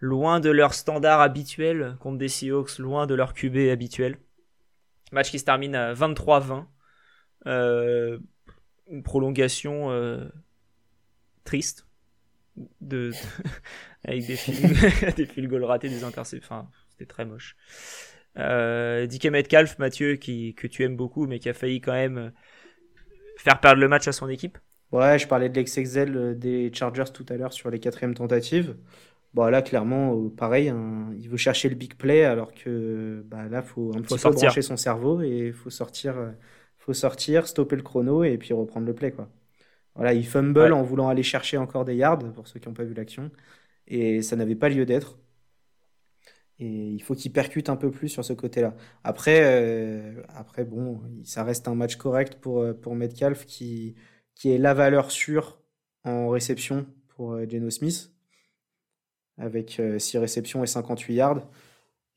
loin 0.01 0.41
de 0.41 0.51
leur 0.51 0.73
standard 0.73 1.21
habituel 1.21 1.97
contre 2.01 2.19
des 2.19 2.29
Seahawks 2.29 2.79
loin 2.79 3.07
de 3.07 3.15
leur 3.15 3.35
QB 3.35 3.71
habituel. 3.71 4.19
Match 5.13 5.31
qui 5.31 5.39
se 5.39 5.45
termine 5.45 5.75
à 5.75 5.93
23-20. 5.95 6.65
Euh, 7.47 8.19
une 8.91 9.03
prolongation 9.03 9.91
triste 11.45 11.87
avec 14.05 14.27
des 14.27 14.37
fils 14.37 15.15
des 15.17 15.47
goals 15.47 15.65
ratés, 15.65 15.89
des 15.89 16.05
interceptions. 16.05 16.67
C'était 16.91 17.07
très 17.07 17.25
moche. 17.25 17.57
Euh, 18.39 19.07
DK 19.07 19.27
Metcalf, 19.27 19.79
Mathieu, 19.79 20.17
qui, 20.17 20.55
que 20.55 20.67
tu 20.67 20.83
aimes 20.85 20.97
beaucoup, 20.97 21.27
mais 21.27 21.39
qui 21.39 21.49
a 21.49 21.55
failli 21.55 21.81
quand 21.81 21.93
même 21.93 22.19
euh, 22.19 22.31
faire 23.39 23.61
perdre 23.61 23.81
le 23.81 23.89
match 23.89 24.07
à 24.09 24.13
son 24.13 24.29
équipe. 24.29 24.59
Ouais, 24.93 25.19
je 25.19 25.27
parlais 25.27 25.49
de 25.49 25.55
l'ex-Excel 25.55 26.17
euh, 26.17 26.35
des 26.35 26.71
Chargers 26.73 27.13
tout 27.13 27.27
à 27.29 27.37
l'heure 27.37 27.53
sur 27.53 27.71
les 27.71 27.81
quatrièmes 27.81 28.15
tentatives. 28.15 28.77
Bon, 29.35 29.47
là, 29.47 29.63
clairement, 29.63 30.15
euh, 30.17 30.29
pareil, 30.31 30.69
hein, 30.69 31.11
il 31.19 31.29
veut 31.29 31.37
chercher 31.37 31.69
le 31.69 31.75
big 31.75 31.95
play, 31.95 32.25
alors 32.25 32.53
que 32.55 33.23
bah, 33.27 33.49
là, 33.49 33.63
il 33.65 33.69
faut 33.69 33.93
un 33.97 34.01
petit 34.03 34.17
peu 34.19 34.31
brancher 34.31 34.63
son 34.63 34.77
cerveau 34.77 35.23
et 35.23 35.49
il 35.49 35.53
faut 35.53 35.71
sortir, 35.71 36.15
faut 36.79 36.95
sortir, 36.95 37.47
stopper 37.47 37.77
le 37.77 37.83
chrono 37.83 38.25
et 38.25 38.39
puis 38.39 38.53
reprendre 38.55 38.87
le 38.87 38.95
play. 38.95 39.13
Quoi. 39.13 39.29
Voilà, 39.95 40.13
il 40.15 40.27
fumble 40.27 40.73
en 40.73 40.83
voulant 40.83 41.09
aller 41.09 41.23
chercher 41.23 41.57
encore 41.57 41.85
des 41.85 41.97
yards, 41.97 42.19
pour 42.35 42.47
ceux 42.47 42.61
qui 42.61 42.69
n'ont 42.69 42.75
pas 42.75 42.85
vu 42.85 42.95
l'action, 42.95 43.31
et 43.89 44.23
ça 44.23 44.37
n'avait 44.37 44.55
pas 44.55 44.69
lieu 44.69 44.87
d'être. 44.87 45.19
Et 46.59 46.67
il 46.67 47.03
faut 47.03 47.15
qu'il 47.15 47.33
percute 47.33 47.69
un 47.69 47.77
peu 47.77 47.91
plus 47.91 48.09
sur 48.09 48.25
ce 48.25 48.33
côté-là. 48.33 48.75
Après, 49.05 49.41
euh, 49.45 50.23
après, 50.29 50.65
bon, 50.65 51.03
ça 51.25 51.45
reste 51.45 51.69
un 51.69 51.75
match 51.75 51.97
correct 51.97 52.37
pour, 52.41 52.61
euh, 52.63 52.73
pour 52.73 52.95
Metcalf 52.95 53.45
qui, 53.45 53.95
qui 54.35 54.51
est 54.51 54.59
la 54.59 54.73
valeur 54.73 55.11
sûre 55.11 55.61
en 56.05 56.29
réception 56.29 56.87
pour 57.09 57.33
euh, 57.35 57.47
Geno 57.49 57.69
Smith, 57.69 58.11
avec 59.37 59.81
6 59.99 60.19
réceptions 60.19 60.65
et 60.65 60.67
58 60.67 61.15
yards. 61.15 61.51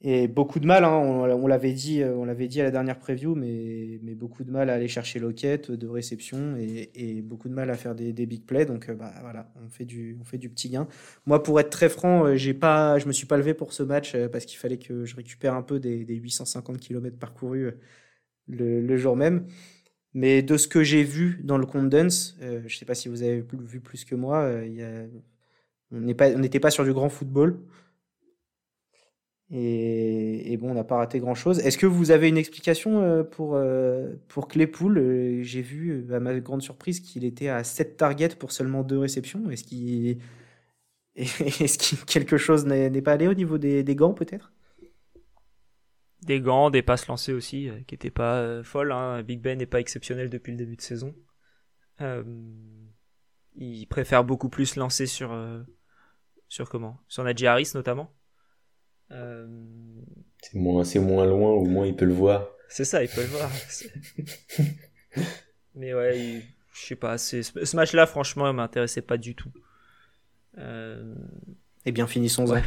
Et 0.02 0.30
beaucoup 0.30 0.62
de 0.62 0.66
mal, 0.66 0.86
hein, 0.86 0.92
on, 0.94 1.48
l'avait 1.48 1.74
dit, 1.74 2.02
euh, 2.02 2.16
on 2.16 2.24
l'avait 2.24 2.48
dit 2.48 2.62
à 2.62 2.64
la 2.64 2.72
dernière 2.72 2.98
preview, 2.98 3.36
mais, 3.36 4.00
beaucoup 4.16 4.46
de 4.46 4.52
mal 4.52 4.70
à 4.70 4.76
aller 4.76 4.88
chercher 4.88 5.20
Lockett 5.20 5.72
de 5.72 5.88
réception 5.88 6.56
et, 6.58 7.22
beaucoup 7.22 7.50
de 7.50 7.54
mal 7.54 7.70
à 7.70 7.76
faire 7.76 7.96
des, 7.96 8.14
big 8.26 8.46
plays. 8.46 8.66
Donc 8.66 8.88
euh, 8.90 8.96
bah, 8.96 9.14
voilà, 9.22 9.52
on 9.62 9.70
fait, 9.70 9.84
du, 9.84 10.18
petit 10.56 10.70
gain. 10.70 10.88
Moi, 11.26 11.44
pour 11.44 11.60
être 11.60 11.70
très 11.70 11.90
franc, 11.90 12.26
euh, 12.26 12.36
j'ai 12.36 12.54
pas, 12.54 12.98
je 12.98 13.08
me 13.08 13.12
suis 13.12 13.28
pas 13.28 13.36
levé 13.38 13.54
pour 13.54 13.74
ce 13.74 13.84
match 13.84 14.16
parce 14.32 14.46
qu'il 14.46 14.58
fallait 14.58 14.78
que 14.78 15.04
je 15.04 15.16
récupère 15.18 15.54
un 15.54 15.64
peu 15.64 15.80
des, 15.80 16.06
des 16.06 16.16
850 16.16 16.80
km 16.80 17.18
parcourus 17.18 17.74
le, 18.48 18.98
jour 18.98 19.18
même. 19.18 19.48
Mais 20.14 20.42
de 20.42 20.58
ce 20.58 20.68
que 20.68 20.84
j'ai 20.84 21.04
vu 21.04 21.42
dans 21.44 21.58
le 21.58 21.66
condense, 21.66 22.38
euh, 22.42 22.62
je 22.68 22.78
sais 22.78 22.86
pas 22.86 22.96
si 22.96 23.10
vous 23.10 23.22
avez 23.24 23.42
vu 23.52 23.80
plus 23.82 24.06
que 24.06 24.16
moi, 24.16 24.50
on 25.92 26.00
n'était 26.00 26.60
pas 26.60 26.72
sur 26.72 26.86
du 26.86 26.94
grand 26.94 27.10
football. 27.10 27.60
Et, 29.52 30.58
bon, 30.58 30.72
on 30.72 30.74
n'a 30.76 30.84
pas 30.84 30.98
raté 30.98 31.20
grand-chose. 31.20 31.60
Est-ce 31.60 31.78
que 31.78 31.88
vous 31.88 32.12
avez 32.12 32.30
une 32.30 32.38
explication 32.38 33.02
euh, 33.02 33.24
pour, 33.24 33.56
euh, 33.56 34.14
pour 34.28 34.48
Claypool? 34.48 34.98
Euh, 35.00 35.44
J'ai 35.44 35.62
vu, 35.62 36.14
à 36.14 36.20
ma 36.20 36.40
grande 36.40 36.62
surprise, 36.62 37.00
qu'il 37.00 37.26
était 37.26 37.50
à 37.50 37.64
7 37.64 37.98
targets 37.98 38.36
pour 38.36 38.52
seulement 38.52 38.84
2 38.84 39.00
réceptions. 39.00 39.50
Est-ce 39.50 39.64
qu'il 39.64 40.20
est 41.16 42.06
quelque 42.06 42.38
chose 42.38 42.66
n'est 42.66 43.02
pas 43.02 43.14
allé 43.14 43.28
au 43.28 43.34
niveau 43.34 43.58
des, 43.58 43.84
des 43.84 43.96
gants, 43.96 44.14
peut-être? 44.14 44.54
Des 46.22 46.42
gants, 46.42 46.70
des 46.70 46.84
passes 46.84 47.08
lancées 47.08 47.34
aussi, 47.34 47.72
qui 47.88 47.96
n'étaient 47.96 48.12
pas 48.12 48.62
folles. 48.64 48.92
Hein. 48.92 49.24
Big 49.24 49.42
Ben 49.42 49.58
n'est 49.58 49.66
pas 49.66 49.80
exceptionnel 49.80 50.30
depuis 50.30 50.52
le 50.52 50.58
début 50.58 50.76
de 50.76 50.82
saison. 50.82 51.16
il 53.56 53.88
préfère 53.88 54.24
beaucoup 54.24 54.50
plus 54.50 54.76
lancer 54.76 55.08
sur, 55.08 55.36
sur 56.50 56.70
comment? 56.70 57.00
Sur 57.08 57.24
Najee 57.24 57.48
Harris, 57.48 57.72
notamment? 57.74 58.14
Euh, 59.12 59.48
c'est 60.42 60.56
moins, 60.56 60.84
c'est 60.84 61.00
moins 61.00 61.26
loin, 61.26 61.52
au 61.52 61.66
moins 61.66 61.86
il 61.86 61.96
peut 61.96 62.06
le 62.06 62.14
voir. 62.14 62.50
C'est 62.68 62.86
ça, 62.86 63.04
il 63.04 63.10
peut 63.10 63.22
le 63.22 63.28
voir. 63.28 63.52
Mais 65.76 65.94
ouais, 65.94 66.42
je 66.74 66.86
sais 66.88 66.96
pas, 66.96 67.18
ce 67.18 67.76
match-là, 67.76 68.06
franchement, 68.06 68.48
il 68.50 68.56
m'intéressait 68.56 69.02
pas 69.02 69.18
du 69.18 69.36
tout. 69.36 69.52
Euh... 70.58 71.16
Eh 71.86 71.92
bien, 71.92 72.08
finissons-en. 72.08 72.62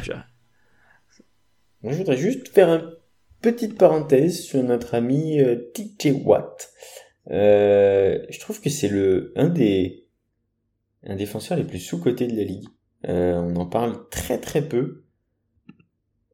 Moi, 1.81 1.91
je 1.91 1.97
voudrais 1.97 2.17
juste 2.17 2.47
faire 2.49 2.69
un 2.69 2.93
petite 3.41 3.77
parenthèse 3.77 4.41
sur 4.41 4.63
notre 4.63 4.95
ami 4.95 5.39
euh, 5.39 5.71
TJ 5.73 6.13
Watt. 6.23 6.71
Euh, 7.29 8.19
je 8.29 8.39
trouve 8.39 8.61
que 8.61 8.69
c'est 8.69 8.87
le 8.87 9.31
un 9.35 9.49
des 9.49 10.07
un 11.05 11.15
défenseur 11.15 11.57
les 11.57 11.63
plus 11.65 11.79
sous-cotés 11.79 12.27
de 12.27 12.35
la 12.35 12.43
ligue. 12.43 12.67
Euh, 13.07 13.33
on 13.35 13.55
en 13.57 13.65
parle 13.65 14.07
très 14.09 14.39
très 14.39 14.61
peu, 14.61 15.02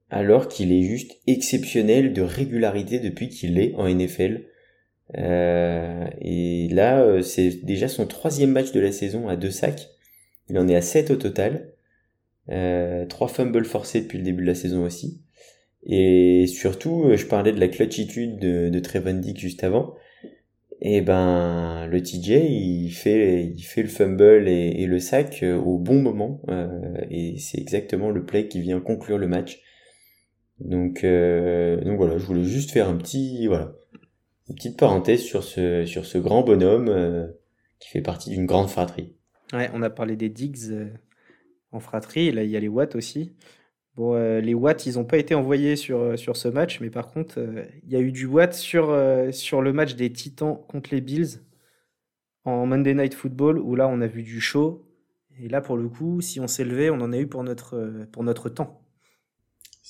alors 0.10 0.47
qu'il 0.47 0.72
est 0.72 0.84
juste 0.84 1.20
exceptionnel 1.28 2.14
de 2.14 2.22
régularité 2.22 2.99
depuis 2.99 3.30
qu'il 3.30 3.60
est 3.60 3.74
en 3.76 3.88
NFL. 3.88 4.45
et 5.16 6.68
là, 6.72 7.22
c'est 7.24 7.66
déjà 7.66 7.88
son 7.88 8.05
troisième 8.07 8.51
match 8.51 8.72
de 8.72 8.80
la 8.80 8.91
saison 8.91 9.28
à 9.28 9.36
deux 9.36 9.51
sacs. 9.51 9.89
Il 10.49 10.57
en 10.57 10.68
est 10.68 10.76
à 10.76 10.82
7 10.82 11.12
au 11.12 11.16
total. 11.16 11.74
trois 13.10 13.28
fumbles 13.28 13.66
forcés 13.66 14.01
depuis 14.01 14.18
le 14.18 14.24
début 14.24 14.43
de 14.43 14.47
la 14.47 14.55
saison 14.55 14.84
aussi. 14.84 15.22
Et 15.84 16.45
surtout, 16.47 17.03
euh, 17.05 17.18
je 17.18 17.26
parlais 17.26 17.51
de 17.51 17.60
la 17.60 17.68
clutchitude 17.68 18.38
de, 18.39 18.70
de 18.70 18.80
Trevon 18.80 19.20
Dick 19.20 19.39
juste 19.39 19.64
avant. 19.64 19.95
Et 20.82 21.01
ben, 21.01 21.88
le 21.88 22.01
TJ, 22.01 22.30
il 22.49 22.91
fait, 22.91 23.43
il 23.43 23.62
fait 23.64 23.82
le 23.82 23.89
fumble 23.89 24.47
et, 24.47 24.86
le 24.86 24.99
sac 24.99 25.43
euh, 25.43 25.57
au 25.57 25.78
bon 25.78 26.01
moment. 26.01 26.41
Euh, 26.49 26.93
et 27.10 27.38
c'est 27.38 27.60
exactement 27.60 28.10
le 28.10 28.26
play 28.26 28.47
qui 28.47 28.62
vient 28.62 28.80
conclure 28.80 29.18
le 29.18 29.28
match. 29.28 29.62
Donc, 30.60 31.03
donc 31.03 31.97
voilà, 31.97 32.18
je 32.18 32.26
voulais 32.26 32.43
juste 32.43 32.72
faire 32.72 32.89
un 32.89 32.95
petit, 32.95 33.47
voilà, 33.47 33.74
une 34.49 34.55
petite 34.55 34.78
parenthèse 34.78 35.22
sur 35.22 35.43
ce, 35.43 35.86
sur 35.86 36.05
ce 36.05 36.18
grand 36.18 36.43
bonhomme 36.43 37.32
qui 37.80 37.89
fait 37.89 38.01
partie 38.01 38.32
d'une 38.32 38.45
grande 38.45 38.70
fratrie. 38.70 39.16
Ouais, 39.53 39.70
on 39.74 39.82
a 39.82 39.89
parlé 39.89 40.16
des 40.16 40.30
Diggs 40.30 40.89
en 41.72 41.80
fratrie. 41.80 42.32
Là, 42.32 42.43
il 42.43 42.49
y 42.49 42.57
a 42.57 42.60
les 42.60 42.68
Watts 42.68 42.95
aussi. 42.95 43.36
Bon, 43.99 44.16
euh, 44.16 44.39
les 44.39 44.53
watts, 44.53 44.86
ils 44.86 44.95
n'ont 44.95 45.03
pas 45.03 45.18
été 45.18 45.36
envoyés 45.36 45.76
sur, 45.76 45.99
euh, 45.99 46.16
sur 46.16 46.38
ce 46.38 46.47
match, 46.47 46.80
mais 46.80 46.89
par 46.89 47.12
contre, 47.12 47.38
euh, 47.38 47.66
il 47.84 47.91
y 47.91 47.97
a 47.97 47.99
eu 47.99 48.14
du 48.14 48.26
watt 48.28 48.53
sur, 48.53 48.97
sur 49.32 49.62
le 49.62 49.74
match 49.74 49.95
des 49.95 50.10
Titans 50.10 50.57
contre 50.70 50.91
les 50.93 51.01
Bills 51.01 51.41
en 52.45 52.66
Monday 52.66 52.93
Night 52.93 53.14
Football, 53.14 53.60
où 53.60 53.76
là, 53.76 53.89
on 53.89 53.99
a 53.99 54.07
vu 54.07 54.24
du 54.24 54.39
show. 54.39 54.86
Et 55.38 55.49
là, 55.49 55.60
pour 55.60 55.76
le 55.76 55.89
coup, 55.89 56.22
si 56.22 56.39
on 56.39 56.47
s'est 56.47 56.64
levé, 56.64 56.89
on 56.89 57.01
en 57.01 57.12
a 57.12 57.18
eu 57.18 57.28
pour 57.28 57.43
notre, 57.43 58.05
pour 58.14 58.24
notre 58.24 58.47
temps. 58.47 58.82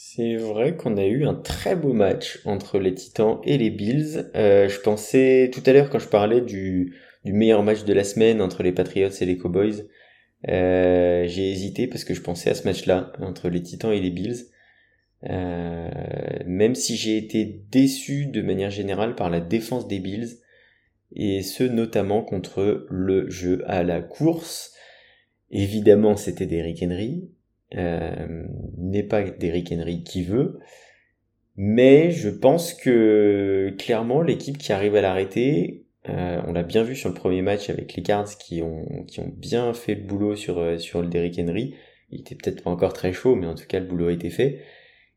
C'est 0.02 0.38
vrai 0.38 0.78
qu'on 0.78 0.96
a 0.96 1.06
eu 1.06 1.26
un 1.26 1.34
très 1.34 1.76
beau 1.76 1.92
match 1.92 2.40
entre 2.46 2.80
les 2.80 2.96
Titans 2.96 3.40
et 3.44 3.58
les 3.58 3.70
Bills. 3.70 4.30
je 4.34 4.80
pensais 4.80 5.52
tout 5.54 5.62
à 5.66 5.74
l'heure 5.74 5.90
quand 5.90 6.00
je 6.00 6.08
parlais 6.08 6.40
du, 6.40 6.96
du 7.26 7.34
meilleur 7.34 7.64
match 7.64 7.84
de 7.84 7.92
la 7.92 8.06
semaine 8.06 8.42
entre 8.42 8.64
les 8.64 8.72
Patriots 8.72 9.10
et 9.10 9.26
les 9.26 9.38
Cowboys, 9.38 9.88
euh, 10.48 11.28
j'ai 11.28 11.52
hésité 11.52 11.88
parce 11.88 12.06
que 12.06 12.14
je 12.14 12.22
pensais 12.22 12.50
à 12.50 12.56
ce 12.56 12.64
match-là 12.64 13.12
entre 13.20 13.50
les 13.50 13.62
Titans 13.62 13.92
et 13.92 14.00
les 14.00 14.10
Bills. 14.10 14.46
Euh, 15.30 15.90
même 16.46 16.76
si 16.76 16.96
j'ai 16.96 17.18
été 17.18 17.66
déçu 17.70 18.28
de 18.28 18.42
manière 18.42 18.72
générale 18.72 19.16
par 19.16 19.30
la 19.30 19.42
défense 19.42 19.86
des 19.86 20.00
Bills 20.00 20.38
et 21.14 21.42
ce 21.42 21.66
notamment 21.66 22.22
contre 22.24 22.86
le 22.90 23.30
jeu 23.30 23.64
à 23.68 23.84
la 23.84 24.02
course. 24.02 24.74
Évidemment, 25.52 26.16
c'était 26.16 26.46
Derrick 26.46 26.82
Henry. 26.82 27.32
Euh, 27.76 28.46
n'est 28.78 29.04
pas 29.04 29.22
Derrick 29.24 29.72
Henry 29.72 30.04
qui 30.04 30.24
veut. 30.24 30.60
Mais 31.56 32.12
je 32.12 32.30
pense 32.30 32.74
que 32.74 33.76
clairement 33.78 34.22
l'équipe 34.22 34.58
qui 34.58 34.72
arrive 34.72 34.96
à 34.96 35.02
l'arrêter 35.02 35.86
euh, 36.08 36.42
on 36.48 36.54
l'a 36.54 36.64
bien 36.64 36.84
vu 36.84 36.96
sur 36.96 37.10
le 37.10 37.16
premier 37.16 37.42
match 37.42 37.70
avec 37.70 37.94
les 37.96 38.04
Cards 38.04 38.38
qui 38.38 38.62
ont, 38.62 39.04
qui 39.08 39.20
ont 39.20 39.32
bien 39.36 39.74
fait 39.74 39.96
le 39.96 40.04
boulot 40.04 40.36
sur, 40.36 40.58
euh, 40.58 40.78
sur 40.78 41.02
le 41.02 41.08
Derrick 41.08 41.38
Henry. 41.40 41.76
Il 42.12 42.22
était 42.22 42.36
peut-être 42.36 42.64
pas 42.64 42.70
encore 42.70 42.94
très 42.94 43.12
chaud, 43.12 43.36
mais 43.36 43.48
en 43.48 43.56
tout 43.56 43.68
cas 43.68 43.80
le 43.80 43.86
boulot 43.86 44.08
a 44.08 44.14
été 44.14 44.30
fait. 44.30 44.62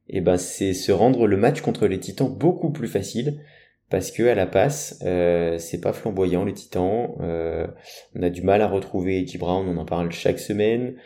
Et 0.08 0.20
ben 0.20 0.36
c'est 0.36 0.74
se 0.74 0.90
rendre 0.92 1.26
le 1.26 1.36
match 1.36 1.60
contre 1.60 1.86
les 1.86 2.00
Titans 2.00 2.28
beaucoup 2.28 2.70
plus 2.70 2.88
facile 2.88 3.40
parce 3.88 4.10
que 4.10 4.24
à 4.24 4.34
la 4.34 4.46
passe 4.46 4.98
euh, 5.04 5.58
c'est 5.58 5.80
pas 5.80 5.92
flamboyant 5.92 6.44
les 6.44 6.52
Titans. 6.54 7.14
on 7.20 8.22
a 8.22 8.30
du 8.30 8.42
mal 8.42 8.60
à 8.60 8.68
retrouver 8.68 9.20
Eddie 9.20 9.38
Brown, 9.38 9.66
on 9.68 9.76
en 9.78 9.84
parle 9.84 10.10
chaque 10.10 10.40
semaine. 10.40 10.96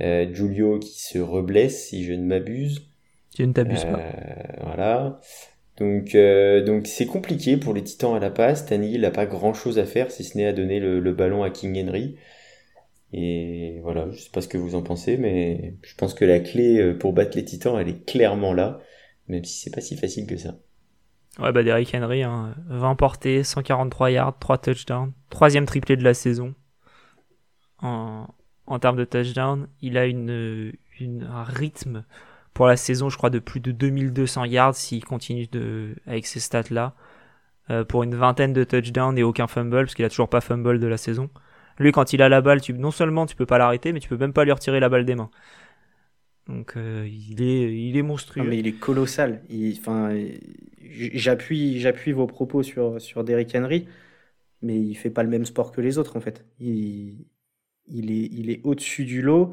Julio 0.00 0.78
qui 0.78 1.00
se 1.00 1.18
reblesse 1.18 1.88
si 1.88 2.04
je 2.04 2.12
ne 2.12 2.24
m'abuse. 2.24 2.88
Tu 3.34 3.46
ne 3.46 3.52
t'abuses 3.52 3.84
pas. 3.84 4.00
Voilà. 4.62 5.20
Donc 5.78 6.14
euh, 6.14 6.64
donc 6.64 6.86
c'est 6.86 7.06
compliqué 7.06 7.56
pour 7.56 7.72
les 7.72 7.84
Titans 7.84 8.14
à 8.14 8.18
la 8.18 8.30
passe. 8.30 8.66
Tannehill 8.66 9.02
n'a 9.02 9.10
pas 9.10 9.26
grand 9.26 9.54
chose 9.54 9.78
à 9.78 9.84
faire 9.84 10.10
si 10.10 10.24
ce 10.24 10.36
n'est 10.36 10.46
à 10.46 10.52
donner 10.52 10.80
le, 10.80 11.12
ballon 11.12 11.42
à 11.42 11.50
King 11.50 11.86
Henry. 11.86 12.16
Et 13.12 13.78
voilà, 13.82 14.10
je 14.10 14.18
sais 14.18 14.30
pas 14.30 14.42
ce 14.42 14.48
que 14.48 14.58
vous 14.58 14.74
en 14.74 14.82
pensez, 14.82 15.16
mais 15.16 15.76
je 15.82 15.94
pense 15.94 16.14
que 16.14 16.24
la 16.24 16.40
clé 16.40 16.78
euh, 16.78 16.98
pour 16.98 17.12
battre 17.12 17.36
les 17.36 17.44
Titans, 17.44 17.78
elle 17.80 17.88
est 17.88 18.04
clairement 18.04 18.52
là, 18.52 18.80
même 19.28 19.44
si 19.44 19.60
c'est 19.60 19.70
pas 19.70 19.80
si 19.80 19.96
facile 19.96 20.26
que 20.26 20.36
ça. 20.36 20.56
Ouais, 21.38 21.52
bah 21.52 21.62
Derrick 21.62 21.94
Henry, 21.94 22.22
20 22.22 22.54
hein, 22.68 22.94
portées, 22.96 23.44
143 23.44 24.10
yards, 24.10 24.38
3 24.40 24.58
touchdowns, 24.58 25.12
troisième 25.30 25.64
triplé 25.64 25.96
de 25.96 26.04
la 26.04 26.12
saison. 26.12 26.54
En, 27.80 28.26
en 28.68 28.78
termes 28.78 28.96
de 28.96 29.04
touchdown, 29.04 29.66
il 29.80 29.98
a 29.98 30.02
un 30.02 31.44
rythme 31.44 32.04
pour 32.54 32.66
la 32.66 32.76
saison, 32.76 33.08
je 33.08 33.16
crois, 33.16 33.30
de 33.30 33.38
plus 33.38 33.60
de 33.60 33.72
2200 33.72 34.44
yards 34.44 34.74
s'il 34.74 35.04
continue 35.04 35.46
de, 35.46 35.94
avec 36.06 36.26
ces 36.26 36.40
stats-là. 36.40 36.94
Euh, 37.70 37.84
pour 37.84 38.02
une 38.02 38.14
vingtaine 38.14 38.54
de 38.54 38.64
touchdowns 38.64 39.18
et 39.18 39.22
aucun 39.22 39.46
fumble, 39.46 39.84
parce 39.84 39.94
qu'il 39.94 40.04
a 40.04 40.08
toujours 40.08 40.30
pas 40.30 40.40
fumble 40.40 40.80
de 40.80 40.86
la 40.86 40.96
saison. 40.96 41.28
Lui, 41.78 41.92
quand 41.92 42.14
il 42.14 42.22
a 42.22 42.28
la 42.30 42.40
balle, 42.40 42.60
non 42.74 42.90
seulement 42.90 43.26
tu 43.26 43.36
peux 43.36 43.44
pas 43.44 43.58
l'arrêter, 43.58 43.92
mais 43.92 44.00
tu 44.00 44.08
peux 44.08 44.16
même 44.16 44.32
pas 44.32 44.44
lui 44.44 44.52
retirer 44.52 44.80
la 44.80 44.88
balle 44.88 45.04
des 45.04 45.14
mains. 45.14 45.30
Donc 46.46 46.78
euh, 46.78 47.06
il, 47.06 47.42
est, 47.42 48.02
monstrueux. 48.02 48.42
mais 48.42 48.58
il 48.58 48.66
est 48.66 48.72
colossal. 48.72 49.42
J'appuie, 51.12 51.78
j'appuie 51.78 52.12
vos 52.12 52.26
propos 52.26 52.62
sur, 52.62 52.98
sur 53.02 53.22
Derrick 53.22 53.54
Henry, 53.54 53.86
mais 54.62 54.80
il 54.80 54.94
fait 54.94 55.10
pas 55.10 55.22
le 55.22 55.28
même 55.28 55.44
sport 55.44 55.70
que 55.70 55.82
les 55.82 55.98
autres 55.98 56.16
en 56.16 56.20
fait. 56.20 56.46
Il 57.90 58.10
est, 58.10 58.28
il 58.32 58.50
est 58.50 58.60
au-dessus 58.64 59.04
du 59.04 59.22
lot. 59.22 59.52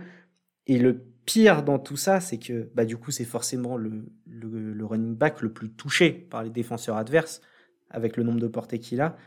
Et 0.67 0.77
le 0.79 1.03
pire 1.25 1.63
dans 1.63 1.79
tout 1.79 1.97
ça, 1.97 2.19
c'est 2.19 2.38
que 2.38 2.69
bah, 2.73 2.86
du 2.86 2.97
coup, 2.97 3.11
c'est 3.11 3.25
forcément 3.25 3.77
le, 3.77 4.05
le, 4.27 4.86
running 4.86 5.15
back 5.15 5.41
le 5.41 5.51
plus 5.51 5.71
touché 5.71 6.11
par 6.11 6.43
les 6.43 6.49
défenseurs 6.49 6.97
adverses, 6.97 7.41
avec 7.89 8.17
le 8.17 8.23
nombre 8.23 8.39
de 8.39 8.47
portées 8.47 8.79
qu'il 8.79 9.01
a, 9.01 9.17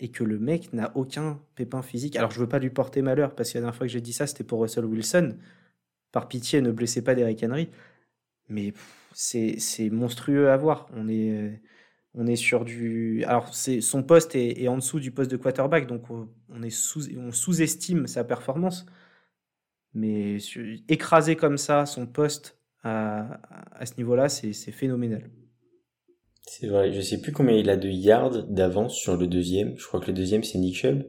et 0.00 0.10
que 0.10 0.24
le 0.24 0.38
mec 0.38 0.72
n'a 0.72 0.92
aucun 0.96 1.40
pépin 1.54 1.82
physique. 1.82 2.16
Alors, 2.16 2.30
je 2.30 2.40
veux 2.40 2.48
pas 2.48 2.58
lui 2.58 2.70
porter 2.70 3.02
malheur, 3.02 3.34
parce 3.34 3.52
que 3.52 3.58
la 3.58 3.62
dernière 3.62 3.76
fois 3.76 3.86
que 3.86 3.92
j'ai 3.92 4.00
dit 4.00 4.12
ça, 4.12 4.26
c'était 4.26 4.44
pour 4.44 4.60
Russell 4.60 4.84
Wilson. 4.84 5.36
Par 6.12 6.28
pitié, 6.28 6.60
ne 6.60 6.70
blessez 6.70 7.02
pas 7.02 7.14
Derrick 7.14 7.42
Henry. 7.42 7.68
Mais 8.48 8.72
c'est 9.12 9.90
monstrueux 9.90 10.50
à 10.50 10.56
voir. 10.56 10.88
On 10.94 11.08
est, 11.08 11.60
on 12.16 12.26
est 12.26 12.36
sur 12.36 12.64
du. 12.64 13.22
Alors, 13.24 13.54
son 13.54 14.02
poste 14.02 14.34
est, 14.34 14.62
est, 14.62 14.68
en 14.68 14.76
dessous 14.76 14.98
du 14.98 15.10
poste 15.10 15.30
de 15.30 15.36
quarterback, 15.36 15.86
donc 15.86 16.04
on, 16.10 16.62
est 16.62 16.70
sous, 16.70 17.14
on 17.16 17.30
sous-estime 17.30 18.06
sa 18.06 18.24
performance. 18.24 18.86
Mais 19.92 20.38
écraser 20.88 21.36
comme 21.36 21.58
ça 21.58 21.86
son 21.86 22.06
poste 22.06 22.58
à, 22.82 23.40
à 23.72 23.86
ce 23.86 23.94
niveau-là, 23.98 24.28
c'est 24.28 24.52
phénoménal. 24.52 25.30
C'est 26.46 26.68
vrai, 26.68 26.92
je 26.92 27.00
sais 27.00 27.20
plus 27.20 27.32
combien 27.32 27.56
il 27.56 27.68
a 27.70 27.76
de 27.76 27.88
yards 27.88 28.44
d'avance 28.44 28.94
sur 28.94 29.16
le 29.16 29.26
deuxième. 29.26 29.76
Je 29.76 29.86
crois 29.86 30.00
que 30.00 30.06
le 30.06 30.12
deuxième 30.12 30.44
c'est 30.44 30.58
Nick 30.58 30.76
Chubb. 30.76 31.02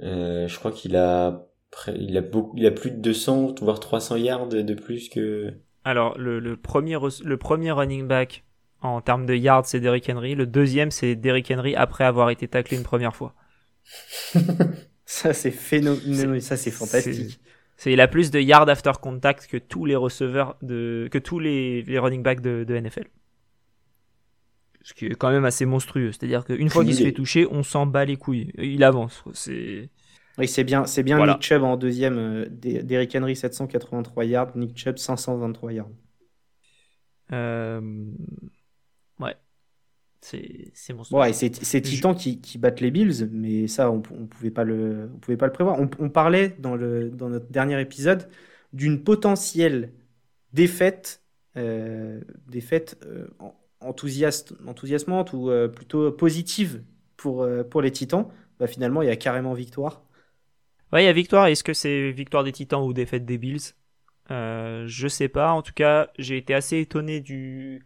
Euh, 0.00 0.48
je 0.48 0.58
crois 0.58 0.72
qu'il 0.72 0.96
a 0.96 1.48
il 1.94 2.16
a 2.18 2.22
beaucoup, 2.22 2.56
il 2.56 2.66
a 2.66 2.70
plus 2.70 2.90
de 2.90 2.96
200 2.96 3.54
voire 3.60 3.78
300 3.78 4.16
yards 4.16 4.48
de 4.48 4.74
plus 4.74 5.08
que. 5.08 5.54
Alors 5.84 6.18
le, 6.18 6.40
le 6.40 6.56
premier 6.56 6.98
le 7.24 7.36
premier 7.36 7.70
running 7.70 8.08
back 8.08 8.44
en 8.82 9.00
termes 9.00 9.26
de 9.26 9.34
yards 9.34 9.66
c'est 9.66 9.80
Derrick 9.80 10.08
Henry. 10.08 10.34
Le 10.34 10.46
deuxième 10.46 10.90
c'est 10.90 11.14
Derrick 11.14 11.50
Henry 11.50 11.74
après 11.74 12.04
avoir 12.04 12.30
été 12.30 12.48
taclé 12.48 12.76
une 12.76 12.82
première 12.82 13.14
fois. 13.14 13.34
Ça, 15.04 15.34
c'est 15.34 15.50
phénoménal. 15.50 16.40
Ça, 16.40 16.56
c'est 16.56 16.70
fantastique. 16.70 17.38
C'est, 17.76 17.92
il 17.92 18.00
a 18.00 18.08
plus 18.08 18.30
de 18.30 18.40
yards 18.40 18.68
after 18.68 18.92
contact 19.00 19.46
que 19.46 19.58
tous 19.58 19.84
les 19.84 19.96
receveurs 19.96 20.56
de, 20.62 21.08
que 21.10 21.18
tous 21.18 21.38
les, 21.38 21.82
les 21.82 21.98
running 21.98 22.22
backs 22.22 22.40
de, 22.40 22.64
de, 22.64 22.78
NFL. 22.78 23.08
Ce 24.82 24.94
qui 24.94 25.06
est 25.06 25.14
quand 25.14 25.30
même 25.30 25.44
assez 25.44 25.66
monstrueux. 25.66 26.12
C'est-à-dire 26.12 26.44
qu'une 26.44 26.70
fois 26.70 26.82
qu'il 26.84 26.94
se 26.94 27.02
fait 27.02 27.12
toucher, 27.12 27.46
on 27.50 27.62
s'en 27.62 27.84
bat 27.84 28.06
les 28.06 28.16
couilles. 28.16 28.52
Il 28.56 28.82
avance. 28.84 29.22
C'est. 29.34 29.90
Oui, 30.38 30.48
c'est 30.48 30.64
bien, 30.64 30.86
c'est 30.86 31.02
bien 31.02 31.24
Nick 31.26 31.42
Chubb 31.42 31.62
en 31.62 31.76
deuxième. 31.76 32.16
Euh, 32.16 32.46
Derrick 32.48 33.14
Henry 33.14 33.36
783 33.36 34.24
yards, 34.24 34.56
Nick 34.56 34.78
Chubb 34.78 34.96
523 34.96 35.72
yards. 35.72 35.90
Euh... 37.32 37.80
Ouais. 39.20 39.36
C'est 40.22 40.92
mon 40.92 41.02
Ouais, 41.10 41.32
c'est 41.32 41.50
Titan 41.50 42.14
qui, 42.14 42.40
qui, 42.40 42.56
battent 42.56 42.80
les 42.80 42.92
Bills, 42.92 43.28
mais 43.32 43.66
ça, 43.66 43.90
on, 43.90 44.02
on 44.12 44.26
pouvait 44.26 44.52
pas 44.52 44.62
le, 44.62 45.10
on 45.12 45.18
pouvait 45.18 45.36
pas 45.36 45.46
le 45.46 45.52
prévoir. 45.52 45.80
On, 45.80 45.90
on 45.98 46.10
parlait 46.10 46.54
dans, 46.60 46.76
le, 46.76 47.10
dans 47.10 47.28
notre 47.28 47.50
dernier 47.50 47.80
épisode 47.80 48.28
d'une 48.72 49.02
potentielle 49.02 49.92
défaite, 50.52 51.22
euh, 51.56 52.20
défaite 52.46 52.98
euh, 53.04 53.26
enthousiaste, 53.80 54.54
enthousiasmante 54.66 55.32
ou 55.32 55.50
euh, 55.50 55.66
plutôt 55.66 56.12
positive 56.12 56.84
pour, 57.16 57.46
pour 57.68 57.82
les 57.82 57.90
Titans. 57.90 58.28
Bah, 58.60 58.68
finalement, 58.68 59.02
il 59.02 59.08
y 59.08 59.12
a 59.12 59.16
carrément 59.16 59.54
victoire. 59.54 60.04
Ouais, 60.92 61.02
il 61.02 61.06
y 61.06 61.10
a 61.10 61.12
victoire. 61.12 61.46
Est-ce 61.46 61.64
que 61.64 61.74
c'est 61.74 62.12
victoire 62.12 62.44
des 62.44 62.52
Titans 62.52 62.82
ou 62.82 62.92
défaite 62.92 63.24
des 63.24 63.38
Bills? 63.38 63.74
Je 64.30 65.08
sais 65.08 65.28
pas. 65.28 65.52
En 65.52 65.62
tout 65.62 65.74
cas, 65.74 66.10
j'ai 66.18 66.38
été 66.38 66.54
assez 66.54 66.78
étonné 66.78 67.20
du 67.20 67.82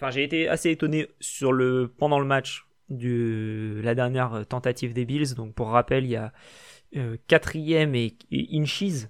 enfin, 0.00 0.10
j'ai 0.10 0.24
été 0.24 0.48
assez 0.48 0.70
étonné 0.70 1.08
sur 1.20 1.52
le, 1.52 1.92
pendant 1.98 2.18
le 2.18 2.26
match 2.26 2.66
de 2.88 3.80
la 3.84 3.94
dernière 3.94 4.46
tentative 4.48 4.92
des 4.92 5.04
Bills. 5.04 5.34
Donc, 5.34 5.54
pour 5.54 5.68
rappel, 5.68 6.04
il 6.04 6.10
y 6.10 6.16
a 6.16 6.32
quatrième 7.28 7.94
et, 7.94 8.16
inches 8.52 9.06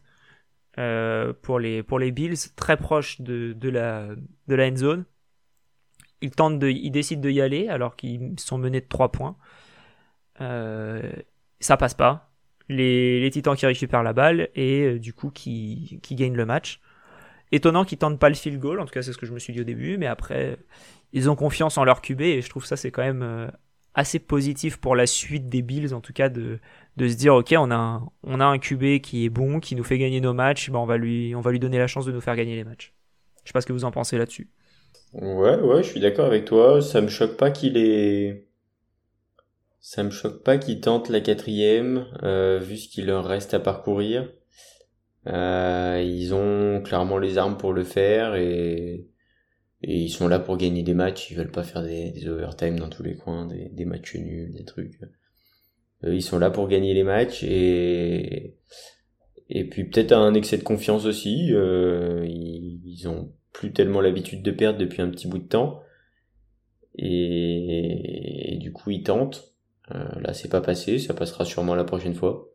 pour, 1.43 1.59
les, 1.59 1.83
pour 1.83 1.99
les 1.99 2.11
Bills, 2.11 2.37
très 2.57 2.77
proche 2.77 3.21
de, 3.21 3.53
de, 3.55 3.69
la, 3.69 4.09
de 4.49 4.55
la 4.55 4.67
end 4.67 4.77
zone. 4.77 5.05
Ils, 6.21 6.31
tentent 6.31 6.59
de, 6.59 6.69
ils 6.69 6.91
décident 6.91 7.23
de 7.23 7.31
y 7.31 7.41
aller 7.41 7.69
alors 7.69 7.97
qu'ils 7.97 8.39
sont 8.39 8.59
menés 8.59 8.81
de 8.81 8.89
3 8.89 9.13
points. 9.13 9.37
ça 10.39 11.77
passe 11.79 11.95
pas 11.95 12.31
les, 12.71 13.31
Titans 13.31 13.57
qui 13.57 13.67
récupèrent 13.67 14.03
la 14.03 14.13
balle 14.13 14.49
et 14.55 14.83
euh, 14.85 14.99
du 14.99 15.13
coup 15.13 15.31
qui, 15.31 15.99
qui 16.03 16.15
gagnent 16.15 16.37
le 16.37 16.47
match. 16.47 16.81
Étonnant 17.53 17.85
qu'ils 17.85 17.99
tentent 17.99 18.19
pas 18.19 18.29
le 18.29 18.35
field 18.35 18.59
goal, 18.61 18.81
en 18.81 18.85
tout 18.85 18.93
cas 18.93 19.03
c'est 19.03 19.13
ce 19.13 19.19
que 19.19 19.27
je 19.27 19.33
me 19.33 19.39
suis 19.39 19.53
dit 19.53 19.61
au 19.61 19.65
début, 19.65 19.99
mais 19.99 20.07
après 20.07 20.59
ils 21.13 21.29
ont 21.29 21.37
confiance 21.37 21.79
en 21.79 21.85
leur 21.85 22.03
QB 22.03 22.21
et 22.21 22.43
je 22.43 22.49
trouve 22.49 22.65
ça 22.65 22.77
c'est 22.77 22.91
quand 22.91 23.03
même 23.03 23.23
euh, 23.23 23.49
assez 23.95 24.19
positif 24.19 24.77
pour 24.77 24.95
la 24.95 25.07
suite 25.07 25.49
des 25.49 25.63
Bills 25.63 25.93
en 25.93 26.01
tout 26.01 26.13
cas 26.13 26.29
de, 26.29 26.61
se 26.99 27.17
dire 27.17 27.35
ok 27.35 27.55
on 27.59 27.71
a 27.71 27.75
un, 27.75 28.09
on 28.23 28.59
QB 28.59 29.01
qui 29.01 29.25
est 29.25 29.31
bon, 29.31 29.59
qui 29.59 29.75
nous 29.75 29.85
fait 29.85 29.99
gagner 29.99 30.21
nos 30.21 30.35
matchs, 30.35 30.71
on 30.73 30.85
va 30.85 30.97
lui 30.97 31.59
donner 31.59 31.79
la 31.79 31.89
chance 31.89 32.07
de 32.07 32.13
nous 32.13 32.21
faire 32.21 32.37
gagner 32.37 32.57
les 32.57 32.65
matchs. 32.65 32.95
Je 33.45 33.49
sais 33.49 33.53
pas 33.53 33.61
ce 33.61 33.67
que 33.67 33.73
vous 33.73 33.85
en 33.85 33.91
pensez 33.91 34.17
là-dessus. 34.19 34.49
Ouais 35.13 35.59
ouais 35.59 35.83
je 35.83 35.89
suis 35.89 36.01
d'accord 36.01 36.27
avec 36.27 36.45
toi, 36.45 36.81
ça 36.81 37.01
me 37.01 37.09
choque 37.09 37.37
pas 37.37 37.51
qu'il 37.51 37.77
ait 37.77 38.47
ça 39.81 40.03
me 40.03 40.11
choque 40.11 40.45
pas 40.45 40.59
qu'ils 40.59 40.81
tentent 40.81 41.09
la 41.09 41.21
quatrième, 41.21 42.07
euh, 42.23 42.59
vu 42.63 42.77
ce 42.77 42.89
qu'il 42.89 43.07
leur 43.07 43.25
reste 43.25 43.55
à 43.55 43.61
parcourir. 43.61 44.31
Euh, 45.27 46.03
ils 46.05 46.33
ont 46.35 46.83
clairement 46.83 47.19
les 47.19 47.37
armes 47.39 47.59
pour 47.59 47.73
le 47.73 47.85
faire 47.85 48.35
et, 48.37 49.07
et 49.83 49.97
ils 49.97 50.09
sont 50.09 50.29
là 50.29 50.39
pour 50.39 50.57
gagner 50.57 50.83
des 50.83 50.95
matchs. 50.95 51.31
Ils 51.31 51.37
veulent 51.37 51.51
pas 51.51 51.63
faire 51.63 51.83
des, 51.83 52.11
des 52.13 52.29
overtime 52.29 52.79
dans 52.79 52.89
tous 52.89 53.03
les 53.03 53.17
coins, 53.17 53.47
des, 53.47 53.69
des 53.69 53.85
matchs 53.85 54.17
nuls, 54.17 54.53
des 54.53 54.65
trucs. 54.65 55.01
Euh, 56.05 56.15
ils 56.15 56.23
sont 56.23 56.39
là 56.39 56.51
pour 56.51 56.69
gagner 56.69 56.95
les 56.95 57.05
matchs 57.05 57.43
et 57.43 58.57
et 59.53 59.65
puis 59.65 59.85
peut-être 59.85 60.13
un 60.13 60.35
excès 60.35 60.59
de 60.59 60.63
confiance 60.63 61.07
aussi. 61.07 61.53
Euh, 61.53 62.25
ils, 62.27 62.81
ils 62.85 63.09
ont 63.09 63.33
plus 63.53 63.73
tellement 63.73 64.01
l'habitude 64.01 64.43
de 64.43 64.51
perdre 64.53 64.79
depuis 64.79 65.03
un 65.03 65.11
petit 65.11 65.27
bout 65.29 65.39
de 65.39 65.49
temps 65.49 65.81
et, 66.97 68.55
et 68.55 68.59
du 68.59 68.73
coup 68.73 68.91
ils 68.91 69.03
tentent. 69.03 69.55
Euh, 69.93 70.21
là, 70.21 70.33
c'est 70.35 70.49
pas 70.49 70.61
passé, 70.61 70.99
ça 70.99 71.15
passera 71.15 71.45
sûrement 71.45 71.75
la 71.75 71.85
prochaine 71.85 72.15
fois. 72.15 72.50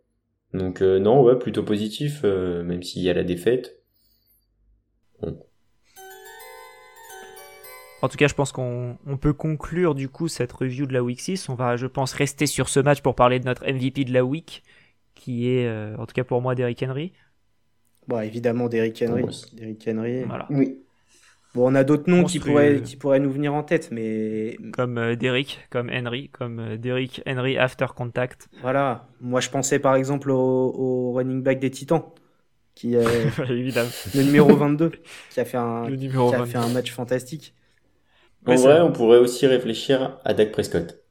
Donc 0.55 0.81
euh, 0.81 0.99
non, 0.99 1.21
ouais, 1.23 1.37
plutôt 1.37 1.63
positif, 1.63 2.21
euh, 2.23 2.63
même 2.63 2.83
s'il 2.83 3.01
y 3.01 3.09
a 3.09 3.13
la 3.13 3.23
défaite. 3.23 3.81
En 8.01 8.09
tout 8.09 8.17
cas, 8.17 8.27
je 8.27 8.35
pense 8.35 8.51
qu'on 8.51 8.97
peut 9.19 9.33
conclure 9.33 9.95
du 9.95 10.09
coup 10.09 10.27
cette 10.27 10.51
review 10.51 10.85
de 10.85 10.93
la 10.93 11.03
Week 11.03 11.19
6. 11.19 11.49
On 11.49 11.55
va, 11.55 11.75
je 11.75 11.87
pense, 11.87 12.13
rester 12.13 12.45
sur 12.45 12.69
ce 12.69 12.79
match 12.79 13.01
pour 13.01 13.15
parler 13.15 13.39
de 13.39 13.45
notre 13.45 13.65
MVP 13.65 14.03
de 14.03 14.13
la 14.13 14.23
Week, 14.23 14.63
qui 15.15 15.49
est, 15.49 15.67
en 15.97 16.05
tout 16.05 16.13
cas 16.13 16.23
pour 16.23 16.41
moi, 16.41 16.53
Derrick 16.53 16.83
Henry. 16.83 17.13
Bon, 18.07 18.19
évidemment, 18.19 18.67
Derrick 18.67 19.01
Henry. 19.01 19.23
Derrick 19.53 19.87
Henry. 19.87 20.23
Voilà. 20.25 20.45
Oui. 20.51 20.84
Bon, 21.55 21.71
on 21.71 21.75
a 21.75 21.85
d'autres 21.85 22.09
noms 22.09 22.25
qui 22.25 22.39
pourraient, 22.39 22.81
qui 22.81 22.97
pourraient 22.97 23.21
nous 23.21 23.31
venir 23.31 23.53
en 23.53 23.63
tête, 23.63 23.87
mais. 23.89 24.57
Comme 24.73 24.97
euh, 24.97 25.15
Derrick, 25.15 25.61
comme 25.69 25.89
Henry, 25.89 26.27
comme 26.29 26.59
euh, 26.59 26.77
Derrick 26.77 27.21
Henry 27.25 27.57
after 27.57 27.85
contact. 27.95 28.49
Voilà. 28.61 29.07
Moi, 29.21 29.39
je 29.39 29.49
pensais 29.49 29.79
par 29.79 29.95
exemple 29.95 30.31
au, 30.31 31.13
running 31.13 31.41
back 31.41 31.59
des 31.59 31.71
Titans, 31.71 32.03
qui 32.75 32.95
est 32.95 33.03
le 33.47 34.23
numéro 34.23 34.53
22, 34.53 34.91
qui 35.29 35.39
a 35.39 35.45
fait 35.45 35.55
un, 35.55 35.87
qui 35.95 36.09
a 36.17 36.45
fait 36.45 36.57
un 36.57 36.69
match 36.69 36.91
fantastique. 36.91 37.55
En 38.45 38.55
vrai, 38.55 38.81
on 38.81 38.91
pourrait 38.91 39.17
aussi 39.19 39.47
réfléchir 39.47 40.19
à 40.25 40.33
Dak 40.33 40.51
Prescott. 40.51 41.01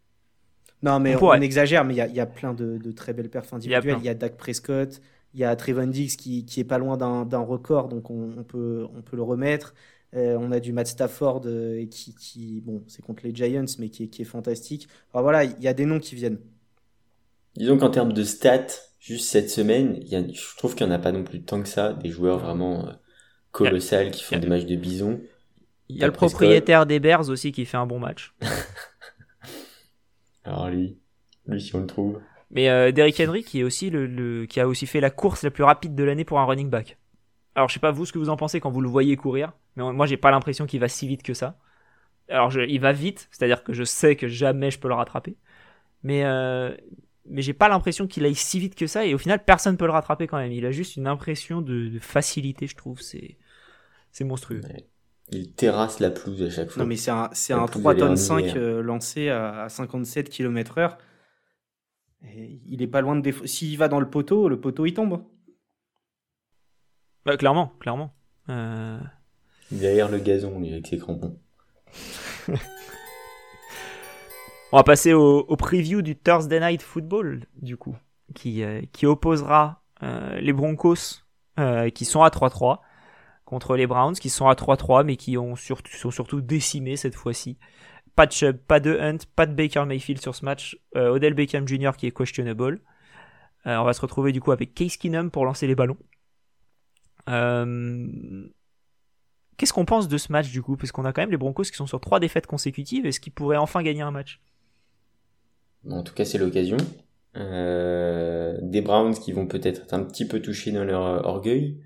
Non, 0.82 1.00
mais 1.00 1.16
on, 1.16 1.32
exagère, 1.40 1.86
mais 1.86 1.94
il 1.94 1.96
y 1.96 2.02
a, 2.02 2.06
y 2.06 2.20
a, 2.20 2.26
plein 2.26 2.52
de, 2.52 2.76
de, 2.76 2.92
très 2.92 3.14
belles 3.14 3.30
perfs 3.30 3.54
individuelles. 3.54 3.96
Il 4.00 4.04
y, 4.04 4.10
a 4.10 4.14
Dak 4.14 4.36
Prescott, 4.36 5.00
il 5.32 5.40
y 5.40 5.44
a 5.44 5.56
Trevon 5.56 5.86
Dix 5.86 6.16
qui, 6.16 6.44
qui 6.44 6.60
est 6.60 6.64
pas 6.64 6.76
loin 6.76 6.98
d'un 6.98 7.38
record, 7.38 7.88
donc 7.88 8.10
on, 8.10 8.34
on, 8.36 8.44
peut, 8.44 8.86
on 8.94 9.00
peut 9.00 9.16
le 9.16 9.22
remettre. 9.22 9.72
Euh, 10.14 10.36
on 10.38 10.52
a 10.52 10.60
du 10.60 10.72
Matt 10.72 10.86
Stafford 10.86 11.42
euh, 11.46 11.86
qui, 11.86 12.14
qui, 12.14 12.60
bon, 12.60 12.84
c'est 12.86 13.02
contre 13.02 13.24
les 13.24 13.34
Giants, 13.34 13.64
mais 13.78 13.88
qui 13.88 14.04
est, 14.04 14.08
qui 14.08 14.22
est 14.22 14.26
fantastique. 14.26 14.88
voilà, 15.12 15.44
il 15.44 15.60
y 15.60 15.68
a 15.68 15.74
des 15.74 15.86
noms 15.86 15.98
qui 15.98 16.14
viennent. 16.14 16.38
Disons 17.56 17.78
qu'en 17.78 17.90
termes 17.90 18.12
de 18.12 18.22
stats, 18.22 18.66
juste 18.98 19.28
cette 19.28 19.50
semaine, 19.50 19.98
y 20.02 20.16
a, 20.16 20.22
je 20.26 20.56
trouve 20.56 20.74
qu'il 20.74 20.86
n'y 20.86 20.92
en 20.92 20.96
a 20.96 20.98
pas 20.98 21.12
non 21.12 21.24
plus 21.24 21.42
tant 21.42 21.62
que 21.62 21.68
ça, 21.68 21.92
des 21.92 22.10
joueurs 22.10 22.38
vraiment 22.38 22.86
euh, 22.86 22.92
colossales 23.52 24.10
qui 24.10 24.24
font 24.24 24.38
des 24.38 24.46
matchs 24.46 24.66
de 24.66 24.76
bison. 24.76 25.20
Il 25.88 25.96
y 25.96 26.02
a 26.02 26.06
le 26.06 26.12
propriétaire 26.12 26.86
des 26.86 26.98
Bears 26.98 27.28
aussi 27.28 27.52
qui 27.52 27.64
fait 27.64 27.76
un 27.76 27.86
bon 27.86 27.98
match. 27.98 28.34
Alors 30.44 30.68
lui, 30.68 30.98
lui 31.46 31.60
si 31.60 31.74
on 31.76 31.80
le 31.80 31.86
trouve. 31.86 32.20
Mais 32.50 32.68
euh, 32.68 32.92
Derrick 32.92 33.20
Henry 33.20 33.44
qui 33.44 33.60
est 33.60 33.62
aussi 33.62 33.90
le, 33.90 34.46
qui 34.46 34.60
a 34.60 34.66
aussi 34.66 34.86
fait 34.86 35.00
la 35.00 35.10
course 35.10 35.42
la 35.42 35.50
plus 35.50 35.64
rapide 35.64 35.94
de 35.94 36.04
l'année 36.04 36.24
pour 36.24 36.40
un 36.40 36.44
running 36.44 36.70
back. 36.70 36.98
Alors 37.54 37.68
je 37.68 37.74
sais 37.74 37.80
pas 37.80 37.90
vous 37.90 38.04
ce 38.06 38.12
que 38.12 38.18
vous 38.18 38.30
en 38.30 38.36
pensez 38.36 38.60
quand 38.60 38.70
vous 38.70 38.80
le 38.80 38.88
voyez 38.88 39.16
courir, 39.16 39.52
mais 39.76 39.92
moi 39.92 40.06
j'ai 40.06 40.16
pas 40.16 40.30
l'impression 40.30 40.66
qu'il 40.66 40.80
va 40.80 40.88
si 40.88 41.06
vite 41.06 41.22
que 41.22 41.34
ça. 41.34 41.58
Alors 42.28 42.50
je, 42.50 42.60
il 42.60 42.80
va 42.80 42.92
vite, 42.92 43.28
c'est-à-dire 43.30 43.62
que 43.62 43.72
je 43.72 43.84
sais 43.84 44.16
que 44.16 44.28
jamais 44.28 44.70
je 44.70 44.78
peux 44.78 44.88
le 44.88 44.94
rattraper, 44.94 45.36
mais 46.02 46.24
euh, 46.24 46.74
mais 47.26 47.42
j'ai 47.42 47.52
pas 47.52 47.68
l'impression 47.68 48.06
qu'il 48.06 48.24
aille 48.24 48.34
si 48.34 48.58
vite 48.58 48.74
que 48.74 48.86
ça 48.86 49.06
et 49.06 49.14
au 49.14 49.18
final 49.18 49.42
personne 49.44 49.76
peut 49.76 49.86
le 49.86 49.92
rattraper 49.92 50.26
quand 50.26 50.36
même. 50.36 50.52
Il 50.52 50.66
a 50.66 50.70
juste 50.70 50.96
une 50.96 51.06
impression 51.06 51.60
de, 51.62 51.98
facilité, 52.00 52.66
je 52.66 52.76
trouve. 52.76 53.00
C'est 53.00 53.38
c'est 54.12 54.24
monstrueux. 54.24 54.60
Il 55.30 55.52
terrasse 55.52 56.00
la 56.00 56.10
pelouse 56.10 56.42
à 56.42 56.50
chaque 56.50 56.70
fois. 56.70 56.82
Non 56.82 56.88
mais 56.88 56.96
c'est 56.96 57.10
un 57.10 57.30
c'est 57.32 57.52
un 57.52 57.66
3 57.66 57.94
tonnes 57.94 58.16
5 58.16 58.56
euh, 58.56 58.82
lancé 58.82 59.28
à, 59.28 59.68
57 59.68 60.28
km 60.28 60.78
heure. 60.78 60.98
Et 62.26 62.60
il 62.66 62.82
est 62.82 62.86
pas 62.86 63.00
loin 63.00 63.16
de 63.16 63.46
S'il 63.46 63.76
va 63.76 63.88
dans 63.88 64.00
le 64.00 64.08
poteau, 64.08 64.48
le 64.48 64.60
poteau 64.60 64.86
il 64.86 64.94
tombe. 64.94 65.22
Bah, 67.24 67.36
clairement, 67.36 67.72
clairement. 67.80 68.14
Euh... 68.48 68.98
Derrière 69.70 70.10
le 70.10 70.18
gazon, 70.18 70.56
avec 70.56 70.86
ses 70.86 70.98
crampons. 70.98 71.38
On 74.72 74.76
va 74.76 74.82
passer 74.82 75.12
au, 75.12 75.44
preview 75.56 76.02
du 76.02 76.16
Thursday 76.16 76.58
Night 76.58 76.82
Football, 76.82 77.44
du 77.62 77.76
coup, 77.76 77.96
qui, 78.34 78.64
euh, 78.64 78.82
qui 78.92 79.06
opposera 79.06 79.82
euh, 80.02 80.40
les 80.40 80.52
Broncos, 80.52 81.22
euh, 81.60 81.90
qui 81.90 82.04
sont 82.04 82.22
à 82.22 82.28
3-3, 82.28 82.80
contre 83.44 83.76
les 83.76 83.86
Browns, 83.86 84.14
qui 84.14 84.30
sont 84.30 84.48
à 84.48 84.54
3-3, 84.54 85.04
mais 85.04 85.14
qui 85.16 85.38
ont 85.38 85.54
sont 85.54 86.10
surtout 86.10 86.40
décimés 86.40 86.96
cette 86.96 87.14
fois-ci. 87.14 87.56
Pas 88.16 88.26
de 88.26 88.32
Chubb, 88.32 88.56
pas 88.56 88.80
de 88.80 88.98
Hunt, 88.98 89.18
pas 89.36 89.46
de 89.46 89.54
Baker 89.54 89.84
Mayfield 89.86 90.20
sur 90.20 90.34
ce 90.34 90.44
match. 90.44 90.76
Odell 90.94 91.34
Beckham 91.34 91.68
Jr. 91.68 91.92
qui 91.96 92.06
est 92.06 92.16
questionable. 92.16 92.80
on 93.64 93.84
va 93.84 93.92
se 93.92 94.00
retrouver 94.00 94.32
du 94.32 94.40
coup 94.40 94.50
avec 94.50 94.74
Case 94.74 94.96
Keenum 94.96 95.30
pour 95.30 95.44
lancer 95.44 95.66
les 95.66 95.74
ballons. 95.74 95.98
Euh, 97.28 98.46
qu'est-ce 99.56 99.72
qu'on 99.72 99.84
pense 99.84 100.08
de 100.08 100.18
ce 100.18 100.32
match 100.32 100.50
du 100.50 100.62
coup? 100.62 100.76
Parce 100.76 100.92
qu'on 100.92 101.04
a 101.04 101.12
quand 101.12 101.22
même 101.22 101.30
les 101.30 101.36
Broncos 101.36 101.64
qui 101.64 101.76
sont 101.76 101.86
sur 101.86 102.00
trois 102.00 102.20
défaites 102.20 102.46
consécutives. 102.46 103.06
Est-ce 103.06 103.20
qu'ils 103.20 103.32
pourraient 103.32 103.56
enfin 103.56 103.82
gagner 103.82 104.02
un 104.02 104.10
match? 104.10 104.40
En 105.88 106.02
tout 106.02 106.14
cas, 106.14 106.24
c'est 106.24 106.38
l'occasion. 106.38 106.76
Euh, 107.36 108.58
des 108.62 108.80
Browns 108.80 109.14
qui 109.14 109.32
vont 109.32 109.46
peut-être 109.46 109.82
être 109.82 109.94
un 109.94 110.04
petit 110.04 110.26
peu 110.26 110.40
touchés 110.40 110.72
dans 110.72 110.84
leur 110.84 111.26
orgueil. 111.26 111.80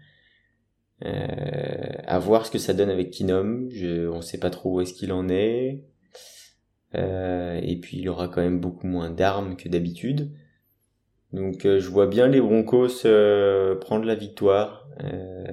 Euh, 1.04 2.18
voir 2.18 2.44
ce 2.46 2.50
que 2.50 2.58
ça 2.58 2.74
donne 2.74 2.90
avec 2.90 3.10
Kinom. 3.10 3.68
Je, 3.70 4.08
on 4.08 4.20
sait 4.20 4.38
pas 4.38 4.50
trop 4.50 4.76
où 4.76 4.80
est-ce 4.80 4.94
qu'il 4.94 5.12
en 5.12 5.28
est. 5.28 5.84
et 6.94 7.78
puis 7.80 7.98
il 7.98 8.08
aura 8.08 8.28
quand 8.28 8.40
même 8.40 8.60
beaucoup 8.60 8.86
moins 8.86 9.10
d'armes 9.10 9.56
que 9.56 9.68
d'habitude. 9.68 10.32
Donc 11.32 11.62
je 11.62 11.88
vois 11.88 12.06
bien 12.06 12.26
les 12.26 12.40
Broncos 12.40 13.02
prendre 13.80 14.05
la 14.05 14.14
victoire 14.14 14.88
euh, 15.05 15.46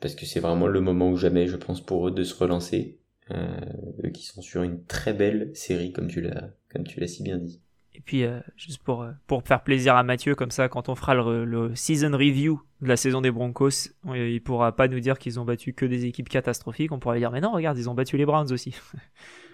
parce 0.00 0.14
que 0.14 0.26
c'est 0.26 0.40
vraiment 0.40 0.66
le 0.66 0.80
moment 0.80 1.10
ou 1.10 1.16
jamais, 1.16 1.48
je 1.48 1.56
pense, 1.56 1.80
pour 1.80 2.08
eux 2.08 2.10
de 2.10 2.22
se 2.22 2.34
relancer. 2.34 2.98
Euh, 3.30 3.60
eux 4.04 4.08
qui 4.08 4.24
sont 4.24 4.40
sur 4.40 4.62
une 4.62 4.84
très 4.84 5.12
belle 5.12 5.50
série, 5.54 5.92
comme 5.92 6.06
tu 6.06 6.20
l'as, 6.20 6.50
comme 6.72 6.84
tu 6.84 7.00
l'as 7.00 7.08
si 7.08 7.22
bien 7.22 7.36
dit. 7.36 7.60
Et 7.94 8.00
puis, 8.00 8.22
euh, 8.22 8.38
juste 8.56 8.82
pour, 8.82 9.06
pour 9.26 9.42
faire 9.42 9.62
plaisir 9.62 9.96
à 9.96 10.04
Mathieu, 10.04 10.34
comme 10.34 10.52
ça, 10.52 10.68
quand 10.68 10.88
on 10.88 10.94
fera 10.94 11.14
le, 11.14 11.74
season 11.74 12.12
review 12.12 12.62
de 12.80 12.86
la 12.86 12.96
saison 12.96 13.20
des 13.20 13.32
Broncos, 13.32 13.90
il 14.14 14.40
pourra 14.40 14.74
pas 14.74 14.86
nous 14.86 15.00
dire 15.00 15.18
qu'ils 15.18 15.40
ont 15.40 15.44
battu 15.44 15.74
que 15.74 15.84
des 15.84 16.06
équipes 16.06 16.28
catastrophiques. 16.28 16.92
On 16.92 17.00
pourra 17.00 17.14
lui 17.14 17.20
dire, 17.20 17.32
mais 17.32 17.40
non, 17.40 17.52
regarde, 17.52 17.76
ils 17.76 17.90
ont 17.90 17.94
battu 17.94 18.16
les 18.16 18.24
Browns 18.24 18.52
aussi. 18.52 18.74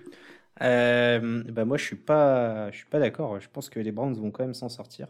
bah 0.61 1.65
moi, 1.65 1.77
je 1.77 1.85
suis 1.85 1.97
pas, 1.97 2.71
je 2.71 2.79
suis 2.79 2.87
pas 2.87 2.99
d'accord. 3.01 3.41
Je 3.41 3.49
pense 3.51 3.69
que 3.69 3.81
les 3.81 3.93
Browns 3.93 4.15
vont 4.15 4.31
quand 4.31 4.45
même 4.45 4.55
s'en 4.55 4.69
sortir. 4.69 5.09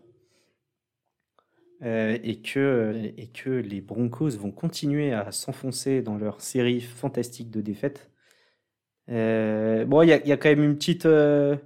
Euh, 1.82 2.18
et, 2.22 2.40
que, 2.40 3.12
et 3.18 3.26
que 3.26 3.50
les 3.50 3.80
Broncos 3.82 4.30
vont 4.38 4.52
continuer 4.52 5.12
à 5.12 5.32
s'enfoncer 5.32 6.00
dans 6.02 6.16
leur 6.16 6.40
série 6.40 6.80
fantastique 6.80 7.50
de 7.50 7.60
défaites. 7.60 8.10
Euh, 9.10 9.84
bon, 9.84 10.02
il 10.02 10.08
y 10.08 10.12
a, 10.12 10.36
quand 10.38 10.48
même 10.48 10.62
une 10.62 10.76
petite, 10.76 11.06
euh, 11.06 11.56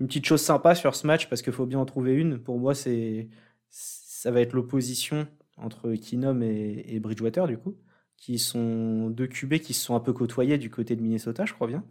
une 0.00 0.08
petite 0.08 0.26
chose 0.26 0.42
sympa 0.42 0.74
sur 0.74 0.96
ce 0.96 1.06
match 1.06 1.28
parce 1.28 1.42
qu'il 1.42 1.52
faut 1.52 1.66
bien 1.66 1.78
en 1.78 1.86
trouver 1.86 2.14
une. 2.14 2.38
Pour 2.38 2.58
moi, 2.58 2.74
c'est 2.74 3.28
ça 3.70 4.30
va 4.30 4.40
être 4.40 4.54
l'opposition 4.54 5.28
entre 5.56 5.92
Kinom 5.94 6.42
et, 6.42 6.84
et, 6.88 7.00
Bridgewater, 7.00 7.46
du 7.46 7.58
coup, 7.58 7.76
qui 8.16 8.38
sont 8.38 9.10
deux 9.10 9.28
QB 9.28 9.58
qui 9.60 9.74
se 9.74 9.84
sont 9.84 9.94
un 9.94 10.00
peu 10.00 10.12
côtoyés 10.12 10.58
du 10.58 10.70
côté 10.70 10.96
de 10.96 11.02
Minnesota, 11.02 11.44
je 11.46 11.54
crois 11.54 11.68
bien. 11.68 11.84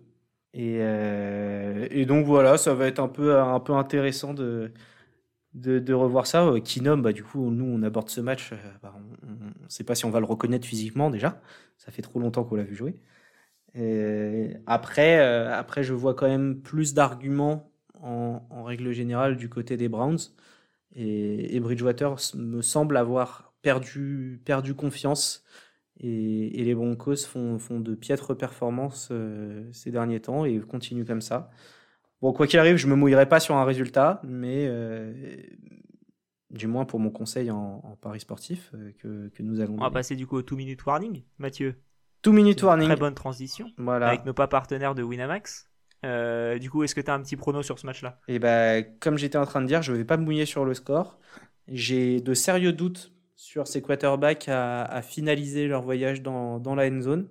Et, 0.53 0.77
euh, 0.81 1.87
et 1.91 2.05
donc 2.05 2.25
voilà, 2.25 2.57
ça 2.57 2.73
va 2.73 2.87
être 2.87 2.99
un 2.99 3.07
peu, 3.07 3.39
un 3.39 3.59
peu 3.59 3.73
intéressant 3.73 4.33
de, 4.33 4.71
de, 5.53 5.93
revoir 5.93 6.27
ça. 6.27 6.45
Euh, 6.45 6.59
Kinom, 6.59 6.97
bah, 6.97 7.13
du 7.13 7.23
coup, 7.23 7.49
nous, 7.51 7.65
on 7.65 7.83
aborde 7.83 8.09
ce 8.09 8.21
match. 8.21 8.53
Bah, 8.81 8.95
on 9.23 9.63
ne 9.63 9.69
sait 9.69 9.83
pas 9.83 9.95
si 9.95 10.05
on 10.05 10.09
va 10.11 10.19
le 10.19 10.25
reconnaître 10.25 10.67
physiquement 10.67 11.09
déjà. 11.09 11.41
Ça 11.77 11.91
fait 11.91 12.01
trop 12.01 12.19
longtemps 12.19 12.43
qu'on 12.43 12.55
l'a 12.55 12.63
vu 12.63 12.75
jouer. 12.75 12.95
Après, 14.65 15.19
après, 15.19 15.83
je 15.83 15.93
vois 15.93 16.15
quand 16.15 16.27
même 16.27 16.61
plus 16.61 16.93
d'arguments 16.93 17.71
en, 18.01 18.45
en, 18.49 18.63
règle 18.63 18.91
générale 18.91 19.37
du 19.37 19.49
côté 19.49 19.77
des 19.77 19.89
Browns. 19.89 20.19
Et, 20.95 21.55
et 21.55 21.59
Bridgewater 21.59 22.15
me 22.35 22.61
semble 22.61 22.97
avoir 22.97 23.53
perdu, 23.61 24.41
perdu 24.45 24.73
confiance. 24.73 25.43
Et, 25.99 26.61
et 26.61 26.63
les 26.63 26.75
Broncos 26.75 27.17
font, 27.27 27.59
font, 27.59 27.79
de 27.79 27.93
piètres 27.93 28.33
performances 28.33 29.09
euh, 29.11 29.67
ces 29.73 29.91
derniers 29.91 30.21
temps 30.21 30.45
et 30.45 30.59
continuent 30.59 31.05
comme 31.05 31.21
ça. 31.21 31.49
Bon, 32.21 32.31
quoi 32.31 32.47
qu'il 32.47 32.59
arrive, 32.59 32.77
je 32.77 32.87
me 32.87 32.95
mouillerai 32.95 33.27
pas 33.27 33.39
sur 33.39 33.55
un 33.55 33.65
résultat, 33.65 34.21
mais 34.23 34.65
euh, 34.67 35.13
du 36.51 36.67
moins 36.67 36.85
pour 36.85 36.99
mon 36.99 37.09
conseil 37.09 37.51
en, 37.51 37.81
en 37.83 37.95
paris 37.95 38.21
sportif 38.21 38.71
euh, 38.73 38.91
que, 39.01 39.29
que, 39.29 39.43
nous 39.43 39.59
allons. 39.59 39.75
On 39.75 39.81
va 39.81 39.91
passer 39.91 40.15
du 40.15 40.25
coup 40.25 40.37
au 40.37 40.41
2 40.41 40.55
minute 40.55 40.85
warning, 40.85 41.23
Mathieu. 41.37 41.75
2 42.23 42.31
minute 42.31 42.61
warning. 42.63 42.87
Très 42.87 42.95
bonne 42.95 43.15
transition. 43.15 43.69
Voilà. 43.77 44.07
Avec 44.07 44.25
nos 44.25 44.33
pas 44.33 44.47
partenaires 44.47 44.95
de 44.95 45.03
Winamax. 45.03 45.69
Du 46.03 46.69
coup, 46.69 46.83
est-ce 46.83 46.95
que 46.95 47.01
tu 47.01 47.11
as 47.11 47.13
un 47.13 47.21
petit 47.21 47.35
prono 47.35 47.61
sur 47.61 47.77
ce 47.77 47.85
match-là? 47.85 48.19
Et 48.29 48.39
ben, 48.39 48.85
comme 49.01 49.17
j'étais 49.17 49.37
en 49.37 49.45
train 49.45 49.61
de 49.61 49.67
dire, 49.67 49.81
je 49.81 49.91
ne 49.91 49.97
vais 49.97 50.05
pas 50.05 50.15
me 50.15 50.23
mouiller 50.23 50.45
sur 50.45 50.63
le 50.63 50.73
score. 50.73 51.19
J'ai 51.67 52.21
de 52.21 52.33
sérieux 52.33 52.73
doutes 52.73 53.13
sur 53.39 53.67
ces 53.67 53.81
quarterbacks 53.81 54.49
à, 54.49 54.83
à 54.83 55.01
finaliser 55.01 55.69
leur 55.69 55.81
voyage 55.81 56.21
dans, 56.21 56.59
dans, 56.59 56.75
la 56.75 56.89
end 56.89 56.99
zone. 56.99 57.29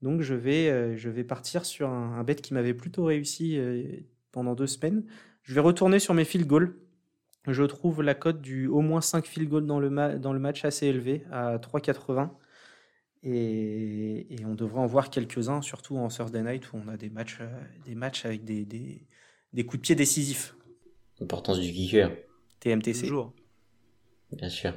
Donc, 0.00 0.20
je 0.20 0.32
vais, 0.32 0.70
euh, 0.70 0.96
je 0.96 1.10
vais 1.10 1.24
partir 1.24 1.64
sur 1.64 1.88
un, 1.88 2.16
un 2.16 2.22
bet 2.22 2.36
qui 2.36 2.54
m'avait 2.54 2.72
plutôt 2.72 3.06
réussi 3.06 3.58
euh, 3.58 3.82
pendant 4.30 4.54
deux 4.54 4.68
semaines. 4.68 5.04
Je 5.42 5.52
vais 5.52 5.60
retourner 5.60 5.98
sur 5.98 6.14
mes 6.14 6.24
field 6.24 6.46
goals. 6.46 6.76
Je 7.48 7.64
trouve 7.64 8.00
la 8.00 8.14
cote 8.14 8.40
du 8.40 8.68
au 8.68 8.80
moins 8.80 9.00
5 9.00 9.26
field 9.26 9.48
goals 9.48 9.66
dans 9.66 9.80
le, 9.80 10.18
dans 10.20 10.32
le 10.32 10.38
match 10.38 10.64
assez 10.64 10.86
élevée 10.86 11.24
à 11.32 11.58
3,80. 11.58 12.30
Et, 13.24 14.36
et, 14.40 14.44
on 14.44 14.54
devrait 14.54 14.80
en 14.80 14.86
voir 14.86 15.10
quelques-uns, 15.10 15.62
surtout 15.62 15.96
en 15.96 16.06
Thursday 16.08 16.44
Night 16.44 16.72
où 16.72 16.76
on 16.76 16.86
a 16.86 16.96
des 16.96 17.10
matchs, 17.10 17.38
euh, 17.40 17.60
des 17.84 17.96
matchs 17.96 18.24
avec 18.24 18.44
des, 18.44 18.64
des, 18.64 19.04
des 19.52 19.66
coups 19.66 19.80
de 19.80 19.82
pied 19.82 19.94
décisifs. 19.96 20.54
L'importance 21.18 21.58
du 21.58 21.72
kicker. 21.72 22.12
TMTC. 22.60 23.00
Toujours. 23.08 23.32
Bien 24.30 24.48
sûr. 24.48 24.74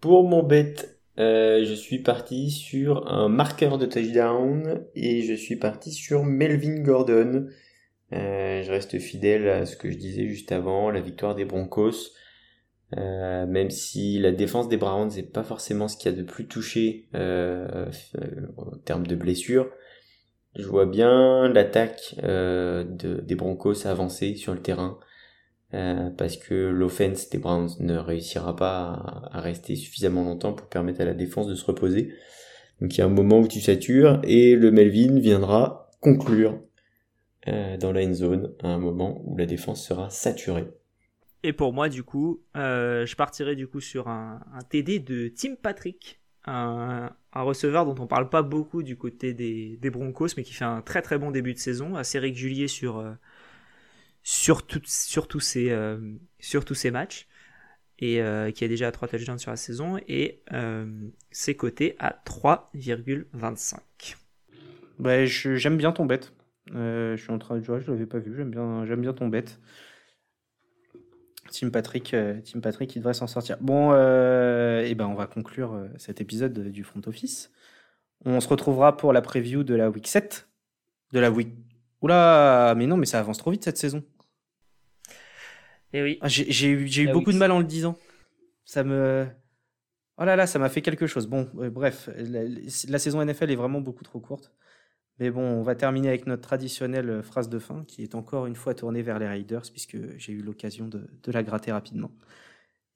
Pour 0.00 0.26
mon 0.26 0.42
bet, 0.42 0.74
euh, 1.18 1.62
je 1.64 1.74
suis 1.74 1.98
parti 1.98 2.50
sur 2.50 3.06
un 3.12 3.28
marqueur 3.28 3.76
de 3.76 3.84
touchdown 3.84 4.82
et 4.94 5.22
je 5.22 5.34
suis 5.34 5.56
parti 5.56 5.92
sur 5.92 6.24
Melvin 6.24 6.80
Gordon. 6.80 7.48
Euh, 8.12 8.62
je 8.62 8.70
reste 8.70 8.98
fidèle 8.98 9.48
à 9.48 9.66
ce 9.66 9.76
que 9.76 9.90
je 9.90 9.98
disais 9.98 10.26
juste 10.26 10.52
avant, 10.52 10.90
la 10.90 11.00
victoire 11.00 11.34
des 11.34 11.44
Broncos. 11.44 12.12
Euh, 12.96 13.46
même 13.46 13.70
si 13.70 14.18
la 14.18 14.32
défense 14.32 14.68
des 14.68 14.78
Browns 14.78 15.10
n'est 15.14 15.22
pas 15.22 15.44
forcément 15.44 15.86
ce 15.86 15.96
qu'il 15.96 16.10
y 16.10 16.14
a 16.14 16.16
de 16.16 16.24
plus 16.24 16.48
touché 16.48 17.08
euh, 17.14 17.86
en 18.56 18.76
termes 18.78 19.06
de 19.06 19.14
blessures, 19.14 19.70
je 20.56 20.66
vois 20.66 20.86
bien 20.86 21.48
l'attaque 21.48 22.16
euh, 22.22 22.84
de, 22.84 23.20
des 23.20 23.34
Broncos 23.36 23.86
avancer 23.86 24.34
sur 24.34 24.54
le 24.54 24.62
terrain 24.62 24.98
euh, 25.74 26.10
parce 26.10 26.36
que 26.36 26.54
l'offense 26.54 27.30
des 27.30 27.38
Browns 27.38 27.70
ne 27.80 27.96
réussira 27.96 28.56
pas 28.56 29.28
à, 29.32 29.38
à, 29.38 29.40
rester 29.40 29.76
suffisamment 29.76 30.24
longtemps 30.24 30.52
pour 30.52 30.66
permettre 30.66 31.00
à 31.00 31.04
la 31.04 31.14
défense 31.14 31.46
de 31.46 31.54
se 31.54 31.64
reposer. 31.64 32.12
Donc 32.80 32.96
il 32.96 32.98
y 32.98 33.02
a 33.02 33.06
un 33.06 33.10
moment 33.10 33.40
où 33.40 33.48
tu 33.48 33.60
satures 33.60 34.20
et 34.24 34.56
le 34.56 34.70
Melvin 34.70 35.18
viendra 35.20 35.90
conclure 36.00 36.60
euh, 37.48 37.76
dans 37.76 37.92
la 37.92 38.02
end 38.04 38.12
zone 38.12 38.52
à 38.62 38.68
un 38.68 38.78
moment 38.78 39.22
où 39.24 39.36
la 39.36 39.46
défense 39.46 39.86
sera 39.86 40.10
saturée. 40.10 40.68
Et 41.42 41.54
pour 41.54 41.72
moi, 41.72 41.88
du 41.88 42.02
coup, 42.02 42.42
euh, 42.54 43.06
je 43.06 43.16
partirai 43.16 43.56
du 43.56 43.66
coup 43.66 43.80
sur 43.80 44.08
un, 44.08 44.40
TD 44.68 44.98
de 44.98 45.28
Tim 45.28 45.54
Patrick, 45.54 46.20
un, 46.44 47.10
receveur 47.34 47.86
dont 47.86 48.02
on 48.02 48.06
parle 48.06 48.28
pas 48.28 48.42
beaucoup 48.42 48.82
du 48.82 48.96
côté 48.96 49.32
des, 49.32 49.78
des, 49.80 49.90
Broncos, 49.90 50.28
mais 50.36 50.42
qui 50.42 50.52
fait 50.52 50.66
un 50.66 50.82
très 50.82 51.00
très 51.00 51.16
bon 51.16 51.30
début 51.30 51.54
de 51.54 51.58
saison, 51.58 51.94
assez 51.94 52.18
régulier 52.18 52.68
sur 52.68 52.98
euh, 52.98 53.12
sur, 54.32 54.62
sur 54.84 55.28
tous 55.28 55.40
ces 55.40 55.70
euh, 55.70 55.98
sur 56.38 56.64
tous 56.64 56.74
ces 56.74 56.90
matchs 56.90 57.28
et 57.98 58.22
euh, 58.22 58.50
qui 58.50 58.64
a 58.64 58.68
déjà 58.68 58.90
3 58.90 59.08
touchdowns 59.08 59.38
sur 59.38 59.50
la 59.50 59.56
saison 59.56 59.98
et 60.08 60.42
c'est 61.30 61.54
coté 61.54 61.96
à 61.98 62.22
3,25. 62.24 64.16
Bah, 64.98 65.24
j'aime 65.24 65.76
bien 65.76 65.92
ton 65.92 66.06
bet. 66.06 66.20
je 66.72 67.16
suis 67.16 67.32
en 67.32 67.38
train 67.38 67.58
de 67.58 67.64
jouer, 67.64 67.80
je 67.80 67.90
l'avais 67.90 68.06
pas 68.06 68.18
vu. 68.18 68.34
J'aime 68.36 68.50
bien 68.50 68.84
j'aime 68.86 69.00
bien 69.00 69.12
ton 69.12 69.28
bet. 69.28 69.44
Tim 71.50 71.70
Patrick, 71.70 72.14
euh, 72.14 72.40
Tim 72.44 72.60
Patrick, 72.60 72.94
il 72.94 73.00
devrait 73.00 73.14
s'en 73.14 73.26
sortir. 73.26 73.56
Bon, 73.60 73.90
euh, 73.92 74.82
et 74.82 74.94
ben 74.94 75.06
on 75.06 75.14
va 75.14 75.26
conclure 75.26 75.74
euh, 75.74 75.88
cet 75.98 76.20
épisode 76.20 76.70
du 76.70 76.84
front 76.84 77.00
office. 77.06 77.50
On 78.24 78.40
se 78.40 78.48
retrouvera 78.48 78.96
pour 78.96 79.12
la 79.12 79.22
preview 79.22 79.64
de 79.64 79.74
la 79.74 79.90
week 79.90 80.06
7. 80.06 80.48
De 81.12 81.20
la 81.20 81.30
week. 81.30 81.48
Oula, 82.02 82.74
mais 82.76 82.86
non, 82.86 82.96
mais 82.96 83.06
ça 83.06 83.18
avance 83.18 83.38
trop 83.38 83.50
vite 83.50 83.64
cette 83.64 83.78
saison. 83.78 84.02
Et 85.92 86.02
oui. 86.02 86.18
Ah, 86.20 86.28
j'ai 86.28 86.68
eu, 86.68 87.12
beaucoup 87.12 87.32
de 87.32 87.38
mal 87.38 87.50
en 87.50 87.58
le 87.58 87.64
disant. 87.64 87.96
Ça 88.64 88.84
me. 88.84 89.26
Oh 90.18 90.24
là 90.24 90.36
là, 90.36 90.46
ça 90.46 90.58
m'a 90.58 90.68
fait 90.68 90.82
quelque 90.82 91.06
chose. 91.06 91.26
Bon, 91.26 91.48
euh, 91.58 91.70
bref, 91.70 92.10
la, 92.16 92.42
la, 92.44 92.98
saison 92.98 93.24
NFL 93.24 93.50
est 93.50 93.56
vraiment 93.56 93.80
beaucoup 93.80 94.04
trop 94.04 94.20
courte. 94.20 94.52
Mais 95.18 95.30
bon, 95.30 95.42
on 95.42 95.62
va 95.62 95.74
terminer 95.74 96.08
avec 96.08 96.26
notre 96.26 96.42
traditionnelle 96.42 97.22
phrase 97.22 97.48
de 97.48 97.58
fin, 97.58 97.84
qui 97.86 98.02
est 98.02 98.14
encore 98.14 98.46
une 98.46 98.54
fois 98.54 98.74
tournée 98.74 99.02
vers 99.02 99.18
les 99.18 99.26
Raiders, 99.28 99.62
puisque 99.70 99.96
j'ai 100.18 100.32
eu 100.32 100.42
l'occasion 100.42 100.88
de, 100.88 101.08
de, 101.22 101.32
la 101.32 101.42
gratter 101.42 101.72
rapidement. 101.72 102.10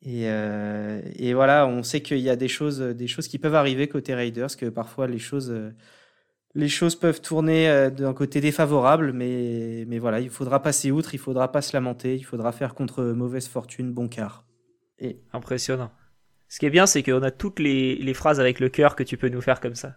Et, 0.03 0.29
euh, 0.29 1.01
et 1.17 1.35
voilà, 1.35 1.67
on 1.67 1.83
sait 1.83 2.03
qu'il 2.03 2.19
y 2.19 2.31
a 2.31 2.37
des 2.37 2.49
choses, 2.49 2.81
des 2.81 3.07
choses 3.07 3.29
qui 3.29 3.39
peuvent 3.39 3.55
arriver 3.55 3.89
côté 3.89 4.15
Raiders, 4.15 4.57
que 4.57 4.67
parfois 4.67 5.07
les 5.07 5.19
choses, 5.19 5.55
les 6.55 6.69
choses 6.69 6.95
peuvent 6.97 7.21
tourner 7.21 7.91
d'un 7.91 8.15
côté 8.15 8.41
défavorable, 8.41 9.13
mais, 9.13 9.85
mais 9.89 9.99
voilà, 9.99 10.21
il 10.21 10.31
faudra 10.31 10.63
passer 10.63 10.91
outre, 10.91 11.15
il 11.15 11.19
faudra 11.19 11.51
pas 11.51 11.63
se 11.63 11.77
lamenter, 11.77 12.15
il 12.15 12.25
faudra 12.25 12.53
faire 12.53 12.75
contre 12.75 13.03
mauvaise 13.05 13.49
fortune 13.49 13.93
bon 13.93 14.09
quart. 14.09 14.47
Et... 14.99 15.21
Impressionnant. 15.33 15.91
Ce 16.49 16.59
qui 16.59 16.67
est 16.67 16.71
bien, 16.71 16.87
c'est 16.87 17.03
qu'on 17.03 17.23
a 17.23 17.31
toutes 17.31 17.59
les, 17.59 17.97
les 17.97 18.15
phrases 18.15 18.39
avec 18.39 18.61
le 18.61 18.69
cœur 18.69 18.95
que 18.95 19.03
tu 19.03 19.17
peux 19.17 19.29
nous 19.29 19.41
faire 19.41 19.61
comme 19.61 19.75
ça. 19.75 19.97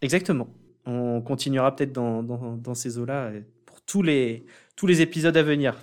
Exactement 0.00 0.48
on 0.86 1.20
continuera 1.20 1.74
peut-être 1.74 1.92
dans, 1.92 2.22
dans, 2.22 2.56
dans, 2.56 2.74
ces 2.74 2.98
eaux-là 2.98 3.30
pour 3.66 3.80
tous 3.82 4.02
les, 4.02 4.44
tous 4.76 4.86
les 4.86 5.00
épisodes 5.00 5.36
à 5.36 5.42
venir. 5.42 5.76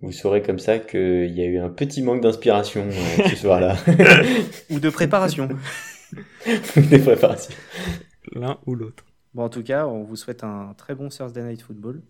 Vous 0.00 0.12
saurez 0.12 0.42
comme 0.42 0.58
ça 0.58 0.78
qu'il 0.78 1.30
y 1.30 1.42
a 1.42 1.44
eu 1.44 1.58
un 1.58 1.68
petit 1.68 2.02
manque 2.02 2.22
d'inspiration 2.22 2.88
euh, 2.88 3.28
ce 3.28 3.36
soir-là. 3.36 3.76
ou 4.70 4.80
de 4.80 4.90
préparation. 4.90 5.48
de 6.46 6.98
préparation. 6.98 7.54
L'un 8.32 8.58
ou 8.66 8.74
l'autre. 8.74 9.04
Bon, 9.34 9.44
en 9.44 9.48
tout 9.48 9.62
cas, 9.62 9.86
on 9.86 10.02
vous 10.02 10.16
souhaite 10.16 10.44
un 10.44 10.74
très 10.74 10.94
bon 10.94 11.08
Thursday 11.08 11.42
Night 11.42 11.62
Football. 11.62 12.02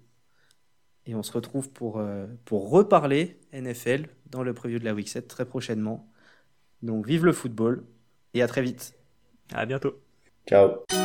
Et 1.06 1.14
on 1.14 1.22
se 1.22 1.32
retrouve 1.32 1.70
pour, 1.70 1.98
euh, 1.98 2.26
pour 2.44 2.70
reparler 2.70 3.40
NFL 3.52 4.08
dans 4.30 4.42
le 4.42 4.54
preview 4.54 4.78
de 4.78 4.84
la 4.84 4.94
Week 4.94 5.08
7 5.08 5.26
très 5.26 5.44
prochainement. 5.44 6.08
Donc 6.82 7.06
vive 7.06 7.24
le 7.24 7.32
football 7.32 7.84
et 8.34 8.42
à 8.42 8.46
très 8.46 8.62
vite. 8.62 8.94
À 9.52 9.66
bientôt. 9.66 10.00
Ciao. 10.48 11.01